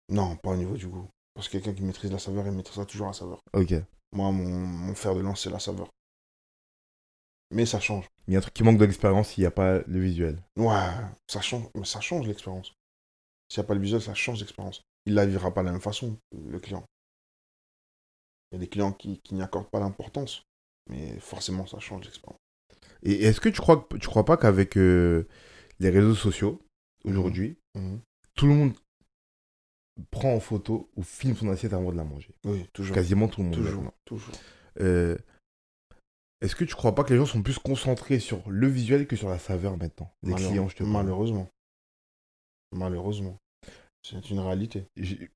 Non, 0.10 0.36
pas 0.38 0.52
au 0.52 0.56
niveau 0.56 0.76
du 0.76 0.88
goût. 0.88 1.08
Parce 1.34 1.48
que 1.48 1.54
quelqu'un 1.54 1.74
qui 1.74 1.84
maîtrise 1.84 2.12
la 2.12 2.20
saveur, 2.20 2.46
il 2.46 2.52
maîtrisera 2.52 2.86
toujours 2.86 3.08
la 3.08 3.14
saveur. 3.14 3.40
Ok. 3.54 3.74
Moi, 4.12 4.32
mon, 4.32 4.50
mon 4.50 4.96
fer 4.96 5.16
de 5.16 5.22
lance, 5.22 5.42
c'est 5.44 5.50
la 5.50 5.60
saveur. 5.60 5.90
Mais 7.52 7.66
ça 7.66 7.80
change. 7.80 8.06
Mais 8.28 8.32
il 8.32 8.34
y 8.34 8.36
a 8.36 8.40
un 8.40 8.42
truc 8.42 8.54
qui 8.54 8.64
manque 8.64 8.78
de 8.78 8.86
l'expérience 8.86 9.30
s'il 9.30 9.44
n'y 9.44 9.48
a 9.48 9.52
pas 9.52 9.80
le 9.80 10.00
visuel. 10.00 10.42
Ouais, 10.58 10.90
ça 11.28 11.42
change, 11.42 11.68
mais 11.76 11.86
ça 11.86 12.02
change 12.02 12.28
l'expérience. 12.28 12.74
S'il 13.50 13.62
n'y 13.62 13.66
a 13.66 13.68
pas 13.68 13.76
le 13.76 13.82
visuel, 13.82 14.02
ça 14.02 14.14
change 14.14 14.40
l'expérience. 14.40 14.84
Il 15.06 15.16
la 15.16 15.26
vivra 15.26 15.54
pas 15.54 15.62
de 15.62 15.66
la 15.68 15.72
même 15.74 15.82
façon, 15.82 16.18
le 16.32 16.60
client. 16.60 16.84
Il 18.52 18.56
y 18.56 18.58
a 18.58 18.60
des 18.60 18.68
clients 18.70 18.94
qui, 18.94 19.20
qui 19.20 19.34
n'y 19.36 19.42
accordent 19.42 19.70
pas 19.70 19.80
l'importance, 19.80 20.44
mais 20.90 21.20
forcément, 21.20 21.66
ça 21.66 21.80
change 21.80 22.06
l'expérience. 22.06 22.40
Et 23.02 23.24
est-ce 23.24 23.42
que 23.42 23.50
tu 23.50 23.60
crois, 23.60 23.88
tu 24.00 24.08
crois 24.08 24.24
pas 24.26 24.38
qu'avec 24.38 24.78
euh, 24.78 25.28
les 25.80 25.90
réseaux 25.90 26.16
sociaux, 26.16 26.62
aujourd'hui, 27.04 27.58
Mhm. 27.76 28.00
tout 28.36 28.48
le 28.48 28.54
monde 28.54 28.74
prend 30.12 30.34
en 30.34 30.40
photo 30.40 30.90
ou 30.96 31.04
filme 31.04 31.36
son 31.36 31.50
assiette 31.50 31.74
avant 31.74 31.92
de 31.92 31.98
la 31.98 32.04
manger? 32.06 32.34
Oui, 32.46 32.68
toujours. 32.74 32.96
Quasiment 32.96 33.28
tout 33.28 33.42
le 33.42 33.50
monde. 33.50 33.56
Toujours, 33.58 33.94
toujours. 34.06 34.36
Euh, 34.80 35.18
est-ce 36.42 36.56
que 36.56 36.64
tu 36.64 36.76
crois 36.76 36.96
pas 36.96 37.04
que 37.04 37.12
les 37.14 37.18
gens 37.20 37.26
sont 37.26 37.42
plus 37.44 37.58
concentrés 37.60 38.20
sur 38.20 38.48
le 38.50 38.68
visuel 38.68 39.08
que 39.08 39.16
sur 39.16 39.30
la 39.30 39.40
saveur 39.40 39.78
maintenant 39.78 40.14
Les 40.24 40.32
Malheure- 40.32 40.50
clients, 40.50 40.70
je 40.70 40.76
te 40.78 40.84
parle? 40.84 40.94
Malheureusement. 40.94 41.50
Malheureusement. 42.72 43.38
C'est 44.08 44.30
une 44.30 44.40
réalité. 44.40 44.86
J'ai- 44.98 45.30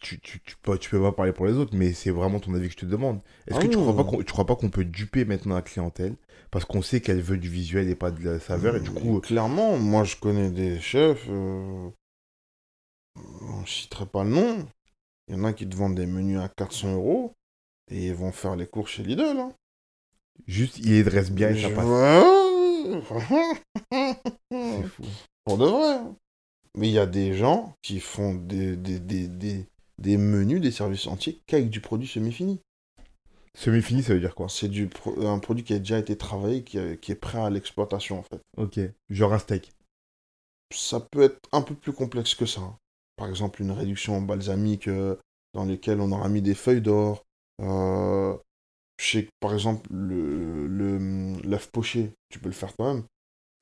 Tu, 0.00 0.20
tu, 0.20 0.40
tu, 0.40 0.56
peux, 0.62 0.78
tu 0.78 0.88
peux 0.90 1.00
pas 1.02 1.10
parler 1.10 1.32
pour 1.32 1.46
les 1.46 1.54
autres, 1.54 1.74
mais 1.74 1.92
c'est 1.94 2.10
vraiment 2.12 2.38
ton 2.38 2.54
avis 2.54 2.68
que 2.68 2.74
je 2.74 2.78
te 2.78 2.86
demande. 2.86 3.20
Est-ce 3.48 3.58
Ah 3.58 3.62
que 3.62 3.66
tu 3.66 3.76
crois 3.76 3.96
pas 3.96 4.04
qu'on 4.04 4.18
tu 4.18 4.32
crois 4.32 4.46
pas 4.46 4.54
qu'on 4.54 4.70
peut 4.70 4.84
duper 4.84 5.24
maintenant 5.24 5.56
la 5.56 5.62
clientèle? 5.62 6.14
Parce 6.52 6.64
qu'on 6.64 6.80
sait 6.82 7.00
qu'elle 7.00 7.20
veut 7.20 7.38
du 7.38 7.48
visuel 7.48 7.88
et 7.88 7.96
pas 7.96 8.12
de 8.12 8.22
la 8.22 8.38
saveur 8.38 8.76
et 8.76 8.80
du 8.80 8.90
Mais 8.90 9.00
coup 9.00 9.20
clairement, 9.20 9.76
moi 9.76 10.04
je 10.04 10.14
connais 10.14 10.50
des 10.52 10.78
chefs, 10.80 11.26
euh, 11.28 11.88
on 13.16 13.60
ne 13.62 13.66
citerai 13.66 14.06
pas 14.06 14.22
le 14.22 14.30
nom. 14.30 14.64
Il 15.26 15.34
y 15.34 15.38
en 15.40 15.42
a 15.44 15.52
qui 15.52 15.68
te 15.68 15.74
vendent 15.74 15.96
des 15.96 16.06
menus 16.06 16.38
à 16.38 16.48
400 16.48 16.94
euros 16.94 17.34
et 17.90 18.06
ils 18.08 18.14
vont 18.14 18.30
faire 18.30 18.54
les 18.54 18.66
cours 18.68 18.86
chez 18.86 19.02
Lidl. 19.02 19.22
Hein. 19.22 19.52
juste 20.46 20.78
il 20.78 20.90
les 20.90 21.02
dresse 21.02 21.32
bien 21.32 21.50
et 21.50 21.60
ça 21.60 21.68
Je- 21.70 21.74
passe. 21.74 21.86
Ouais. 23.90 24.14
C'est 24.52 24.88
fou. 24.88 25.02
Pour 25.44 25.58
de 25.58 25.64
vrai. 25.64 25.94
hein. 25.94 26.16
Mais 26.76 26.88
il 26.88 26.92
y 26.92 26.98
a 26.98 27.06
des 27.06 27.34
gens 27.34 27.74
qui 27.82 28.00
font 28.00 28.34
des, 28.34 28.76
des, 28.76 28.98
des, 28.98 29.28
des, 29.28 29.66
des 29.98 30.16
menus, 30.16 30.60
des 30.60 30.72
services 30.72 31.06
entiers 31.06 31.40
qu'avec 31.46 31.70
du 31.70 31.80
produit 31.80 32.08
semi-fini. 32.08 32.60
Semi-fini, 33.56 34.02
ça 34.02 34.14
veut 34.14 34.20
dire 34.20 34.34
quoi? 34.34 34.48
C'est 34.48 34.68
du 34.68 34.88
pro- 34.88 35.26
un 35.26 35.38
produit 35.38 35.64
qui 35.64 35.74
a 35.74 35.78
déjà 35.78 35.98
été 35.98 36.16
travaillé, 36.16 36.64
qui, 36.64 36.78
est- 36.78 37.00
qui 37.00 37.12
est 37.12 37.16
prêt 37.16 37.40
à 37.40 37.50
l'exploitation 37.50 38.18
en 38.18 38.22
fait. 38.22 38.40
Ok. 38.56 38.80
Genre 39.10 39.32
un 39.32 39.38
steak. 39.38 39.72
ça 40.72 41.00
peut 41.00 41.22
être 41.22 41.38
un 41.52 41.62
peu 41.62 41.74
plus 41.74 41.92
complexe 41.92 42.34
que 42.34 42.46
ça. 42.46 42.60
hein. 42.60 42.76
Par 43.16 43.28
exemple, 43.28 43.62
une 43.62 43.70
réduction 43.70 44.16
en 44.16 44.20
balsamique 44.22 44.88
euh, 44.88 45.16
dans 45.52 45.64
lesquelles 45.64 46.00
on 46.00 46.10
aura 46.12 46.28
mis 46.28 46.42
des 46.42 46.54
feuilles 46.54 46.80
d'or. 46.80 47.22
Euh, 47.62 48.36
je 49.00 49.06
sais 49.10 49.24
que, 49.26 49.30
par 49.40 49.54
exemple, 49.54 49.88
le 49.92 50.66
le- 50.66 51.40
l'œuf 51.42 51.70
poché, 51.72 52.12
tu 52.30 52.38
peux 52.40 52.48
le 52.48 52.54
faire 52.54 52.74
toi-même. 52.74 53.04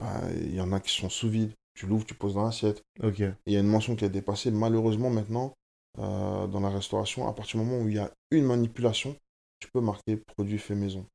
Bah, 0.00 0.20
Il 0.36 0.54
y 0.54 0.60
en 0.60 0.72
a 0.72 0.80
qui 0.80 0.94
sont 0.94 1.10
sous 1.10 1.30
vide. 1.30 1.52
Tu 1.74 1.86
l'ouvres, 1.86 2.04
tu 2.04 2.14
poses 2.14 2.34
dans 2.34 2.44
l'assiette. 2.44 2.82
Ok. 3.02 3.20
Et 3.20 3.32
Il 3.46 3.52
y 3.52 3.56
a 3.56 3.60
une 3.60 3.66
mention 3.66 3.96
qui 3.96 4.04
a 4.04 4.08
dépassé, 4.08 4.50
malheureusement, 4.50 5.10
maintenant, 5.10 5.54
euh, 5.98 6.46
dans 6.46 6.60
la 6.60 6.68
restauration, 6.70 7.26
à 7.28 7.32
partir 7.32 7.60
du 7.60 7.66
moment 7.66 7.82
où 7.82 7.88
il 7.88 7.94
y 7.96 7.98
a 7.98 8.10
une 8.30 8.44
manipulation, 8.44 9.16
tu 9.60 9.68
peux 9.72 9.80
marquer 9.80 10.16
produit 10.16 10.58
fait 10.58 10.74
maison. 10.74 11.06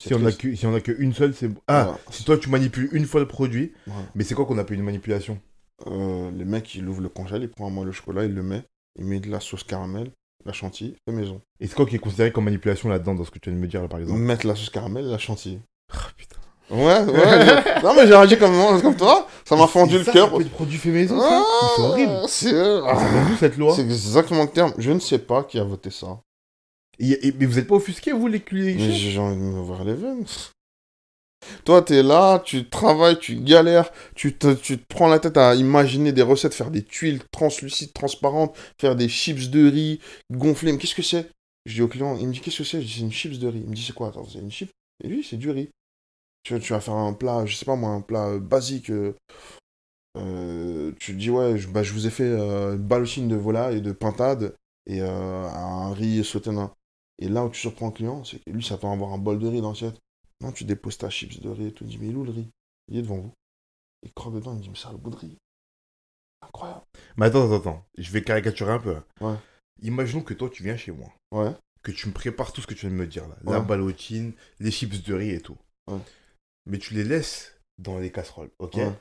Si 0.00 0.14
on, 0.14 0.24
a 0.24 0.30
que, 0.32 0.54
si 0.54 0.64
on 0.64 0.74
a 0.74 0.80
qu'une 0.80 1.12
seule, 1.12 1.34
c'est 1.34 1.48
bon. 1.48 1.60
Ah, 1.66 1.84
Voilà. 1.84 1.98
si 2.10 2.24
toi 2.24 2.38
tu 2.38 2.48
manipules 2.48 2.88
une 2.92 3.04
fois 3.04 3.20
le 3.20 3.26
produit, 3.26 3.72
mais 4.14 4.22
c'est 4.22 4.34
quoi 4.36 4.46
qu'on 4.46 4.56
appelle 4.58 4.78
une 4.78 4.84
manipulation? 4.84 5.40
Euh, 5.86 6.30
le 6.30 6.44
mec, 6.44 6.72
il 6.76 6.88
ouvre 6.88 7.00
le 7.00 7.08
congèle, 7.08 7.42
il 7.42 7.48
prend 7.48 7.66
un 7.66 7.70
moelle 7.70 7.88
au 7.88 7.92
chocolat, 7.92 8.24
il 8.24 8.32
le 8.34 8.42
met, 8.44 8.62
il 8.96 9.04
met 9.04 9.18
de 9.18 9.28
la 9.28 9.40
sauce 9.40 9.64
caramel, 9.64 10.12
la 10.44 10.52
chantilly, 10.52 10.94
fait 11.04 11.12
maison. 11.14 11.40
Et 11.58 11.66
c'est 11.66 11.74
quoi 11.74 11.84
qui 11.84 11.96
est 11.96 12.00
considéré 12.00 12.30
comme 12.32 12.44
manipulation 12.44 12.88
là-dedans 12.88 13.16
dans 13.16 13.24
ce 13.24 13.30
que 13.32 13.40
tu 13.40 13.50
viens 13.50 13.56
de 13.58 13.62
me 13.62 13.66
dire 13.68 13.82
là 13.82 13.88
par 13.88 13.98
exemple? 13.98 14.20
Mettre 14.20 14.46
la 14.46 14.54
sauce 14.54 14.70
caramel 14.70 15.04
la 15.06 15.18
chantilly. 15.18 15.58
Ah. 16.70 16.74
Ouais, 16.74 17.04
ouais. 17.04 17.80
Non, 17.82 17.94
mais 17.94 18.06
j'ai 18.06 18.14
réagi 18.14 18.38
comme, 18.38 18.80
comme 18.82 18.96
toi, 18.96 19.26
ça 19.44 19.56
m'a 19.56 19.66
fendu 19.66 19.98
le 19.98 20.04
cœur. 20.04 20.38
être 20.40 20.50
produit 20.50 20.78
fait 20.78 20.90
maison, 20.90 21.18
ça 21.20 21.42
Mais 21.62 21.68
C'est 21.76 21.82
horrible. 21.82 22.12
C'est 22.28 22.80
Ah, 22.86 22.98
cette 23.38 23.56
loi 23.56 23.74
c'est 23.74 23.82
exactement 23.82 24.42
le 24.44 24.50
terme. 24.50 24.72
Je 24.78 24.90
ne 24.92 25.00
sais 25.00 25.18
pas 25.18 25.44
qui 25.44 25.58
a 25.58 25.64
voté 25.64 25.90
ça. 25.90 26.20
Et- 26.98 27.28
et- 27.28 27.34
Mais 27.38 27.46
vous 27.46 27.58
êtes 27.58 27.68
pas 27.68 27.76
offusqués, 27.76 28.12
vous, 28.12 28.26
les 28.26 28.42
Mais 28.52 28.78
chefs 28.78 28.94
j'ai 29.12 29.18
envie 29.18 29.36
de 29.36 29.40
m'ouvrir 29.40 29.84
les 29.84 29.94
veines. 29.94 30.24
Toi, 31.64 31.82
t'es 31.82 32.02
là, 32.02 32.40
tu 32.44 32.68
travailles, 32.68 33.18
tu 33.18 33.36
galères, 33.36 33.90
tu 34.16 34.36
te, 34.36 34.52
tu 34.54 34.76
te 34.78 34.84
prends 34.88 35.06
la 35.06 35.20
tête 35.20 35.36
à 35.36 35.54
imaginer 35.54 36.12
des 36.12 36.22
recettes, 36.22 36.52
faire 36.52 36.70
des 36.72 36.82
tuiles 36.82 37.22
translucides, 37.30 37.92
transparentes, 37.92 38.56
faire 38.80 38.96
des 38.96 39.08
chips 39.08 39.48
de 39.48 39.70
riz 39.70 40.00
gonflées. 40.32 40.72
Mais 40.72 40.78
qu'est-ce 40.78 40.96
que 40.96 41.02
c'est? 41.02 41.30
Je 41.64 41.74
dis 41.74 41.82
au 41.82 41.88
client, 41.88 42.16
il 42.20 42.26
me 42.26 42.32
dit 42.32 42.40
qu'est-ce 42.40 42.58
que 42.58 42.64
c'est? 42.64 42.80
Je 42.82 42.86
dis 42.86 42.92
c'est 42.94 43.00
une 43.02 43.12
chips 43.12 43.38
de 43.38 43.46
riz. 43.46 43.60
Il 43.64 43.70
me 43.70 43.74
dit 43.74 43.84
c'est 43.86 43.92
quoi? 43.94 44.08
Attends, 44.08 44.26
c'est 44.30 44.40
une 44.40 44.50
chip? 44.50 44.70
Et 45.02 45.06
lui, 45.08 45.24
c'est 45.28 45.36
du 45.36 45.48
riz. 45.50 45.68
Tu, 46.42 46.58
tu 46.60 46.72
vas 46.72 46.80
faire 46.80 46.94
un 46.94 47.12
plat, 47.12 47.44
je 47.46 47.56
sais 47.56 47.64
pas 47.66 47.76
moi, 47.76 47.90
un 47.90 48.00
plat 48.00 48.28
euh, 48.28 48.38
basique. 48.40 48.90
euh, 48.90 49.14
euh, 50.16 50.92
tu 50.98 51.12
dis 51.14 51.30
ouais, 51.30 51.58
je, 51.58 51.68
bah, 51.68 51.82
je 51.82 51.92
vous 51.92 52.06
ai 52.06 52.10
fait 52.10 52.32
une 52.32 52.76
balochine 52.76 53.28
de 53.28 53.36
volaille 53.36 53.78
et 53.78 53.80
de 53.80 53.92
pintade 53.92 54.56
et 54.86 55.00
un 55.00 55.92
riz 55.92 56.24
sauté 56.24 56.50
nain. 56.50 56.72
Et 57.20 57.28
là 57.28 57.44
où 57.44 57.50
tu 57.50 57.60
surprends 57.60 57.86
le 57.86 57.92
client, 57.92 58.24
c'est 58.24 58.38
que 58.38 58.50
lui 58.50 58.64
s'attend 58.64 58.90
à 58.90 58.94
avoir 58.94 59.12
un 59.12 59.18
bol 59.18 59.38
de 59.38 59.46
riz 59.46 59.60
dans 59.60 59.70
l'assiette. 59.70 59.98
Non, 60.40 60.52
tu 60.52 60.64
déposes 60.64 60.98
ta 60.98 61.10
chips 61.10 61.40
de 61.40 61.48
riz 61.48 61.66
et 61.66 61.72
tout. 61.72 61.84
Il 61.84 61.90
dit, 61.90 61.98
mais 61.98 62.06
il 62.06 62.12
est 62.12 62.16
où 62.16 62.24
le 62.24 62.30
riz? 62.30 62.48
Il 62.86 62.96
est 62.96 63.02
devant 63.02 63.16
vous. 63.16 63.32
Il 64.04 64.12
croque 64.12 64.34
dedans, 64.34 64.54
il 64.54 64.60
dit, 64.60 64.68
mais 64.68 64.76
ça 64.76 64.90
a 64.90 64.92
le 64.92 64.98
goût 64.98 65.10
de 65.10 65.16
riz. 65.16 65.36
Incroyable. 66.40 66.82
Mais 67.16 67.26
attends, 67.26 67.44
attends, 67.46 67.56
attends. 67.56 67.84
Je 67.98 68.10
vais 68.12 68.22
caricaturer 68.22 68.72
un 68.72 68.78
peu. 68.78 68.96
Ouais. 69.20 69.34
Imaginons 69.82 70.22
que 70.22 70.34
toi, 70.34 70.48
tu 70.48 70.62
viens 70.62 70.76
chez 70.76 70.92
moi. 70.92 71.12
Ouais. 71.32 71.52
Que 71.82 71.90
tu 71.90 72.06
me 72.08 72.12
prépares 72.12 72.52
tout 72.52 72.60
ce 72.60 72.68
que 72.68 72.74
tu 72.74 72.86
viens 72.86 72.90
de 72.90 73.00
me 73.00 73.06
dire 73.08 73.26
là. 73.26 73.36
La 73.42 73.60
ballotine, 73.60 74.32
les 74.60 74.70
chips 74.70 75.02
de 75.02 75.14
riz 75.14 75.30
et 75.30 75.40
tout. 75.40 75.56
Ouais. 75.88 75.98
Mais 76.68 76.78
tu 76.78 76.94
les 76.94 77.04
laisses 77.04 77.54
dans 77.78 77.98
les 77.98 78.10
casseroles, 78.12 78.50
ok 78.58 78.74
Ouais. 78.76 78.92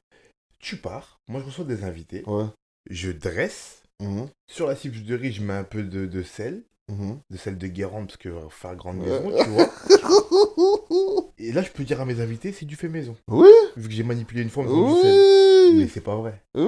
Tu 0.59 0.77
pars. 0.77 1.19
Moi, 1.27 1.41
je 1.41 1.45
reçois 1.45 1.65
des 1.65 1.83
invités. 1.83 2.23
Ouais. 2.25 2.45
Je 2.89 3.11
dresse. 3.11 3.83
Mhm, 4.01 4.27
Sur 4.49 4.67
la 4.67 4.75
chips 4.75 5.03
de 5.03 5.15
riz, 5.15 5.33
je 5.33 5.41
mets 5.43 5.53
un 5.53 5.63
peu 5.63 5.83
de, 5.83 6.05
de 6.05 6.23
sel. 6.23 6.63
mhm. 6.89 7.19
De 7.29 7.37
sel 7.37 7.57
de 7.57 7.67
Guérande, 7.67 8.07
parce 8.07 8.17
que 8.17 8.29
euh, 8.29 8.49
faire 8.49 8.75
grande 8.75 8.99
Ouais. 8.99 9.19
maison, 9.19 9.43
tu 9.43 9.49
vois. 9.49 9.69
Et 11.39 11.51
là, 11.51 11.61
je 11.61 11.69
peux 11.71 11.83
dire 11.83 12.01
à 12.01 12.05
mes 12.05 12.19
invités, 12.21 12.51
c'est 12.51 12.65
du 12.65 12.75
fait 12.75 12.89
maison. 12.89 13.15
Oui, 13.27 13.47
Vu 13.75 13.87
que 13.89 13.93
j'ai 13.93 14.03
manipulé 14.03 14.41
une 14.41 14.49
fois 14.49 14.63
du 14.63 14.69
sel. 15.01 15.73
Mais 15.75 15.83
oui, 15.83 15.89
c'est 15.93 16.01
pas 16.01 16.15
vrai. 16.15 16.41
oui. 16.55 16.63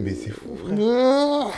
Mais 0.00 0.14
c'est 0.14 0.30
fou, 0.30 0.56
frère. 0.56 0.78
Ah. 0.80 1.50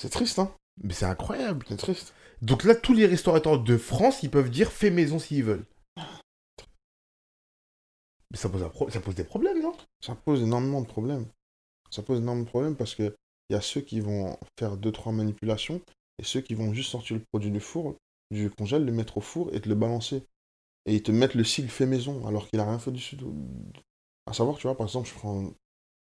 C'est 0.00 0.10
triste, 0.10 0.38
hein. 0.38 0.52
Mais 0.82 0.92
c'est 0.92 1.06
incroyable. 1.06 1.64
C'est 1.68 1.76
triste. 1.76 2.12
Donc 2.42 2.64
là, 2.64 2.74
tous 2.74 2.92
les 2.94 3.06
restaurateurs 3.06 3.58
de 3.62 3.76
France, 3.78 4.22
ils 4.22 4.30
peuvent 4.30 4.50
dire 4.50 4.70
fait 4.70 4.90
maison 4.90 5.18
s'ils 5.18 5.42
veulent. 5.44 5.64
Mais 8.30 8.38
ça 8.38 8.48
pose, 8.48 8.62
un 8.62 8.68
pro- 8.68 8.90
ça 8.90 9.00
pose 9.00 9.14
des 9.14 9.24
problèmes, 9.24 9.62
non? 9.62 9.74
Ça 10.00 10.14
pose 10.14 10.42
énormément 10.42 10.80
de 10.80 10.86
problèmes. 10.86 11.26
Ça 11.90 12.02
pose 12.02 12.18
énormément 12.18 12.44
de 12.44 12.50
problèmes 12.50 12.76
parce 12.76 12.94
que 12.94 13.14
il 13.48 13.52
y 13.52 13.56
a 13.56 13.60
ceux 13.60 13.80
qui 13.80 14.00
vont 14.00 14.36
faire 14.58 14.76
deux 14.76 14.90
trois 14.90 15.12
manipulations 15.12 15.80
et 16.18 16.24
ceux 16.24 16.40
qui 16.40 16.54
vont 16.54 16.74
juste 16.74 16.90
sortir 16.90 17.16
le 17.16 17.22
produit 17.32 17.50
du 17.50 17.60
four, 17.60 17.94
du 18.32 18.50
congèle, 18.50 18.84
le 18.84 18.92
mettre 18.92 19.18
au 19.18 19.20
four 19.20 19.54
et 19.54 19.60
te 19.60 19.68
le 19.68 19.76
balancer. 19.76 20.24
Et 20.86 20.94
ils 20.96 21.02
te 21.02 21.12
mettent 21.12 21.34
le 21.34 21.44
sigle 21.44 21.68
fait 21.68 21.86
maison 21.86 22.26
alors 22.26 22.48
qu'il 22.48 22.58
a 22.60 22.64
rien 22.68 22.78
fait 22.78 22.90
dessus. 22.92 23.16
À 24.26 24.32
savoir, 24.32 24.56
tu 24.56 24.66
vois, 24.66 24.76
par 24.76 24.86
exemple, 24.86 25.08
je 25.08 25.14
prends 25.14 25.44
un 25.46 25.52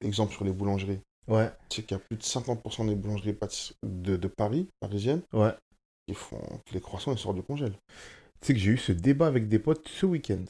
exemple 0.03 0.35
sur 0.35 0.45
les 0.45 0.53
boulangeries. 0.53 1.01
Ouais. 1.29 1.51
Tu 1.69 1.77
sais 1.77 1.83
qu'il 1.87 1.97
y 1.97 2.01
a 2.01 2.03
plus 2.03 2.17
de 2.17 2.23
50% 2.23 2.85
des 2.85 2.95
boulangeries 2.95 3.37
de, 3.83 4.17
de 4.17 4.29
Paris, 4.29 4.69
parisiennes, 4.81 5.23
Ouais. 5.33 5.55
qui 6.07 6.15
font 6.15 6.41
que 6.67 6.75
les 6.75 6.81
croissants 6.81 7.13
ils 7.13 7.19
sortent 7.19 7.37
du 7.37 7.43
congèle. 7.43 7.73
Tu 8.41 8.47
sais 8.49 8.55
que 8.55 8.59
j'ai 8.61 8.71
eu 8.73 8.79
ce 8.79 8.93
débat 8.93 9.27
avec 9.27 9.49
des 9.49 9.59
potes 9.59 9.89
ce 9.89 10.07
week-end. 10.07 10.45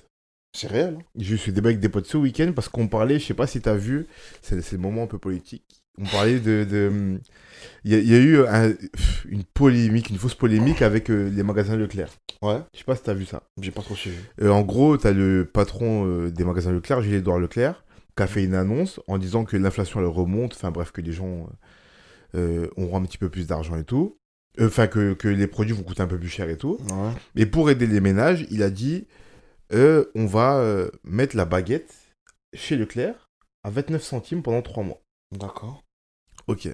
C'est 0.53 0.67
réel. 0.69 0.99
hein. 1.01 1.05
Eu 1.21 1.37
ce 1.39 1.51
débat 1.51 1.69
avec 1.69 1.81
des 1.81 1.89
potes 1.89 2.07
ce 2.07 2.17
week-end 2.17 2.53
parce 2.55 2.69
qu'on 2.69 2.89
parlait, 2.89 3.19
je 3.19 3.27
sais 3.27 3.35
pas 3.35 3.47
si 3.47 3.61
t'as 3.61 3.77
vu, 3.77 4.07
c'est 4.43 4.73
le 4.73 4.79
moment 4.79 5.05
un 5.05 5.07
peu 5.07 5.19
politique. 5.19 5.65
On 5.99 6.05
parlait 6.05 6.41
de. 6.41 6.65
de- 6.65 7.21
Il 7.85 7.93
y, 7.93 7.95
a- 7.95 7.99
il 7.99 8.09
y 8.09 8.15
a 8.15 8.19
eu 8.19 8.45
un- 8.47 8.73
une 9.29 9.45
polémique, 9.45 10.09
une 10.11 10.17
fausse 10.19 10.35
polémique 10.35 10.81
avec 10.83 11.11
euh, 11.11 11.29
les 11.31 11.43
magasins 11.43 11.77
Leclerc. 11.77 12.11
Ouais, 12.43 12.59
Je 12.73 12.79
sais 12.79 12.85
pas 12.85 12.97
si 12.97 13.03
t'as 13.03 13.13
vu 13.13 13.27
ça. 13.27 13.43
j'ai 13.61 13.71
pas 13.71 13.83
trop 13.83 13.95
suivi. 13.95 14.17
Euh, 14.41 14.49
en 14.51 14.63
gros, 14.63 14.97
t'as 14.97 15.13
le 15.13 15.45
patron 15.45 16.07
euh, 16.07 16.31
des 16.31 16.45
magasins 16.45 16.73
Leclerc, 16.73 17.03
Gilles-Édouard 17.03 17.39
Leclerc, 17.39 17.85
qui 18.17 18.23
a 18.23 18.27
fait 18.27 18.43
une 18.45 18.55
annonce 18.55 18.99
en 19.09 19.19
disant 19.19 19.45
que 19.45 19.57
l'inflation 19.59 20.01
elle 20.01 20.07
remonte, 20.07 20.55
enfin 20.55 20.71
bref, 20.71 20.91
que 20.91 21.01
les 21.03 21.13
gens 21.13 21.49
auront 22.77 22.97
un 22.97 23.03
petit 23.03 23.19
peu 23.19 23.29
plus 23.29 23.47
d'argent 23.47 23.77
et 23.77 23.85
tout. 23.85 24.17
Enfin, 24.61 24.87
que, 24.89 25.15
que 25.15 25.29
les 25.29 25.47
produits 25.47 25.75
vont 25.75 25.83
coûter 25.83 26.03
un 26.03 26.07
peu 26.07 26.19
plus 26.19 26.29
cher 26.29 26.49
et 26.49 26.57
tout. 26.57 26.79
Ouais. 26.89 27.13
Et 27.37 27.47
pour 27.47 27.71
aider 27.71 27.87
les 27.87 28.01
ménages, 28.01 28.47
il 28.51 28.63
a 28.63 28.71
dit 28.71 29.07
euh, 29.73 30.11
on 30.15 30.27
va 30.27 30.59
euh, 30.59 30.91
mettre 31.05 31.37
la 31.37 31.45
baguette 31.45 31.95
chez 32.55 32.77
Leclerc 32.77 33.29
à 33.63 33.71
29 33.71 34.03
centimes 34.03 34.43
pendant 34.43 34.63
3 34.63 34.83
mois. 34.85 35.01
D'accord. 35.33 35.83
Ok. 36.47 36.69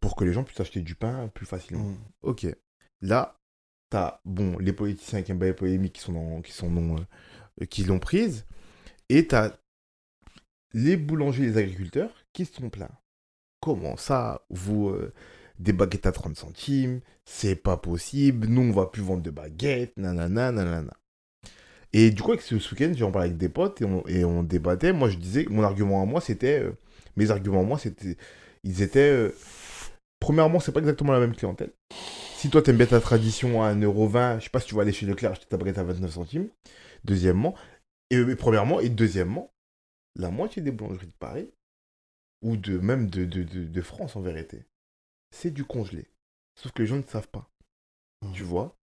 Pour 0.00 0.16
que 0.16 0.24
les 0.24 0.32
gens 0.32 0.44
puissent 0.44 0.60
acheter 0.60 0.80
du 0.80 0.94
pain 0.94 1.28
plus 1.28 1.46
facilement. 1.46 1.84
Mm. 1.84 1.98
Ok. 2.22 2.46
Là, 3.02 3.36
t'as 3.90 4.20
bon, 4.24 4.58
les 4.58 4.72
politiciens 4.72 5.22
qui 5.22 5.32
aiment 5.32 5.42
les 5.42 5.52
polémiques 5.52 5.94
qui 5.94 6.00
sont, 6.02 6.12
dans- 6.12 6.42
qui 6.42 6.52
sont 6.52 6.70
non, 6.70 6.96
euh, 7.60 7.64
qui 7.66 7.84
l'ont 7.84 7.98
prise. 7.98 8.46
Et 9.08 9.26
t'as 9.26 9.56
les 10.72 10.96
boulangers 10.96 11.44
et 11.44 11.46
les 11.46 11.58
agriculteurs 11.58 12.14
qui 12.32 12.44
se 12.44 12.54
sont 12.54 12.70
plaints. 12.70 12.90
Comment 13.60 13.96
ça, 13.96 14.44
vous, 14.50 14.94
des 15.58 15.72
baguettes 15.72 16.06
à 16.06 16.12
30 16.12 16.36
centimes, 16.36 17.00
c'est 17.24 17.56
pas 17.56 17.76
possible, 17.76 18.46
nous 18.46 18.62
on 18.62 18.72
va 18.72 18.86
plus 18.86 19.02
vendre 19.02 19.22
de 19.22 19.30
baguettes, 19.30 19.96
nanana, 19.96 20.52
nanana. 20.52 20.92
Et 21.98 22.10
du 22.10 22.20
coup, 22.20 22.32
avec 22.32 22.42
ce, 22.42 22.56
week-end, 22.56 22.92
j'en 22.94 23.10
parlais 23.10 23.28
avec 23.28 23.38
des 23.38 23.48
potes 23.48 23.80
et 23.80 24.24
on, 24.26 24.42
débattait. 24.42 24.92
Moi, 24.92 25.08
je 25.08 25.16
disais, 25.16 25.46
mon 25.48 25.62
argument 25.62 26.02
à 26.02 26.04
moi, 26.04 26.20
c'était. 26.20 26.60
Euh, 26.60 26.72
mes 27.16 27.30
arguments 27.30 27.60
à 27.60 27.64
moi, 27.64 27.78
c'était. 27.78 28.18
Ils 28.64 28.82
étaient. 28.82 29.08
Euh, 29.08 29.34
premièrement, 30.20 30.60
c'est 30.60 30.72
pas 30.72 30.80
exactement 30.80 31.14
la 31.14 31.20
même 31.20 31.34
clientèle. 31.34 31.72
Si 32.34 32.50
toi, 32.50 32.60
t'aimes 32.60 32.76
bien 32.76 32.84
ta 32.84 33.00
tradition 33.00 33.62
à 33.62 33.72
1,20€, 33.72 34.40
je 34.40 34.44
sais 34.44 34.50
pas 34.50 34.60
si 34.60 34.66
tu 34.66 34.74
vas 34.74 34.82
aller 34.82 34.92
chez 34.92 35.06
Leclerc 35.06 35.32
acheter 35.32 35.46
ta 35.46 35.56
baguette 35.56 35.78
à 35.78 35.84
29 35.84 36.10
centimes. 36.12 36.48
Deuxièmement. 37.04 37.54
Et, 38.10 38.22
premièrement. 38.36 38.78
Et 38.78 38.90
deuxièmement, 38.90 39.50
la 40.16 40.28
moitié 40.28 40.60
des 40.60 40.72
boulangeries 40.72 41.06
de 41.06 41.14
Paris, 41.18 41.50
ou 42.42 42.58
de 42.58 42.76
même 42.76 43.08
de, 43.08 43.24
de 43.24 43.80
France 43.80 44.16
en 44.16 44.20
vérité, 44.20 44.66
c'est 45.30 45.50
du 45.50 45.64
congelé. 45.64 46.10
Sauf 46.56 46.72
que 46.72 46.82
les 46.82 46.88
gens 46.88 46.96
ne 46.96 47.02
savent 47.02 47.28
pas. 47.28 47.48
Mmh. 48.20 48.32
Tu 48.32 48.42
vois? 48.42 48.76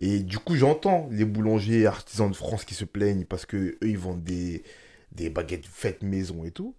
Et 0.00 0.20
du 0.20 0.38
coup, 0.38 0.56
j'entends 0.56 1.08
les 1.10 1.24
boulangers 1.24 1.86
artisans 1.86 2.30
de 2.30 2.36
France 2.36 2.64
qui 2.64 2.74
se 2.74 2.84
plaignent 2.84 3.24
parce 3.24 3.46
que 3.46 3.56
eux, 3.56 3.78
ils 3.82 3.98
vendent 3.98 4.24
des, 4.24 4.64
des 5.12 5.30
baguettes 5.30 5.66
faites 5.66 6.02
maison 6.02 6.44
et 6.44 6.50
tout. 6.50 6.74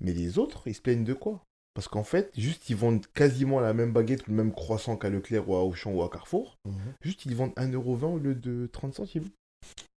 Mais 0.00 0.12
les 0.12 0.38
autres, 0.38 0.62
ils 0.66 0.74
se 0.74 0.80
plaignent 0.80 1.04
de 1.04 1.14
quoi? 1.14 1.42
Parce 1.74 1.88
qu'en 1.88 2.04
fait, 2.04 2.30
juste, 2.36 2.70
ils 2.70 2.76
vendent 2.76 3.06
quasiment 3.08 3.60
la 3.60 3.74
même 3.74 3.92
baguette 3.92 4.26
ou 4.26 4.30
le 4.30 4.36
même 4.36 4.52
croissant 4.52 4.96
qu'à 4.96 5.10
Leclerc 5.10 5.48
ou 5.48 5.56
à 5.56 5.62
Auchan 5.62 5.92
ou 5.92 6.02
à 6.02 6.08
Carrefour. 6.08 6.56
Mmh. 6.64 6.72
Juste, 7.02 7.26
ils 7.26 7.36
vendent 7.36 7.52
1,20€ 7.56 8.04
au 8.04 8.18
lieu 8.18 8.34
de 8.34 8.66
30 8.72 8.94
centimes. 8.94 9.28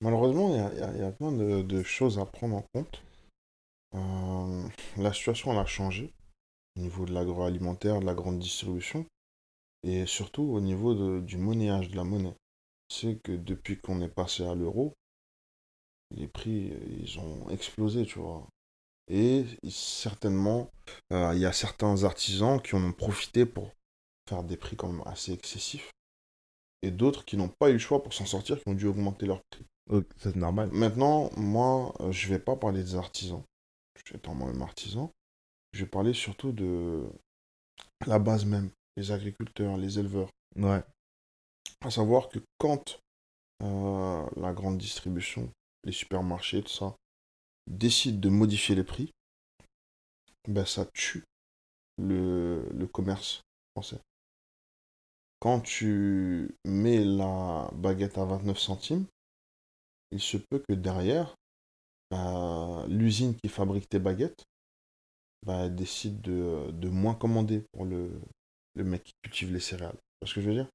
Malheureusement, 0.01 0.55
il 0.73 0.99
y, 0.99 1.03
a, 1.03 1.13
plein 1.13 1.33
de, 1.33 1.83
choses 1.83 2.19
à 2.19 2.25
prendre 2.25 2.57
en 2.57 2.65
compte. 2.73 3.03
Euh, 3.95 4.69
la 4.97 5.13
situation, 5.13 5.53
elle 5.53 5.59
a 5.59 5.67
changé 5.67 6.13
au 6.77 6.81
niveau 6.81 7.07
de 7.07 7.13
l'agroalimentaire, 7.13 8.01
de 8.01 8.07
la 8.07 8.15
grande 8.15 8.39
distribution, 8.39 9.07
et 9.83 10.07
surtout 10.07 10.43
au 10.43 10.61
niveau 10.61 11.21
du 11.21 11.39
monnayage 11.39 11.89
de 11.89 11.97
la 11.97 12.05
monnaie. 12.05 12.35
C'est 12.89 13.20
que 13.22 13.32
depuis 13.32 13.78
qu'on 13.78 14.01
est 14.01 14.09
passé 14.09 14.45
à 14.47 14.55
l'euro, 14.55 14.95
les 16.14 16.28
prix, 16.28 16.72
ils 17.01 17.18
ont 17.18 17.49
explosé, 17.51 18.07
tu 18.07 18.18
vois. 18.18 18.47
Et 19.09 19.45
certainement, 19.68 20.70
euh, 21.12 21.32
il 21.34 21.41
y 21.41 21.47
a 21.47 21.53
certains 21.53 22.05
artisans 22.05 22.61
qui 22.61 22.74
en 22.74 22.84
ont 22.84 22.93
profité 22.93 23.47
pour 23.47 23.72
faire 24.28 24.43
des 24.43 24.57
prix 24.57 24.76
quand 24.76 24.91
même 24.91 25.03
assez 25.07 25.32
excessifs. 25.32 25.93
Et 26.82 26.91
d'autres 26.91 27.24
qui 27.24 27.37
n'ont 27.37 27.49
pas 27.49 27.70
eu 27.70 27.74
le 27.74 27.78
choix 27.78 28.03
pour 28.03 28.12
s'en 28.12 28.26
sortir, 28.26 28.62
qui 28.62 28.68
ont 28.68 28.74
dû 28.74 28.87
augmenter 28.87 29.26
leurs 29.26 29.43
prix. 29.51 29.64
c'est 30.18 30.37
normal. 30.37 30.70
Maintenant, 30.72 31.30
moi, 31.37 31.93
euh, 32.01 32.12
je 32.12 32.28
vais 32.28 32.39
pas 32.39 32.57
parler 32.57 32.82
des 32.82 32.95
artisans. 32.95 33.43
Je 33.97 34.03
suis 34.07 34.16
étant 34.16 34.34
moi-même 34.34 34.62
artisan 34.62 35.12
je 35.76 35.84
vais 35.84 35.91
parler 35.91 36.14
surtout 36.14 36.53
de 36.53 37.05
la 38.07 38.18
base 38.18 38.45
même, 38.47 38.70
les 38.97 39.12
agriculteurs, 39.12 39.76
les 39.76 39.99
éleveurs. 39.99 40.30
Ouais. 40.57 40.82
À 41.87 41.91
savoir 41.91 42.28
que 42.28 42.41
quand 42.59 43.01
euh, 43.62 44.26
la 44.34 44.53
grande 44.53 44.76
distribution, 44.76 45.49
les 45.84 45.93
supermarchés, 45.93 46.61
tout 46.61 46.68
ça, 46.68 46.97
décident 47.68 48.18
de 48.18 48.28
modifier 48.28 48.74
les 48.74 48.82
prix, 48.82 49.12
ben 50.49 50.66
ça 50.66 50.84
tue 50.93 51.22
le, 51.99 52.89
commerce 52.93 53.43
français. 53.76 54.01
Quand 55.39 55.61
tu 55.61 56.57
mets 56.64 57.05
la 57.05 57.70
baguette 57.72 58.18
à 58.18 58.24
29 58.24 58.59
centimes, 58.59 59.07
il 60.11 60.20
se 60.20 60.39
peut 60.39 60.64
que 60.68 60.74
derrière, 60.74 61.37
euh, 62.12 62.84
l'usine 62.89 63.37
qui 63.37 63.49
fabrique 63.49 63.89
tes 63.89 64.01
baguettes 64.01 64.45
bah, 65.45 65.68
décide 65.68 66.20
de, 66.20 66.68
de, 66.72 66.89
moins 66.89 67.14
commander 67.14 67.64
pour 67.70 67.84
le, 67.84 68.11
le 68.74 68.82
mec 68.82 69.05
qui 69.05 69.12
cultive 69.22 69.53
les 69.53 69.61
céréales. 69.61 69.99
Tu 70.20 70.28
ce 70.28 70.34
que 70.34 70.41
je 70.41 70.49
veux 70.49 70.55
dire? 70.55 70.68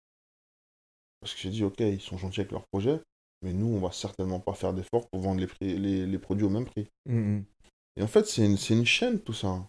Parce 1.22 1.34
que 1.34 1.40
j'ai 1.40 1.50
dit, 1.50 1.64
ok, 1.64 1.80
ils 1.80 2.02
sont 2.02 2.18
gentils 2.18 2.42
avec 2.42 2.52
leur 2.52 2.66
projet, 2.74 3.00
mais 3.44 3.54
nous, 3.54 3.68
on 3.68 3.80
va 3.80 3.92
certainement 3.92 4.40
pas 4.40 4.54
faire 4.54 4.74
d'efforts 4.74 5.08
pour 5.10 5.22
vendre 5.22 5.40
les, 5.40 5.48
prix, 5.48 5.78
les, 5.78 6.06
les, 6.06 6.20
produits 6.20 6.46
au 6.46 6.50
même 6.50 6.66
prix. 6.66 6.88
Mmh, 7.06 7.20
mmh. 7.20 7.46
Et 7.98 8.04
en 8.04 8.08
fait, 8.08 8.26
c'est 8.26 8.46
une, 8.46 8.58
une, 8.70 8.86
chaîne, 8.86 9.20
tout 9.20 9.34
ça. 9.34 9.68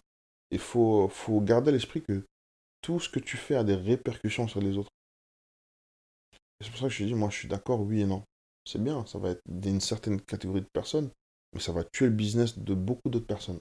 Il 0.51 0.59
faut, 0.59 1.07
faut 1.09 1.39
garder 1.41 1.69
à 1.69 1.71
l'esprit 1.71 2.01
que 2.01 2.23
tout 2.81 2.99
ce 2.99 3.09
que 3.09 3.19
tu 3.19 3.37
fais 3.37 3.55
a 3.55 3.63
des 3.63 3.75
répercussions 3.75 4.47
sur 4.47 4.61
les 4.61 4.77
autres. 4.77 4.89
C'est 6.61 6.69
pour 6.69 6.79
ça 6.79 6.87
que 6.87 6.93
je 6.93 7.05
dis, 7.05 7.13
moi, 7.13 7.29
je 7.29 7.37
suis 7.37 7.47
d'accord, 7.47 7.81
oui 7.81 8.01
et 8.01 8.05
non. 8.05 8.23
C'est 8.65 8.81
bien, 8.81 9.05
ça 9.05 9.19
va 9.19 9.31
être 9.31 9.41
d'une 9.47 9.81
certaine 9.81 10.21
catégorie 10.21 10.61
de 10.61 10.69
personnes, 10.71 11.11
mais 11.53 11.59
ça 11.59 11.73
va 11.73 11.83
tuer 11.83 12.05
le 12.05 12.13
business 12.13 12.57
de 12.57 12.73
beaucoup 12.73 13.09
d'autres 13.09 13.27
personnes. 13.27 13.59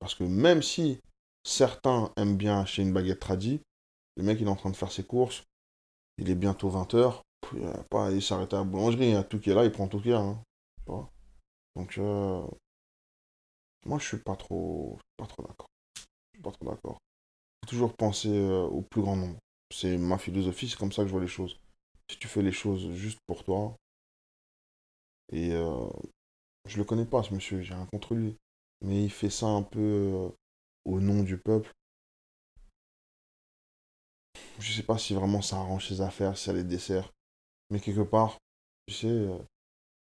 Parce 0.00 0.14
que 0.14 0.24
même 0.24 0.62
si 0.62 0.98
certains 1.44 2.12
aiment 2.16 2.36
bien 2.36 2.60
acheter 2.60 2.82
une 2.82 2.92
baguette 2.92 3.20
tradie, 3.20 3.60
le 4.16 4.24
mec 4.24 4.40
il 4.40 4.46
est 4.46 4.50
en 4.50 4.56
train 4.56 4.70
de 4.70 4.76
faire 4.76 4.92
ses 4.92 5.04
courses, 5.04 5.44
il 6.18 6.30
est 6.30 6.34
bientôt 6.34 6.70
20h, 6.70 7.22
pas 7.90 8.10
il 8.10 8.22
s'arrête 8.22 8.54
à 8.54 8.58
la 8.58 8.64
boulangerie, 8.64 9.08
il 9.08 9.12
y 9.12 9.16
a 9.16 9.24
tout 9.24 9.38
qui 9.38 9.50
est 9.50 9.54
là, 9.54 9.64
il 9.64 9.72
prend 9.72 9.88
tout 9.88 10.00
qui 10.00 10.10
est 10.10 10.12
là. 10.12 10.20
Hein, 10.88 11.08
Donc 11.76 11.98
euh, 11.98 12.46
moi 13.86 13.98
je 13.98 14.06
suis 14.06 14.18
pas 14.18 14.36
trop 14.36 14.98
pas 15.16 15.26
trop 15.26 15.42
d'accord. 15.42 15.68
Je 15.96 16.38
suis 16.38 16.42
pas 16.42 16.52
trop 16.52 16.66
d'accord. 16.66 16.98
Faut 17.62 17.70
toujours 17.70 17.94
penser 17.94 18.30
euh, 18.30 18.64
au 18.64 18.82
plus 18.82 19.02
grand 19.02 19.16
nombre. 19.16 19.38
C'est 19.74 19.98
ma 19.98 20.18
philosophie, 20.18 20.68
c'est 20.68 20.78
comme 20.78 20.92
ça 20.92 21.02
que 21.02 21.08
je 21.08 21.12
vois 21.12 21.20
les 21.20 21.26
choses. 21.26 21.58
Si 22.10 22.18
tu 22.18 22.28
fais 22.28 22.42
les 22.42 22.52
choses 22.52 22.92
juste 22.92 23.18
pour 23.26 23.44
toi, 23.44 23.74
et 25.32 25.52
euh, 25.52 25.88
je 26.66 26.76
le 26.76 26.84
connais 26.84 27.06
pas 27.06 27.22
ce 27.22 27.32
monsieur, 27.34 27.62
j'ai 27.62 27.74
rien 27.74 27.86
contre 27.86 28.14
lui 28.14 28.36
mais 28.84 29.04
il 29.04 29.10
fait 29.10 29.30
ça 29.30 29.46
un 29.46 29.62
peu 29.62 29.80
euh, 29.80 30.28
au 30.84 31.00
nom 31.00 31.22
du 31.22 31.38
peuple. 31.38 31.72
Je 34.58 34.72
sais 34.72 34.82
pas 34.82 34.98
si 34.98 35.14
vraiment 35.14 35.42
ça 35.42 35.56
arrange 35.56 35.88
ses 35.88 36.00
affaires, 36.00 36.36
si 36.36 36.50
elle 36.50 36.56
les 36.56 36.64
dessert. 36.64 37.12
Mais 37.70 37.80
quelque 37.80 38.02
part, 38.02 38.38
tu 38.86 38.94
sais, 38.94 39.08
euh, 39.08 39.38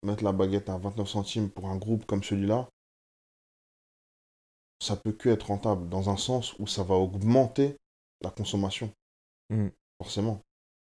mettre 0.04 0.24
la 0.24 0.32
baguette 0.32 0.70
à 0.70 0.78
29 0.78 1.08
centimes 1.08 1.50
pour 1.50 1.68
un 1.68 1.78
groupe 1.78 2.06
comme 2.06 2.24
celui-là, 2.24 2.68
ça 4.82 4.98
peut 4.98 5.14
que 5.14 5.30
être 5.30 5.48
rentable, 5.48 5.88
dans 5.88 6.10
un 6.10 6.18
sens 6.18 6.58
où 6.60 6.68
ça 6.68 6.84
va 6.84 6.96
augmenter 6.96 7.78
la 8.22 8.32
consommation. 8.32 8.91
Mmh. 9.50 9.68
Forcément. 10.02 10.41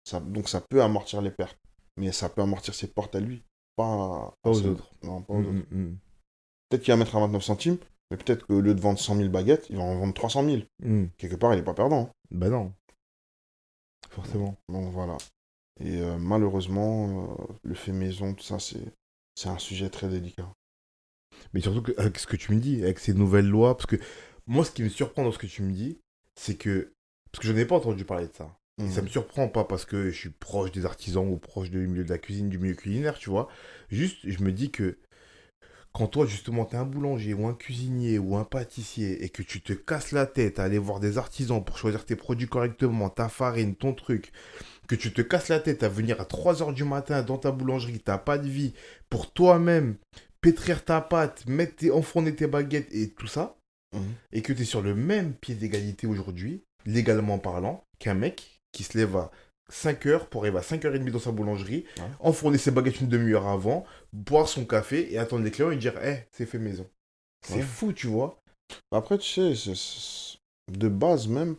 Ça, 0.06 0.20
donc 0.20 0.48
ça 0.48 0.62
peut 0.62 0.84
amortir 0.84 1.22
les 1.22 1.32
pertes. 1.32 1.58
Mais 1.98 2.12
ça 2.12 2.30
peut 2.30 2.42
amortir 2.42 2.74
ses 2.74 2.88
portes 2.88 3.16
à 3.16 3.20
lui, 3.20 3.44
pas, 3.76 4.34
aux 4.44 4.66
autres. 4.66 4.90
Non, 5.04 5.22
pas 5.22 5.34
aux 5.34 5.40
mmh, 5.40 5.58
autres. 5.58 5.68
Mmh, 5.72 5.98
Peut-être 6.70 6.84
qu'il 6.84 6.94
va 6.94 6.98
mettre 6.98 7.16
à 7.16 7.20
29 7.20 7.44
centimes, 7.44 7.78
mais 8.10 8.18
peut-être 8.18 8.46
qu'au 8.46 8.62
lieu 8.62 8.74
de 8.74 8.80
vendre 8.80 9.00
100 9.00 9.18
000 9.18 9.30
baguettes, 9.30 9.68
il 9.70 9.78
va 9.78 9.84
en 9.84 9.98
vendre 9.98 10.14
300 10.14 10.46
000. 10.46 10.62
Hmm. 10.84 11.08
Quelque 11.18 11.36
part, 11.36 11.54
il 11.54 11.58
n'est 11.58 11.64
pas 11.64 11.74
perdant. 11.74 12.10
Ben 12.32 12.50
non. 12.50 12.74
Forcément. 14.10 14.58
Donc 14.70 14.92
voilà. 14.92 15.18
Et 15.80 16.02
euh, 16.02 16.18
malheureusement, 16.18 17.38
euh, 17.40 17.54
le 17.64 17.76
fait 17.76 17.92
maison, 17.92 18.34
tout 18.34 18.44
ça, 18.44 18.60
c'est, 18.60 18.94
c'est 19.36 19.50
un 19.50 19.58
sujet 19.58 19.90
très 19.90 20.10
délicat. 20.10 20.52
Mais 21.54 21.62
surtout 21.62 21.82
que, 21.82 21.94
avec 21.98 22.20
ce 22.20 22.28
que 22.28 22.36
tu 22.36 22.54
me 22.54 22.60
dis, 22.60 22.84
avec 22.84 23.00
ces 23.00 23.14
nouvelles 23.14 23.48
lois, 23.48 23.78
parce 23.78 23.86
que 23.86 23.96
moi, 24.46 24.66
ce 24.66 24.72
qui 24.72 24.84
me 24.84 24.90
surprend 24.90 25.24
dans 25.24 25.32
ce 25.32 25.38
que 25.38 25.48
tu 25.48 25.62
me 25.62 25.72
dis, 25.72 26.00
c'est 26.36 26.56
que. 26.56 26.94
Parce 27.32 27.44
que 27.44 27.48
je 27.48 27.54
n'ai 27.54 27.66
pas 27.66 27.76
entendu 27.76 28.06
parler 28.06 28.28
de 28.28 28.34
ça. 28.34 28.58
Et 28.80 28.90
ça 28.90 29.02
hmm. 29.02 29.06
me 29.06 29.10
surprend 29.10 29.48
pas 29.48 29.66
parce 29.66 29.86
que 29.86 30.10
je 30.10 30.18
suis 30.18 30.30
proche 30.30 30.72
des 30.72 30.86
artisans 30.86 31.28
ou 31.28 31.38
proche 31.38 31.70
du 31.70 31.88
milieu 31.88 32.04
de 32.04 32.10
la 32.10 32.18
cuisine, 32.18 32.50
du 32.50 32.58
milieu 32.58 32.76
culinaire, 32.76 33.18
tu 33.18 33.30
vois. 33.30 33.50
Juste, 33.90 34.18
je 34.24 34.44
me 34.44 34.52
dis 34.52 34.72
que 34.72 34.98
quand 36.00 36.08
toi, 36.08 36.26
justement, 36.26 36.64
tu 36.64 36.78
es 36.78 36.80
un 36.80 36.86
boulanger 36.86 37.34
ou 37.34 37.46
un 37.46 37.54
cuisinier 37.54 38.20
ou 38.20 38.38
un 38.38 38.46
pâtissier 38.46 39.22
et 39.22 39.28
que 39.28 39.44
tu 39.44 39.60
te 39.60 39.74
casses 39.74 40.14
la 40.14 40.26
tête 40.26 40.58
à 40.58 40.64
aller 40.64 40.78
voir 40.78 41.02
des 41.02 41.18
artisans 41.18 41.62
pour 41.62 41.78
choisir 41.78 42.06
tes 42.06 42.16
produits 42.16 42.48
correctement, 42.48 43.10
ta 43.10 43.28
farine, 43.28 43.76
ton 43.76 43.94
truc, 43.94 44.32
que 44.88 44.96
tu 44.96 45.12
te 45.12 45.22
casses 45.22 45.50
la 45.50 45.60
tête 45.60 45.84
à 45.84 45.90
venir 45.90 46.22
à 46.22 46.24
3h 46.24 46.74
du 46.74 46.86
matin 46.86 47.22
dans 47.22 47.38
ta 47.38 47.52
boulangerie, 47.52 48.00
t'as 48.00 48.18
pas 48.18 48.38
de 48.38 48.48
vie, 48.48 48.74
pour 49.10 49.34
toi-même 49.34 49.98
pétrir 50.40 50.86
ta 50.86 51.02
pâte, 51.02 51.46
mettre 51.48 51.76
tes, 51.76 51.92
enfourner 51.92 52.34
tes 52.34 52.48
baguettes 52.48 52.94
et 52.94 53.10
tout 53.10 53.28
ça, 53.28 53.58
mhm. 53.94 54.14
et 54.32 54.42
que 54.42 54.54
tu 54.54 54.62
es 54.62 54.66
sur 54.66 54.82
le 54.82 54.96
même 54.96 55.34
pied 55.34 55.56
d'égalité 55.56 56.08
aujourd'hui, 56.08 56.64
légalement 56.86 57.40
parlant, 57.40 57.84
qu'un 58.00 58.14
mec 58.14 58.62
qui 58.72 58.84
se 58.84 58.98
lève 58.98 59.18
à 59.18 59.32
5 59.70 60.06
heures 60.08 60.28
pour 60.28 60.42
arriver 60.42 60.58
à 60.58 60.62
5h30 60.62 61.12
dans 61.12 61.20
sa 61.20 61.32
boulangerie, 61.32 61.86
enfourner 62.20 62.58
ses 62.58 62.72
baguettes 62.72 63.02
une 63.02 63.08
demi-heure 63.08 63.48
avant, 63.48 63.86
boire 64.14 64.48
son 64.48 64.66
café 64.66 65.14
et 65.14 65.18
attendre 65.18 65.44
les 65.44 65.52
clients 65.52 65.72
et 65.72 65.78
dire 65.78 66.00
Eh, 66.04 66.28
c'est 66.32 66.46
fait 66.46 66.60
maison. 66.60 66.88
C'est 67.42 67.62
fou, 67.62 67.94
tu 67.94 68.08
vois. 68.08 68.42
Après, 68.92 69.18
tu 69.18 69.56
sais, 69.56 69.74
de 70.72 70.88
base 70.88 71.28
même, 71.28 71.56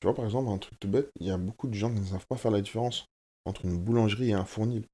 tu 0.00 0.06
vois, 0.06 0.14
par 0.14 0.24
exemple, 0.24 0.50
un 0.50 0.58
truc 0.58 0.78
tout 0.78 0.88
bête, 0.88 1.10
il 1.20 1.26
y 1.26 1.30
a 1.30 1.36
beaucoup 1.36 1.68
de 1.68 1.74
gens 1.74 1.92
qui 1.92 2.00
ne 2.00 2.06
savent 2.06 2.26
pas 2.26 2.36
faire 2.36 2.50
la 2.50 2.60
différence 2.60 3.06
entre 3.44 3.64
une 3.64 3.78
boulangerie 3.78 4.30
et 4.30 4.34
un 4.34 4.44
fournil. 4.44 4.86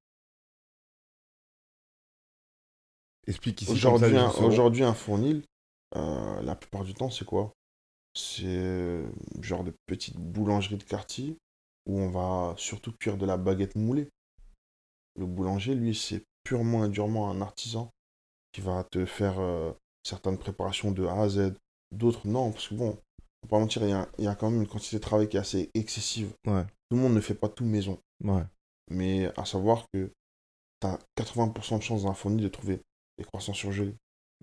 Explique 3.27 3.63
ici. 3.63 3.73
Aujourd'hui, 3.73 4.17
un, 4.17 4.31
aujourd'hui, 4.31 4.85
un 4.85 4.95
fournil, 4.95 5.43
euh, 5.97 6.43
la 6.43 6.55
plupart 6.55 6.85
du 6.85 6.95
temps, 6.95 7.11
c'est 7.11 7.25
quoi? 7.25 7.53
C'est 8.15 8.45
euh, 8.45 9.07
genre 9.41 9.65
de 9.65 9.75
petite 9.87 10.17
boulangerie 10.17 10.77
de 10.77 10.85
quartier 10.85 11.37
où 11.87 11.99
on 12.01 12.11
va 12.11 12.55
surtout 12.57 12.93
cuire 12.93 13.17
de 13.17 13.27
la 13.27 13.37
baguette 13.37 13.77
moulée. 13.77 14.09
Le 15.17 15.27
boulanger, 15.27 15.75
lui, 15.75 15.95
c'est 15.95 16.25
purement 16.43 16.85
et 16.85 16.89
durement 16.89 17.31
un 17.31 17.41
artisan 17.41 17.91
qui 18.53 18.61
va 18.61 18.85
te 18.85 19.05
faire 19.07 19.39
euh, 19.39 19.73
certaines 20.03 20.39
préparations 20.39 20.91
de 20.93 21.07
A 21.07 21.23
à 21.23 21.29
Z. 21.29 21.55
D'autres, 21.93 22.27
non, 22.27 22.53
parce 22.53 22.69
que 22.69 22.75
bon, 22.75 22.99
faut 23.43 23.49
pas 23.49 23.59
mentir, 23.59 23.83
il 23.83 23.91
y 23.91 23.93
a, 23.93 24.09
il 24.19 24.25
y 24.25 24.29
a 24.29 24.35
quand 24.35 24.51
même 24.51 24.63
une 24.63 24.69
quantité 24.69 24.97
de 24.97 25.03
travail 25.03 25.29
qui 25.29 25.37
est 25.37 25.41
assez 25.41 25.71
excessive. 25.75 26.35
Ouais. 26.47 26.65
Tout 26.89 26.97
le 26.97 27.03
monde 27.03 27.15
ne 27.15 27.21
fait 27.21 27.35
pas 27.35 27.49
tout 27.49 27.65
maison. 27.65 27.99
Ouais. 28.23 28.43
Mais 28.91 29.27
à 29.39 29.45
savoir 29.45 29.87
que 29.93 30.11
tu 30.81 30.87
as 30.87 30.99
80% 31.17 31.79
de 31.79 31.83
chances 31.83 32.03
dans 32.03 32.09
la 32.09 32.15
fournie 32.15 32.43
de 32.43 32.49
trouver 32.49 32.81
des 33.19 33.25
croissants 33.25 33.55
surgelés, 33.55 33.95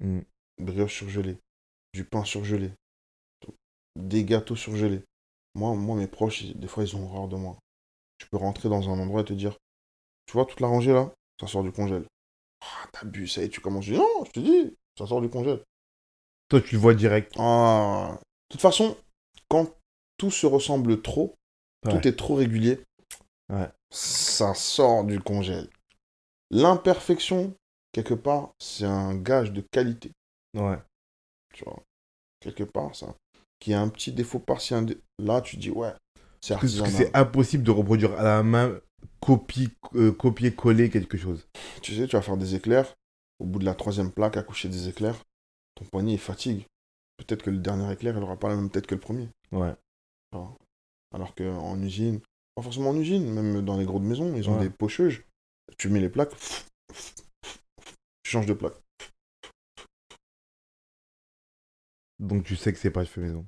Mm. 0.02 0.22
brioches 0.60 0.98
surgelées, 0.98 1.38
du 1.94 2.06
pain 2.06 2.24
surgelé, 2.24 2.72
des 3.96 4.24
gâteaux 4.24 4.56
surgelés. 4.56 5.04
Moi, 5.56 5.76
moi, 5.76 5.96
mes 5.98 6.08
proches, 6.08 6.44
des 6.46 6.68
fois, 6.68 6.84
ils 6.84 6.96
ont 6.96 7.04
horreur 7.06 7.28
de 7.28 7.36
moi. 7.36 7.58
Tu 8.18 8.28
peux 8.28 8.38
rentrer 8.38 8.70
dans 8.70 8.90
un 8.90 9.00
endroit 9.00 9.22
et 9.22 9.26
te 9.26 9.34
dire, 9.34 9.58
tu 10.26 10.34
vois 10.34 10.46
toute 10.46 10.60
la 10.62 10.68
rangée 10.68 10.94
là, 10.94 11.12
ça 11.40 11.48
sort 11.48 11.64
du 11.64 11.72
congèle. 11.72 12.06
Ah, 12.62 12.88
t'abuses, 12.94 13.34
ça 13.34 13.42
y 13.42 13.46
est, 13.46 13.50
tu 13.50 13.60
commences. 13.60 13.86
Je 13.86 13.94
dis, 13.94 14.00
non, 14.00 14.26
je 14.26 14.32
te 14.32 14.40
dis, 14.40 14.76
ça 14.98 15.08
sort 15.08 15.22
du 15.22 15.30
congèle. 15.30 15.64
Toi, 16.50 16.62
tu 16.62 16.76
le 16.76 16.82
vois 16.82 16.94
direct. 16.94 17.34
Ah. 17.38 18.18
De 18.20 18.54
toute 18.54 18.62
façon, 18.62 18.96
quand 19.50 19.70
tout 20.18 20.32
se 20.32 20.46
ressemble 20.46 21.02
trop, 21.02 21.36
Ouais. 21.86 22.00
tout 22.00 22.08
est 22.08 22.16
trop 22.16 22.36
régulier, 22.36 22.80
Ouais. 23.50 23.68
ça 23.90 24.54
sort 24.54 25.04
du 25.04 25.20
congèle. 25.20 25.68
L'imperfection, 26.52 27.56
quelque 27.92 28.14
part, 28.14 28.52
c'est 28.60 28.86
un 28.86 29.16
gage 29.16 29.52
de 29.52 29.62
qualité, 29.62 30.12
Ouais. 30.54 30.78
tu 31.54 31.64
vois. 31.64 31.82
Quelque 32.40 32.64
part, 32.64 32.96
ça. 32.96 33.16
Qu'il 33.62 33.72
y 33.72 33.76
a 33.76 33.82
un 33.82 33.90
petit 33.90 34.12
défaut 34.12 34.40
dé- 34.82 34.98
là, 35.20 35.40
tu 35.42 35.56
dis, 35.56 35.70
ouais, 35.70 35.94
c'est 36.42 36.56
Parce 36.56 36.74
que 36.74 36.80
artisanal. 36.82 36.92
c'est 36.92 37.16
impossible 37.16 37.64
de 37.64 37.70
reproduire 37.72 38.20
à 38.20 38.24
la 38.24 38.42
main, 38.44 38.80
copie, 39.20 39.70
euh, 39.96 40.12
copier-coller 40.12 40.90
quelque 40.90 41.18
chose. 41.18 41.48
Tu 41.84 41.96
sais, 41.96 42.08
tu 42.08 42.16
vas 42.16 42.24
faire 42.24 42.38
des 42.38 42.56
éclairs, 42.56 42.96
au 43.40 43.46
bout 43.46 43.60
de 43.60 43.66
la 43.66 43.76
troisième 43.76 44.12
plaque, 44.12 44.36
accoucher 44.38 44.68
des 44.68 44.90
éclairs, 44.90 45.16
ton 45.76 45.86
poignet, 45.86 46.14
il 46.14 46.20
fatigue. 46.20 46.66
Peut-être 47.18 47.44
que 47.44 47.52
le 47.52 47.60
dernier 47.60 47.92
éclair, 47.94 48.18
il 48.18 48.24
aura 48.24 48.36
pas 48.38 48.50
la 48.50 48.56
même 48.56 48.72
tête 48.72 48.88
que 48.88 48.96
le 48.96 49.02
premier. 49.02 49.30
Ouais. 49.52 49.76
Alors 51.14 51.36
qu'en 51.36 51.80
usine, 51.82 52.20
pas 52.56 52.64
forcément 52.64 52.90
en 52.90 52.98
usine, 52.98 53.32
même 53.32 53.62
dans 53.64 53.78
les 53.78 53.86
grosses 53.86 54.02
maisons, 54.02 54.34
ils 54.36 54.50
ont 54.50 54.58
Ouais. 54.58 54.64
des 54.64 54.70
pocheuses. 54.72 55.20
Tu 55.78 55.90
mets 55.90 56.00
les 56.00 56.10
plaques, 56.10 56.34
tu 58.24 58.32
changes 58.32 58.48
de 58.48 58.54
plaque. 58.54 58.74
Donc 62.22 62.44
tu 62.46 62.56
sais 62.56 62.72
que 62.72 62.80
c'est 62.80 62.92
pas 62.92 63.04
fait 63.06 63.20
maison. 63.22 63.46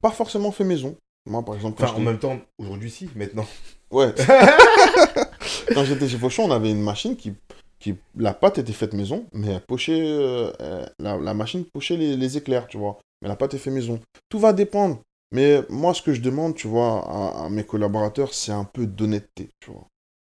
Pas 0.00 0.10
forcément 0.10 0.52
fait 0.52 0.64
maison. 0.64 0.96
Moi, 1.26 1.42
par 1.44 1.54
exemple, 1.54 1.82
Enfin, 1.82 1.94
en 1.94 2.00
même 2.00 2.18
temps, 2.18 2.38
aujourd'hui, 2.58 2.90
si, 2.90 3.08
maintenant. 3.16 3.46
Ouais. 3.90 4.14
quand 5.74 5.84
j'étais 5.84 6.08
chez 6.08 6.18
Fauchon, 6.18 6.44
on 6.44 6.50
avait 6.50 6.70
une 6.70 6.82
machine 6.82 7.16
qui, 7.16 7.34
qui... 7.78 7.94
La 8.16 8.34
pâte 8.34 8.58
était 8.58 8.72
faite 8.72 8.92
maison, 8.94 9.26
mais 9.32 9.48
elle 9.52 9.60
pochait... 9.62 10.00
euh, 10.02 10.52
euh, 10.60 10.86
la, 10.98 11.16
la 11.16 11.34
machine 11.34 11.64
pochait 11.64 11.96
les, 11.96 12.16
les 12.16 12.36
éclairs, 12.36 12.66
tu 12.66 12.76
vois. 12.78 12.98
Mais 13.22 13.28
la 13.28 13.36
pâte 13.36 13.54
est 13.54 13.58
faite 13.58 13.72
maison. 13.72 14.00
Tout 14.28 14.38
va 14.38 14.52
dépendre. 14.52 15.00
Mais 15.32 15.62
moi, 15.70 15.94
ce 15.94 16.02
que 16.02 16.12
je 16.12 16.20
demande, 16.20 16.54
tu 16.54 16.68
vois, 16.68 17.00
à, 17.08 17.46
à 17.46 17.48
mes 17.48 17.64
collaborateurs, 17.64 18.34
c'est 18.34 18.52
un 18.52 18.64
peu 18.64 18.86
d'honnêteté, 18.86 19.48
tu 19.60 19.70
vois. 19.70 19.86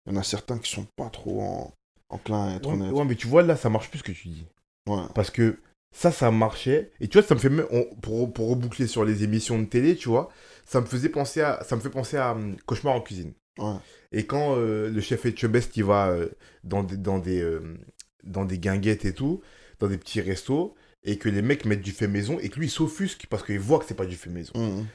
Il 0.07 0.12
y 0.12 0.16
en 0.16 0.20
a 0.20 0.24
certains 0.24 0.59
qui 0.59 0.70
sont 0.70 0.86
pas 0.97 1.09
trop 1.09 1.40
en, 1.40 1.72
enclins 2.11 2.49
à 2.53 2.57
être 2.57 2.66
Ouais, 2.66 2.74
honnêtes. 2.74 2.93
ouais, 2.93 3.05
mais 3.05 3.14
tu 3.16 3.26
vois, 3.28 3.43
là, 3.43 3.57
ça 3.57 3.70
marche 3.70 3.88
plus 3.88 4.01
ce 4.01 4.05
que 4.05 4.12
tu 4.12 4.28
dis. 4.28 4.47
Ouais. 4.88 5.03
Parce 5.14 5.30
que 5.30 5.59
ça, 5.93 6.11
ça 6.11 6.30
marchait. 6.30 6.90
Et 7.01 7.09
tu 7.09 7.18
vois, 7.18 7.26
ça 7.26 7.34
me 7.34 7.40
fait 7.40 7.49
même- 7.51 7.66
on- 7.70 7.84
pour, 7.97 8.32
pour 8.32 8.49
reboucler 8.51 8.86
sur 8.86 9.05
les 9.05 9.24
émissions 9.24 9.59
de 9.59 9.66
télé, 9.66 9.97
tu 9.97 10.09
vois, 10.09 10.30
ça 10.64 10.80
me 10.80 10.86
faisait 10.86 11.09
penser 11.09 11.40
à, 11.43 11.62
ça 11.64 11.76
me 11.76 11.80
fait 11.80 11.90
penser 11.90 12.16
à 12.16 12.32
hum, 12.32 12.57
Cauchemar 12.66 12.95
en 12.95 13.01
cuisine. 13.01 13.32
Ouais. 13.59 13.76
Et 14.12 14.26
quand 14.26 14.57
euh, 14.57 14.88
le 14.90 15.01
chef 15.01 15.26
Etchebest, 15.26 15.76
il 15.76 15.84
va 15.84 16.09
euh, 16.09 16.28
dans 16.64 16.82
des, 16.82 16.97
dans, 16.97 17.18
des, 17.18 17.40
euh, 17.40 17.76
dans 18.24 18.45
des 18.45 18.59
guinguettes 18.59 19.05
et 19.05 19.14
tout, 19.14 19.43
dans 19.78 19.88
des 19.88 19.99
petits 19.99 20.20
restos, 20.20 20.74
et 21.05 21.18
que 21.18 21.28
les 21.28 21.43
mecs 21.43 21.64
mettent 21.66 21.82
du 21.82 21.93
fait 21.93 22.09
maison, 22.09 22.38
et 22.38 22.49
que 22.49 22.59
lui, 22.59 22.66
il 22.66 22.70
s'offusque 22.70 23.26
parce 23.28 23.45
qu'il 23.45 23.59
voit 23.59 23.78
que 23.78 23.84
c'est 23.86 23.95
pas 23.95 24.07
du 24.07 24.16
fait 24.16 24.30
maison. 24.30 24.53
Mhm. 24.57 24.86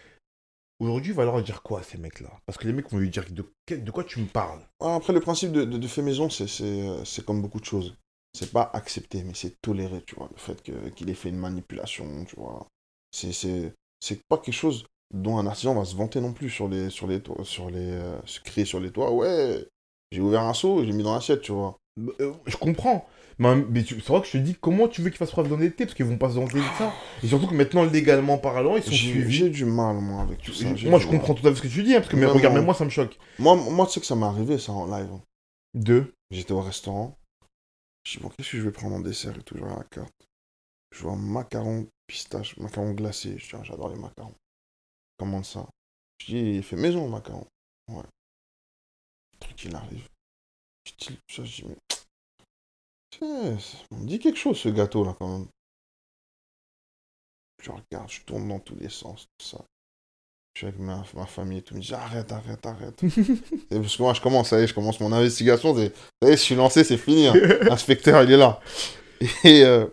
Aujourd'hui, 0.79 1.11
il 1.11 1.15
va 1.15 1.25
leur 1.25 1.41
dire 1.41 1.63
quoi, 1.63 1.81
ces 1.81 1.97
mecs-là? 1.97 2.31
Parce 2.45 2.57
que 2.57 2.67
les 2.67 2.73
mecs 2.73 2.89
vont 2.91 2.99
lui 2.99 3.09
dire 3.09 3.25
de, 3.31 3.43
de 3.75 3.91
quoi 3.91 4.03
tu 4.03 4.19
me 4.19 4.27
parles? 4.27 4.61
Après, 4.79 5.11
le 5.11 5.19
principe 5.19 5.51
de, 5.51 5.65
de, 5.65 5.77
de 5.77 5.87
fait 5.87 6.03
maison, 6.03 6.29
c'est 6.29 7.25
comme 7.25 7.41
beaucoup 7.41 7.59
de 7.59 7.65
choses. 7.65 7.95
C'est 8.37 8.51
pas 8.51 8.69
accepté, 8.73 9.23
mais 9.23 9.33
c'est 9.33 9.59
toléré, 9.61 10.03
tu 10.05 10.15
vois. 10.15 10.29
Le 10.31 10.37
fait 10.37 10.61
qu'il 10.61 11.09
ait 11.09 11.13
fait 11.13 11.29
une 11.29 11.37
manipulation, 11.37 12.25
tu 12.25 12.35
vois. 12.35 12.67
C'est- 13.11 13.33
pas 14.29 14.37
quelque 14.37 14.53
chose 14.53 14.85
dont 15.13 15.37
un 15.37 15.47
artisan 15.47 15.73
va 15.73 15.85
se 15.85 15.95
vanter 15.95 16.19
non 16.21 16.33
plus 16.33 16.49
sur 16.49 16.67
les, 16.67 16.89
sur 16.89 17.07
les 17.07 17.21
toits, 17.21 17.43
sur 17.43 17.69
les, 17.69 17.79
euh, 17.91 18.17
se 18.25 18.39
crier 18.41 18.65
sur 18.65 18.79
les 18.79 18.91
toits. 18.91 19.11
Ouais, 19.11 19.65
j'ai 20.11 20.21
ouvert 20.21 20.41
un 20.43 20.53
seau, 20.53 20.83
j'ai 20.85 20.91
mis 20.91 21.03
dans 21.03 21.15
l'assiette, 21.15 21.41
tu 21.41 21.51
vois. 21.51 21.77
Euh, 22.19 22.33
Je 22.45 22.57
comprends. 22.57 23.07
Mais, 23.39 23.55
mais 23.55 23.83
c'est 23.83 23.99
vrai 24.07 24.21
que 24.21 24.27
je 24.27 24.31
te 24.33 24.37
dis, 24.37 24.55
comment 24.55 24.87
tu 24.87 25.01
veux 25.01 25.09
qu'ils 25.09 25.17
fassent 25.17 25.31
preuve 25.31 25.49
d'honnêteté? 25.49 25.85
Parce 25.85 25.95
qu'ils 25.95 26.05
vont 26.05 26.17
pas 26.17 26.29
se 26.29 26.35
vanter 26.35 26.57
de 26.57 26.63
ça. 26.77 26.91
Et 27.23 27.27
surtout 27.27 27.47
que 27.47 27.53
maintenant, 27.53 27.85
légalement 27.85 28.37
parlant, 28.37 28.75
ils 28.75 28.83
sont 28.83 28.91
suivis. 28.91 29.37
j'ai 29.37 29.49
du 29.49 29.65
mal, 29.65 29.95
moi, 29.97 30.21
avec 30.21 30.41
tout 30.41 30.53
ça. 30.53 30.65
Moi, 30.65 30.75
je 30.99 31.07
mal. 31.07 31.07
comprends 31.07 31.33
tout 31.33 31.47
à 31.47 31.51
fait 31.51 31.57
ce 31.57 31.61
que 31.61 31.67
tu 31.67 31.83
dis, 31.83 31.95
hein, 31.95 31.99
parce 32.01 32.11
que 32.11 32.17
mais 32.17 32.25
regarde, 32.25 32.55
même 32.55 32.65
moi, 32.65 32.73
ça 32.73 32.85
me 32.85 32.89
choque. 32.89 33.17
Moi, 33.39 33.55
moi, 33.55 33.85
tu 33.85 33.93
sais 33.93 33.99
que 33.99 34.05
ça 34.05 34.15
m'est 34.15 34.25
arrivé, 34.25 34.57
ça, 34.57 34.71
en 34.71 34.85
live. 34.87 35.09
Deux. 35.73 36.13
J'étais 36.31 36.51
au 36.53 36.61
restaurant. 36.61 37.17
Je 38.07 38.13
dis, 38.13 38.23
bon, 38.23 38.29
qu'est-ce 38.29 38.51
que 38.51 38.57
je 38.57 38.61
vais 38.61 38.71
prendre 38.71 38.95
en 38.95 39.01
dessert 39.01 39.37
et 39.37 39.43
tout, 39.43 39.57
je 39.57 39.65
la 39.65 39.83
carte. 39.83 40.29
Je 40.91 41.03
vois 41.03 41.17
macaron 41.17 41.89
pistache, 42.07 42.55
macaron 42.55 42.93
glacé. 42.93 43.37
Je 43.37 43.49
dis, 43.49 43.55
ah, 43.57 43.63
j'adore 43.63 43.89
les 43.89 43.99
macarons. 43.99 44.33
Commande 45.17 45.43
ça? 45.43 45.67
Je 46.19 46.37
il 46.37 46.63
fait 46.63 46.77
maison, 46.77 47.09
macaron. 47.09 47.45
Ouais. 47.89 48.05
Le 49.33 49.39
truc, 49.39 49.61
il 49.65 49.75
arrive. 49.75 50.07
Je 50.85 50.93
dis, 50.97 51.19
je 51.27 51.41
dis, 51.41 51.65
mais. 51.65 51.75
Tiens, 53.11 53.59
ça 53.59 53.77
me 53.91 54.07
dit 54.07 54.19
quelque 54.19 54.39
chose, 54.39 54.57
ce 54.57 54.69
gâteau-là, 54.69 55.13
quand 55.19 55.39
même. 55.39 55.47
Je 57.61 57.71
regarde, 57.71 58.09
je 58.09 58.21
tourne 58.21 58.47
dans 58.47 58.61
tous 58.61 58.75
les 58.75 58.89
sens, 58.89 59.27
tout 59.37 59.45
ça. 59.45 59.65
Je 60.57 60.61
suis 60.61 60.67
avec 60.69 60.79
ma, 60.79 61.03
ma 61.13 61.27
famille 61.27 61.59
et 61.59 61.61
tout. 61.61 61.75
Je 61.75 61.77
me 61.77 61.83
dis, 61.83 61.93
arrête, 61.93 62.31
arrête, 62.31 62.65
arrête. 62.65 63.03
Et 63.69 63.79
parce 63.79 63.95
que 63.95 64.01
moi, 64.01 64.15
je 64.15 64.21
commence, 64.21 64.49
ça 64.49 64.59
y 64.59 64.63
est, 64.63 64.67
je 64.67 64.73
commence 64.73 64.99
mon 64.99 65.11
investigation. 65.13 65.75
Ça 65.75 65.83
y 65.83 65.85
est, 65.85 66.31
je 66.31 66.35
suis 66.35 66.55
lancé, 66.55 66.83
c'est 66.83 66.97
fini. 66.97 67.27
hein. 67.27 67.33
L'inspecteur, 67.61 68.23
il 68.23 68.31
est 68.31 68.37
là. 68.37 68.59
Et 69.43 69.63
euh, 69.63 69.85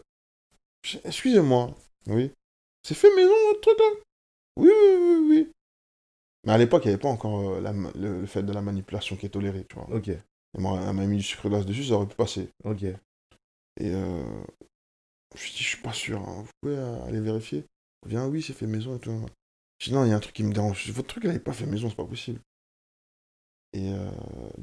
excusez-moi, 1.04 1.74
oui. 2.06 2.30
C'est 2.82 2.94
fait 2.94 3.14
maison, 3.14 3.34
votre 3.48 3.60
truc 3.60 3.78
là? 3.78 3.84
Oui, 4.56 4.70
oui, 4.70 4.96
oui, 4.98 5.26
oui. 5.28 5.52
Mais 6.46 6.54
à 6.54 6.56
l'époque, 6.58 6.86
il 6.86 6.88
n'y 6.88 6.94
avait 6.94 7.02
pas 7.02 7.08
encore 7.10 7.56
euh, 7.56 7.60
la 7.60 7.72
le, 7.72 8.20
le 8.22 8.26
fait 8.26 8.42
de 8.42 8.52
la 8.54 8.62
manipulation 8.62 9.16
qui 9.16 9.26
est 9.26 9.30
toléré, 9.30 9.66
tu 9.68 9.74
vois. 9.76 9.88
Ok, 9.94 10.08
Et 10.08 10.18
moi, 10.54 10.80
elle 10.82 10.94
m'a 10.94 11.04
mis 11.04 11.18
du 11.18 11.22
sucre 11.22 11.50
glace 11.50 11.66
dessus, 11.66 11.84
ça 11.84 11.94
aurait 11.94 12.06
pu 12.06 12.16
passer. 12.16 12.48
ok. 12.64 12.84
Et 12.84 12.94
euh, 13.82 14.24
je 15.34 15.34
me 15.34 15.38
suis 15.38 15.52
dit, 15.52 15.62
je 15.62 15.68
suis 15.68 15.82
pas 15.82 15.92
sûr, 15.92 16.20
hein. 16.20 16.42
vous 16.42 16.50
pouvez 16.62 16.76
euh, 16.78 17.04
aller 17.04 17.20
vérifier 17.20 17.64
Viens, 18.06 18.26
oui, 18.28 18.40
c'est 18.40 18.54
fait 18.54 18.66
maison 18.66 18.96
et 18.96 18.98
tout. 19.00 19.12
Je 19.84 19.90
dis, 19.90 19.96
non, 19.96 20.06
il 20.06 20.08
y 20.08 20.12
a 20.12 20.16
un 20.16 20.20
truc 20.20 20.34
qui 20.34 20.42
me 20.42 20.52
dérange. 20.52 20.90
Votre 20.92 21.08
truc, 21.08 21.24
il 21.24 21.30
n'est 21.30 21.38
pas 21.38 21.52
fait 21.52 21.66
maison, 21.66 21.90
c'est 21.90 21.94
pas 21.96 22.06
possible. 22.06 22.40
Et 23.74 23.92
euh, 23.92 24.08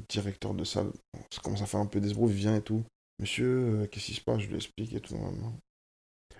directeur 0.08 0.52
de 0.52 0.64
salle, 0.64 0.90
ça 1.32 1.40
commence 1.42 1.62
à 1.62 1.66
faire 1.66 1.78
un 1.78 1.86
peu 1.86 2.00
d'esbrouille, 2.00 2.32
il 2.32 2.38
vient 2.38 2.56
et 2.56 2.60
tout. 2.60 2.82
Monsieur, 3.20 3.46
euh, 3.46 3.86
qu'est-ce 3.86 4.06
qui 4.06 4.14
se 4.14 4.20
passe? 4.20 4.40
Je 4.40 4.48
lui 4.48 4.56
explique 4.56 4.92
et 4.94 5.00
tout. 5.00 5.14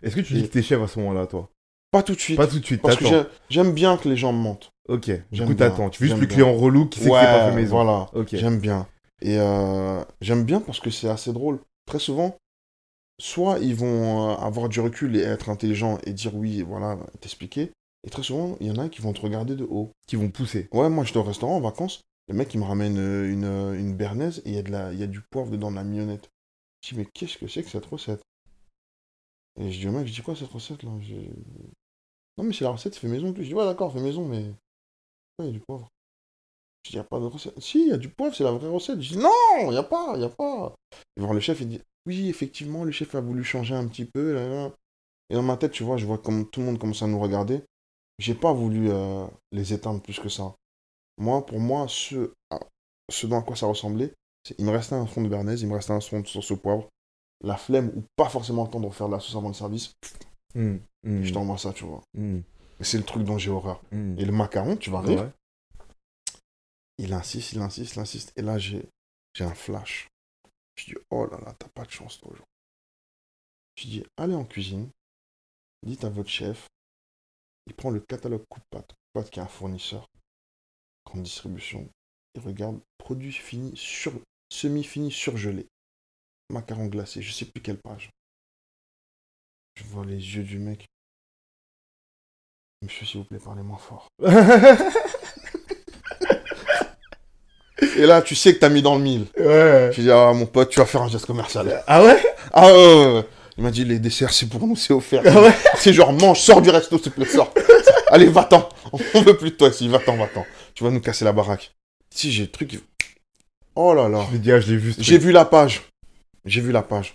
Est-ce 0.02 0.16
que 0.16 0.20
tu 0.20 0.34
dis 0.34 0.42
que 0.42 0.48
t'es 0.48 0.62
chef 0.62 0.82
à 0.82 0.88
ce 0.88 0.98
moment-là, 0.98 1.28
toi? 1.28 1.48
Pas 1.92 2.02
tout 2.02 2.16
de 2.16 2.18
suite. 2.20 2.36
Pas 2.38 2.48
tout 2.48 2.59
de 2.59 2.64
suite, 2.64 2.82
parce 2.82 2.96
que 2.96 3.04
j'ai- 3.04 3.22
j'aime 3.50 3.72
bien 3.72 3.96
que 3.96 4.09
les 4.09 4.16
gens 4.16 4.32
me 4.32 4.38
mentent. 4.38 4.72
Ok, 4.88 5.12
du 5.30 5.44
coup, 5.44 5.54
t'attends. 5.54 5.90
Tu 5.90 6.02
veux 6.02 6.09
juste 6.09 6.20
le 6.20 6.26
bien. 6.26 6.34
client 6.34 6.52
relou 6.52 6.88
qui 6.88 6.98
sait 6.98 7.09
que 7.10 7.14
c'est 7.14 7.22
pas 7.26 7.50
fait 7.50 7.54
maison. 7.54 7.76
voilà. 7.76 8.10
Ok. 8.14 8.34
J'aime 8.34 8.59
bien. 8.59 8.88
Et 9.20 9.38
euh, 9.38 10.02
j'aime 10.20 10.44
bien 10.44 10.60
parce 10.60 10.80
que 10.80 10.90
c'est 10.90 11.09
assez 11.09 11.32
drôle. 11.32 11.60
Très 11.86 12.00
souvent, 12.00 12.36
soit 13.20 13.60
ils 13.60 13.76
vont 13.76 14.30
euh, 14.30 14.34
avoir 14.38 14.68
du 14.68 14.80
recul 14.80 15.14
et 15.16 15.20
être 15.20 15.50
intelligents 15.50 15.98
et 16.04 16.12
dire 16.12 16.34
oui, 16.34 16.62
voilà, 16.62 16.98
t'expliquer. 17.20 17.70
Et 18.04 18.10
très 18.10 18.22
souvent, 18.22 18.56
il 18.60 18.66
y 18.66 18.70
en 18.70 18.78
a 18.78 18.88
qui 18.88 19.00
vont 19.00 19.12
te 19.12 19.20
regarder 19.20 19.54
de 19.54 19.64
haut. 19.64 19.92
Qui 20.06 20.16
vont 20.16 20.30
pousser. 20.30 20.68
Ouais, 20.72 20.88
moi 20.88 21.04
j'étais 21.04 21.18
au 21.18 21.22
restaurant 21.22 21.56
en 21.56 21.60
vacances, 21.60 22.00
le 22.28 22.34
mec 22.34 22.52
il 22.54 22.60
me 22.60 22.64
ramène 22.64 22.98
euh, 22.98 23.30
une, 23.30 23.44
euh, 23.44 23.78
une 23.78 23.94
bernaise 23.94 24.42
et 24.44 24.50
il 24.50 24.54
y, 24.54 24.74
a 24.74 24.92
y 24.92 25.02
a 25.02 25.06
du 25.06 25.20
poivre 25.20 25.50
dedans, 25.50 25.70
de 25.70 25.76
la 25.76 25.84
mignonnette. 25.84 26.28
Je 26.82 26.90
dis, 26.90 26.98
mais 26.98 27.06
qu'est-ce 27.06 27.38
que 27.38 27.46
c'est 27.46 27.62
que 27.62 27.70
cette 27.70 27.86
recette? 27.86 28.22
Et 29.60 29.70
je 29.70 29.78
dis 29.78 29.88
au 29.88 29.92
mec, 29.92 30.06
je 30.06 30.12
dis 30.12 30.22
quoi 30.22 30.34
cette 30.34 30.50
recette 30.50 30.82
là? 30.82 30.90
Non, 32.38 32.44
mais 32.44 32.52
c'est 32.52 32.64
la 32.64 32.70
recette 32.70 32.96
fait 32.96 33.08
maison. 33.08 33.34
Je 33.36 33.42
dis, 33.42 33.54
ouais, 33.54 33.64
d'accord, 33.64 33.92
fait 33.92 34.00
maison, 34.00 34.26
mais. 34.26 34.46
Il 35.38 35.46
y 35.46 35.48
a 35.48 35.52
du 35.52 35.60
poivre? 35.60 35.88
Je 36.84 36.90
dis, 36.90 36.96
il 36.96 36.98
n'y 36.98 37.00
a 37.00 37.04
pas 37.04 37.20
de 37.20 37.26
recette. 37.26 37.60
Si, 37.60 37.82
il 37.82 37.88
y 37.88 37.92
a 37.92 37.98
du 37.98 38.08
poivre, 38.08 38.34
c'est 38.34 38.44
la 38.44 38.52
vraie 38.52 38.68
recette. 38.68 39.00
Je 39.00 39.12
dis, 39.14 39.18
non, 39.18 39.30
il 39.60 39.70
n'y 39.70 39.76
a 39.76 39.82
pas, 39.82 40.12
il 40.14 40.20
n'y 40.20 40.24
a 40.24 40.30
pas. 40.30 40.74
Et 41.16 41.20
voir 41.20 41.34
le 41.34 41.40
chef, 41.40 41.60
il 41.60 41.68
dit, 41.68 41.80
oui, 42.06 42.28
effectivement, 42.28 42.84
le 42.84 42.90
chef 42.90 43.14
a 43.14 43.20
voulu 43.20 43.44
changer 43.44 43.74
un 43.74 43.86
petit 43.86 44.06
peu. 44.06 44.36
Et 45.30 45.34
dans 45.34 45.42
ma 45.42 45.56
tête, 45.56 45.72
tu 45.72 45.84
vois, 45.84 45.98
je 45.98 46.06
vois 46.06 46.18
comme 46.18 46.48
tout 46.48 46.60
le 46.60 46.66
monde 46.66 46.78
commence 46.78 47.02
à 47.02 47.06
nous 47.06 47.20
regarder. 47.20 47.62
J'ai 48.22 48.34
pas 48.36 48.52
voulu 48.52 48.88
euh, 48.88 49.26
les 49.50 49.72
éteindre 49.72 50.00
plus 50.00 50.20
que 50.20 50.28
ça. 50.28 50.54
Moi, 51.18 51.44
pour 51.44 51.58
moi, 51.58 51.86
ce, 51.88 52.32
à- 52.50 52.60
ce 53.10 53.26
dans 53.26 53.42
quoi 53.42 53.56
ça 53.56 53.66
ressemblait, 53.66 54.12
c'est 54.46 54.54
il 54.60 54.64
me 54.64 54.70
restait 54.70 54.94
un 54.94 55.06
fond 55.06 55.22
de 55.22 55.28
bernaise, 55.28 55.60
il 55.62 55.66
me 55.68 55.74
restait 55.74 55.92
un 55.92 56.00
fond 56.00 56.20
de 56.20 56.26
sauce 56.28 56.52
au 56.52 56.56
poivre, 56.56 56.88
la 57.42 57.56
flemme 57.56 57.90
ou 57.96 58.04
pas 58.14 58.28
forcément 58.28 58.62
le 58.64 58.70
temps 58.70 58.78
de 58.78 58.86
refaire 58.86 59.08
de 59.08 59.14
la 59.14 59.18
sauce 59.20 59.34
avant 59.34 59.48
le 59.48 59.54
service. 59.54 59.92
Hmm, 60.54 60.76
hmm, 61.02 61.22
Je 61.24 61.32
t'envoie 61.32 61.58
ça, 61.58 61.72
tu 61.72 61.84
vois. 61.84 62.00
hmm, 62.14 62.40
c'est 62.80 62.98
le 62.98 63.04
truc 63.04 63.24
dont 63.24 63.38
j'ai 63.38 63.50
horreur. 63.50 63.82
hmm. 63.90 64.16
Et 64.18 64.24
le 64.24 64.32
macaron, 64.32 64.76
tu 64.76 64.90
vas 64.90 65.00
rire, 65.00 65.22
Ouais. 65.22 65.30
il 66.98 67.12
insiste, 67.12 67.52
il 67.54 67.60
insiste, 67.60 67.96
il 67.96 68.00
insiste. 68.00 68.32
Et 68.36 68.42
là, 68.42 68.56
j'ai 68.58 68.88
j'ai 69.34 69.44
un 69.44 69.54
flash. 69.54 70.08
Je 70.76 70.84
dis, 70.86 70.94
oh 71.10 71.26
là 71.26 71.38
là, 71.44 71.54
t'as 71.58 71.68
pas 71.74 71.84
de 71.84 71.90
chance, 71.90 72.18
toi, 72.20 72.28
aujourd'hui. 72.30 72.46
Je 73.76 73.84
dis, 73.88 74.04
allez 74.16 74.34
en 74.34 74.44
cuisine, 74.44 74.88
dites 75.84 76.04
à 76.04 76.08
votre 76.10 76.28
chef 76.28 76.68
Il 77.66 77.74
prend 77.74 77.90
le 77.90 78.01
catalogue 78.01 78.44
Coupe-Pâte. 78.48 78.93
Coupe-Pâte 78.93 79.30
qui 79.30 79.39
est 79.40 79.43
un 79.43 79.47
fournisseur. 79.47 80.06
Grande 81.06 81.22
distribution. 81.22 81.89
Il 82.34 82.43
regarde 82.43 82.80
produit 82.98 83.32
fini, 83.32 83.76
sur, 83.76 84.12
semi-fini, 84.51 85.10
surgelé. 85.10 85.66
Macaron 86.51 86.86
glacé, 86.86 87.22
je 87.22 87.32
sais 87.32 87.47
plus 87.47 87.60
quelle 87.60 87.78
page. 87.78 88.10
Je 89.76 89.84
vois 89.84 90.05
les 90.05 90.16
yeux 90.16 90.44
du 90.44 90.59
mec. 90.59 90.86
Monsieur, 92.82 93.06
s'il 93.06 93.20
vous 93.20 93.26
plaît, 93.26 93.39
parlez 93.39 93.62
moins 93.62 93.78
fort. 93.78 94.09
Et 97.97 98.06
là, 98.06 98.22
tu 98.22 98.34
sais 98.34 98.55
que 98.55 98.59
t'as 98.60 98.68
mis 98.68 98.82
dans 98.82 98.97
le 98.97 99.02
mille. 99.02 99.26
Ouais. 99.36 99.90
Je 99.93 100.02
dis, 100.02 100.10
ah, 100.10 100.32
mon 100.32 100.47
pote, 100.47 100.70
tu 100.70 100.80
vas 100.80 100.86
faire 100.86 101.02
un 101.02 101.09
geste 101.09 101.26
commercial. 101.26 101.82
Ah 101.86 102.02
ouais? 102.02 102.20
Ah 102.52 102.66
ouais, 102.66 102.72
ouais, 102.72 103.12
ouais. 103.14 103.24
Il 103.56 103.62
m'a 103.62 103.70
dit, 103.70 103.84
les 103.84 103.98
desserts, 103.98 104.32
c'est 104.32 104.48
pour 104.48 104.66
nous, 104.66 104.76
c'est 104.76 104.94
offert. 104.94 105.22
Ah 105.26 105.42
ouais 105.42 105.52
C'est 105.76 105.92
genre, 105.92 106.12
mange, 106.12 106.40
sors 106.40 106.62
du 106.62 106.70
resto, 106.70 106.96
s'il 106.98 107.12
te 107.12 107.16
plaît, 107.16 107.26
sors. 107.26 107.52
Allez, 108.10 108.26
va-t'en. 108.26 108.68
On 108.92 109.22
veut 109.22 109.36
plus 109.36 109.50
de 109.50 109.56
toi 109.56 109.68
ici, 109.68 109.88
va-t'en, 109.88 110.16
va-t'en. 110.16 110.46
Tu 110.74 110.84
vas 110.84 110.90
nous 110.90 111.00
casser 111.00 111.24
la 111.24 111.32
baraque. 111.32 111.74
Si, 112.14 112.32
j'ai 112.32 112.42
le 112.42 112.50
truc. 112.50 112.80
Oh 113.74 113.94
là 113.94 114.08
là. 114.08 114.26
Je 114.32 114.36
ah, 114.50 114.60
je 114.60 114.72
l'ai 114.72 114.76
vu. 114.76 114.94
J'ai 114.98 115.18
vu 115.18 115.32
la 115.32 115.44
page. 115.44 115.82
J'ai 116.44 116.60
vu 116.60 116.72
la 116.72 116.82
page. 116.82 117.14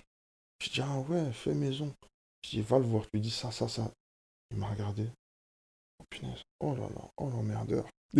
Je 0.63 0.69
dis, 0.69 0.81
ah 0.81 0.99
ouais, 1.09 1.21
fais 1.33 1.53
maison. 1.53 1.91
Je 2.43 2.51
dis, 2.51 2.61
va 2.61 2.77
le 2.77 2.85
voir, 2.85 3.03
tu 3.03 3.09
lui 3.13 3.21
dis 3.21 3.31
ça, 3.31 3.51
ça, 3.51 3.67
ça. 3.67 3.91
Il 4.51 4.57
m'a 4.57 4.67
regardé. 4.67 5.03
Oh 5.99 6.05
punaise. 6.09 6.41
Oh 6.59 6.73
là 6.73 6.87
là, 6.95 7.01
oh 7.17 7.29
l'emmerdeur. 7.29 7.85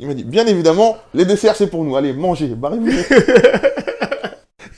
Il 0.00 0.06
m'a 0.06 0.14
dit, 0.14 0.22
bien 0.22 0.46
évidemment, 0.46 0.96
les 1.12 1.24
desserts, 1.24 1.56
c'est 1.56 1.68
pour 1.68 1.82
nous. 1.84 1.96
Allez, 1.96 2.12
mangez, 2.12 2.46
barrez-vous. 2.54 2.86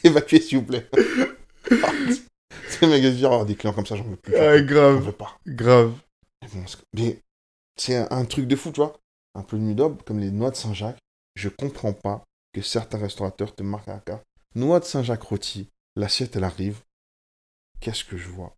Évacuez, 0.05 0.41
s'il 0.41 0.59
vous 0.59 0.65
plaît. 0.65 0.89
c'est 2.69 2.87
mec, 2.87 3.05
oh, 3.25 3.45
des 3.45 3.55
clients 3.57 3.73
comme 3.75 3.87
ça, 3.87 3.97
j'en 3.97 4.05
veux 4.05 4.17
plus. 4.17 4.35
Ah, 4.37 4.59
J'en 4.59 4.65
grave, 4.65 5.05
veux 5.07 5.13
pas. 5.13 5.39
grave. 5.47 5.95
Mais 6.43 6.49
bon, 6.49 6.67
c'est- 6.67 6.79
mais 6.95 7.21
c'est 7.77 7.97
un, 7.97 8.09
un 8.11 8.25
truc 8.25 8.47
de 8.47 8.57
fou, 8.57 8.71
tu 8.73 8.81
vois. 8.81 8.99
Un 9.35 9.43
peu 9.43 9.57
de 9.59 9.63
nudob, 9.63 10.03
comme 10.03 10.19
les 10.21 10.31
noix 10.31 10.51
de 10.51 10.57
Saint-Jacques. 10.57 10.99
Je 11.37 11.49
comprends 11.49 11.93
pas 11.93 12.25
que 12.53 12.63
certains 12.63 12.99
restaurateurs 12.99 13.55
te 13.55 13.63
marquent 13.63 13.89
à 13.89 13.95
la 13.95 14.01
carte. 14.01 14.25
Noix 14.55 14.81
de 14.81 14.85
Saint-Jacques 14.85 15.23
rôti, 15.23 15.69
l'assiette 15.97 16.35
elle 16.37 16.45
arrive. 16.45 16.81
Qu'est-ce 17.81 18.05
que 18.05 18.17
je 18.17 18.29
vois? 18.29 18.55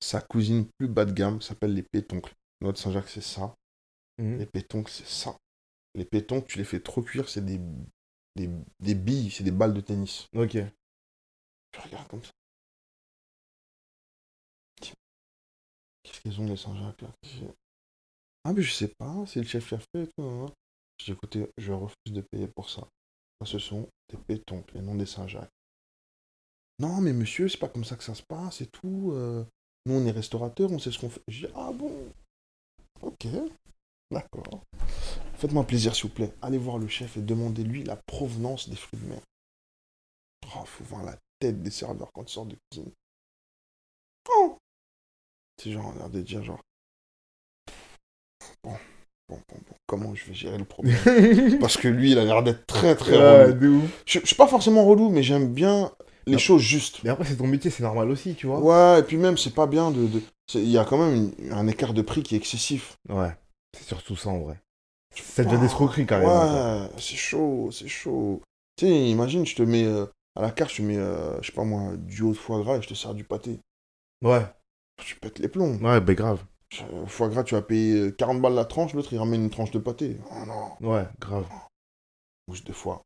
Sa 0.00 0.20
cousine 0.20 0.66
plus 0.78 0.88
bas 0.88 1.04
de 1.04 1.12
gamme 1.12 1.40
s'appelle 1.40 1.74
les 1.74 1.82
pétoncles. 1.82 2.32
Noix 2.60 2.72
de 2.72 2.78
Saint-Jacques, 2.78 3.08
c'est 3.08 3.22
ça. 3.22 3.54
Mhm. 4.18 4.38
Les 4.38 4.46
pétoncles, 4.46 4.92
c'est 4.92 5.06
ça. 5.08 5.36
Les 5.96 6.04
pétoncles, 6.04 6.46
tu 6.46 6.58
les 6.58 6.64
fais 6.64 6.80
trop 6.80 7.02
cuire, 7.02 7.28
c'est 7.28 7.44
des, 7.44 7.58
des, 8.36 8.50
des 8.80 8.94
billes, 8.94 9.30
c'est 9.30 9.44
des 9.44 9.50
balles 9.50 9.74
de 9.74 9.80
tennis. 9.80 10.28
Ok. 10.34 10.54
Je 10.54 11.80
regarde 11.80 12.08
comme 12.08 12.24
ça. 12.24 12.32
Qu'est-ce 16.02 16.20
qu'ils 16.20 16.40
ont 16.40 16.46
les 16.46 16.56
Saint-Jacques 16.56 17.02
là 17.02 17.08
Ah 18.44 18.52
mais 18.52 18.62
je 18.62 18.72
sais 18.72 18.88
pas, 18.88 19.24
c'est 19.26 19.40
le 19.40 19.46
chef 19.46 19.68
qui 19.68 19.74
a 19.74 19.78
fait 19.78 20.02
et 20.04 20.06
tout. 20.08 20.22
hein. 20.22 20.52
Je 20.98 21.06
dis 21.06 21.12
écoutez, 21.12 21.50
je 21.58 21.72
refuse 21.72 22.12
de 22.12 22.20
payer 22.20 22.48
pour 22.48 22.70
ça. 22.70 22.86
Ça, 23.40 23.46
ce 23.46 23.58
sont 23.58 23.88
des 24.10 24.16
pétoncles 24.18 24.76
et 24.78 24.80
non 24.82 24.94
des 24.94 25.06
Saint-Jacques. 25.06 25.50
Non 26.78 27.00
mais 27.00 27.12
monsieur, 27.12 27.48
c'est 27.48 27.58
pas 27.58 27.68
comme 27.68 27.84
ça 27.84 27.96
que 27.96 28.04
ça 28.04 28.14
se 28.14 28.22
passe 28.22 28.60
et 28.60 28.66
tout. 28.66 29.12
euh, 29.12 29.44
Nous 29.86 29.94
on 29.94 30.06
est 30.06 30.10
restaurateurs, 30.10 30.72
on 30.72 30.78
sait 30.78 30.90
ce 30.90 30.98
qu'on 30.98 31.10
fait. 31.10 31.22
Dis 31.28 31.46
ah 31.54 31.72
bon? 31.72 31.92
Ok, 33.02 33.26
d'accord. 34.10 34.64
Faites-moi 35.44 35.64
plaisir 35.64 35.94
s'il 35.94 36.04
vous 36.04 36.14
plaît. 36.14 36.32
Allez 36.40 36.56
voir 36.56 36.78
le 36.78 36.88
chef 36.88 37.18
et 37.18 37.20
demandez-lui 37.20 37.84
la 37.84 37.96
provenance 37.96 38.70
des 38.70 38.76
fruits 38.76 38.98
de 38.98 39.06
mer. 39.10 39.20
Oh, 40.46 40.64
faut 40.64 40.84
voir 40.84 41.04
la 41.04 41.18
tête 41.38 41.62
des 41.62 41.70
serveurs 41.70 42.10
quand 42.14 42.22
ils 42.30 42.32
sortent 42.32 42.48
de 42.48 42.56
cuisine. 42.70 42.90
Oh 44.30 44.56
C'est 45.62 45.70
genre, 45.70 45.84
on 45.94 45.96
a 45.96 45.98
l'air 45.98 46.08
de 46.08 46.22
dire 46.22 46.42
genre... 46.42 46.62
Bon, 48.62 48.72
bon, 49.28 49.36
bon, 49.50 49.56
bon, 49.68 49.76
comment 49.86 50.14
je 50.14 50.24
vais 50.24 50.32
gérer 50.32 50.56
le 50.56 50.64
problème? 50.64 50.96
Parce 51.60 51.76
que 51.76 51.88
lui, 51.88 52.12
il 52.12 52.18
a 52.18 52.24
l'air 52.24 52.42
d'être 52.42 52.64
très 52.66 52.96
très 52.96 53.18
Ah, 53.20 53.44
relou. 53.44 53.82
Je, 54.06 54.20
je 54.20 54.26
suis 54.26 54.36
pas 54.36 54.48
forcément 54.48 54.86
relou, 54.86 55.10
mais 55.10 55.22
j'aime 55.22 55.52
bien 55.52 55.92
les 56.26 56.38
choses 56.38 56.62
justes. 56.62 57.04
Mais 57.04 57.10
après, 57.10 57.26
c'est 57.26 57.36
ton 57.36 57.46
métier, 57.46 57.70
c'est 57.70 57.82
normal 57.82 58.08
aussi, 58.10 58.34
tu 58.34 58.46
vois. 58.46 58.60
Ouais, 58.60 59.00
et 59.00 59.02
puis 59.02 59.18
même, 59.18 59.36
c'est 59.36 59.54
pas 59.54 59.66
bien 59.66 59.90
de... 59.90 60.08
Il 60.54 60.70
y 60.70 60.78
a 60.78 60.86
quand 60.86 60.96
même 60.96 61.34
une- 61.38 61.52
un 61.52 61.66
écart 61.66 61.92
de 61.92 62.00
prix 62.00 62.22
qui 62.22 62.34
est 62.34 62.38
excessif. 62.38 62.96
Ouais. 63.10 63.36
C'est 63.76 63.84
surtout 63.84 64.16
ça, 64.16 64.30
en 64.30 64.38
vrai. 64.38 64.58
Ça 65.22 65.44
devient 65.44 65.58
des 65.58 65.66
escroquerie, 65.66 66.06
carrément. 66.06 66.82
Ouais, 66.82 66.88
c'est 66.98 67.16
chaud, 67.16 67.70
c'est 67.72 67.88
chaud. 67.88 68.42
Tu 68.76 68.86
sais, 68.86 69.08
imagine, 69.10 69.46
je 69.46 69.54
te 69.54 69.62
mets... 69.62 69.84
euh, 69.84 70.06
à 70.36 70.42
la 70.42 70.50
carte, 70.50 70.70
je 70.72 70.78
te 70.78 70.82
mets, 70.82 70.96
euh, 70.98 71.40
je 71.42 71.46
sais 71.46 71.52
pas 71.52 71.64
moi, 71.64 71.96
du 71.96 72.22
haut 72.22 72.32
de 72.32 72.36
foie 72.36 72.60
gras 72.62 72.76
et 72.78 72.82
je 72.82 72.88
te 72.88 72.94
sers 72.94 73.14
du 73.14 73.22
pâté. 73.24 73.60
Ouais. 74.22 74.44
Tu 74.98 75.16
pètes 75.16 75.38
les 75.38 75.48
plombs. 75.48 75.76
Ouais, 75.80 76.00
bah 76.00 76.14
grave. 76.14 76.44
Euh, 76.92 77.06
Foie 77.06 77.28
gras, 77.28 77.44
tu 77.44 77.54
vas 77.54 77.62
payer 77.62 77.94
euh, 78.08 78.10
40 78.10 78.40
balles 78.40 78.54
la 78.54 78.64
tranche, 78.64 78.94
l'autre 78.94 79.12
il 79.12 79.18
ramène 79.18 79.44
une 79.44 79.50
tranche 79.50 79.70
de 79.70 79.78
pâté. 79.78 80.16
Oh 80.30 80.44
non, 80.46 80.90
Ouais, 80.92 81.04
grave. 81.20 81.46
mousse 82.48 82.64
de 82.64 82.72
foie. 82.72 83.02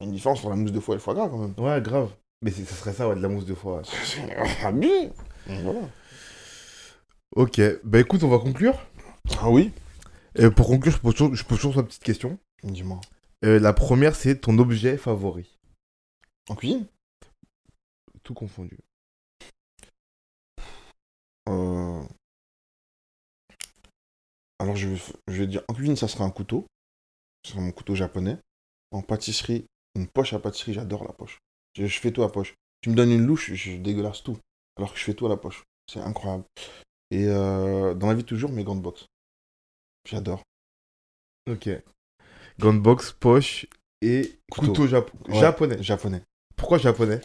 Il 0.00 0.04
y 0.04 0.06
a 0.06 0.08
une 0.08 0.14
différence 0.16 0.40
entre 0.40 0.50
la 0.50 0.56
mousse 0.56 0.72
de 0.72 0.80
foie 0.80 0.94
et 0.94 0.98
le 0.98 1.02
foie 1.02 1.14
gras 1.14 1.28
quand 1.28 1.38
même. 1.38 1.54
Ouais, 1.58 1.80
grave. 1.80 2.10
Mais 2.42 2.50
c'est- 2.50 2.64
ça 2.64 2.74
serait 2.74 2.92
ça, 2.92 3.08
ouais, 3.08 3.14
de 3.14 3.20
la 3.20 3.28
mousse 3.28 3.46
de 3.46 3.54
foie. 3.54 3.82
C'est 4.04 4.64
abusé. 4.64 5.10
Voilà. 5.46 5.80
Ok, 7.36 7.60
bah 7.84 8.00
écoute, 8.00 8.22
on 8.24 8.28
va 8.28 8.38
conclure. 8.38 8.74
Ah 9.40 9.50
oui 9.50 9.72
Euh, 10.38 10.50
pour 10.50 10.66
conclure, 10.66 10.92
je 10.92 10.98
pose 10.98 11.14
toujours, 11.14 11.34
je 11.34 11.44
pose 11.44 11.58
toujours 11.58 11.72
trois 11.72 11.84
petites 11.84 12.02
questions. 12.02 12.38
Dis-moi. 12.62 13.00
Euh, 13.44 13.58
la 13.60 13.72
première, 13.72 14.16
c'est 14.16 14.40
ton 14.40 14.58
objet 14.58 14.96
favori. 14.96 15.58
En 16.48 16.56
cuisine? 16.56 16.86
Tout 18.22 18.34
confondu. 18.34 18.78
Euh, 21.48 22.02
Alors 24.58 24.76
je 24.76 24.88
vais, 24.88 24.96
f- 24.96 25.14
je 25.28 25.34
vais 25.40 25.46
dire, 25.46 25.62
en 25.68 25.74
cuisine 25.74 25.96
ça 25.96 26.08
sera 26.08 26.24
un 26.24 26.30
couteau. 26.30 26.66
Ce 27.44 27.52
sera 27.52 27.60
mon 27.60 27.72
couteau 27.72 27.94
japonais. 27.94 28.38
En 28.92 29.02
pâtisserie, 29.02 29.66
une 29.94 30.06
poche 30.06 30.32
à 30.32 30.38
pâtisserie, 30.38 30.72
j'adore 30.72 31.04
la 31.04 31.12
poche. 31.12 31.38
Je, 31.76 31.86
je 31.86 32.00
fais 32.00 32.12
tout 32.12 32.22
à 32.22 32.32
poche. 32.32 32.54
Tu 32.80 32.90
me 32.90 32.94
donnes 32.94 33.10
une 33.10 33.26
louche, 33.26 33.52
je 33.52 33.76
dégueulasse 33.76 34.22
tout. 34.22 34.38
Alors 34.78 34.92
que 34.92 34.98
je 34.98 35.04
fais 35.04 35.14
tout 35.14 35.26
à 35.26 35.28
la 35.28 35.36
poche. 35.36 35.62
C'est 35.92 36.00
incroyable. 36.00 36.44
Et 37.10 37.26
euh, 37.28 37.92
dans 37.94 38.06
la 38.08 38.14
vie 38.14 38.24
toujours, 38.24 38.50
mes 38.50 38.64
gants 38.64 38.74
de 38.76 38.80
boxe. 38.80 39.06
J'adore. 40.08 40.42
Ok. 41.50 41.68
Gunbox, 42.58 43.12
poche 43.12 43.66
et 44.00 44.38
Couteau. 44.50 44.66
couteau, 44.68 44.86
japo- 44.86 45.28
Ouais. 45.28 45.40
japonais. 45.40 45.82
Japonais. 45.82 46.22
Pourquoi 46.56 46.78
japonais? 46.78 47.20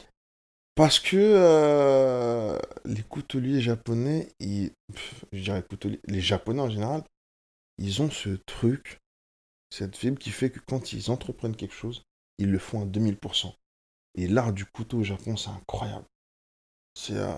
Parce 0.75 0.99
que 0.99 1.17
euh, 1.17 2.57
les 2.85 3.03
couteliers 3.03 3.61
japonais, 3.61 4.29
ils, 4.39 4.71
pff, 4.93 5.25
je 5.33 5.41
dirais 5.43 5.63
couteliers, 5.63 5.99
les 6.05 6.21
japonais 6.21 6.61
en 6.61 6.69
général, 6.69 7.03
ils 7.77 8.01
ont 8.01 8.09
ce 8.09 8.29
truc, 8.45 8.97
cette 9.69 9.95
fibre 9.97 10.17
qui 10.17 10.31
fait 10.31 10.49
que 10.49 10.59
quand 10.59 10.93
ils 10.93 11.11
entreprennent 11.11 11.55
quelque 11.55 11.73
chose, 11.75 12.01
ils 12.37 12.49
le 12.49 12.59
font 12.59 12.81
à 12.83 12.85
2000%. 12.85 13.53
Et 14.15 14.27
l'art 14.27 14.53
du 14.53 14.65
couteau 14.65 14.99
au 14.99 15.03
Japon, 15.03 15.35
c'est 15.37 15.49
incroyable. 15.49 16.05
C'est 16.95 17.17
euh, 17.17 17.33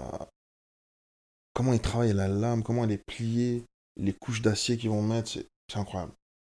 comment 1.53 1.73
ils 1.73 1.81
travaillent 1.81 2.13
la 2.13 2.27
lame, 2.27 2.63
comment 2.63 2.84
elle 2.85 2.91
est 2.91 3.03
pliée, 3.05 3.65
les 3.97 4.13
couches 4.13 4.41
d'acier 4.41 4.77
qu'ils 4.77 4.89
vont 4.89 5.01
mettre, 5.01 5.30
c'est 5.31 5.45
incroyable. 5.76 6.13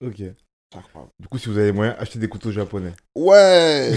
Ok. 0.06 0.18
C'est 0.18 0.80
incroyable. 0.80 1.12
Du 1.20 1.28
coup, 1.28 1.38
si 1.38 1.50
vous 1.50 1.58
avez 1.58 1.68
les 1.68 1.72
moyens, 1.72 1.96
achetez 2.00 2.20
des 2.20 2.28
couteaux 2.30 2.52
japonais. 2.52 2.94
Ouais 3.16 3.92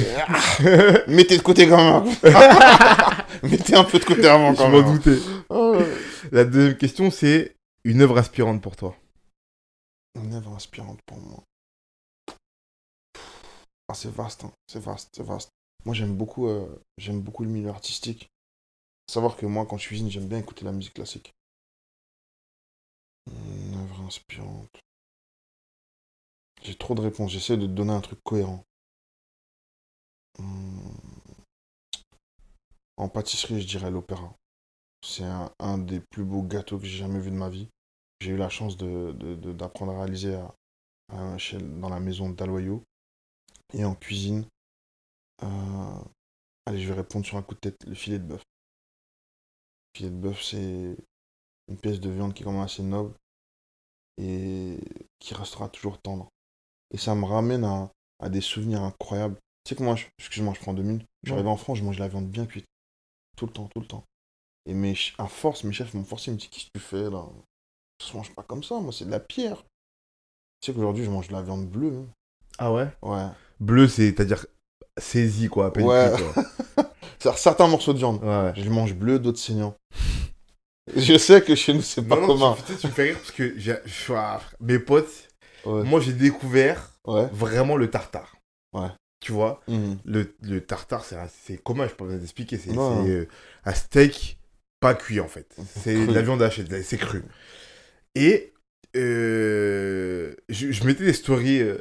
Mettez 1.09 1.39
de 1.39 1.43
côté 1.43 1.69
quand 1.69 2.05
même. 2.05 2.15
Mettez 3.43 3.75
un 3.75 3.85
peu 3.85 3.99
de 3.99 4.05
côté 4.05 4.27
avant 4.27 4.53
Je 4.53 4.59
quand 4.59 4.69
m'en 4.69 4.83
même. 4.83 4.93
doutais. 4.99 5.19
Oh, 5.49 5.77
ouais. 5.79 5.87
La 6.33 6.45
deuxième 6.45 6.77
question, 6.77 7.11
c'est 7.11 7.55
une 7.85 8.03
œuvre 8.03 8.19
inspirante 8.19 8.61
pour 8.63 8.77
toi. 8.77 8.97
Une 10.17 10.35
œuvre 10.35 10.55
inspirante 10.55 11.01
pour 11.07 11.19
moi. 11.19 11.43
Ah, 13.89 13.95
c'est 13.95 14.11
vaste, 14.11 14.45
hein. 14.45 14.53
c'est 14.67 14.81
vaste, 14.83 15.11
c'est 15.17 15.23
vaste. 15.23 15.51
Moi, 15.85 15.95
j'aime 15.95 16.17
beaucoup, 16.17 16.49
euh, 16.49 16.67
j'aime 16.99 17.21
beaucoup 17.21 17.45
le 17.45 17.51
milieu 17.51 17.69
artistique. 17.69 18.29
Faut 19.09 19.15
savoir 19.15 19.37
que 19.37 19.47
moi, 19.47 19.65
quand 19.67 19.79
je 19.79 19.87
cuisine, 19.87 20.11
j'aime 20.11 20.27
bien 20.27 20.39
écouter 20.39 20.65
la 20.65 20.73
musique 20.73 20.95
classique. 20.95 21.33
Une 23.31 23.75
œuvre 23.75 24.03
inspirante. 24.03 24.81
J'ai 26.63 26.75
trop 26.75 26.95
de 26.95 27.01
réponses. 27.01 27.31
J'essaie 27.33 27.57
de 27.57 27.67
te 27.67 27.73
donner 27.73 27.93
un 27.93 28.01
truc 28.01 28.19
cohérent. 28.25 28.65
Hmm. 30.39 30.91
En 32.97 33.09
pâtisserie, 33.09 33.61
je 33.61 33.67
dirais 33.67 33.91
l'opéra. 33.91 34.35
C'est 35.03 35.25
un, 35.59 35.79
des 35.79 36.01
plus 36.01 36.25
beaux 36.25 36.43
gâteaux 36.43 36.79
que 36.79 36.87
j'ai 36.87 36.99
jamais 36.99 37.21
vu 37.21 37.31
de 37.31 37.37
ma 37.37 37.49
vie. 37.49 37.69
J'ai 38.21 38.33
eu 38.33 38.37
la 38.37 38.49
chance 38.49 38.77
d'apprendre 38.77 39.93
à 39.93 39.99
réaliser 39.99 40.39
dans 41.09 41.89
la 41.89 42.01
maison 42.01 42.31
d'Aloyau. 42.31 42.83
Et 43.75 43.85
en 43.85 43.95
cuisine, 43.95 44.47
euh, 45.43 46.01
allez, 46.65 46.81
je 46.81 46.89
vais 46.89 47.01
répondre 47.01 47.27
sur 47.27 47.37
un 47.37 47.43
coup 47.43 47.55
de 47.55 47.61
tête, 47.61 47.85
le 47.85 47.95
filet 47.95 48.19
de 48.19 48.25
bœuf. 48.25 48.43
Le 49.95 49.99
filet 49.99 50.11
de 50.11 50.17
bœuf, 50.17 50.43
c'est 50.43 50.97
une 51.69 51.77
pièce 51.77 52.01
de 52.01 52.11
viande 52.11 52.35
qui 52.35 52.43
est 52.43 52.45
quand 52.45 52.53
même 52.53 52.63
assez 52.63 52.83
noble 52.83 53.13
et 54.19 54.79
qui 55.19 55.35
restera 55.35 55.69
toujours 55.69 55.99
tendre. 55.99 56.29
Et 56.93 56.99
ça 56.99 57.15
me 57.15 57.25
ramène 57.25 57.65
à, 57.65 57.91
à 58.21 58.29
des 58.29 58.41
souvenirs 58.41 58.83
incroyables. 58.83 59.37
Tu 59.65 59.71
sais 59.71 59.77
que 59.77 59.83
moi, 59.83 59.97
excuse-moi, 60.19 60.55
je 60.55 60.61
prends 60.61 60.75
deux 60.75 60.83
minutes. 60.83 61.07
J'arrive 61.25 61.49
en 61.49 61.57
France, 61.57 61.79
je 61.79 61.85
mange 61.85 61.99
la 61.99 62.09
viande 62.09 62.29
bien 62.29 62.47
cuite. 62.47 62.67
Tout 63.37 63.47
le 63.47 63.53
temps, 63.53 63.69
tout 63.69 63.81
le 63.81 63.87
temps. 63.87 64.05
Et 64.67 64.75
mes, 64.75 64.95
à 65.19 65.27
force, 65.27 65.65
mes 65.65 65.73
chefs 65.73 65.93
m'ont 65.95 66.05
forcé, 66.05 66.31
ils 66.31 66.35
me 66.35 66.39
disent 66.39 66.49
Qu'est-ce 66.49 66.67
que 66.67 66.79
tu 66.79 66.81
fais 66.81 67.11
là? 67.11 67.25
Ça 68.01 68.09
se 68.09 68.17
mange 68.17 68.35
pas 68.35 68.43
comme 68.43 68.63
ça, 68.63 68.79
moi, 68.81 68.93
c'est 68.93 69.05
de 69.05 69.11
la 69.11 69.21
pierre. 69.21 69.63
Tu 70.61 70.67
sais 70.67 70.73
qu'aujourd'hui, 70.75 71.05
je 71.05 71.11
mange 71.11 71.29
de 71.29 71.33
la 71.33 71.43
viande 71.43 71.67
bleue. 71.69 72.05
Ah 72.59 72.73
ouais? 72.73 72.89
Ouais. 73.03 73.27
Bleu, 73.61 73.89
c'est-à-dire 73.89 74.47
saisi, 74.99 75.49
quoi, 75.49 75.67
à 75.67 75.71
peine 75.71 75.87
Ouais. 75.87 76.13
quoi. 76.77 76.85
Certains 77.37 77.69
morceaux 77.69 77.93
de 77.93 77.99
viande. 77.99 78.23
Ouais, 78.23 78.29
ouais. 78.29 78.53
Je 78.57 78.71
mange 78.71 78.95
bleu, 78.95 79.19
d'autres 79.19 79.39
saignants. 79.39 79.75
Je 80.95 81.19
sais 81.19 81.43
que 81.43 81.55
chez 81.55 81.73
nous, 81.75 81.83
c'est 81.83 82.03
pas 82.07 82.15
Non, 82.17 82.23
non, 82.23 82.27
commun. 82.55 82.57
tu, 82.67 82.77
tu 82.77 82.87
me 82.87 82.93
fais 82.93 83.03
rire 83.05 83.17
parce 83.17 83.33
que 83.33 83.55
j'ai- 83.59 83.75
ah, 84.11 84.41
mes 84.61 84.79
potes, 84.79 85.29
Ouais. 85.65 85.83
moi 85.83 86.01
j'ai 86.01 86.13
découvert 86.13 86.93
Ouais. 87.07 87.27
vraiment 87.33 87.77
le 87.77 87.91
tartare. 87.91 88.37
Ouais. 88.73 88.89
Tu 89.21 89.33
vois, 89.33 89.61
Mhm. 89.67 89.99
le, 90.05 90.35
le 90.43 90.61
tartare, 90.61 91.05
c'est 91.05 91.17
un- 91.17 91.29
c'est 91.45 91.57
commun, 91.63 91.87
je 91.89 91.95
peux 91.95 92.07
pas 92.07 92.15
vous 92.17 92.23
expliquer. 92.23 92.59
C'est 92.59 92.71
euh, 92.77 93.25
un 93.65 93.73
steak 93.75 94.39
pas 94.79 94.95
cuit 94.95 95.19
en 95.21 95.27
fait. 95.29 95.57
C'est 95.83 96.07
de 96.07 96.13
la 96.13 96.23
viande 96.23 96.43
hachée, 96.43 96.65
c'est 96.85 96.99
cru. 96.99 97.23
Et 98.15 98.53
euh, 98.95 100.35
je, 100.49 100.71
je 100.71 100.85
mettais 100.85 101.05
des 101.05 101.13
stories 101.13 101.61
euh, 101.63 101.79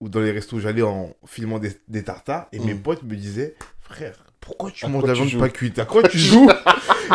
où 0.00 0.08
dans 0.08 0.20
les 0.20 0.32
restos, 0.32 0.58
j'allais 0.58 0.82
en 0.82 1.14
filmant 1.26 1.58
des, 1.58 1.72
des 1.88 2.02
tartares 2.02 2.48
et 2.52 2.58
mes 2.58 2.74
Mm. 2.74 2.82
potes 2.82 3.02
me 3.04 3.14
disaient 3.14 3.54
Frère, 3.80 4.24
pourquoi 4.42 4.70
tu 4.70 4.84
À 4.84 4.88
manges 4.88 5.02
de 5.04 5.08
la 5.08 5.14
viande 5.14 5.38
pas 5.38 5.48
cuite 5.48 5.78
À 5.78 5.84
quoi 5.86 6.02
tu 6.02 6.18
joues 6.18 6.48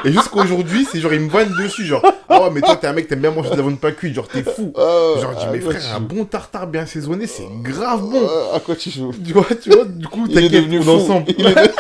Et 0.06 0.12
jusqu'à 0.12 0.38
aujourd'hui, 0.38 0.88
c'est 0.92 1.00
genre, 1.00 1.14
ils 1.14 1.20
me 1.20 1.30
vannent 1.30 1.54
dessus. 1.62 1.86
Genre, 1.86 2.04
ah 2.30 2.42
ouais, 2.44 2.50
mais 2.52 2.62
toi, 2.62 2.76
t'es 2.78 2.88
un 2.88 2.94
mec, 2.94 3.08
t'aimes 3.08 3.22
bien 3.22 3.32
manger 3.32 3.52
de 3.52 3.56
la 3.56 3.62
viande 3.62 3.80
pas 3.80 3.92
cuite. 3.92 4.14
Genre, 4.16 4.28
t'es 4.28 4.44
fou. 4.44 4.74
Ah, 4.76 5.14
Genre, 5.22 5.34
je 5.34 5.46
dis, 5.46 5.52
mais 5.52 5.60
frère, 5.60 5.96
un 5.96 6.00
bon 6.00 6.26
tartare 6.26 6.68
bien 6.68 6.82
assaisonné, 6.82 7.28
c'est 7.28 7.48
grave 7.62 8.02
bon. 8.02 8.28
Ah, 8.52 8.56
À 8.56 8.60
quoi 8.60 8.76
tu 8.76 8.90
joues 8.90 9.14
Tu 9.26 9.34
vois, 9.34 9.46
tu 9.62 9.70
vois, 9.70 9.86
du 9.86 10.08
coup, 10.08 10.28
t'inquiète, 10.28 10.52
devenu 10.52 10.80
on 10.80 10.84
est 10.84 10.90
ensemble. 10.90 11.32
Il 11.38 11.46
est 11.46 11.72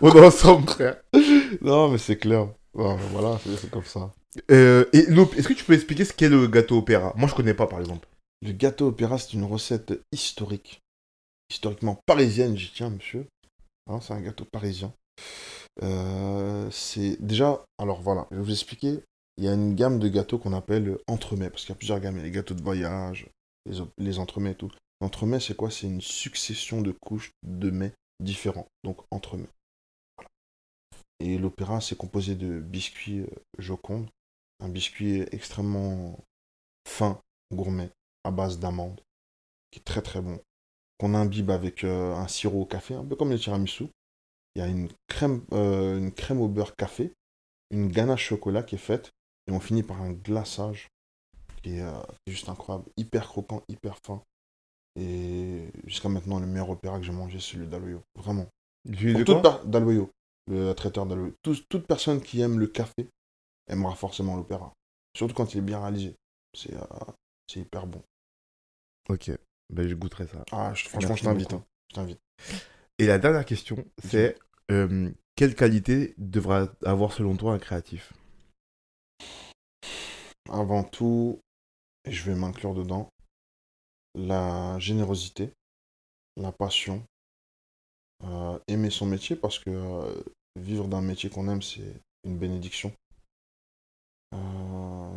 on 0.00 0.10
est 0.14 0.20
ensemble, 0.26 0.68
frère. 0.68 0.96
Non, 1.62 1.88
mais 1.88 1.98
c'est 1.98 2.16
clair. 2.16 2.48
Voilà, 2.74 3.38
c'est 3.60 3.70
comme 3.70 3.84
ça. 3.84 4.10
Euh, 4.50 4.84
et 4.92 4.98
est-ce 5.38 5.48
que 5.48 5.54
tu 5.54 5.64
peux 5.64 5.72
expliquer 5.72 6.04
ce 6.04 6.12
qu'est 6.12 6.28
le 6.28 6.46
gâteau 6.46 6.76
opéra? 6.78 7.12
Moi, 7.16 7.28
je 7.28 7.34
connais 7.34 7.54
pas, 7.54 7.66
par 7.66 7.80
exemple. 7.80 8.06
Le 8.44 8.52
gâteau 8.52 8.88
opéra, 8.88 9.16
c'est 9.18 9.32
une 9.32 9.44
recette 9.44 9.94
historique. 10.12 10.82
Historiquement 11.50 11.98
parisienne, 12.06 12.56
j'y 12.56 12.70
tiens, 12.74 12.90
monsieur. 12.90 13.26
Hein, 13.86 14.00
c'est 14.00 14.14
un 14.14 14.20
gâteau 14.20 14.44
parisien. 14.44 14.92
Euh, 15.82 16.70
c'est 16.70 17.16
déjà, 17.20 17.64
alors 17.78 18.00
voilà, 18.00 18.26
je 18.30 18.36
vais 18.36 18.42
vous 18.42 18.52
expliquer. 18.52 19.02
Il 19.36 19.44
y 19.44 19.48
a 19.48 19.52
une 19.52 19.74
gamme 19.74 19.98
de 19.98 20.08
gâteaux 20.08 20.38
qu'on 20.38 20.54
appelle 20.54 20.98
entremets, 21.06 21.50
parce 21.50 21.62
qu'il 21.62 21.70
y 21.70 21.76
a 21.76 21.78
plusieurs 21.78 22.00
gammes. 22.00 22.16
Les 22.16 22.30
gâteaux 22.30 22.54
de 22.54 22.62
voyage, 22.62 23.28
les, 23.98 24.18
entremets 24.18 24.52
et 24.52 24.54
tout. 24.54 24.72
L'entremets, 25.00 25.40
c'est 25.40 25.56
quoi? 25.56 25.70
C'est 25.70 25.86
une 25.86 26.00
succession 26.00 26.80
de 26.80 26.92
couches 26.92 27.32
de 27.42 27.70
mets 27.70 27.92
différents. 28.20 28.66
Donc, 28.82 28.98
entremets. 29.10 29.48
Et 31.20 31.38
l'opéra, 31.38 31.80
c'est 31.80 31.96
composé 31.96 32.34
de 32.34 32.60
biscuits 32.60 33.20
euh, 33.20 33.26
Joconde, 33.58 34.08
un 34.60 34.68
biscuit 34.68 35.22
extrêmement 35.32 36.18
fin, 36.86 37.20
gourmet, 37.52 37.90
à 38.24 38.30
base 38.30 38.58
d'amandes, 38.58 39.00
qui 39.70 39.80
est 39.80 39.82
très 39.82 40.02
très 40.02 40.20
bon, 40.20 40.40
qu'on 40.98 41.14
imbibe 41.14 41.50
avec 41.50 41.84
euh, 41.84 42.14
un 42.14 42.28
sirop 42.28 42.62
au 42.62 42.66
café, 42.66 42.94
un 42.94 43.04
peu 43.04 43.16
comme 43.16 43.30
le 43.30 43.38
tiramisu. 43.38 43.88
Il 44.54 44.60
y 44.60 44.62
a 44.62 44.68
une 44.68 44.88
crème, 45.08 45.44
euh, 45.52 45.98
une 45.98 46.12
crème 46.12 46.40
au 46.40 46.48
beurre 46.48 46.76
café, 46.76 47.12
une 47.70 47.88
ganache 47.88 48.28
chocolat 48.28 48.62
qui 48.62 48.76
est 48.76 48.78
faite, 48.78 49.10
et 49.46 49.52
on 49.52 49.60
finit 49.60 49.82
par 49.82 50.00
un 50.00 50.12
glaçage 50.12 50.88
qui 51.62 51.76
est, 51.76 51.82
euh, 51.82 52.02
qui 52.24 52.30
est 52.30 52.32
juste 52.32 52.48
incroyable, 52.48 52.88
hyper 52.96 53.28
croquant, 53.28 53.62
hyper 53.68 53.98
fin. 54.06 54.22
Et 54.98 55.68
jusqu'à 55.84 56.08
maintenant, 56.08 56.38
le 56.38 56.46
meilleur 56.46 56.70
opéra 56.70 56.98
que 56.98 57.04
j'ai 57.04 57.12
mangé, 57.12 57.38
c'est 57.38 57.52
celui 57.52 57.66
d'Aloyo. 57.66 58.02
Vraiment. 58.14 58.46
Toute 59.24 59.42
per- 59.42 59.68
d'Aloyo, 59.68 60.10
le 60.46 60.72
traiteur 60.72 61.04
d'Aloyo. 61.04 61.34
Toute 61.42 61.86
personne 61.86 62.22
qui 62.22 62.40
aime 62.40 62.58
le 62.58 62.66
café 62.66 63.06
aimera 63.68 63.94
forcément 63.94 64.36
l'opéra. 64.36 64.72
Surtout 65.14 65.34
quand 65.34 65.52
il 65.52 65.58
est 65.58 65.62
bien 65.62 65.80
réalisé. 65.80 66.14
C'est 66.54 66.72
euh, 66.74 67.12
c'est 67.46 67.60
hyper 67.60 67.86
bon. 67.86 68.00
Ok, 69.10 69.30
ben, 69.70 69.88
je 69.88 69.94
goûterai 69.94 70.26
ça. 70.26 70.44
Ah, 70.52 70.72
je- 70.74 70.88
franchement, 70.88 71.16
je 71.16 71.22
t'invite. 71.24 71.52
hein. 71.52 71.64
Je 71.90 71.94
t'invite. 71.94 72.20
Et 72.98 73.06
la 73.06 73.18
dernière 73.18 73.44
question, 73.44 73.84
c'est 73.98 74.38
euh, 74.70 75.10
quelle 75.36 75.54
qualité 75.54 76.14
devra 76.18 76.68
avoir 76.84 77.12
selon 77.12 77.36
toi 77.36 77.52
un 77.52 77.58
créatif? 77.58 78.12
Avant 80.48 80.84
tout, 80.84 81.40
et 82.04 82.12
je 82.12 82.24
vais 82.24 82.36
m'inclure 82.36 82.74
dedans, 82.74 83.08
la 84.14 84.78
générosité, 84.78 85.52
la 86.36 86.52
passion, 86.52 87.02
euh, 88.24 88.58
aimer 88.68 88.90
son 88.90 89.06
métier 89.06 89.36
parce 89.36 89.58
que 89.58 89.70
euh, 89.70 90.22
vivre 90.58 90.88
d'un 90.88 91.02
métier 91.02 91.28
qu'on 91.28 91.48
aime, 91.48 91.62
c'est 91.62 92.00
une 92.24 92.38
bénédiction. 92.38 92.92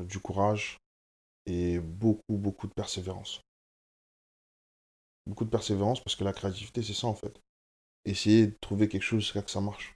Du 0.07 0.19
courage 0.19 0.77
et 1.45 1.77
beaucoup, 1.79 2.37
beaucoup 2.37 2.67
de 2.67 2.73
persévérance. 2.73 3.41
Beaucoup 5.29 5.45
de 5.45 5.49
persévérance 5.49 6.03
parce 6.03 6.15
que 6.15 6.23
la 6.23 6.33
créativité, 6.33 6.81
c'est 6.81 6.93
ça 6.93 7.07
en 7.07 7.13
fait. 7.13 7.39
Essayer 8.05 8.47
de 8.47 8.57
trouver 8.61 8.87
quelque 8.87 9.03
chose 9.03 9.21
jusqu'à 9.21 9.41
que 9.43 9.51
ça 9.51 9.61
marche. 9.61 9.95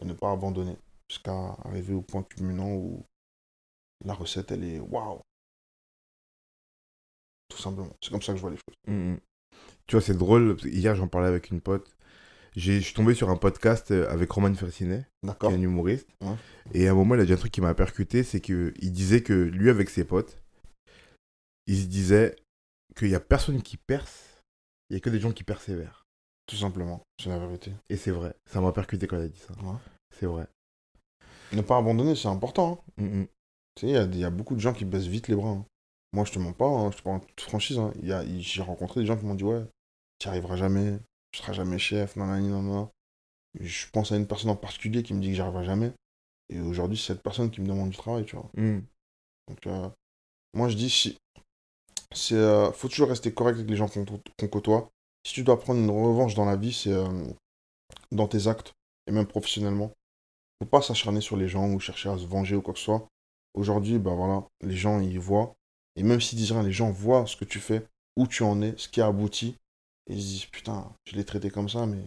Et 0.00 0.04
ne 0.06 0.14
pas 0.14 0.32
abandonner 0.32 0.76
jusqu'à 1.10 1.56
arriver 1.64 1.92
au 1.94 2.02
point 2.02 2.22
culminant 2.22 2.70
où 2.74 3.04
la 4.04 4.14
recette, 4.14 4.50
elle 4.52 4.64
est 4.64 4.78
waouh. 4.80 5.20
Tout 7.48 7.58
simplement. 7.58 7.94
C'est 8.02 8.10
comme 8.10 8.22
ça 8.22 8.32
que 8.32 8.36
je 8.38 8.42
vois 8.42 8.50
les 8.50 8.56
choses. 8.56 8.76
Mhm. 8.86 9.18
Tu 9.86 9.96
vois, 9.96 10.02
c'est 10.02 10.16
drôle. 10.16 10.56
Hier, 10.64 10.94
j'en 10.94 11.08
parlais 11.08 11.28
avec 11.28 11.50
une 11.50 11.60
pote. 11.60 11.94
J'ai- 12.56 12.80
Je 12.80 12.84
suis 12.86 12.94
tombé 12.94 13.14
sur 13.14 13.30
un 13.30 13.36
podcast 13.36 13.90
euh, 13.90 14.08
avec 14.10 14.30
Roman 14.30 14.54
Fercinet, 14.54 15.06
qui 15.22 15.28
est 15.28 15.54
un 15.58 15.62
humoriste. 15.62 16.08
Et 16.74 16.88
à 16.88 16.92
un 16.92 16.94
moment, 16.94 17.14
il 17.14 17.20
a 17.20 17.24
dit 17.26 17.32
un 17.32 17.36
truc 17.36 17.52
qui 17.52 17.60
m'a 17.60 17.74
percuté 17.74 18.22
c'est 18.22 18.40
qu'il 18.40 18.72
disait 18.92 19.22
que 19.22 19.32
lui, 19.32 19.70
avec 19.70 19.90
ses 19.90 20.04
potes, 20.04 20.38
il 21.66 21.76
se 21.80 21.86
disait 21.86 22.36
qu'il 22.96 23.08
n'y 23.08 23.14
a 23.14 23.20
personne 23.20 23.62
qui 23.62 23.76
perce, 23.76 24.42
il 24.90 24.94
n'y 24.94 24.96
a 24.98 25.00
que 25.00 25.10
des 25.10 25.20
gens 25.20 25.32
qui 25.32 25.44
persévèrent. 25.44 26.04
Tout 26.46 26.56
simplement. 26.56 27.02
C'est 27.22 27.28
la 27.28 27.38
vérité. 27.38 27.72
Et 27.90 27.96
c'est 27.96 28.10
vrai. 28.10 28.34
Ça 28.46 28.60
m'a 28.60 28.72
percuté 28.72 29.06
quand 29.06 29.16
il 29.18 29.24
a 29.24 29.28
dit 29.28 29.38
ça. 29.38 29.52
Ouais. 29.62 29.76
C'est 30.18 30.26
vrai. 30.26 30.46
Ne 31.52 31.60
pas 31.62 31.76
abandonner, 31.78 32.14
c'est 32.14 32.28
important. 32.28 32.84
hein. 32.98 33.02
Mhm. 33.02 33.26
Tu 33.74 33.86
sais, 33.86 33.88
il 33.88 33.94
y 33.94 33.96
a, 33.96 34.02
il 34.04 34.18
y 34.18 34.24
a 34.24 34.30
beaucoup 34.30 34.54
de 34.54 34.60
gens 34.60 34.72
qui 34.72 34.84
baissent 34.84 35.06
vite 35.06 35.28
les 35.28 35.36
bras. 35.36 35.50
hein. 35.50 35.66
Moi, 36.12 36.24
je 36.24 36.32
te 36.32 36.38
mens 36.38 36.52
pas, 36.54 36.66
hein, 36.66 36.90
je 36.90 36.96
te 36.98 37.02
parle 37.02 37.16
en 37.16 37.20
toute 37.20 37.40
franchise. 37.40 37.78
hein. 37.78 37.92
J'ai 38.38 38.62
rencontré 38.62 39.00
des 39.00 39.06
gens 39.06 39.16
qui 39.16 39.26
m'ont 39.26 39.34
dit 39.34 39.44
Ouais, 39.44 39.62
tu 40.18 40.26
n'y 40.26 40.30
arriveras 40.30 40.56
jamais, 40.56 40.98
tu 41.32 41.40
seras 41.40 41.52
jamais 41.52 41.78
chef, 41.78 42.16
nanani, 42.16 42.48
nanana. 42.48 42.90
Je 43.60 43.86
pense 43.92 44.12
à 44.12 44.16
une 44.16 44.26
personne 44.26 44.50
en 44.50 44.56
particulier 44.56 45.02
qui 45.02 45.14
me 45.14 45.20
dit 45.20 45.28
que 45.28 45.34
j'y 45.34 45.40
arriverai 45.40 45.64
jamais. 45.64 45.92
Et 46.48 46.60
aujourd'hui, 46.60 46.96
c'est 46.96 47.12
cette 47.12 47.22
personne 47.22 47.50
qui 47.50 47.60
me 47.60 47.66
demande 47.68 47.90
du 47.90 47.96
travail, 47.96 48.24
tu 48.24 48.36
vois. 48.36 48.50
Mhm. 48.56 48.84
Donc, 49.48 49.66
euh, 49.66 49.88
moi, 50.54 50.68
je 50.70 50.76
dis 50.76 50.88
si. 50.90 51.16
C'est, 52.14 52.34
euh, 52.34 52.72
faut 52.72 52.88
toujours 52.88 53.08
rester 53.08 53.32
correct 53.32 53.56
avec 53.56 53.70
les 53.70 53.76
gens 53.76 53.88
qu'on 53.88 54.04
qu'on 54.04 54.48
côtoie. 54.48 54.90
Si 55.24 55.34
tu 55.34 55.42
dois 55.42 55.60
prendre 55.60 55.80
une 55.80 55.90
revanche 55.90 56.34
dans 56.34 56.44
la 56.44 56.56
vie, 56.56 56.72
c'est 56.72 56.92
euh, 56.92 57.08
dans 58.12 58.28
tes 58.28 58.46
actes, 58.46 58.72
et 59.06 59.12
même 59.12 59.26
professionnellement. 59.26 59.92
Faut 60.60 60.68
pas 60.68 60.82
s'acharner 60.82 61.20
sur 61.20 61.36
les 61.36 61.48
gens 61.48 61.70
ou 61.70 61.78
chercher 61.80 62.08
à 62.08 62.18
se 62.18 62.26
venger 62.26 62.56
ou 62.56 62.62
quoi 62.62 62.74
que 62.74 62.80
ce 62.80 62.86
soit. 62.86 63.06
Aujourd'hui, 63.54 63.98
bah 63.98 64.14
voilà, 64.14 64.44
les 64.62 64.76
gens, 64.76 65.00
ils 65.00 65.18
voient. 65.18 65.54
Et 65.96 66.02
même 66.02 66.20
s'ils 66.20 66.38
disent 66.38 66.52
rien, 66.52 66.62
les 66.62 66.72
gens 66.72 66.90
voient 66.90 67.26
ce 67.26 67.36
que 67.36 67.44
tu 67.44 67.58
fais, 67.58 67.84
où 68.16 68.26
tu 68.26 68.42
en 68.42 68.60
es, 68.62 68.74
ce 68.76 68.88
qui 68.88 69.00
a 69.00 69.06
abouti. 69.06 69.56
Et 70.08 70.14
ils 70.14 70.22
se 70.22 70.26
disent, 70.26 70.46
putain, 70.46 70.92
je 71.06 71.16
l'ai 71.16 71.24
traité 71.24 71.50
comme 71.50 71.68
ça, 71.68 71.86
mais 71.86 72.06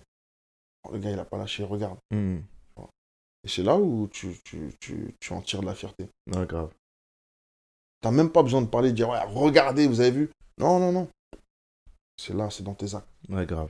le 0.92 1.00
gars, 1.00 1.12
il 1.12 1.20
a 1.20 1.26
pas 1.26 1.38
lâché, 1.38 1.64
regarde. 1.64 1.98
Mhm. 2.12 2.44
Et 3.44 3.48
c'est 3.48 3.64
là 3.64 3.78
où 3.78 4.08
tu, 4.08 4.36
tu, 4.44 4.72
tu, 4.80 5.16
tu 5.20 5.34
en 5.34 5.42
tires 5.42 5.62
de 5.62 5.66
la 5.66 5.76
fierté. 5.76 6.08
Ouais, 6.28 6.46
grave. 6.46 6.72
T'as 8.02 8.12
même 8.12 8.30
pas 8.30 8.42
besoin 8.44 8.62
de 8.62 8.68
parler, 8.68 8.90
de 8.92 8.96
dire, 8.96 9.10
ouais, 9.10 9.20
regardez, 9.28 9.88
vous 9.88 10.02
avez 10.02 10.12
vu. 10.12 10.30
Non, 10.60 10.80
non, 10.80 10.92
non. 10.92 11.08
C'est 12.18 12.34
là, 12.36 12.50
c'est 12.50 12.64
dans 12.64 12.74
tes 12.74 12.94
actes. 12.96 13.08
Ouais, 13.30 13.46
grave. 13.46 13.70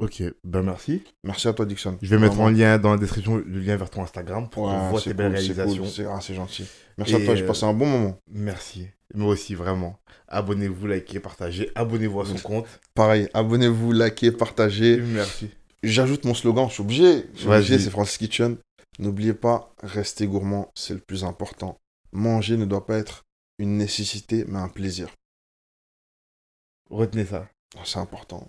Ok, 0.00 0.22
ben 0.42 0.62
merci. 0.62 1.04
Merci 1.22 1.46
à 1.46 1.52
toi, 1.52 1.64
Dixon. 1.66 1.96
Je 2.02 2.08
vais 2.10 2.18
mettre 2.18 2.40
en 2.40 2.50
lien 2.50 2.78
dans 2.78 2.90
la 2.90 2.98
description 2.98 3.36
le 3.36 3.60
lien 3.60 3.76
vers 3.76 3.88
ton 3.90 4.02
Instagram 4.02 4.48
pour 4.50 4.64
qu'on 4.64 4.72
Ouais, 4.86 4.90
voit 4.90 5.00
tes 5.00 5.14
belles 5.14 5.32
cool, 5.34 5.40
c'est 5.40 5.48
cool, 5.54 5.62
réalisations. 5.62 5.86
c'est 5.86 6.04
ah, 6.06 6.18
c'est 6.20 6.34
gentil. 6.34 6.66
Merci 6.98 7.12
Et, 7.14 7.22
à 7.22 7.24
toi, 7.24 7.34
j'ai 7.36 7.46
passé 7.46 7.64
un 7.64 7.72
bon 7.72 7.86
moment. 7.86 8.18
Merci. 8.28 8.88
Moi 9.14 9.28
aussi, 9.28 9.54
vraiment. 9.54 9.96
Abonnez-vous, 10.26 10.88
likez, 10.88 11.20
partagez. 11.20 11.70
Abonnez-vous 11.76 12.20
à 12.20 12.26
son 12.26 12.38
compte. 12.38 12.66
Pareil, 12.94 13.28
abonnez-vous, 13.34 13.92
likez, 13.92 14.32
partagez. 14.32 14.96
Merci. 15.00 15.50
J'ajoute 15.84 16.24
mon 16.24 16.34
slogan, 16.34 16.66
je 16.68 16.74
suis 16.74 16.82
obligé. 16.82 17.26
Je 17.34 17.40
suis 17.40 17.48
obligé, 17.48 17.78
c'est 17.78 17.90
Francis 17.90 18.18
Kitchen. 18.18 18.56
N'oubliez 18.98 19.34
pas, 19.34 19.72
restez 19.82 20.26
gourmand, 20.26 20.72
c'est 20.74 20.94
le 20.94 21.00
plus 21.00 21.22
important. 21.24 21.76
Manger 22.14 22.56
ne 22.56 22.64
doit 22.64 22.86
pas 22.86 22.96
être 22.96 23.24
une 23.58 23.76
nécessité, 23.76 24.44
mais 24.48 24.58
un 24.58 24.68
plaisir. 24.68 25.08
Retenez 26.90 27.24
ça. 27.26 27.48
Ah, 27.76 27.82
C'est 27.84 27.98
important. 27.98 28.48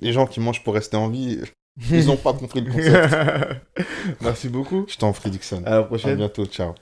Les 0.00 0.12
gens 0.12 0.26
qui 0.26 0.40
mangent 0.40 0.62
pour 0.64 0.74
rester 0.74 0.96
en 0.96 1.08
vie, 1.08 1.40
ils 1.90 2.06
n'ont 2.06 2.16
pas 2.16 2.32
compris 2.32 2.60
le 2.60 2.70
concept. 2.72 3.14
Merci 4.22 4.48
beaucoup. 4.48 4.84
Je 4.88 4.96
t'en 4.96 5.12
prie, 5.12 5.30
Dixon. 5.30 5.62
À 5.64 5.70
la 5.70 5.76
À 5.78 5.82
prochaine. 5.84 6.16
bientôt, 6.16 6.46
ciao. 6.46 6.74